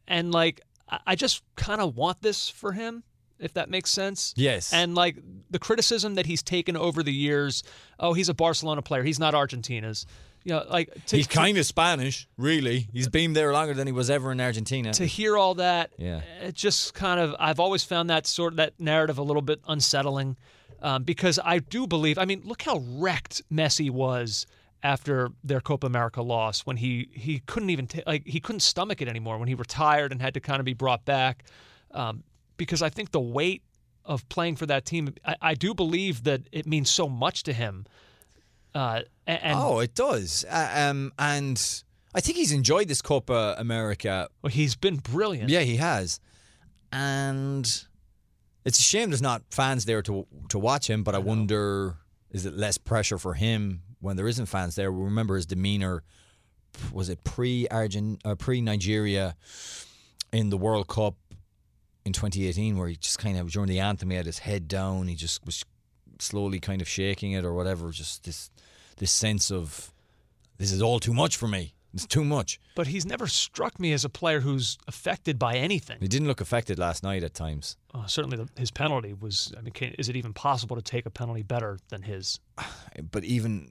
And 0.06 0.32
like, 0.32 0.60
I- 0.88 1.00
I 1.08 1.14
just 1.16 1.42
kind 1.56 1.80
of 1.80 1.96
want 1.96 2.22
this 2.22 2.48
for 2.48 2.72
him. 2.72 3.02
If 3.38 3.54
that 3.54 3.70
makes 3.70 3.90
sense. 3.90 4.34
Yes. 4.36 4.72
And 4.72 4.94
like 4.94 5.16
the 5.50 5.58
criticism 5.58 6.14
that 6.14 6.26
he's 6.26 6.42
taken 6.42 6.76
over 6.76 7.02
the 7.02 7.12
years, 7.12 7.62
oh, 7.98 8.12
he's 8.12 8.28
a 8.28 8.34
Barcelona 8.34 8.82
player. 8.82 9.02
He's 9.02 9.18
not 9.18 9.34
Argentina's. 9.34 10.06
You 10.44 10.54
know, 10.54 10.64
like 10.70 10.94
to, 11.06 11.16
He's 11.16 11.26
kind 11.26 11.58
of 11.58 11.66
Spanish, 11.66 12.28
really. 12.36 12.88
He's 12.92 13.08
been 13.08 13.32
there 13.32 13.52
longer 13.52 13.74
than 13.74 13.86
he 13.86 13.92
was 13.92 14.08
ever 14.08 14.32
in 14.32 14.40
Argentina. 14.40 14.92
to 14.94 15.04
hear 15.04 15.36
all 15.36 15.54
that. 15.54 15.92
Yeah. 15.98 16.20
It 16.40 16.54
just 16.54 16.94
kind 16.94 17.20
of 17.20 17.34
I've 17.38 17.60
always 17.60 17.84
found 17.84 18.08
that 18.10 18.26
sort 18.26 18.54
of 18.54 18.56
that 18.58 18.78
narrative 18.78 19.18
a 19.18 19.22
little 19.22 19.42
bit 19.42 19.60
unsettling. 19.68 20.36
Um, 20.80 21.02
because 21.02 21.40
I 21.44 21.58
do 21.58 21.86
believe 21.88 22.18
I 22.18 22.24
mean, 22.24 22.42
look 22.44 22.62
how 22.62 22.78
wrecked 22.78 23.42
Messi 23.52 23.90
was 23.90 24.46
after 24.82 25.30
their 25.42 25.60
Copa 25.60 25.86
America 25.86 26.22
loss 26.22 26.60
when 26.60 26.76
he 26.76 27.08
he 27.12 27.40
couldn't 27.40 27.70
even 27.70 27.88
ta- 27.88 28.02
like 28.06 28.26
he 28.26 28.38
couldn't 28.40 28.60
stomach 28.60 29.02
it 29.02 29.08
anymore 29.08 29.38
when 29.38 29.48
he 29.48 29.54
retired 29.54 30.12
and 30.12 30.22
had 30.22 30.34
to 30.34 30.40
kind 30.40 30.60
of 30.60 30.64
be 30.64 30.72
brought 30.74 31.04
back. 31.04 31.44
Um, 31.90 32.22
because 32.58 32.82
I 32.82 32.90
think 32.90 33.12
the 33.12 33.20
weight 33.20 33.62
of 34.04 34.28
playing 34.28 34.56
for 34.56 34.66
that 34.66 34.84
team, 34.84 35.14
I, 35.24 35.36
I 35.40 35.54
do 35.54 35.72
believe 35.72 36.24
that 36.24 36.42
it 36.52 36.66
means 36.66 36.90
so 36.90 37.08
much 37.08 37.44
to 37.44 37.54
him. 37.54 37.86
Uh, 38.74 39.00
and 39.26 39.58
oh, 39.58 39.80
it 39.80 39.94
does. 39.94 40.44
Uh, 40.48 40.70
um, 40.74 41.12
and 41.18 41.82
I 42.14 42.20
think 42.20 42.36
he's 42.36 42.52
enjoyed 42.52 42.88
this 42.88 43.00
Copa 43.00 43.54
America. 43.58 44.28
well, 44.42 44.50
he's 44.50 44.76
been 44.76 44.96
brilliant. 44.96 45.48
Yeah, 45.48 45.60
he 45.60 45.76
has. 45.76 46.20
And 46.92 47.64
it's 48.64 48.78
a 48.78 48.82
shame 48.82 49.10
there's 49.10 49.22
not 49.22 49.42
fans 49.50 49.84
there 49.84 50.02
to 50.02 50.26
to 50.50 50.58
watch 50.58 50.88
him. 50.88 51.02
But 51.02 51.14
I, 51.14 51.18
wonder, 51.18 51.96
is 52.30 52.46
it 52.46 52.54
less 52.54 52.78
pressure 52.78 53.18
for 53.18 53.34
him 53.34 53.82
when 54.00 54.16
there 54.16 54.28
isn't 54.28 54.46
fans 54.46 54.74
there? 54.74 54.90
We 54.92 55.04
remember 55.04 55.36
his 55.36 55.46
demeanor. 55.46 56.02
Was 56.92 57.08
it 57.08 57.24
pre 57.24 57.66
Argent, 57.68 58.20
uh, 58.24 58.34
pre 58.36 58.60
Nigeria 58.60 59.36
in 60.32 60.50
the 60.50 60.56
World 60.56 60.88
Cup 60.88 61.14
in 62.04 62.12
2018, 62.12 62.76
where 62.76 62.88
he 62.88 62.96
just 62.96 63.18
kind 63.18 63.38
of 63.38 63.50
during 63.50 63.68
the 63.68 63.80
anthem 63.80 64.10
he 64.10 64.16
had 64.16 64.26
his 64.26 64.40
head 64.40 64.68
down. 64.68 65.08
He 65.08 65.14
just 65.14 65.44
was 65.44 65.64
slowly 66.18 66.60
kind 66.60 66.80
of 66.80 66.88
shaking 66.88 67.32
it 67.32 67.44
or 67.44 67.52
whatever. 67.52 67.90
Just 67.90 68.24
this 68.24 68.50
this 68.96 69.12
sense 69.12 69.50
of 69.50 69.92
this 70.58 70.72
is 70.72 70.82
all 70.82 71.00
too 71.00 71.14
much 71.14 71.36
for 71.36 71.48
me. 71.48 71.74
It's 71.94 72.06
too 72.06 72.24
much. 72.24 72.60
But 72.74 72.88
he's 72.88 73.06
never 73.06 73.26
struck 73.26 73.80
me 73.80 73.92
as 73.92 74.04
a 74.04 74.10
player 74.10 74.40
who's 74.40 74.76
affected 74.86 75.38
by 75.38 75.54
anything. 75.54 75.96
He 76.00 76.08
didn't 76.08 76.28
look 76.28 76.42
affected 76.42 76.78
last 76.78 77.02
night 77.02 77.24
at 77.24 77.32
times. 77.32 77.76
Uh, 77.94 78.06
certainly, 78.06 78.36
the, 78.36 78.48
his 78.60 78.70
penalty 78.70 79.14
was. 79.14 79.54
I 79.56 79.62
mean, 79.62 79.72
can, 79.72 79.94
is 79.98 80.08
it 80.08 80.16
even 80.16 80.34
possible 80.34 80.76
to 80.76 80.82
take 80.82 81.06
a 81.06 81.10
penalty 81.10 81.42
better 81.42 81.78
than 81.88 82.02
his? 82.02 82.40
but 83.10 83.24
even 83.24 83.70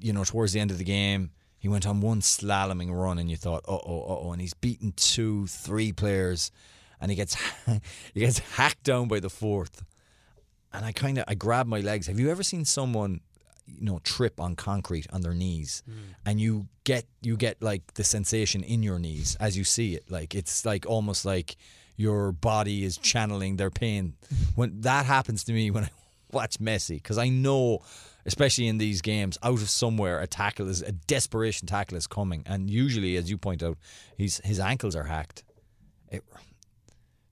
you 0.00 0.12
know 0.12 0.24
towards 0.24 0.52
the 0.52 0.60
end 0.60 0.70
of 0.70 0.78
the 0.78 0.84
game 0.84 1.30
he 1.58 1.68
went 1.68 1.86
on 1.86 2.00
one 2.00 2.20
slaloming 2.20 2.90
run 2.92 3.18
and 3.18 3.30
you 3.30 3.36
thought 3.36 3.64
uh 3.68 3.78
oh 3.86 4.02
uh 4.02 4.18
oh 4.22 4.32
and 4.32 4.40
he's 4.40 4.54
beaten 4.54 4.92
two 4.96 5.46
three 5.46 5.92
players 5.92 6.50
and 7.00 7.10
he 7.10 7.16
gets 7.16 7.36
he 8.14 8.20
gets 8.20 8.38
hacked 8.38 8.82
down 8.82 9.08
by 9.08 9.20
the 9.20 9.30
fourth. 9.30 9.84
And 10.72 10.84
I 10.84 10.92
kind 10.92 11.18
of 11.18 11.24
I 11.28 11.34
grab 11.34 11.66
my 11.66 11.80
legs. 11.80 12.06
Have 12.06 12.20
you 12.20 12.30
ever 12.30 12.42
seen 12.42 12.64
someone 12.64 13.20
you 13.66 13.84
know 13.84 13.98
trip 14.04 14.40
on 14.40 14.56
concrete 14.56 15.06
on 15.12 15.22
their 15.22 15.34
knees? 15.34 15.82
Mm. 15.88 15.94
And 16.24 16.40
you 16.40 16.66
get 16.84 17.06
you 17.22 17.36
get 17.36 17.62
like 17.62 17.94
the 17.94 18.04
sensation 18.04 18.62
in 18.62 18.82
your 18.82 18.98
knees 18.98 19.36
as 19.40 19.56
you 19.56 19.64
see 19.64 19.94
it. 19.94 20.10
Like 20.10 20.34
it's 20.34 20.64
like 20.64 20.86
almost 20.86 21.24
like 21.24 21.56
your 21.96 22.32
body 22.32 22.84
is 22.84 22.98
channeling 22.98 23.56
their 23.56 23.70
pain. 23.70 24.14
When 24.54 24.80
that 24.82 25.06
happens 25.06 25.44
to 25.44 25.52
me 25.52 25.70
when 25.70 25.84
I 25.84 25.90
watch 26.32 26.58
Messi 26.58 26.96
because 26.96 27.18
I 27.18 27.28
know 27.28 27.80
especially 28.26 28.66
in 28.66 28.78
these 28.78 29.00
games 29.00 29.38
out 29.42 29.62
of 29.62 29.70
somewhere 29.70 30.20
a 30.20 30.26
tackle 30.26 30.68
is 30.68 30.82
a 30.82 30.92
desperation 30.92 31.68
tackle 31.68 31.96
is 31.96 32.06
coming. 32.06 32.42
And 32.46 32.68
usually 32.68 33.16
as 33.16 33.30
you 33.30 33.38
point 33.38 33.62
out 33.62 33.78
he's 34.16 34.40
his 34.44 34.60
ankles 34.60 34.96
are 34.96 35.04
hacked. 35.04 35.44
It, 36.10 36.22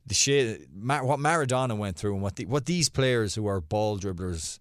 the 0.07 0.15
shit 0.15 0.69
what 0.73 1.19
Maradona 1.19 1.77
went 1.77 1.97
through 1.97 2.15
and 2.15 2.23
what 2.23 2.37
the, 2.37 2.45
what 2.47 2.67
these 2.67 2.89
players 2.89 3.35
who 3.35 3.47
are 3.47 3.61
ball 3.61 3.99
dribblers 3.99 4.59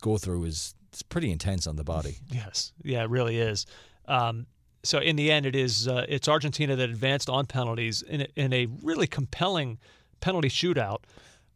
go 0.00 0.18
through 0.18 0.44
is 0.44 0.74
it's 0.92 1.02
pretty 1.02 1.30
intense 1.30 1.66
on 1.66 1.76
the 1.76 1.84
body. 1.84 2.18
Yes, 2.30 2.72
yeah, 2.82 3.02
it 3.02 3.10
really 3.10 3.38
is. 3.38 3.66
Um, 4.06 4.46
so 4.82 4.98
in 4.98 5.16
the 5.16 5.30
end, 5.30 5.46
it 5.46 5.56
is 5.56 5.88
uh, 5.88 6.04
it's 6.08 6.28
Argentina 6.28 6.76
that 6.76 6.90
advanced 6.90 7.30
on 7.30 7.46
penalties 7.46 8.02
in 8.02 8.22
a, 8.22 8.26
in 8.36 8.52
a 8.52 8.66
really 8.82 9.06
compelling 9.06 9.78
penalty 10.20 10.48
shootout, 10.48 10.98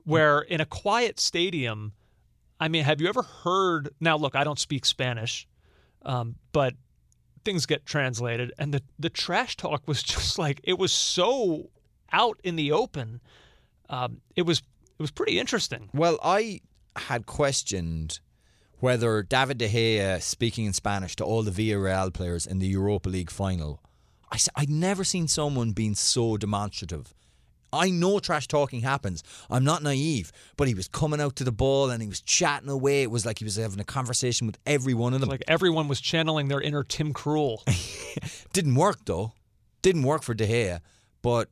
where 0.04 0.40
in 0.40 0.60
a 0.60 0.66
quiet 0.66 1.20
stadium. 1.20 1.92
I 2.58 2.68
mean, 2.68 2.84
have 2.84 3.02
you 3.02 3.08
ever 3.08 3.22
heard? 3.22 3.90
Now, 4.00 4.16
look, 4.16 4.34
I 4.34 4.42
don't 4.42 4.58
speak 4.58 4.86
Spanish, 4.86 5.46
um, 6.06 6.36
but 6.52 6.72
things 7.44 7.66
get 7.66 7.84
translated, 7.84 8.52
and 8.58 8.72
the 8.72 8.82
the 8.98 9.10
trash 9.10 9.56
talk 9.56 9.86
was 9.86 10.02
just 10.14 10.38
like 10.38 10.60
it 10.64 10.78
was 10.78 10.92
so 10.92 11.68
out 12.16 12.40
in 12.42 12.56
the 12.56 12.72
open. 12.72 13.20
Um, 13.88 14.20
it 14.34 14.42
was 14.42 14.58
it 14.98 15.02
was 15.02 15.10
pretty 15.10 15.38
interesting. 15.38 15.90
Well, 15.92 16.18
I 16.22 16.60
had 16.96 17.26
questioned 17.26 18.20
whether 18.80 19.22
David 19.22 19.58
De 19.58 19.68
Gea 19.68 20.20
speaking 20.22 20.64
in 20.64 20.72
Spanish 20.72 21.14
to 21.16 21.24
all 21.24 21.42
the 21.42 21.50
Villarreal 21.50 22.12
players 22.12 22.46
in 22.46 22.58
the 22.58 22.66
Europa 22.66 23.08
League 23.08 23.30
final. 23.30 23.80
I 24.32 24.38
I'd 24.56 24.70
never 24.70 25.04
seen 25.04 25.28
someone 25.28 25.72
being 25.72 25.94
so 25.94 26.36
demonstrative. 26.36 27.12
I 27.72 27.90
know 27.90 28.18
trash 28.20 28.46
talking 28.48 28.80
happens. 28.80 29.22
I'm 29.50 29.64
not 29.64 29.82
naive, 29.82 30.32
but 30.56 30.68
he 30.68 30.74
was 30.74 30.88
coming 30.88 31.20
out 31.20 31.36
to 31.36 31.44
the 31.44 31.52
ball 31.52 31.90
and 31.90 32.00
he 32.00 32.08
was 32.08 32.20
chatting 32.20 32.70
away. 32.70 33.02
It 33.02 33.10
was 33.10 33.26
like 33.26 33.38
he 33.38 33.44
was 33.44 33.56
having 33.56 33.80
a 33.80 33.84
conversation 33.84 34.46
with 34.46 34.58
every 34.66 34.94
one 34.94 35.12
of 35.12 35.20
them. 35.20 35.28
Like 35.28 35.44
everyone 35.46 35.88
was 35.88 36.00
channeling 36.00 36.48
their 36.48 36.60
inner 36.60 36.82
Tim 36.82 37.12
Krul. 37.12 37.58
Didn't 38.52 38.76
work 38.76 39.04
though. 39.04 39.32
Didn't 39.82 40.04
work 40.04 40.22
for 40.22 40.32
De 40.32 40.46
Gea, 40.46 40.80
but 41.22 41.50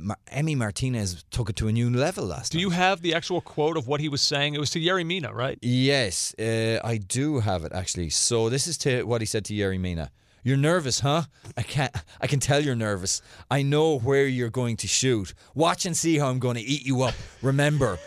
Mar- 0.00 0.18
Emi 0.32 0.56
Martinez 0.56 1.24
took 1.30 1.50
it 1.50 1.56
to 1.56 1.68
a 1.68 1.72
new 1.72 1.90
level 1.90 2.24
last 2.24 2.52
Do 2.52 2.58
you 2.58 2.70
have 2.70 3.02
the 3.02 3.14
actual 3.14 3.40
quote 3.40 3.76
of 3.76 3.86
what 3.86 4.00
he 4.00 4.08
was 4.08 4.22
saying? 4.22 4.54
It 4.54 4.60
was 4.60 4.70
to 4.70 4.80
Yerry 4.80 5.04
Mina, 5.04 5.32
right? 5.32 5.58
Yes, 5.60 6.34
uh, 6.38 6.80
I 6.82 6.96
do 6.96 7.40
have 7.40 7.64
it 7.64 7.72
actually. 7.72 8.10
So 8.10 8.48
this 8.48 8.66
is 8.66 8.78
to 8.78 9.04
what 9.04 9.20
he 9.20 9.26
said 9.26 9.44
to 9.46 9.54
Yerry 9.54 9.78
Mina. 9.78 10.10
You're 10.44 10.56
nervous, 10.56 11.00
huh? 11.00 11.22
I 11.56 11.62
can't. 11.62 11.94
I 12.20 12.26
can 12.26 12.40
tell 12.40 12.60
you're 12.60 12.74
nervous. 12.74 13.22
I 13.48 13.62
know 13.62 13.98
where 13.98 14.26
you're 14.26 14.50
going 14.50 14.76
to 14.78 14.88
shoot. 14.88 15.34
Watch 15.54 15.86
and 15.86 15.96
see 15.96 16.18
how 16.18 16.28
I'm 16.28 16.40
going 16.40 16.56
to 16.56 16.62
eat 16.62 16.84
you 16.84 17.02
up. 17.02 17.14
Remember, 17.42 17.98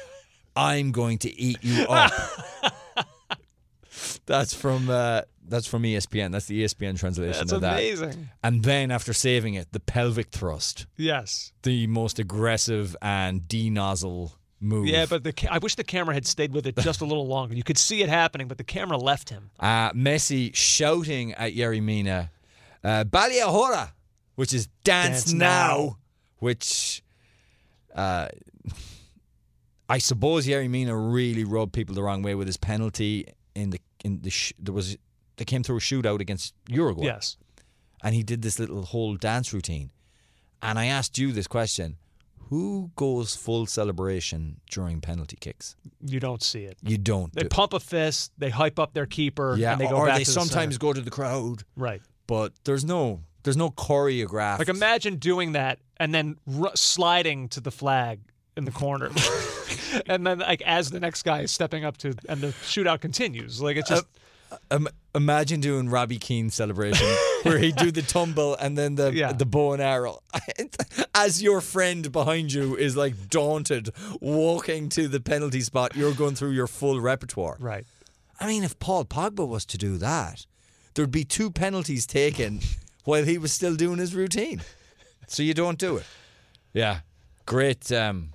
I'm 0.55 0.91
going 0.91 1.17
to 1.19 1.39
eat 1.39 1.59
you 1.61 1.86
up. 1.88 2.11
that's 4.25 4.53
from 4.53 4.89
uh, 4.89 5.21
that's 5.47 5.67
from 5.67 5.83
ESPN. 5.83 6.31
That's 6.31 6.45
the 6.47 6.63
ESPN 6.63 6.97
translation 6.99 7.39
That's 7.39 7.51
of 7.51 7.61
that. 7.61 7.73
amazing. 7.73 8.29
And 8.43 8.63
then 8.63 8.91
after 8.91 9.13
saving 9.13 9.53
it, 9.55 9.71
the 9.71 9.79
pelvic 9.79 10.29
thrust, 10.31 10.85
Yes. 10.97 11.51
the 11.63 11.87
most 11.87 12.19
aggressive 12.19 12.95
and 13.01 13.47
denozzle 13.47 14.33
move. 14.59 14.87
Yeah, 14.87 15.05
but 15.07 15.23
the 15.23 15.33
ca- 15.33 15.49
I 15.51 15.57
wish 15.59 15.75
the 15.75 15.83
camera 15.83 16.13
had 16.13 16.25
stayed 16.25 16.53
with 16.53 16.65
it 16.65 16.75
just 16.77 17.01
a 17.01 17.05
little 17.05 17.27
longer. 17.27 17.55
You 17.55 17.63
could 17.63 17.77
see 17.77 18.01
it 18.01 18.09
happening, 18.09 18.47
but 18.47 18.57
the 18.57 18.63
camera 18.63 18.97
left 18.97 19.29
him. 19.29 19.51
Uh, 19.59 19.91
Messi 19.91 20.55
shouting 20.55 21.33
at 21.33 21.53
Yerry 21.53 21.81
Mina, 21.81 22.31
uh, 22.83 23.03
Bali 23.03 23.39
ahora, 23.39 23.93
which 24.35 24.53
is 24.53 24.67
dance, 24.83 25.25
Dance 25.25 25.33
now, 25.33 25.47
now. 25.77 25.97
which 26.39 27.03
uh, 27.93 28.27
I 29.87 29.97
suppose 29.99 30.47
Yerry 30.47 30.69
Mina 30.69 30.97
really 30.97 31.43
rubbed 31.43 31.73
people 31.73 31.93
the 31.95 32.01
wrong 32.03 32.23
way 32.23 32.33
with 32.35 32.47
his 32.47 32.57
penalty 32.57 33.27
in 33.53 33.69
the 33.69 33.79
in 34.03 34.21
the 34.21 34.29
sh- 34.29 34.53
there 34.59 34.73
was 34.73 34.97
they 35.38 35.45
came 35.45 35.63
through 35.63 35.77
a 35.77 35.81
shootout 35.81 36.19
against 36.19 36.53
Uruguay. 36.69 37.05
Yes. 37.05 37.38
and 38.03 38.13
he 38.15 38.23
did 38.23 38.41
this 38.41 38.59
little 38.59 38.83
whole 38.83 39.15
dance 39.15 39.53
routine, 39.53 39.89
and 40.61 40.77
I 40.79 40.86
asked 40.86 41.17
you 41.17 41.31
this 41.31 41.47
question: 41.47 41.97
Who 42.49 42.91
goes 42.95 43.36
full 43.36 43.65
celebration 43.65 44.61
during 44.69 45.01
penalty 45.01 45.38
kicks? 45.39 45.75
You 46.01 46.19
don't 46.19 46.43
see 46.43 46.63
it. 46.65 46.77
You 46.83 46.97
don't. 46.97 47.33
They 47.33 47.41
do- 47.43 47.49
pump 47.49 47.73
a 47.73 47.79
fist, 47.79 48.31
they 48.38 48.49
hype 48.49 48.79
up 48.79 48.93
their 48.93 49.05
keeper, 49.07 49.55
yeah, 49.57 49.71
and 49.73 49.81
they 49.81 49.88
go 49.88 49.95
or 49.97 50.05
back 50.07 50.17
they 50.17 50.23
to 50.23 50.29
the 50.29 50.33
sometimes 50.33 50.75
center. 50.75 50.79
go 50.88 50.93
to 50.93 51.01
the 51.01 51.11
crowd. 51.11 51.63
Right. 51.75 52.01
but 52.27 52.53
there's 52.63 52.83
no 52.86 53.21
there's 53.43 53.57
no 53.57 53.69
choreograph. 53.69 54.59
Like 54.59 54.69
imagine 54.69 55.17
doing 55.17 55.51
that 55.53 55.79
and 55.97 56.13
then 56.13 56.38
r- 56.61 56.71
sliding 56.75 57.47
to 57.49 57.61
the 57.61 57.71
flag 57.71 58.19
in 58.57 58.65
the 58.65 58.71
corner. 58.71 59.11
and 60.07 60.25
then 60.25 60.39
like 60.39 60.61
as 60.63 60.89
the 60.89 60.99
next 60.99 61.23
guy 61.23 61.41
is 61.41 61.51
stepping 61.51 61.86
up 61.86 61.97
to 61.97 62.13
and 62.27 62.41
the 62.41 62.47
shootout 62.47 63.01
continues. 63.01 63.61
Like 63.61 63.77
it's 63.77 63.89
just 63.89 64.03
uh, 64.05 64.19
Im- 64.71 64.87
imagine 65.13 65.59
doing 65.59 65.89
Robbie 65.89 66.17
Keane 66.17 66.49
celebration 66.49 67.07
where 67.43 67.57
he 67.59 67.71
do 67.71 67.91
the 67.91 68.01
tumble 68.01 68.55
and 68.55 68.78
then 68.78 68.95
the 68.95 69.13
Yeah. 69.13 69.32
the 69.33 69.45
bow 69.45 69.74
and 69.74 69.82
arrow. 69.82 70.20
As 71.15 71.41
your 71.41 71.61
friend 71.61 72.11
behind 72.11 72.53
you 72.53 72.75
is 72.75 72.95
like 72.97 73.29
daunted, 73.29 73.89
walking 74.21 74.89
to 74.89 75.07
the 75.07 75.20
penalty 75.20 75.61
spot, 75.61 75.95
you're 75.95 76.13
going 76.13 76.36
through 76.36 76.51
your 76.51 76.67
full 76.67 76.99
repertoire. 76.99 77.57
right. 77.59 77.86
I 78.39 78.47
mean, 78.47 78.63
if 78.65 78.78
Paul 78.79 79.05
Pogba 79.05 79.47
was 79.47 79.65
to 79.67 79.78
do 79.78 79.97
that, 79.97 80.45
there'd 80.93 81.09
be 81.09 81.24
two 81.24 81.49
penalties 81.49 82.05
taken 82.05 82.59
while 83.05 83.24
he 83.24 83.37
was 83.37 83.53
still 83.53 83.75
doing 83.75 83.97
his 83.97 84.13
routine. 84.13 84.61
So 85.28 85.41
you 85.41 85.53
don't 85.53 85.79
do 85.79 85.95
it. 85.97 86.05
Yeah, 86.74 86.99
great. 87.45 87.89
Um, 87.93 88.33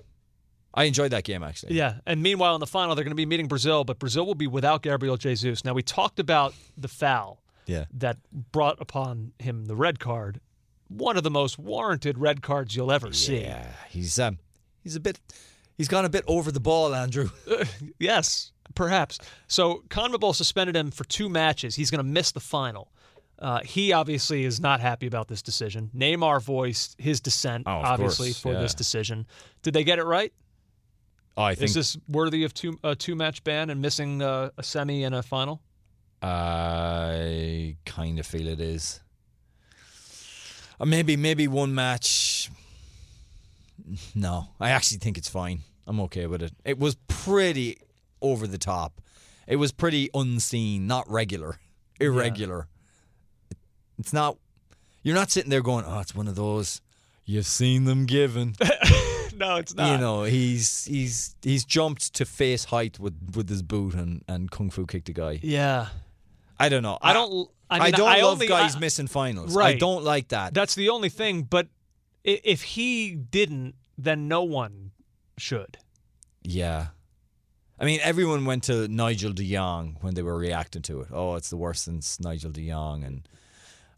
I 0.73 0.85
enjoyed 0.85 1.11
that 1.11 1.23
game 1.23 1.43
actually. 1.43 1.75
Yeah, 1.75 1.95
and 2.05 2.21
meanwhile 2.23 2.55
in 2.55 2.59
the 2.59 2.67
final 2.67 2.95
they're 2.95 3.03
going 3.03 3.11
to 3.11 3.15
be 3.15 3.25
meeting 3.25 3.47
Brazil, 3.47 3.83
but 3.83 3.99
Brazil 3.99 4.25
will 4.25 4.35
be 4.35 4.47
without 4.47 4.81
Gabriel 4.83 5.17
Jesus. 5.17 5.65
Now 5.65 5.73
we 5.73 5.83
talked 5.83 6.19
about 6.19 6.53
the 6.77 6.87
foul 6.87 7.41
Yeah. 7.65 7.85
that 7.93 8.17
brought 8.51 8.81
upon 8.81 9.33
him 9.39 9.65
the 9.65 9.75
red 9.75 9.99
card. 9.99 10.39
One 10.87 11.17
of 11.17 11.23
the 11.23 11.31
most 11.31 11.57
warranted 11.59 12.17
red 12.17 12.41
cards 12.41 12.75
you'll 12.75 12.91
ever 12.91 13.11
see. 13.13 13.41
Yeah, 13.41 13.67
he's 13.89 14.19
um, 14.19 14.39
he's 14.83 14.95
a 14.95 14.99
bit. 14.99 15.19
He's 15.77 15.87
gone 15.87 16.05
a 16.05 16.09
bit 16.09 16.23
over 16.27 16.51
the 16.51 16.59
ball, 16.59 16.93
Andrew. 16.93 17.29
Yes, 17.99 18.51
perhaps. 18.75 19.17
So 19.47 19.83
CONMEBOL 19.89 20.35
suspended 20.35 20.75
him 20.75 20.91
for 20.91 21.03
two 21.05 21.27
matches. 21.29 21.75
He's 21.75 21.89
going 21.91 21.99
to 22.05 22.09
miss 22.09 22.31
the 22.31 22.39
final. 22.39 22.91
Uh, 23.39 23.59
he 23.63 23.91
obviously 23.91 24.43
is 24.45 24.59
not 24.59 24.79
happy 24.79 25.07
about 25.07 25.27
this 25.27 25.41
decision. 25.41 25.89
Neymar 25.95 26.41
voiced 26.43 26.95
his 26.99 27.19
dissent, 27.19 27.63
Oh, 27.65 27.71
obviously, 27.71 28.27
course, 28.29 28.39
for 28.39 28.53
yeah. 28.53 28.59
this 28.61 28.75
decision. 28.75 29.25
Did 29.63 29.73
they 29.73 29.83
get 29.83 29.97
it 29.97 30.03
right? 30.03 30.31
Oh, 31.37 31.43
I 31.43 31.55
think 31.55 31.69
Is 31.69 31.73
this 31.73 31.97
worthy 32.09 32.43
of 32.43 32.53
two 32.53 32.77
a 32.83 32.95
two 32.95 33.15
match 33.15 33.43
ban 33.43 33.69
and 33.69 33.81
missing 33.81 34.21
uh, 34.21 34.49
a 34.57 34.63
semi 34.63 35.03
and 35.03 35.15
a 35.15 35.23
final? 35.23 35.61
I 36.21 37.77
kind 37.85 38.19
of 38.19 38.25
feel 38.25 38.47
it 38.47 38.59
is. 38.59 39.01
Or 40.79 40.85
maybe 40.85 41.15
maybe 41.15 41.47
one 41.47 41.73
match. 41.73 42.49
No, 44.13 44.49
I 44.59 44.69
actually 44.71 44.97
think 44.99 45.17
it's 45.17 45.29
fine. 45.29 45.61
I'm 45.87 45.99
okay 46.01 46.27
with 46.27 46.41
it. 46.43 46.53
It 46.63 46.79
was 46.79 46.95
pretty 47.07 47.77
over 48.21 48.45
the 48.45 48.57
top. 48.57 49.01
It 49.47 49.55
was 49.55 49.71
pretty 49.71 50.09
unseen, 50.13 50.87
not 50.87 51.09
regular, 51.09 51.59
irregular. 51.99 52.67
It's 53.97 54.13
not. 54.13 54.37
You're 55.03 55.15
not 55.15 55.31
sitting 55.31 55.49
there 55.49 55.61
going, 55.61 55.85
"Oh, 55.87 55.99
it's 55.99 56.13
one 56.13 56.27
of 56.27 56.35
those." 56.35 56.81
You've 57.25 57.45
seen 57.45 57.85
them 57.85 58.05
given. 58.05 58.55
no, 59.41 59.55
it's 59.57 59.75
not. 59.75 59.91
you 59.91 59.97
know, 59.97 60.23
he's 60.23 60.85
he's 60.85 61.35
he's 61.41 61.65
jumped 61.65 62.13
to 62.13 62.25
face 62.25 62.65
height 62.65 62.99
with 62.99 63.15
with 63.35 63.49
his 63.49 63.61
boot 63.61 63.93
and 63.93 64.23
and 64.27 64.49
kung 64.49 64.69
fu 64.69 64.85
kicked 64.85 65.09
a 65.09 65.13
guy. 65.13 65.39
Yeah, 65.41 65.87
I 66.59 66.69
don't 66.69 66.83
know. 66.83 66.97
I 67.01 67.13
don't. 67.13 67.49
I, 67.69 67.79
mean, 67.79 67.91
don't 67.93 68.07
I 68.07 68.21
love 68.21 68.33
only, 68.33 68.47
guys 68.47 68.75
I- 68.75 68.79
missing 68.79 69.07
finals. 69.07 69.55
I 69.55 69.75
don't 69.75 70.03
like 70.03 70.29
that. 70.29 70.53
That's 70.53 70.75
the 70.75 70.89
only 70.89 71.09
thing. 71.09 71.43
But 71.43 71.67
if 72.23 72.61
he 72.61 73.15
didn't, 73.15 73.75
then 73.97 74.27
no 74.27 74.43
one 74.43 74.91
should. 75.37 75.77
Yeah. 76.43 76.87
I 77.79 77.85
mean, 77.85 77.99
everyone 78.03 78.45
went 78.45 78.63
to 78.65 78.87
Nigel 78.87 79.33
de 79.33 79.43
Jong 79.55 79.97
when 80.01 80.13
they 80.13 80.21
were 80.21 80.37
reacting 80.37 80.83
to 80.83 81.01
it. 81.01 81.07
Oh, 81.11 81.35
it's 81.35 81.49
the 81.49 81.57
worst 81.57 81.85
since 81.85 82.19
Nigel 82.19 82.51
de 82.51 82.69
Jong, 82.69 83.03
and 83.03 83.27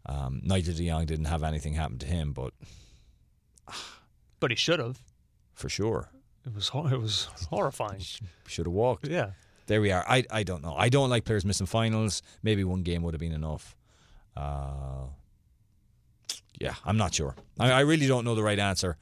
um, 0.06 0.40
Nigel 0.42 0.74
de 0.74 0.88
Jong 0.88 1.04
didn't 1.04 1.26
have 1.26 1.42
anything 1.42 1.74
happen 1.74 1.98
to 1.98 2.06
him, 2.06 2.32
but 2.32 2.54
But 4.40 4.50
he 4.50 4.56
should 4.56 4.78
have. 4.78 5.00
For 5.54 5.68
sure, 5.68 6.10
It 6.46 6.54
was 6.54 6.70
it 6.74 7.00
was 7.00 7.28
horrifying. 7.50 8.00
should 8.46 8.66
have 8.66 8.72
walked. 8.72 9.08
Yeah. 9.08 9.30
There 9.66 9.80
we 9.80 9.90
are. 9.92 10.04
I 10.06 10.24
I 10.30 10.42
don't 10.42 10.62
know. 10.62 10.74
I 10.76 10.88
don't 10.90 11.08
like 11.08 11.24
players 11.24 11.44
missing 11.44 11.66
finals. 11.66 12.22
Maybe 12.42 12.64
one 12.64 12.82
game 12.82 13.02
would 13.02 13.14
have 13.14 13.20
been 13.20 13.32
enough. 13.32 13.74
Uh, 14.36 15.06
yeah, 16.60 16.74
I'm 16.84 16.96
not 16.96 17.14
sure. 17.14 17.34
I, 17.58 17.70
I 17.70 17.80
really 17.80 18.06
don't 18.06 18.24
know 18.24 18.34
the 18.34 18.42
right 18.42 18.58
answer. 18.58 18.96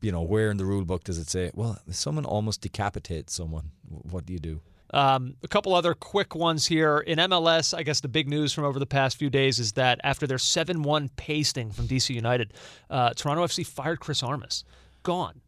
You 0.00 0.12
know, 0.12 0.22
where 0.22 0.50
in 0.50 0.56
the 0.56 0.64
rule 0.64 0.84
book 0.84 1.04
does 1.04 1.18
it 1.18 1.28
say? 1.28 1.50
Well, 1.54 1.78
if 1.86 1.94
someone 1.94 2.24
almost 2.24 2.60
decapitates 2.62 3.34
someone, 3.34 3.70
what 3.88 4.24
do 4.26 4.32
you 4.32 4.38
do? 4.38 4.60
Um, 4.92 5.36
a 5.42 5.48
couple 5.48 5.74
other 5.74 5.94
quick 5.94 6.34
ones 6.34 6.66
here. 6.66 6.98
In 6.98 7.18
MLS, 7.18 7.76
I 7.76 7.82
guess 7.82 8.00
the 8.00 8.08
big 8.08 8.28
news 8.28 8.52
from 8.52 8.64
over 8.64 8.78
the 8.78 8.86
past 8.86 9.18
few 9.18 9.30
days 9.30 9.58
is 9.58 9.72
that 9.72 10.00
after 10.02 10.26
their 10.26 10.38
7 10.38 10.82
1 10.82 11.10
pasting 11.16 11.70
from 11.70 11.86
DC 11.86 12.14
United, 12.14 12.54
uh, 12.88 13.10
Toronto 13.14 13.44
FC 13.44 13.64
fired 13.66 14.00
Chris 14.00 14.22
Armas. 14.22 14.64
Gone. 15.02 15.40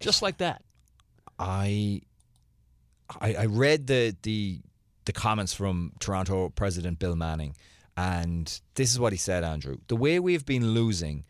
Just 0.00 0.22
like 0.22 0.38
that. 0.38 0.62
I, 1.38 2.02
I 3.20 3.34
I 3.34 3.46
read 3.46 3.86
the 3.86 4.16
the 4.22 4.60
the 5.04 5.12
comments 5.12 5.52
from 5.54 5.92
Toronto 6.00 6.50
president 6.50 6.98
Bill 6.98 7.16
Manning, 7.16 7.56
and 7.96 8.60
this 8.74 8.92
is 8.92 8.98
what 8.98 9.12
he 9.12 9.18
said, 9.18 9.44
Andrew. 9.44 9.78
The 9.88 9.96
way 9.96 10.18
we've 10.20 10.44
been 10.44 10.72
losing, 10.72 11.24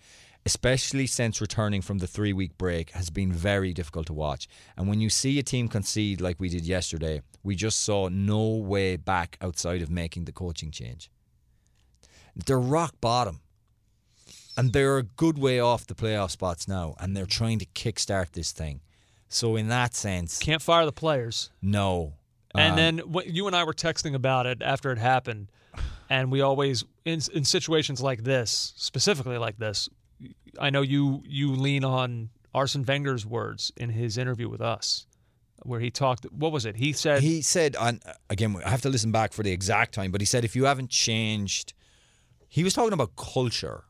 especially 0.47 1.07
since 1.07 1.41
returning 1.41 1.83
from 1.83 1.99
the 1.99 2.07
three 2.07 2.33
week 2.33 2.57
break, 2.59 2.91
has 2.91 3.11
been 3.11 3.33
very 3.33 3.73
difficult 3.73 4.07
to 4.07 4.13
watch. 4.13 4.49
And 4.77 4.89
when 4.89 5.01
you 5.01 5.11
see 5.11 5.39
a 5.39 5.43
team 5.43 5.69
concede 5.69 6.21
like 6.21 6.39
we 6.39 6.49
did 6.49 6.65
yesterday, 6.67 7.23
we 7.43 7.55
just 7.55 7.81
saw 7.81 8.09
no 8.09 8.57
way 8.57 8.97
back 8.97 9.37
outside 9.41 9.83
of 9.83 9.91
making 9.91 10.25
the 10.25 10.33
coaching 10.33 10.71
change. 10.71 11.11
They're 12.35 12.59
rock 12.59 12.95
bottom. 13.01 13.41
And 14.61 14.73
they're 14.73 14.99
a 14.99 15.03
good 15.03 15.39
way 15.39 15.59
off 15.59 15.87
the 15.87 15.95
playoff 15.95 16.31
spots 16.31 16.69
now, 16.69 16.95
and 17.01 17.17
they're 17.17 17.27
trying 17.27 17.59
to 17.61 17.67
kickstart 17.67 18.33
this 18.33 18.53
thing. 18.53 18.81
So 19.29 19.57
in 19.57 19.69
that 19.69 19.95
sense, 19.95 20.39
Can't 20.39 20.61
fire 20.63 20.85
the 20.85 20.93
players. 20.93 21.51
no. 21.63 22.15
And 22.55 22.73
Um, 22.73 22.77
then 22.77 23.25
you 23.27 23.47
and 23.47 23.55
I 23.55 23.63
were 23.65 23.73
texting 23.73 24.15
about 24.15 24.45
it 24.45 24.61
after 24.61 24.91
it 24.91 24.99
happened, 24.99 25.51
and 26.09 26.33
we 26.33 26.41
always 26.41 26.85
in 27.05 27.21
in 27.33 27.45
situations 27.45 28.01
like 28.03 28.25
this, 28.25 28.73
specifically 28.77 29.39
like 29.39 29.57
this, 29.59 29.89
I 30.59 30.69
know 30.71 30.83
you 30.83 31.23
you 31.25 31.53
lean 31.55 31.85
on 31.85 32.31
Arsene 32.53 32.85
Wenger's 32.85 33.25
words 33.25 33.71
in 33.77 33.91
his 33.91 34.19
interview 34.19 34.49
with 34.49 34.61
us, 34.61 35.07
where 35.63 35.79
he 35.79 35.91
talked. 35.93 36.25
What 36.33 36.51
was 36.51 36.65
it? 36.67 36.75
He 36.77 36.93
said 36.93 37.23
he 37.23 37.41
said, 37.41 37.77
and 37.79 38.03
again, 38.29 38.57
I 38.67 38.71
have 38.71 38.83
to 38.83 38.89
listen 38.91 39.13
back 39.13 39.33
for 39.33 39.45
the 39.45 39.53
exact 39.53 39.95
time, 39.95 40.11
but 40.11 40.21
he 40.21 40.27
said 40.27 40.45
if 40.45 40.57
you 40.57 40.65
haven't 40.65 40.91
changed, 40.91 41.73
he 42.49 42.65
was 42.65 42.75
talking 42.75 42.93
about 42.93 43.15
culture. 43.15 43.85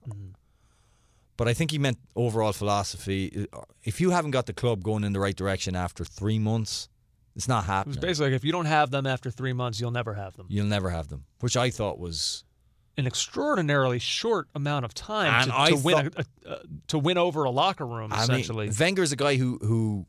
But 1.41 1.49
I 1.49 1.55
think 1.55 1.71
he 1.71 1.79
meant 1.79 1.97
overall 2.15 2.53
philosophy. 2.53 3.47
If 3.83 3.99
you 3.99 4.11
haven't 4.11 4.33
got 4.33 4.45
the 4.45 4.53
club 4.53 4.83
going 4.83 5.05
in 5.05 5.15
the 5.15 5.21
right 5.21 5.35
direction 5.35 5.75
after 5.75 6.05
three 6.05 6.39
months, 6.39 6.91
it's 7.35 7.49
not 7.49 7.65
happening. 7.65 7.99
basically 7.99 8.33
like 8.33 8.37
if 8.37 8.45
you 8.45 8.53
don't 8.53 8.67
have 8.67 8.91
them 8.91 9.07
after 9.07 9.31
three 9.31 9.55
months, 9.55 9.81
you'll 9.81 9.91
never 9.91 10.13
have 10.13 10.37
them. 10.37 10.49
You'll 10.51 10.67
never 10.67 10.91
have 10.91 11.09
them, 11.09 11.25
which 11.39 11.57
I 11.57 11.71
thought 11.71 11.99
was 11.99 12.45
An 12.99 13.07
extraordinarily 13.07 13.99
short 13.99 14.49
amount 14.55 14.85
of 14.85 14.93
time 14.93 15.47
to, 15.47 15.77
to 15.77 15.83
win 15.83 16.11
thought- 16.11 16.27
a, 16.45 16.51
a, 16.51 16.53
uh, 16.57 16.63
to 16.89 16.99
win 16.99 17.17
over 17.17 17.45
a 17.45 17.51
locker 17.51 17.87
room. 17.87 18.13
I 18.13 18.25
essentially, 18.25 18.67
mean, 18.67 18.77
Wenger's 18.79 19.13
a 19.13 19.17
guy 19.17 19.37
who 19.37 19.57
who 19.63 20.05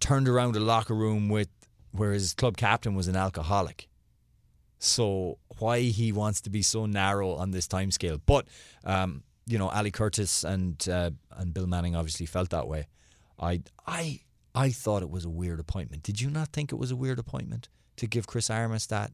turned 0.00 0.28
around 0.28 0.54
a 0.54 0.60
locker 0.60 0.94
room 0.94 1.30
with 1.30 1.48
where 1.92 2.12
his 2.12 2.34
club 2.34 2.58
captain 2.58 2.94
was 2.94 3.08
an 3.08 3.16
alcoholic. 3.16 3.88
So 4.78 5.38
why 5.60 5.80
he 5.80 6.12
wants 6.12 6.42
to 6.42 6.50
be 6.50 6.60
so 6.60 6.84
narrow 6.84 7.30
on 7.32 7.52
this 7.52 7.66
time 7.66 7.90
scale? 7.90 8.20
But 8.26 8.46
um, 8.84 9.22
you 9.48 9.58
know, 9.58 9.68
Ali 9.68 9.90
Curtis 9.90 10.44
and 10.44 10.86
uh, 10.88 11.10
and 11.36 11.54
Bill 11.54 11.66
Manning 11.66 11.96
obviously 11.96 12.26
felt 12.26 12.50
that 12.50 12.68
way. 12.68 12.86
I 13.40 13.62
I 13.86 14.20
I 14.54 14.70
thought 14.70 15.02
it 15.02 15.10
was 15.10 15.24
a 15.24 15.30
weird 15.30 15.60
appointment. 15.60 16.02
Did 16.02 16.20
you 16.20 16.30
not 16.30 16.48
think 16.48 16.72
it 16.72 16.76
was 16.76 16.90
a 16.90 16.96
weird 16.96 17.18
appointment 17.18 17.68
to 17.96 18.06
give 18.06 18.26
Chris 18.26 18.50
Armas 18.50 18.86
that? 18.86 19.12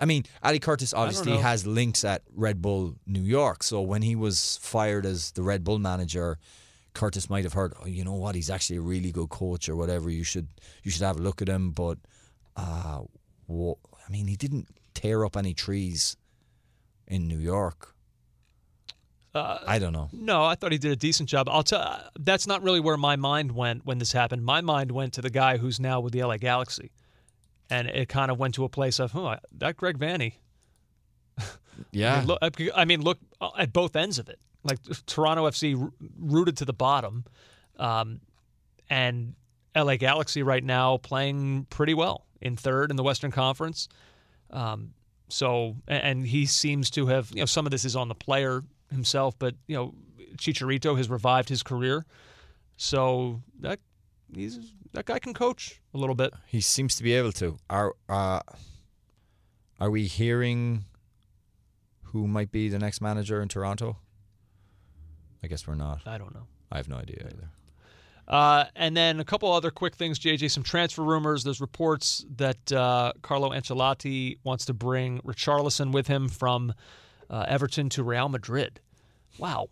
I 0.00 0.06
mean, 0.06 0.24
Ali 0.42 0.58
Curtis 0.58 0.92
obviously 0.92 1.36
has 1.36 1.66
links 1.66 2.04
at 2.04 2.22
Red 2.34 2.60
Bull 2.60 2.96
New 3.06 3.22
York. 3.22 3.62
So 3.62 3.80
when 3.80 4.02
he 4.02 4.16
was 4.16 4.58
fired 4.60 5.06
as 5.06 5.30
the 5.30 5.42
Red 5.42 5.62
Bull 5.62 5.78
manager, 5.78 6.38
Curtis 6.94 7.30
might 7.30 7.44
have 7.44 7.52
heard, 7.52 7.74
oh, 7.80 7.86
you 7.86 8.04
know 8.04 8.14
what, 8.14 8.34
he's 8.34 8.50
actually 8.50 8.76
a 8.76 8.82
really 8.82 9.12
good 9.12 9.28
coach 9.28 9.68
or 9.68 9.76
whatever. 9.76 10.10
You 10.10 10.24
should 10.24 10.48
you 10.82 10.90
should 10.90 11.02
have 11.02 11.18
a 11.18 11.22
look 11.22 11.40
at 11.40 11.48
him. 11.48 11.70
But 11.70 11.98
uh, 12.56 13.02
I 13.48 14.10
mean, 14.10 14.26
he 14.26 14.36
didn't 14.36 14.68
tear 14.94 15.24
up 15.24 15.36
any 15.36 15.54
trees 15.54 16.16
in 17.06 17.28
New 17.28 17.38
York. 17.38 17.93
Uh, 19.34 19.58
I 19.66 19.78
don't 19.80 19.92
know. 19.92 20.08
No, 20.12 20.44
I 20.44 20.54
thought 20.54 20.70
he 20.70 20.78
did 20.78 20.92
a 20.92 20.96
decent 20.96 21.28
job. 21.28 21.48
I'll 21.48 21.64
tell. 21.64 22.00
That's 22.18 22.46
not 22.46 22.62
really 22.62 22.78
where 22.80 22.96
my 22.96 23.16
mind 23.16 23.52
went 23.52 23.84
when 23.84 23.98
this 23.98 24.12
happened. 24.12 24.44
My 24.44 24.60
mind 24.60 24.92
went 24.92 25.14
to 25.14 25.22
the 25.22 25.30
guy 25.30 25.56
who's 25.56 25.80
now 25.80 25.98
with 26.00 26.12
the 26.12 26.22
LA 26.22 26.36
Galaxy, 26.36 26.92
and 27.68 27.88
it 27.88 28.08
kind 28.08 28.30
of 28.30 28.38
went 28.38 28.54
to 28.54 28.64
a 28.64 28.68
place 28.68 29.00
of, 29.00 29.14
oh, 29.16 29.34
that 29.58 29.76
Greg 29.76 29.98
Vanney. 29.98 30.34
I 31.38 31.44
Yeah, 31.90 32.18
mean, 32.20 32.26
look, 32.28 32.38
I 32.76 32.84
mean, 32.84 33.02
look 33.02 33.18
uh, 33.40 33.50
at 33.58 33.72
both 33.72 33.96
ends 33.96 34.20
of 34.20 34.28
it. 34.28 34.38
Like 34.62 34.78
Toronto 35.06 35.46
FC 35.48 35.90
rooted 36.18 36.56
to 36.58 36.64
the 36.64 36.72
bottom, 36.72 37.24
um, 37.78 38.20
and 38.88 39.34
LA 39.76 39.96
Galaxy 39.96 40.42
right 40.44 40.62
now 40.62 40.96
playing 40.98 41.66
pretty 41.70 41.94
well 41.94 42.24
in 42.40 42.56
third 42.56 42.90
in 42.90 42.96
the 42.96 43.02
Western 43.02 43.32
Conference. 43.32 43.88
Um, 44.50 44.94
so, 45.28 45.76
and 45.88 46.24
he 46.24 46.46
seems 46.46 46.90
to 46.90 47.06
have, 47.08 47.30
you 47.30 47.40
know, 47.40 47.46
some 47.46 47.66
of 47.66 47.72
this 47.72 47.84
is 47.84 47.96
on 47.96 48.08
the 48.08 48.14
player 48.14 48.62
himself, 48.94 49.38
but 49.38 49.54
you 49.66 49.76
know, 49.76 49.94
Chicharito 50.36 50.96
has 50.96 51.08
revived 51.08 51.48
his 51.48 51.62
career. 51.62 52.04
So 52.76 53.42
that 53.60 53.78
he's 54.34 54.58
that 54.92 55.04
guy 55.04 55.18
can 55.18 55.34
coach 55.34 55.80
a 55.92 55.98
little 55.98 56.14
bit. 56.14 56.32
he 56.46 56.60
seems 56.60 56.96
to 56.96 57.02
be 57.02 57.12
able 57.12 57.32
to. 57.32 57.58
Are 57.70 57.94
uh, 58.08 58.40
are 59.80 59.90
we 59.90 60.06
hearing 60.06 60.84
who 62.02 62.26
might 62.26 62.50
be 62.50 62.68
the 62.68 62.78
next 62.78 63.00
manager 63.00 63.40
in 63.42 63.48
Toronto? 63.48 63.98
I 65.42 65.46
guess 65.46 65.66
we're 65.66 65.74
not. 65.74 66.02
I 66.06 66.16
don't 66.18 66.34
know. 66.34 66.46
I 66.72 66.78
have 66.78 66.88
no 66.88 66.96
idea 66.96 67.26
either. 67.26 67.50
Uh, 68.26 68.64
and 68.74 68.96
then 68.96 69.20
a 69.20 69.24
couple 69.24 69.52
other 69.52 69.70
quick 69.70 69.94
things, 69.94 70.18
JJ. 70.18 70.50
Some 70.50 70.62
transfer 70.62 71.02
rumors. 71.02 71.44
There's 71.44 71.60
reports 71.60 72.24
that 72.36 72.72
uh, 72.72 73.12
Carlo 73.20 73.50
Ancelotti 73.50 74.38
wants 74.44 74.64
to 74.66 74.74
bring 74.74 75.20
Richarlison 75.20 75.92
with 75.92 76.06
him 76.06 76.28
from 76.28 76.72
uh, 77.28 77.44
Everton 77.46 77.90
to 77.90 78.02
Real 78.02 78.28
Madrid. 78.28 78.80
Wow. 79.38 79.68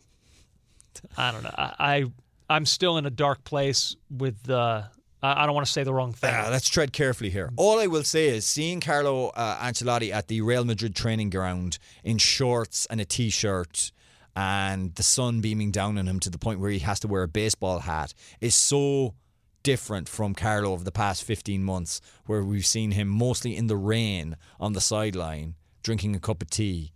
I 1.16 1.32
don't 1.32 1.43
know. 1.43 1.55
I, 1.56 1.74
I 1.78 2.05
I'm 2.51 2.66
still 2.66 2.98
in 2.98 3.06
a 3.06 3.10
dark 3.10 3.44
place 3.44 3.97
with. 4.10 4.48
Uh, 4.48 4.82
I, 5.24 5.47
don't 5.47 5.55
want 5.55 5.66
to 5.66 5.72
say 5.72 5.84
the 5.84 5.94
wrong 5.94 6.12
thing. 6.12 6.30
Yeah, 6.30 6.48
let's 6.51 6.68
tread 6.68 6.93
carefully 6.93 7.30
here. 7.30 7.51
All 7.56 7.78
I 7.78 7.86
will 7.86 8.02
say 8.02 8.28
is 8.28 8.44
seeing 8.44 8.80
Carlo 8.80 9.28
uh, 9.28 9.56
Ancelotti 9.59 10.12
at 10.12 10.26
the 10.26 10.40
Real 10.40 10.64
Madrid 10.64 10.97
training 10.97 11.30
ground 11.30 11.78
in 12.02 12.18
shorts 12.18 12.86
and 12.86 13.01
a 13.01 13.05
t-shirt 13.05 13.93
and 14.34 14.94
the 14.94 15.02
sun 15.02 15.40
beaming 15.40 15.70
down 15.70 15.98
on 15.98 16.09
him 16.09 16.18
to 16.20 16.30
the 16.30 16.39
point 16.39 16.59
where 16.59 16.70
he 16.70 16.80
has 16.80 16.98
to 17.01 17.09
wear 17.09 17.22
a 17.22 17.28
baseball 17.28 17.80
hat 17.80 18.14
is 18.40 18.55
so 18.55 19.14
different 19.62 20.09
from 20.09 20.34
Carlo 20.34 20.72
over 20.72 20.84
the 20.84 20.93
past 20.93 21.24
15 21.24 21.62
months, 21.62 22.01
where 22.26 22.43
we've 22.43 22.66
seen 22.66 22.93
him 22.93 23.09
mostly 23.09 23.56
in 23.56 23.66
the 23.66 23.76
rain 23.76 24.36
on 24.59 24.72
the 24.72 24.80
sideline, 24.80 25.55
drinking 25.82 26.16
a 26.16 26.20
cup 26.20 26.43
of 26.43 26.51
tea. 26.51 26.93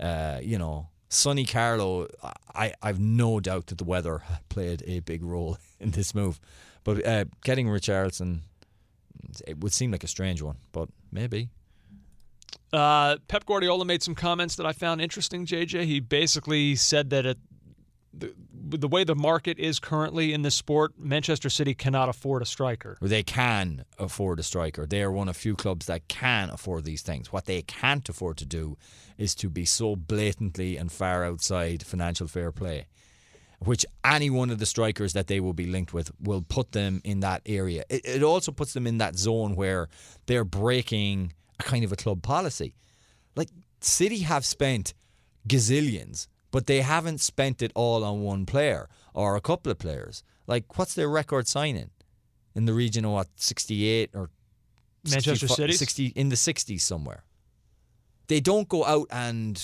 Uh, 0.00 0.40
you 0.42 0.58
know, 0.58 0.88
Sunny 1.08 1.44
Carlo, 1.44 2.08
I, 2.54 2.72
I've 2.82 3.00
no 3.00 3.40
doubt 3.40 3.66
that 3.66 3.78
the 3.78 3.84
weather 3.84 4.22
played 4.48 4.82
a 4.86 5.00
big 5.00 5.22
role 5.22 5.58
in 5.80 5.92
this 5.92 6.14
move. 6.14 6.40
But 6.84 7.04
uh, 7.06 7.24
getting 7.42 7.66
Richarlison, 7.66 8.40
it 9.46 9.58
would 9.58 9.72
seem 9.72 9.90
like 9.90 10.04
a 10.04 10.08
strange 10.08 10.42
one, 10.42 10.56
but 10.72 10.88
maybe. 11.10 11.48
Uh, 12.72 13.16
Pep 13.28 13.46
Guardiola 13.46 13.84
made 13.84 14.02
some 14.02 14.14
comments 14.14 14.56
that 14.56 14.66
I 14.66 14.72
found 14.72 15.00
interesting. 15.00 15.46
JJ, 15.46 15.84
he 15.84 16.00
basically 16.00 16.74
said 16.74 17.10
that 17.10 17.26
it, 17.26 17.38
the, 18.18 18.34
the 18.76 18.88
way 18.88 19.04
the 19.04 19.14
market 19.14 19.58
is 19.58 19.78
currently 19.78 20.32
in 20.32 20.42
this 20.42 20.54
sport, 20.54 20.92
Manchester 20.98 21.50
City 21.50 21.74
cannot 21.74 22.08
afford 22.08 22.42
a 22.42 22.46
striker. 22.46 22.96
They 23.00 23.22
can 23.22 23.84
afford 23.98 24.40
a 24.40 24.42
striker. 24.42 24.86
They 24.86 25.02
are 25.02 25.12
one 25.12 25.28
of 25.28 25.36
few 25.36 25.54
clubs 25.54 25.86
that 25.86 26.08
can 26.08 26.50
afford 26.50 26.84
these 26.84 27.02
things. 27.02 27.32
What 27.32 27.46
they 27.46 27.62
can't 27.62 28.08
afford 28.08 28.38
to 28.38 28.46
do 28.46 28.76
is 29.18 29.34
to 29.36 29.48
be 29.48 29.64
so 29.64 29.96
blatantly 29.96 30.76
and 30.76 30.90
far 30.90 31.24
outside 31.24 31.82
financial 31.82 32.26
fair 32.26 32.52
play, 32.52 32.86
which 33.60 33.86
any 34.04 34.30
one 34.30 34.50
of 34.50 34.58
the 34.58 34.66
strikers 34.66 35.12
that 35.12 35.26
they 35.26 35.40
will 35.40 35.54
be 35.54 35.66
linked 35.66 35.94
with 35.94 36.10
will 36.20 36.42
put 36.42 36.72
them 36.72 37.00
in 37.04 37.20
that 37.20 37.42
area. 37.46 37.84
It, 37.88 38.04
it 38.04 38.22
also 38.22 38.52
puts 38.52 38.72
them 38.72 38.86
in 38.86 38.98
that 38.98 39.16
zone 39.16 39.54
where 39.54 39.88
they're 40.26 40.44
breaking 40.44 41.32
a 41.60 41.62
kind 41.62 41.84
of 41.84 41.92
a 41.92 41.96
club 41.96 42.22
policy. 42.22 42.74
Like 43.34 43.48
City 43.80 44.20
have 44.20 44.44
spent 44.44 44.94
gazillions, 45.48 46.26
but 46.56 46.66
they 46.66 46.80
haven't 46.80 47.20
spent 47.20 47.60
it 47.60 47.70
all 47.74 48.02
on 48.02 48.22
one 48.22 48.46
player 48.46 48.88
or 49.12 49.36
a 49.36 49.42
couple 49.42 49.70
of 49.70 49.78
players. 49.78 50.22
Like, 50.46 50.78
what's 50.78 50.94
their 50.94 51.06
record 51.06 51.46
signing 51.46 51.90
in 52.54 52.64
the 52.64 52.72
region 52.72 53.04
of 53.04 53.10
what 53.10 53.28
sixty-eight 53.36 54.12
or 54.14 54.30
Manchester 55.04 55.48
City? 55.48 55.74
sixty 55.74 56.06
in 56.16 56.30
the 56.30 56.36
sixties 56.36 56.82
somewhere? 56.82 57.24
They 58.28 58.40
don't 58.40 58.70
go 58.70 58.86
out 58.86 59.06
and 59.10 59.62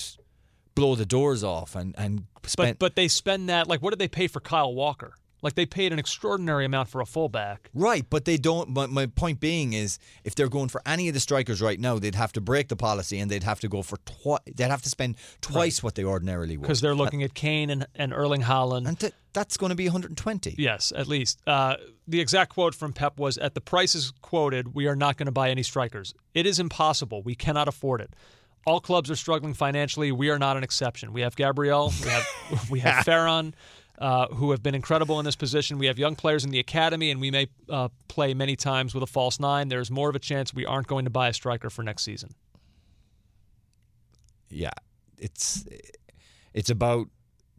blow 0.75 0.95
the 0.95 1.07
doors 1.07 1.43
off 1.43 1.75
and 1.75 1.95
and 1.97 2.27
spend. 2.45 2.79
But 2.79 2.89
but 2.91 2.95
they 2.95 3.09
spend 3.09 3.49
that 3.49 3.69
like 3.69 3.81
what 3.81 3.89
did 3.93 3.99
they 3.99 4.09
pay 4.09 4.27
for 4.27 4.41
Kyle 4.41 4.75
Walker? 4.75 5.15
Like 5.43 5.55
they 5.55 5.67
paid 5.67 5.93
an 5.93 5.99
extraordinary 5.99 6.65
amount 6.65 6.89
for 6.89 7.01
a 7.01 7.07
fullback. 7.07 7.69
Right, 7.75 8.07
but 8.09 8.25
they 8.25 8.37
don't. 8.37 8.71
My, 8.71 8.87
my 8.87 9.07
point 9.07 9.41
being 9.41 9.73
is, 9.73 9.99
if 10.25 10.35
they're 10.37 10.49
going 10.49 10.69
for 10.69 10.81
any 10.87 11.09
of 11.09 11.15
the 11.15 11.21
strikers 11.21 11.61
right 11.61 11.81
now, 11.81 11.99
they'd 11.99 12.15
have 12.15 12.33
to 12.35 12.41
break 12.41 12.69
the 12.69 12.77
policy 12.77 13.19
and 13.19 13.31
they'd 13.31 13.43
have 13.43 13.59
to 13.61 13.69
go 13.69 13.83
for 13.83 13.97
twi- 14.07 14.39
They'd 14.55 14.71
have 14.71 14.83
to 14.83 14.89
spend 14.89 15.17
twice 15.41 15.83
what 15.83 15.97
they 15.97 16.05
ordinarily 16.05 16.57
would 16.57 16.63
Because 16.63 16.81
they're 16.81 16.95
looking 16.95 17.23
at 17.25 17.35
Kane 17.35 17.71
and, 17.71 17.87
and 17.97 18.13
Erling 18.13 18.43
Haaland. 18.43 18.87
and 18.87 18.99
th- 18.99 19.13
that's 19.33 19.57
going 19.57 19.71
to 19.71 19.77
be 19.77 19.87
120. 19.87 20.55
Yes, 20.59 20.93
at 20.95 21.09
least. 21.09 21.41
Uh, 21.47 21.77
the 22.07 22.21
exact 22.21 22.53
quote 22.53 22.75
from 22.75 22.93
Pep 22.93 23.19
was 23.19 23.37
At 23.39 23.55
the 23.55 23.61
prices 23.61 24.13
quoted, 24.23 24.75
we 24.75 24.87
are 24.87 24.95
not 24.97 25.17
going 25.17 25.27
to 25.27 25.33
buy 25.33 25.51
any 25.51 25.63
strikers. 25.63 26.15
It 26.35 26.47
is 26.47 26.59
impossible. 26.61 27.23
We 27.23 27.35
cannot 27.35 27.67
afford 27.67 28.01
it. 28.01 28.15
All 28.65 28.79
clubs 28.81 29.11
are 29.11 29.17
struggling 29.17 29.55
financially. 29.55 30.13
We 30.13 30.31
are 30.31 30.39
not 30.39 30.57
an 30.57 30.63
exception. 30.63 31.13
We 31.13 31.23
have 31.23 31.35
Gabriel, 31.35 31.93
we 32.05 32.11
have, 32.11 32.27
we 32.71 32.81
have 32.81 33.05
Ferran, 33.07 33.55
uh, 34.03 34.27
who 34.35 34.51
have 34.51 34.63
been 34.63 34.75
incredible 34.75 35.19
in 35.21 35.25
this 35.25 35.37
position. 35.37 35.79
We 35.79 35.87
have 35.87 35.99
young 35.99 36.17
players 36.17 36.45
in 36.45 36.51
the 36.51 36.59
academy, 36.59 37.11
and 37.11 37.21
we 37.21 37.31
may 37.31 37.47
uh, 37.71 37.89
play 38.09 38.35
many 38.35 38.57
times 38.57 38.95
with 38.95 39.03
a 39.03 39.07
false 39.07 39.39
nine. 39.39 39.69
There's 39.69 39.91
more 39.91 40.11
of 40.11 40.17
a 40.17 40.19
chance 40.19 40.53
we 40.53 40.67
aren't 40.67 40.89
going 40.89 41.05
to 41.05 41.11
buy 41.11 41.29
a 41.29 41.33
striker 41.33 41.71
for 41.71 41.83
next 41.83 42.03
season. 42.03 42.31
yeah, 44.53 44.71
it's 45.19 45.65
it's 46.53 46.71
about 46.71 47.09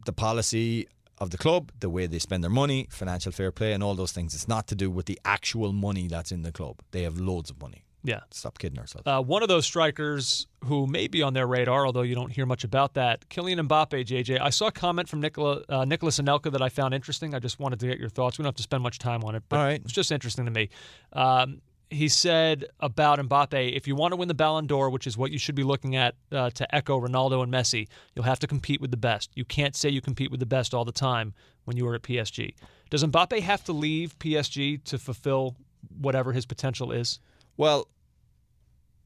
the 0.06 0.12
policy 0.12 0.86
of 1.18 1.30
the 1.30 1.38
club, 1.38 1.72
the 1.80 1.88
way 1.88 2.06
they 2.06 2.18
spend 2.18 2.42
their 2.44 2.50
money, 2.50 2.88
financial 2.90 3.32
fair 3.32 3.50
play, 3.50 3.72
and 3.72 3.82
all 3.82 3.94
those 3.94 4.12
things. 4.12 4.34
It's 4.34 4.48
not 4.48 4.66
to 4.68 4.74
do 4.74 4.90
with 4.90 5.06
the 5.06 5.18
actual 5.24 5.72
money 5.72 6.08
that's 6.08 6.32
in 6.32 6.42
the 6.42 6.52
club. 6.52 6.76
They 6.90 7.02
have 7.02 7.18
loads 7.18 7.50
of 7.50 7.60
money. 7.60 7.84
Yeah. 8.04 8.20
Stop 8.30 8.58
kidding 8.58 8.78
ourselves. 8.78 9.06
Uh, 9.06 9.22
one 9.22 9.42
of 9.42 9.48
those 9.48 9.64
strikers 9.64 10.46
who 10.64 10.86
may 10.86 11.08
be 11.08 11.22
on 11.22 11.32
their 11.32 11.46
radar, 11.46 11.86
although 11.86 12.02
you 12.02 12.14
don't 12.14 12.30
hear 12.30 12.44
much 12.44 12.62
about 12.62 12.94
that, 12.94 13.26
Kylian 13.30 13.66
Mbappe, 13.66 14.04
JJ. 14.04 14.38
I 14.40 14.50
saw 14.50 14.66
a 14.66 14.72
comment 14.72 15.08
from 15.08 15.20
Nicola, 15.20 15.62
uh, 15.70 15.84
Nicolas 15.86 16.20
Anelka 16.20 16.52
that 16.52 16.60
I 16.60 16.68
found 16.68 16.92
interesting. 16.92 17.34
I 17.34 17.38
just 17.38 17.58
wanted 17.58 17.80
to 17.80 17.86
get 17.86 17.98
your 17.98 18.10
thoughts. 18.10 18.38
We 18.38 18.42
don't 18.42 18.48
have 18.48 18.56
to 18.56 18.62
spend 18.62 18.82
much 18.82 18.98
time 18.98 19.24
on 19.24 19.34
it, 19.34 19.42
but 19.48 19.58
All 19.58 19.64
right. 19.64 19.80
it's 19.82 19.92
just 19.92 20.12
interesting 20.12 20.44
to 20.44 20.50
me. 20.50 20.68
Um, 21.14 21.62
he 21.90 22.08
said 22.08 22.66
about 22.80 23.18
Mbappe, 23.20 23.74
if 23.74 23.86
you 23.86 23.94
want 23.94 24.12
to 24.12 24.16
win 24.16 24.28
the 24.28 24.34
Ballon 24.34 24.66
d'Or, 24.66 24.90
which 24.90 25.06
is 25.06 25.16
what 25.16 25.30
you 25.30 25.38
should 25.38 25.54
be 25.54 25.62
looking 25.62 25.96
at 25.96 26.14
uh, 26.32 26.50
to 26.50 26.74
echo 26.74 27.00
Ronaldo 27.00 27.42
and 27.42 27.52
Messi, 27.52 27.88
you'll 28.14 28.24
have 28.24 28.40
to 28.40 28.46
compete 28.46 28.80
with 28.80 28.90
the 28.90 28.96
best. 28.96 29.30
You 29.34 29.44
can't 29.44 29.76
say 29.76 29.88
you 29.88 30.00
compete 30.00 30.30
with 30.30 30.40
the 30.40 30.46
best 30.46 30.74
all 30.74 30.84
the 30.84 30.92
time 30.92 31.34
when 31.64 31.76
you 31.76 31.86
are 31.86 31.94
at 31.94 32.02
PSG. 32.02 32.54
Does 32.90 33.02
Mbappe 33.04 33.40
have 33.40 33.64
to 33.64 33.72
leave 33.72 34.18
PSG 34.18 34.82
to 34.84 34.98
fulfill 34.98 35.56
whatever 35.98 36.32
his 36.32 36.46
potential 36.46 36.90
is? 36.92 37.20
Well, 37.56 37.86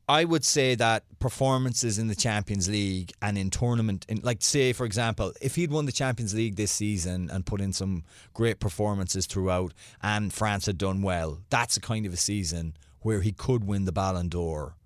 I 0.09 0.25
would 0.25 0.45
say 0.45 0.75
that 0.75 1.05
performances 1.19 1.99
in 1.99 2.09
the 2.09 2.15
Champions 2.15 2.69
League 2.69 3.13
and 3.21 3.37
in 3.37 3.51
tournament, 3.51 4.07
in, 4.09 4.21
like 4.23 4.39
say 4.41 4.73
for 4.73 4.87
example, 4.87 5.35
if 5.43 5.57
he'd 5.57 5.71
won 5.71 5.85
the 5.85 5.93
Champions 5.93 6.35
League 6.35 6.57
this 6.57 6.73
season 6.73 7.29
and 7.31 7.45
put 7.45 7.61
in 7.61 7.73
some 7.75 8.05
great 8.33 8.59
performances 8.59 9.27
throughout, 9.27 9.75
and 10.03 10.33
France 10.33 10.67
had 10.67 10.79
done 10.79 11.03
well, 11.03 11.41
that's 11.51 11.77
a 11.77 11.81
kind 11.81 12.07
of 12.07 12.13
a 12.13 12.17
season 12.17 12.75
where 13.01 13.21
he 13.21 13.33
could 13.33 13.65
win 13.65 13.85
the 13.85 13.93
Ballon 13.93 14.29
d'Or, 14.29 14.77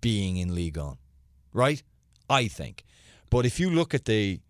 being 0.00 0.38
in 0.38 0.54
Ligue 0.54 0.78
1, 0.78 0.96
right? 1.52 1.82
I 2.30 2.48
think. 2.48 2.84
But 3.28 3.44
if 3.44 3.60
you 3.60 3.70
look 3.70 3.92
at 3.92 4.06
the 4.06 4.40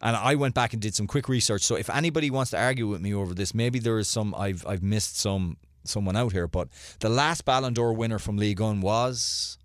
and 0.00 0.14
I 0.14 0.34
went 0.36 0.54
back 0.54 0.72
and 0.72 0.80
did 0.80 0.94
some 0.94 1.06
quick 1.06 1.28
research. 1.28 1.62
So 1.62 1.74
if 1.74 1.90
anybody 1.90 2.30
wants 2.30 2.52
to 2.52 2.58
argue 2.58 2.86
with 2.86 3.00
me 3.00 3.12
over 3.14 3.34
this, 3.34 3.52
maybe 3.52 3.78
there 3.78 3.98
is 3.98 4.06
some 4.06 4.34
I've 4.34 4.64
I've 4.66 4.82
missed 4.82 5.18
some 5.18 5.56
someone 5.84 6.16
out 6.16 6.32
here. 6.32 6.46
But 6.46 6.68
the 7.00 7.08
last 7.08 7.44
Ballon 7.44 7.74
d'Or 7.74 7.92
winner 7.92 8.18
from 8.18 8.36
Ligue 8.36 8.60
1 8.60 8.80
was 8.80 9.57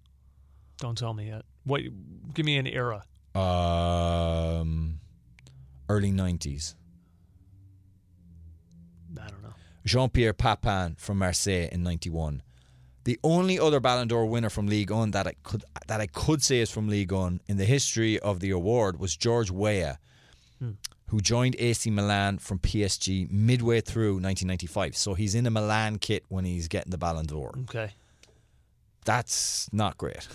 Don't 0.83 0.97
tell 0.97 1.13
me 1.13 1.27
yet. 1.27 1.43
What? 1.63 1.79
Give 2.33 2.45
me 2.45 2.57
an 2.57 2.67
era. 2.67 3.03
um, 3.35 4.99
early 5.87 6.11
nineties. 6.11 6.75
I 9.17 9.29
don't 9.29 9.41
know. 9.41 9.53
Jean 9.85 10.09
Pierre 10.09 10.33
Papin 10.33 10.95
from 10.97 11.19
Marseille 11.19 11.69
in 11.71 11.83
ninety 11.83 12.09
one. 12.09 12.43
The 13.05 13.17
only 13.23 13.57
other 13.57 13.79
Ballon 13.79 14.09
d'Or 14.09 14.25
winner 14.25 14.49
from 14.49 14.67
Ligue 14.67 14.91
1 14.91 15.11
that 15.11 15.25
I 15.27 15.33
could 15.43 15.63
that 15.87 16.01
I 16.01 16.07
could 16.07 16.41
say 16.43 16.59
is 16.59 16.69
from 16.69 16.89
Ligue 16.89 17.11
1 17.13 17.39
in 17.47 17.55
the 17.57 17.65
history 17.65 18.19
of 18.19 18.41
the 18.41 18.51
award 18.51 18.99
was 18.99 19.15
George 19.15 19.51
Weah, 19.51 19.99
who 21.07 21.19
joined 21.21 21.55
AC 21.59 21.89
Milan 21.91 22.39
from 22.39 22.59
PSG 22.59 23.29
midway 23.31 23.79
through 23.81 24.15
1995. 24.21 24.95
So 24.97 25.13
he's 25.15 25.33
in 25.35 25.45
a 25.45 25.49
Milan 25.49 25.97
kit 25.97 26.23
when 26.29 26.43
he's 26.45 26.67
getting 26.67 26.91
the 26.91 26.97
Ballon 26.97 27.25
d'Or. 27.25 27.53
Okay. 27.63 27.91
That's 29.05 29.69
not 29.73 29.97
great. 29.97 30.27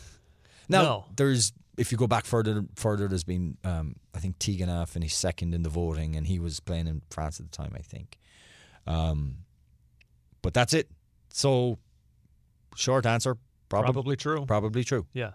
Now 0.68 0.82
No. 0.82 1.04
there's 1.16 1.52
if 1.76 1.92
you 1.92 1.98
go 1.98 2.06
back 2.08 2.24
further 2.24 2.64
further, 2.74 3.06
there's 3.08 3.24
been 3.24 3.56
um, 3.64 3.96
I 4.14 4.18
think 4.18 4.38
Tigana 4.38 4.86
finished 4.88 5.16
second 5.18 5.54
in 5.54 5.62
the 5.62 5.68
voting, 5.70 6.16
and 6.16 6.26
he 6.26 6.38
was 6.38 6.60
playing 6.60 6.86
in 6.88 7.02
France 7.10 7.38
at 7.40 7.50
the 7.50 7.56
time, 7.56 7.72
I 7.74 7.80
think. 7.82 8.18
Um, 8.86 9.38
but 10.42 10.54
that's 10.54 10.72
it. 10.74 10.90
So, 11.30 11.78
short 12.74 13.06
answer, 13.06 13.36
probably 13.68 13.92
Probably 13.92 14.16
true. 14.16 14.44
probably 14.46 14.84
true. 14.84 15.06
Yeah. 15.12 15.32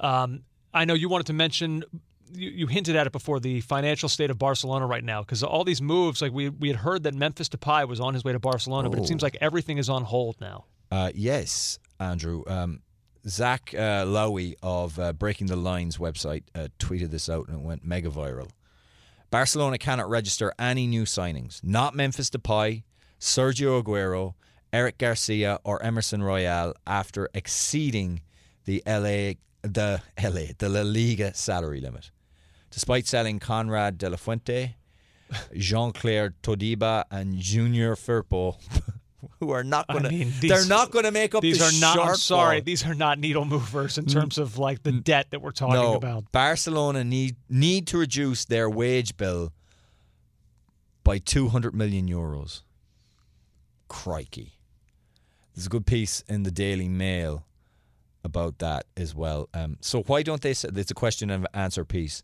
Um, 0.00 0.42
I 0.72 0.84
know 0.84 0.94
you 0.94 1.08
wanted 1.08 1.26
to 1.26 1.32
mention. 1.32 1.84
You, 2.30 2.50
you 2.50 2.66
hinted 2.66 2.94
at 2.94 3.06
it 3.06 3.12
before 3.12 3.40
the 3.40 3.62
financial 3.62 4.08
state 4.08 4.30
of 4.30 4.38
Barcelona 4.38 4.86
right 4.86 5.02
now 5.02 5.22
because 5.22 5.42
all 5.42 5.64
these 5.64 5.80
moves, 5.80 6.20
like 6.22 6.32
we 6.32 6.50
we 6.50 6.68
had 6.68 6.76
heard 6.78 7.02
that 7.04 7.14
Memphis 7.14 7.48
Depay 7.48 7.88
was 7.88 8.00
on 8.00 8.12
his 8.14 8.22
way 8.22 8.32
to 8.32 8.38
Barcelona, 8.38 8.90
but 8.90 8.98
Oh. 8.98 9.02
it 9.02 9.08
seems 9.08 9.22
like 9.22 9.36
everything 9.40 9.78
is 9.78 9.88
on 9.88 10.04
hold 10.04 10.40
now. 10.40 10.66
Uh, 10.90 11.10
yes, 11.14 11.78
Andrew. 11.98 12.42
Um, 12.46 12.80
Zach 13.28 13.74
uh, 13.74 14.04
Lowy 14.04 14.54
of 14.62 14.98
uh, 14.98 15.12
Breaking 15.12 15.46
the 15.48 15.56
Lines 15.56 15.98
website 15.98 16.44
uh, 16.54 16.68
tweeted 16.78 17.10
this 17.10 17.28
out 17.28 17.48
and 17.48 17.58
it 17.58 17.62
went 17.62 17.84
mega 17.84 18.08
viral. 18.08 18.50
Barcelona 19.30 19.76
cannot 19.78 20.08
register 20.08 20.52
any 20.58 20.86
new 20.86 21.04
signings. 21.04 21.62
Not 21.62 21.94
Memphis 21.94 22.30
Depay, 22.30 22.84
Sergio 23.20 23.82
Aguero, 23.82 24.34
Eric 24.72 24.98
Garcia, 24.98 25.58
or 25.64 25.82
Emerson 25.82 26.22
Royal 26.22 26.74
after 26.86 27.28
exceeding 27.34 28.22
the 28.64 28.82
LA 28.86 29.34
the 29.62 30.00
LA 30.22 30.52
the 30.58 30.68
La 30.68 30.82
Liga 30.82 31.34
salary 31.34 31.80
limit. 31.80 32.10
Despite 32.70 33.06
selling 33.06 33.38
Konrad 33.38 33.98
de 33.98 34.10
la 34.10 34.16
Fuente, 34.16 34.76
Jean-Clair 35.56 36.34
Todibo, 36.42 37.04
and 37.10 37.38
Junior 37.38 37.96
Firpo, 37.96 38.56
who 39.40 39.50
are 39.50 39.64
not 39.64 39.86
going 39.88 40.04
to 40.04 40.10
mean, 40.10 40.32
they're 40.40 40.66
not 40.66 40.90
going 40.90 41.04
to 41.04 41.10
make 41.10 41.34
up 41.34 41.42
These 41.42 41.58
the 41.58 41.64
are 41.64 41.80
not. 41.80 41.98
I'm 41.98 42.16
sorry, 42.16 42.60
these 42.60 42.84
are 42.84 42.94
not 42.94 43.18
needle 43.18 43.44
movers 43.44 43.98
in 43.98 44.06
terms 44.06 44.38
of 44.38 44.58
like 44.58 44.82
the 44.82 44.92
debt 44.92 45.28
that 45.30 45.40
we're 45.40 45.50
talking 45.50 45.74
no, 45.74 45.94
about. 45.94 46.30
Barcelona 46.32 47.04
need 47.04 47.36
need 47.48 47.86
to 47.88 47.98
reduce 47.98 48.44
their 48.44 48.68
wage 48.68 49.16
bill 49.16 49.52
by 51.04 51.18
200 51.18 51.74
million 51.74 52.08
euros. 52.08 52.62
Crikey. 53.88 54.58
There's 55.54 55.66
a 55.66 55.70
good 55.70 55.86
piece 55.86 56.22
in 56.28 56.42
the 56.42 56.50
Daily 56.50 56.88
Mail 56.88 57.46
about 58.22 58.58
that 58.58 58.86
as 58.96 59.14
well. 59.14 59.48
Um, 59.54 59.78
so 59.80 60.02
why 60.02 60.22
don't 60.22 60.42
they? 60.42 60.50
It's 60.50 60.64
a 60.64 60.94
question 60.94 61.30
and 61.30 61.46
answer 61.54 61.84
piece. 61.84 62.22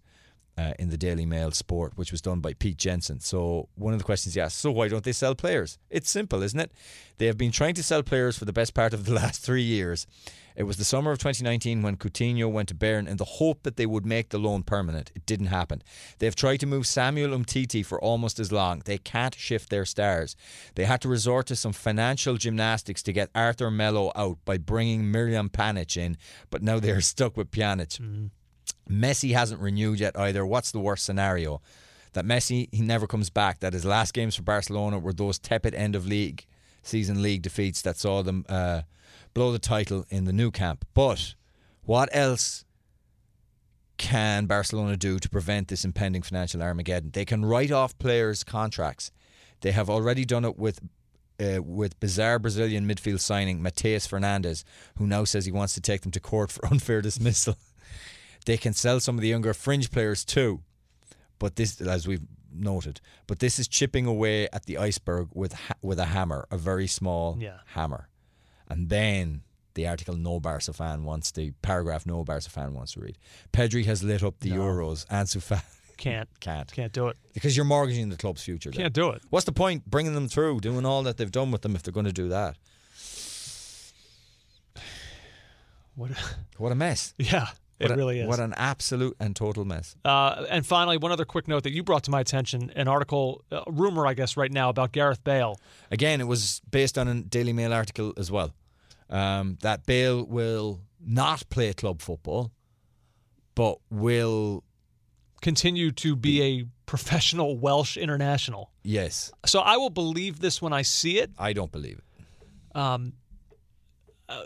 Uh, 0.57 0.73
in 0.79 0.89
the 0.89 0.97
Daily 0.97 1.27
Mail 1.27 1.51
Sport, 1.51 1.95
which 1.97 2.13
was 2.13 2.21
done 2.23 2.39
by 2.39 2.53
Pete 2.53 2.77
Jenson. 2.77 3.19
So 3.19 3.69
one 3.75 3.93
of 3.93 3.99
the 3.99 4.05
questions 4.05 4.37
he 4.37 4.41
asked, 4.41 4.59
so 4.59 4.71
why 4.71 4.87
don't 4.87 5.03
they 5.03 5.11
sell 5.11 5.35
players? 5.35 5.79
It's 5.91 6.09
simple, 6.09 6.45
isn't 6.45 6.61
it? 6.61 6.71
They 7.19 7.27
have 7.27 7.37
been 7.37 7.51
trying 7.51 7.75
to 7.75 7.83
sell 7.83 8.05
players 8.05 8.39
for 8.39 8.45
the 8.45 8.53
best 8.53 8.73
part 8.73 8.95
of 8.95 9.05
the 9.05 9.13
last 9.21 9.41
three 9.43 9.65
years. 9.65 10.07
It 10.55 10.63
was 10.63 10.77
the 10.77 10.85
summer 10.85 11.11
of 11.11 11.19
2019 11.19 11.83
when 11.83 11.97
Coutinho 11.97 12.49
went 12.51 12.69
to 12.69 12.75
Bayern 12.75 13.09
in 13.09 13.17
the 13.17 13.25
hope 13.25 13.65
that 13.65 13.77
they 13.77 13.87
would 13.87 14.07
make 14.07 14.29
the 14.29 14.39
loan 14.39 14.63
permanent. 14.63 15.11
It 15.17 15.27
didn't 15.27 15.47
happen. 15.47 15.83
They've 16.21 16.37
tried 16.37 16.59
to 16.59 16.67
move 16.67 16.87
Samuel 16.87 17.37
Umtiti 17.37 17.85
for 17.85 18.01
almost 18.01 18.39
as 18.39 18.53
long. 18.53 18.83
They 18.85 18.99
can't 18.99 19.35
shift 19.35 19.71
their 19.71 19.85
stars. 19.85 20.37
They 20.77 20.85
had 20.85 21.01
to 21.01 21.09
resort 21.09 21.47
to 21.49 21.57
some 21.57 21.73
financial 21.73 22.37
gymnastics 22.37 23.03
to 23.03 23.13
get 23.13 23.31
Arthur 23.35 23.73
Melo 23.73 24.13
out 24.15 24.39
by 24.45 24.59
bringing 24.59 25.03
Miralem 25.03 25.51
Pjanic 25.51 25.97
in, 25.97 26.17
but 26.51 26.63
now 26.63 26.79
they're 26.79 27.01
stuck 27.01 27.37
with 27.37 27.51
Pjanic. 27.51 27.99
Messi 28.89 29.33
hasn't 29.33 29.61
renewed 29.61 30.01
yet 30.01 30.19
either. 30.19 30.45
What's 30.45 30.71
the 30.71 30.81
worst 30.81 31.05
scenario? 31.05 31.61
That 32.13 32.25
Messi 32.25 32.69
he 32.73 32.83
never 32.83 33.07
comes 33.07 33.31
back. 33.31 33.61
That 33.61 33.73
his 33.73 33.85
last 33.85 34.15
games 34.15 34.37
for 34.37 34.43
Barcelona 34.43 34.99
were 34.99 35.13
those 35.13 35.39
tepid 35.39 35.75
end 35.75 35.97
of 35.97 36.07
league 36.07 36.47
season 36.83 37.23
league 37.23 37.43
defeats 37.43 37.83
that 37.83 37.97
saw 37.97 38.23
them 38.23 38.45
uh, 38.49 38.83
blow 39.33 39.53
the 39.53 39.59
title 39.59 40.05
in 40.11 40.25
the 40.25 40.33
Nou 40.33 40.51
Camp. 40.51 40.85
But 40.95 41.35
what 41.83 42.09
else 42.13 42.65
can 43.97 44.47
Barcelona 44.47 44.97
do 44.97 45.19
to 45.19 45.29
prevent 45.29 45.69
this 45.69 45.85
impending 45.85 46.23
financial 46.23 46.63
Armageddon? 46.63 47.11
They 47.13 47.25
can 47.25 47.45
write 47.45 47.71
off 47.71 47.99
players' 47.99 48.45
contracts. 48.45 49.11
They 49.61 49.73
have 49.73 49.89
already 49.91 50.25
done 50.25 50.45
it 50.45 50.59
with 50.59 50.81
uh, 51.41 51.61
with 51.63 51.99
bizarre 51.99 52.39
Brazilian 52.39 52.87
midfield 52.87 53.19
signing 53.19 53.61
Matheus 53.61 54.07
Fernandes, 54.09 54.63
who 54.99 55.07
now 55.07 55.25
says 55.25 55.47
he 55.47 55.53
wants 55.53 55.75
to 55.75 55.81
take 55.81 56.03
them 56.03 56.13
to 56.13 56.21
court 56.21 56.53
for 56.53 56.65
unfair 56.71 57.01
dismissal. 57.01 57.57
They 58.45 58.57
can 58.57 58.73
sell 58.73 59.01
some 59.01 59.17
of 59.17 59.23
the 59.23 59.29
younger 59.29 59.55
fringe 59.55 59.91
players 59.91 60.25
too, 60.25 60.61
but 61.39 61.57
this, 61.57 61.81
as 61.81 62.07
we've 62.07 62.23
noted, 62.53 63.01
but 63.27 63.39
this 63.41 63.59
is 63.59 63.67
chipping 63.69 64.07
away 64.07 64.49
at 64.53 64.67
the 64.67 64.79
iceberg 64.79 65.29
with 65.35 65.53
ha- 65.55 65.75
with 65.83 65.99
a 65.99 66.05
hammer, 66.07 66.47
a 66.51 66.57
very 66.59 66.87
small 66.87 67.37
Yeah. 67.41 67.59
hammer, 67.67 68.09
and 68.69 68.89
then. 68.89 69.43
The 69.77 69.89
article 69.89 70.15
no 70.15 70.39
Barca 70.39 70.73
fan 70.73 71.03
wants 71.03 71.33
the 71.33 71.51
paragraph 71.61 72.07
no 72.07 72.23
Barca 72.23 72.49
fan 72.49 72.75
wants 72.75 72.93
to 72.93 73.01
read. 73.01 73.19
Pedri 73.53 73.85
has 73.87 74.05
lit 74.05 74.23
up 74.23 74.39
the 74.39 74.51
No. 74.51 74.61
Euros. 74.61 75.05
Ansu 75.09 75.39
Fati 75.43 75.65
Can't. 75.97 76.29
can't 76.39 76.71
Can't 76.73 76.93
do 76.93 77.09
it. 77.09 77.17
because 77.33 77.57
you're 77.57 77.65
mortgaging 77.67 78.09
the 78.09 78.17
club's 78.17 78.45
future. 78.45 78.71
then. 78.71 78.83
Can't 78.83 78.95
do 78.95 79.09
it. 79.11 79.23
What's 79.31 79.47
the 79.47 79.53
point 79.53 79.85
bringing 79.91 80.15
them 80.15 80.29
through, 80.29 80.61
doing 80.61 80.87
all 80.87 81.03
that 81.03 81.17
they've 81.17 81.29
done 81.33 81.51
with 81.51 81.63
them 81.63 81.75
if 81.75 81.83
they're 81.83 81.93
going 81.93 82.07
to 82.07 82.13
do 82.13 82.29
that? 82.29 82.57
What? 85.97 86.13
What 86.59 86.71
a 86.71 86.77
mess! 86.77 87.15
Yeah, 87.19 87.49
it 87.79 87.91
a- 87.91 87.97
really 87.97 88.21
is. 88.21 88.29
What 88.29 88.41
an 88.41 88.55
absolute 88.57 89.17
and 89.21 89.35
total 89.35 89.65
mess. 89.65 89.97
Uh, 90.05 90.45
and 90.51 90.65
finally, 90.67 90.97
one 90.97 91.13
other 91.13 91.25
quick 91.25 91.49
note 91.49 91.63
that 91.65 91.73
you 91.73 91.83
brought 91.83 92.05
to 92.05 92.11
my 92.11 92.21
attention: 92.21 92.71
an 92.77 92.89
article, 92.89 93.45
a 93.51 93.63
rumor, 93.67 94.07
I 94.07 94.15
guess, 94.15 94.37
right 94.37 94.53
now 94.53 94.69
about 94.69 94.93
Gareth 94.93 95.23
Bale. 95.25 95.59
Again, 95.91 96.21
it 96.21 96.27
was 96.27 96.61
based 96.71 96.97
on 96.99 97.09
a 97.09 97.21
Daily 97.23 97.53
Mail 97.53 97.73
article 97.73 98.13
as 98.17 98.31
well. 98.31 98.53
Um, 99.11 99.59
that 99.61 99.87
Bale 99.87 100.25
will 100.25 100.81
not 101.05 101.49
play 101.51 101.73
club 101.75 102.01
football, 102.01 102.51
but 103.55 103.79
will 103.91 104.65
continue 105.43 105.91
to 105.93 106.17
be 106.17 106.43
a 106.43 106.65
professional 106.87 107.59
Welsh 107.59 107.97
international. 107.97 108.71
yes, 108.83 109.31
So 109.45 109.61
I 109.61 109.77
will 109.77 109.91
believe 109.91 110.41
this 110.41 110.63
when 110.63 110.73
I 110.73 110.83
see 110.83 111.19
it. 111.19 111.31
I 111.39 111.53
don't 111.53 111.71
believe 111.73 111.99
it. 111.99 112.77
Um, 112.77 113.13
uh, 114.29 114.45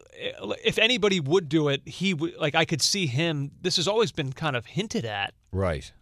if 0.64 0.78
anybody 0.78 1.20
would 1.20 1.48
do 1.48 1.68
it, 1.68 1.86
he 1.86 2.14
would. 2.14 2.36
Like 2.36 2.54
I 2.54 2.64
could 2.64 2.82
see 2.82 3.06
him. 3.06 3.50
This 3.60 3.76
has 3.76 3.86
always 3.88 4.10
been 4.12 4.32
kind 4.32 4.56
of 4.56 4.66
hinted 4.66 5.04
at, 5.04 5.34
Right. 5.52 5.92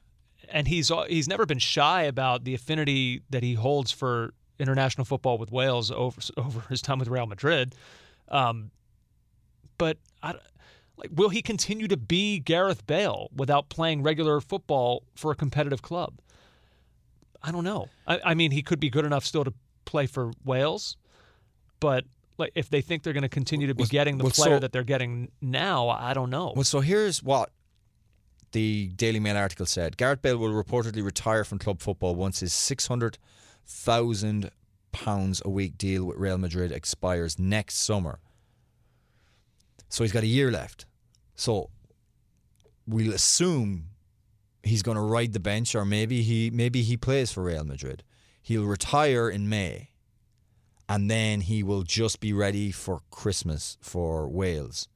and 0.49 0.67
he's 0.69 0.91
he's 1.09 1.29
never 1.29 1.45
been 1.47 1.59
shy 1.59 2.03
about 2.05 2.45
the 2.45 2.55
affinity 2.55 3.23
that 3.31 3.43
he 3.43 3.55
holds 3.55 3.93
for 3.93 4.33
international 4.59 5.05
football 5.05 5.37
with 5.37 5.53
Wales 5.53 5.91
over 5.91 6.21
over 6.39 6.61
his 6.71 6.81
time 6.81 6.99
with 6.99 7.09
Real 7.09 7.27
Madrid. 7.27 7.75
Um, 8.29 8.71
but 9.79 9.99
I, 10.23 10.35
like, 10.97 11.11
will 11.15 11.29
he 11.29 11.43
continue 11.43 11.87
to 11.89 11.97
be 11.99 12.39
Gareth 12.39 12.87
Bale 12.87 13.29
without 13.37 13.69
playing 13.69 14.03
regular 14.03 14.41
football 14.41 15.03
for 15.15 15.31
a 15.31 15.35
competitive 15.35 15.83
club? 15.83 16.19
I 17.43 17.53
don't 17.53 17.65
know. 17.65 17.91
I, 18.07 18.21
I 18.25 18.35
mean, 18.35 18.51
he 18.51 18.63
could 18.63 18.81
be 18.81 18.89
good 18.89 19.05
enough 19.05 19.25
still 19.25 19.45
to 19.45 19.53
play 19.85 20.07
for 20.07 20.33
Wales, 20.45 20.97
but 21.79 22.05
like 22.39 22.53
if 22.55 22.69
they 22.71 22.81
think 22.81 23.03
they're 23.03 23.13
going 23.13 23.23
to 23.23 23.29
continue 23.29 23.67
to 23.69 23.75
be 23.75 23.83
Well, 23.83 23.89
getting 23.91 24.19
the 24.19 24.25
well, 24.25 24.31
player 24.33 24.57
so- 24.57 24.61
that 24.61 24.73
they're 24.73 24.85
getting 24.85 25.31
now, 25.41 25.89
I 25.89 26.15
don't 26.15 26.31
know. 26.31 26.53
Well, 26.55 26.65
so 26.65 26.81
here's 26.81 27.23
what 27.23 27.51
the 28.53 28.89
Daily 28.97 29.21
Mail 29.21 29.37
article 29.37 29.67
said: 29.67 29.97
Gareth 29.97 30.23
Bale 30.23 30.37
will 30.39 30.51
reportedly 30.51 31.05
retire 31.05 31.45
from 31.45 31.59
club 31.59 31.81
football 31.81 32.15
once 32.15 32.41
his 32.41 32.53
six 32.53 32.87
hundred 32.87 33.19
thousand 33.65 34.51
pounds 34.93 35.43
a 35.45 35.51
week 35.51 35.77
deal 35.77 36.05
with 36.07 36.17
Real 36.17 36.39
Madrid 36.39 36.73
expires 36.73 37.39
next 37.39 37.77
summer. 37.79 38.21
So 39.89 40.05
he's 40.05 40.13
got 40.13 40.23
a 40.23 40.27
year 40.29 40.51
left. 40.51 40.87
So 41.35 41.71
we'll 42.87 43.13
assume 43.13 43.87
he's 44.63 44.83
going 44.83 44.97
to 44.97 45.03
ride 45.03 45.33
the 45.33 45.41
bench, 45.41 45.75
or 45.75 45.85
maybe 45.85 46.23
he 46.23 46.51
maybe 46.51 46.83
he 46.83 46.97
plays 46.97 47.31
for 47.33 47.43
Real 47.43 47.65
Madrid. 47.65 48.03
He'll 48.43 48.65
retire 48.65 49.29
in 49.29 49.49
May, 49.49 49.91
and 50.89 51.11
then 51.11 51.41
he 51.41 51.63
will 51.63 51.83
just 51.83 52.21
be 52.21 52.33
ready 52.33 52.71
for 52.71 53.01
Christmas 53.11 53.77
for 53.81 54.29
Wales 54.29 54.89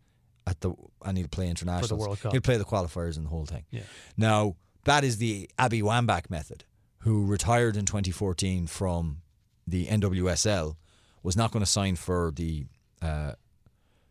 at 0.47 0.61
the 0.61 0.73
and 1.05 1.17
he'll 1.19 1.29
play 1.29 1.49
internationals. 1.49 2.01
World 2.01 2.21
Cup. 2.21 2.33
He'll 2.33 2.41
play 2.41 2.57
the 2.57 2.65
qualifiers 2.65 3.17
and 3.17 3.27
the 3.27 3.31
whole 3.31 3.47
thing. 3.47 3.65
Yeah. 3.71 3.83
Now 4.17 4.57
that 4.85 5.05
is 5.05 5.19
the 5.19 5.51
Abby 5.59 5.83
Wambach 5.83 6.31
method, 6.31 6.65
who 6.99 7.27
retired 7.27 7.77
in 7.77 7.87
2014 7.87 8.67
from 8.67 9.19
the 9.67 9.87
NWSL, 9.87 10.77
was 11.23 11.37
not 11.37 11.53
going 11.53 11.65
to 11.65 11.71
sign 11.71 11.97
for 11.97 12.33
the 12.35 12.67
uh, 13.03 13.33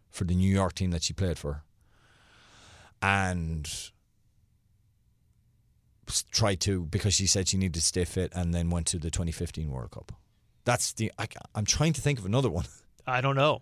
for 0.09 0.23
the 0.23 0.35
New 0.35 0.51
York 0.51 0.73
team 0.73 0.91
that 0.91 1.03
she 1.03 1.13
played 1.13 1.37
for, 1.37 1.63
and 3.01 3.91
tried 6.31 6.59
to 6.61 6.85
because 6.85 7.13
she 7.13 7.27
said 7.27 7.47
she 7.47 7.57
needed 7.57 7.75
to 7.75 7.81
stay 7.81 8.05
fit, 8.05 8.31
and 8.35 8.53
then 8.53 8.69
went 8.69 8.87
to 8.87 8.97
the 8.97 9.11
2015 9.11 9.69
World 9.69 9.91
Cup. 9.91 10.11
That's 10.69 10.93
the 10.93 11.11
I, 11.17 11.27
am 11.55 11.65
trying 11.65 11.93
to 11.93 12.01
think 12.01 12.19
of 12.19 12.27
another 12.27 12.49
one. 12.49 12.65
I 13.07 13.21
don't 13.21 13.35
know. 13.35 13.61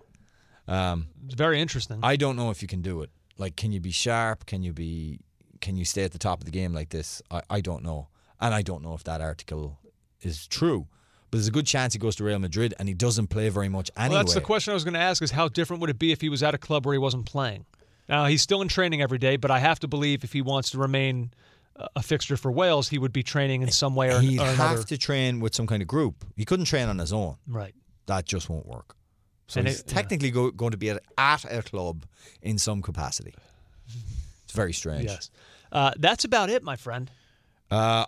Um, 0.67 1.07
It's 1.25 1.35
very 1.35 1.61
interesting. 1.61 1.99
I 2.03 2.17
don't 2.17 2.35
know 2.35 2.49
if 2.51 2.61
you 2.61 2.67
can 2.67 2.81
do 2.81 3.01
it. 3.01 3.09
Like, 3.37 3.55
can 3.55 3.71
you 3.71 3.79
be 3.79 3.91
sharp? 3.91 4.45
Can 4.45 4.61
you 4.61 4.73
be? 4.73 5.21
Can 5.61 5.77
you 5.77 5.85
stay 5.85 6.03
at 6.03 6.11
the 6.11 6.19
top 6.19 6.39
of 6.39 6.45
the 6.45 6.51
game 6.51 6.73
like 6.73 6.89
this? 6.89 7.21
I, 7.31 7.41
I 7.49 7.61
don't 7.61 7.81
know, 7.81 8.09
and 8.41 8.53
I 8.53 8.61
don't 8.61 8.83
know 8.83 8.93
if 8.93 9.05
that 9.05 9.21
article 9.21 9.79
is 10.21 10.47
true. 10.47 10.87
But 11.31 11.37
there's 11.37 11.47
a 11.47 11.51
good 11.51 11.65
chance 11.65 11.93
he 11.93 11.99
goes 11.99 12.17
to 12.17 12.25
Real 12.25 12.39
Madrid 12.39 12.73
and 12.79 12.87
he 12.87 12.93
doesn't 12.93 13.27
play 13.27 13.49
very 13.49 13.69
much 13.69 13.89
anyway. 13.95 14.15
Well, 14.15 14.23
that's 14.23 14.33
the 14.33 14.41
question 14.41 14.71
I 14.71 14.73
was 14.73 14.83
going 14.83 14.93
to 14.95 14.99
ask: 14.99 15.23
is 15.23 15.31
how 15.31 15.47
different 15.47 15.79
would 15.79 15.89
it 15.89 15.99
be 15.99 16.11
if 16.11 16.19
he 16.19 16.27
was 16.27 16.43
at 16.43 16.53
a 16.53 16.57
club 16.57 16.85
where 16.85 16.93
he 16.93 16.99
wasn't 16.99 17.25
playing? 17.25 17.65
Now 18.09 18.25
he's 18.25 18.41
still 18.41 18.61
in 18.61 18.67
training 18.67 19.01
every 19.01 19.17
day, 19.17 19.37
but 19.37 19.49
I 19.49 19.59
have 19.59 19.79
to 19.79 19.87
believe 19.87 20.25
if 20.25 20.33
he 20.33 20.41
wants 20.41 20.71
to 20.71 20.77
remain 20.77 21.31
a- 21.95 22.03
fixture 22.03 22.37
for 22.37 22.51
Wales, 22.51 22.89
he 22.89 22.97
would 22.99 23.13
be 23.13 23.23
training 23.23 23.61
in 23.61 23.71
some 23.71 23.95
way 23.95 24.13
or, 24.13 24.19
He'd 24.19 24.39
or 24.39 24.45
have 24.45 24.85
to 24.85 24.97
train 24.97 25.39
with 25.39 25.53
some 25.55 25.67
kind 25.67 25.81
of 25.81 25.87
group. 25.87 26.25
He 26.35 26.45
couldn't 26.45 26.65
train 26.65 26.87
on 26.89 26.97
his 26.99 27.13
own. 27.13 27.35
Right. 27.47 27.73
That 28.07 28.25
just 28.25 28.49
won't 28.49 28.65
work. 28.65 28.95
So 29.47 29.59
And 29.59 29.67
he's 29.67 29.79
it- 29.81 29.85
yeah. 29.87 29.93
technically 29.93 30.31
go, 30.31 30.51
going 30.51 30.71
to 30.71 30.77
be 30.77 30.89
at, 30.89 31.01
at 31.17 31.45
a 31.45 31.61
club 31.61 32.05
in 32.41 32.57
some 32.57 32.81
capacity. 32.81 33.33
It's 34.43 34.53
very 34.53 34.73
strange. 34.73 35.05
Yes. 35.05 35.29
Uh, 35.71 35.91
that's 35.97 36.23
about 36.23 36.49
it, 36.49 36.63
my 36.63 36.75
friend. 36.75 37.11
Uh, 37.69 38.05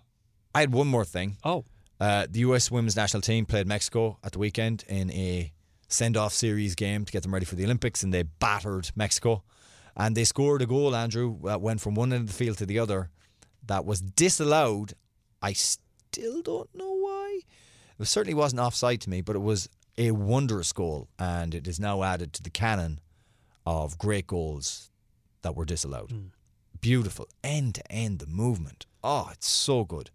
I 0.55 0.59
had 0.61 0.71
one 0.73 0.87
more 0.87 1.05
thing. 1.05 1.37
Oh. 1.43 1.65
Uh, 1.99 2.25
the 2.29 2.39
U.S. 2.39 2.71
women's 2.71 2.95
national 2.95 3.21
team 3.21 3.45
played 3.45 3.67
Mexico 3.67 4.17
at 4.23 4.31
the 4.31 4.39
weekend 4.39 4.85
in 4.87 5.11
a 5.11 5.51
send-off 5.89 6.33
series 6.33 6.75
game 6.75 7.03
to 7.03 7.11
get 7.11 7.23
them 7.23 7.33
ready 7.33 7.45
for 7.45 7.55
the 7.55 7.65
Olympics, 7.65 8.03
and 8.03 8.13
they 8.13 8.23
battered 8.23 8.89
Mexico. 8.95 9.43
And 9.97 10.15
they 10.15 10.23
scored 10.23 10.61
a 10.61 10.65
goal, 10.65 10.95
Andrew, 10.95 11.37
that 11.43 11.59
went 11.59 11.81
from 11.81 11.95
one 11.95 12.13
end 12.13 12.21
of 12.21 12.27
the 12.27 12.33
field 12.33 12.57
to 12.59 12.65
the 12.65 12.79
other. 12.79 13.09
That 13.69 13.85
was 13.85 14.01
disallowed. 14.01 14.93
I 15.43 15.53
still 15.53 16.41
don't 16.41 16.73
know 16.73 16.91
why. 16.91 17.41
It 17.99 18.05
certainly 18.05 18.33
wasn't 18.33 18.61
offside 18.61 18.99
to 19.01 19.09
me, 19.11 19.21
but 19.21 19.35
it 19.35 19.39
was 19.39 19.69
a 19.95 20.09
wondrous 20.09 20.73
goal, 20.73 21.07
and 21.19 21.53
it 21.53 21.67
is 21.67 21.79
now 21.79 22.01
added 22.01 22.33
to 22.33 22.41
the 22.43 22.49
canon 22.49 22.99
of 23.67 23.99
great 23.99 24.25
goals 24.25 24.89
that 25.43 25.55
were 25.55 25.65
disallowed. 25.65 26.31
Beautiful, 26.81 27.27
end 27.43 27.75
to 27.75 27.91
end, 27.91 28.17
the 28.17 28.25
movement. 28.25 28.87
Oh, 29.03 29.29
it's 29.31 29.47
so 29.47 29.83
good, 29.83 30.09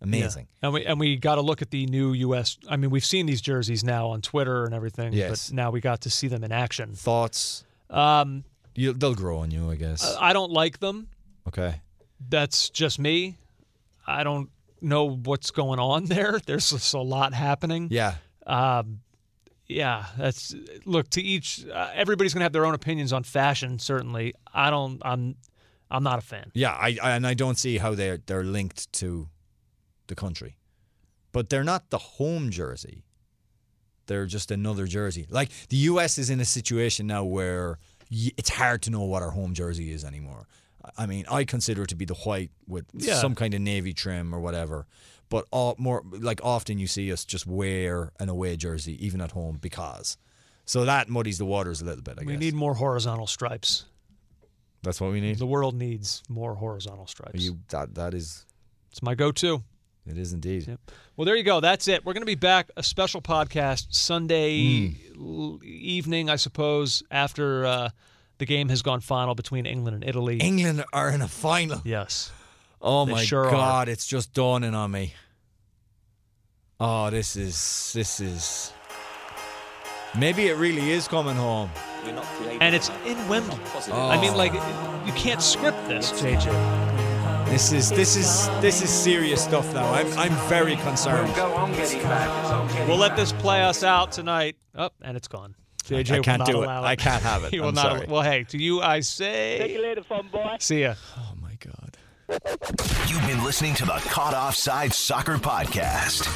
amazing. 0.00 0.48
Yeah. 0.50 0.66
And 0.66 0.74
we 0.74 0.84
and 0.86 0.98
we 0.98 1.16
got 1.16 1.36
to 1.36 1.42
look 1.42 1.62
at 1.62 1.70
the 1.70 1.86
new 1.86 2.12
U.S. 2.12 2.58
I 2.68 2.76
mean, 2.76 2.90
we've 2.90 3.04
seen 3.04 3.26
these 3.26 3.40
jerseys 3.40 3.84
now 3.84 4.08
on 4.08 4.20
Twitter 4.20 4.64
and 4.64 4.74
everything. 4.74 5.12
Yes. 5.12 5.48
But 5.50 5.54
now 5.54 5.70
we 5.70 5.80
got 5.80 6.00
to 6.00 6.10
see 6.10 6.26
them 6.26 6.42
in 6.42 6.50
action. 6.50 6.94
Thoughts? 6.94 7.64
Um, 7.88 8.42
you, 8.74 8.94
they'll 8.94 9.14
grow 9.14 9.38
on 9.38 9.52
you, 9.52 9.70
I 9.70 9.76
guess. 9.76 10.16
I 10.18 10.32
don't 10.32 10.50
like 10.50 10.80
them. 10.80 11.06
okay. 11.46 11.82
That's 12.28 12.70
just 12.70 12.98
me. 12.98 13.36
I 14.06 14.24
don't 14.24 14.50
know 14.80 15.10
what's 15.10 15.50
going 15.50 15.78
on 15.78 16.04
there. 16.06 16.38
There's 16.44 16.70
just 16.70 16.94
a 16.94 17.00
lot 17.00 17.34
happening. 17.34 17.88
Yeah. 17.90 18.14
Um, 18.46 19.00
yeah, 19.68 20.06
that's 20.16 20.54
look 20.84 21.10
to 21.10 21.22
each. 21.22 21.66
Uh, 21.66 21.90
everybody's 21.92 22.32
gonna 22.32 22.44
have 22.44 22.52
their 22.52 22.66
own 22.66 22.74
opinions 22.74 23.12
on 23.12 23.24
fashion. 23.24 23.78
Certainly, 23.80 24.34
I 24.54 24.70
don't. 24.70 25.02
I'm. 25.04 25.34
I'm 25.90 26.02
not 26.02 26.18
a 26.18 26.22
fan. 26.22 26.50
Yeah, 26.54 26.72
I, 26.72 26.96
I 27.02 27.10
and 27.12 27.26
I 27.26 27.34
don't 27.34 27.58
see 27.58 27.78
how 27.78 27.94
they're 27.94 28.18
they're 28.26 28.44
linked 28.44 28.92
to 28.94 29.28
the 30.06 30.14
country, 30.14 30.56
but 31.32 31.48
they're 31.50 31.64
not 31.64 31.90
the 31.90 31.98
home 31.98 32.50
jersey. 32.50 33.02
They're 34.06 34.26
just 34.26 34.52
another 34.52 34.86
jersey. 34.86 35.26
Like 35.28 35.50
the 35.68 35.76
U.S. 35.78 36.16
is 36.18 36.30
in 36.30 36.38
a 36.40 36.44
situation 36.44 37.08
now 37.08 37.24
where 37.24 37.78
y- 38.10 38.30
it's 38.36 38.50
hard 38.50 38.82
to 38.82 38.90
know 38.90 39.02
what 39.02 39.22
our 39.24 39.30
home 39.30 39.52
jersey 39.52 39.90
is 39.92 40.04
anymore. 40.04 40.46
I 40.96 41.06
mean, 41.06 41.24
I 41.30 41.44
consider 41.44 41.82
it 41.82 41.88
to 41.88 41.96
be 41.96 42.04
the 42.04 42.14
white 42.14 42.50
with 42.66 42.84
Yeah. 42.94 43.14
some 43.20 43.34
kind 43.34 43.54
of 43.54 43.60
navy 43.60 43.92
trim 43.92 44.34
or 44.34 44.40
whatever. 44.40 44.86
But 45.28 45.46
all, 45.50 45.74
more 45.78 46.02
like 46.10 46.40
often 46.44 46.78
you 46.78 46.86
see 46.86 47.10
us 47.12 47.24
just 47.24 47.46
wear 47.46 48.12
an 48.20 48.28
away 48.28 48.56
jersey 48.56 49.04
even 49.04 49.20
at 49.20 49.32
home 49.32 49.58
because. 49.60 50.16
So 50.64 50.84
that 50.84 51.08
muddies 51.08 51.38
the 51.38 51.44
waters 51.44 51.80
a 51.80 51.84
little 51.84 52.02
bit. 52.02 52.12
I 52.18 52.22
guess. 52.22 52.26
we 52.26 52.32
guess 52.34 52.40
need 52.40 52.54
more 52.54 52.74
horizontal 52.74 53.26
stripes. 53.26 53.84
that's 54.82 55.00
what 55.00 55.10
we 55.12 55.20
need. 55.20 55.38
The 55.38 55.46
world 55.46 55.74
needs 55.74 56.22
more 56.28 56.54
horizontal 56.54 57.06
stripes. 57.06 57.42
You 57.42 57.58
that 57.70 57.94
that 57.96 58.14
is 58.14 58.44
it's 58.90 59.02
my 59.02 59.14
go-to. 59.14 59.62
it 60.06 60.16
is 60.16 60.32
indeed. 60.32 60.66
Yep. 60.68 60.80
Well, 61.16 61.24
there 61.24 61.34
you 61.36 61.42
go. 61.42 61.60
That's 61.60 61.88
it. 61.88 62.04
We're 62.04 62.12
going 62.12 62.22
to 62.22 62.26
be 62.26 62.34
back 62.36 62.70
a 62.76 62.82
special 62.82 63.20
podcast 63.20 63.86
Sunday 63.90 64.94
l- 65.18 65.58
evening, 65.64 66.30
I 66.30 66.36
suppose, 66.36 67.02
after 67.10 67.66
uh, 67.66 67.88
the 68.38 68.46
game 68.46 68.68
has 68.68 68.82
gone 68.82 69.00
final 69.00 69.34
between 69.34 69.66
England 69.66 69.94
and 69.94 70.04
Italy. 70.04 70.38
England 70.38 70.84
are 70.92 71.10
in 71.10 71.22
a 71.22 71.28
final. 71.28 71.80
yes. 71.84 72.30
Oh 72.82 73.04
They 73.06 73.12
my 73.12 73.24
sure 73.24 73.46
are. 73.46 73.50
god, 73.50 73.88
it's 73.88 74.06
just 74.06 74.34
dawning 74.34 74.74
on 74.74 74.90
me. 74.90 75.14
Oh, 76.78 77.08
this 77.10 77.34
is 77.36 77.90
this 77.94 78.20
is 78.20 78.72
maybe 80.16 80.48
it 80.48 80.56
really 80.56 80.90
is 80.90 81.08
coming 81.08 81.36
home. 81.36 81.70
And 82.60 82.74
it's 82.74 82.90
in 83.04 83.16
Wembley. 83.28 83.58
I 83.92 84.20
mean, 84.20 84.34
oh. 84.34 84.36
like, 84.36 84.52
you 85.06 85.12
can't 85.14 85.42
script 85.42 85.88
this, 85.88 86.12
JJ. 86.12 86.44
This 87.46 87.72
is 87.72 87.90
this 87.90 88.14
is 88.16 88.48
this 88.60 88.82
is 88.82 88.90
serious 88.90 89.42
stuff 89.42 89.72
now. 89.72 89.90
I'm 89.92 90.06
I'm 90.18 90.48
very 90.48 90.76
concerned. 90.76 91.32
We'll 92.86 92.98
let 92.98 93.16
this 93.16 93.32
play 93.32 93.62
us 93.62 93.82
out 93.82 94.12
tonight. 94.12 94.56
Up, 94.74 94.94
and 95.02 95.16
it's 95.16 95.28
gone. 95.28 95.54
JJ 95.88 96.18
I 96.18 96.20
can't 96.20 96.38
not 96.40 96.46
do 96.48 96.62
it. 96.62 96.66
allow 96.66 96.82
I 96.84 96.96
can't 96.96 97.22
have 97.22 97.44
it. 97.44 97.50
he 97.50 97.60
will 97.60 97.68
I'm 97.68 97.74
not. 97.74 97.82
sorry. 97.92 98.06
Well, 98.08 98.22
hey, 98.22 98.44
to 98.44 98.58
you 98.58 98.80
I 98.80 99.00
say. 99.00 99.58
Take 99.60 99.72
you 99.72 99.82
later, 99.82 100.02
fun 100.02 100.28
boy. 100.30 100.56
See 100.60 100.82
ya. 100.82 100.94
Oh 101.16 101.32
my 101.40 101.56
god. 101.60 101.96
You've 103.08 103.26
been 103.26 103.42
listening 103.44 103.74
to 103.76 103.84
the 103.84 103.92
Caught 104.08 104.34
Offside 104.34 104.92
Soccer 104.92 105.36
Podcast. 105.36 106.26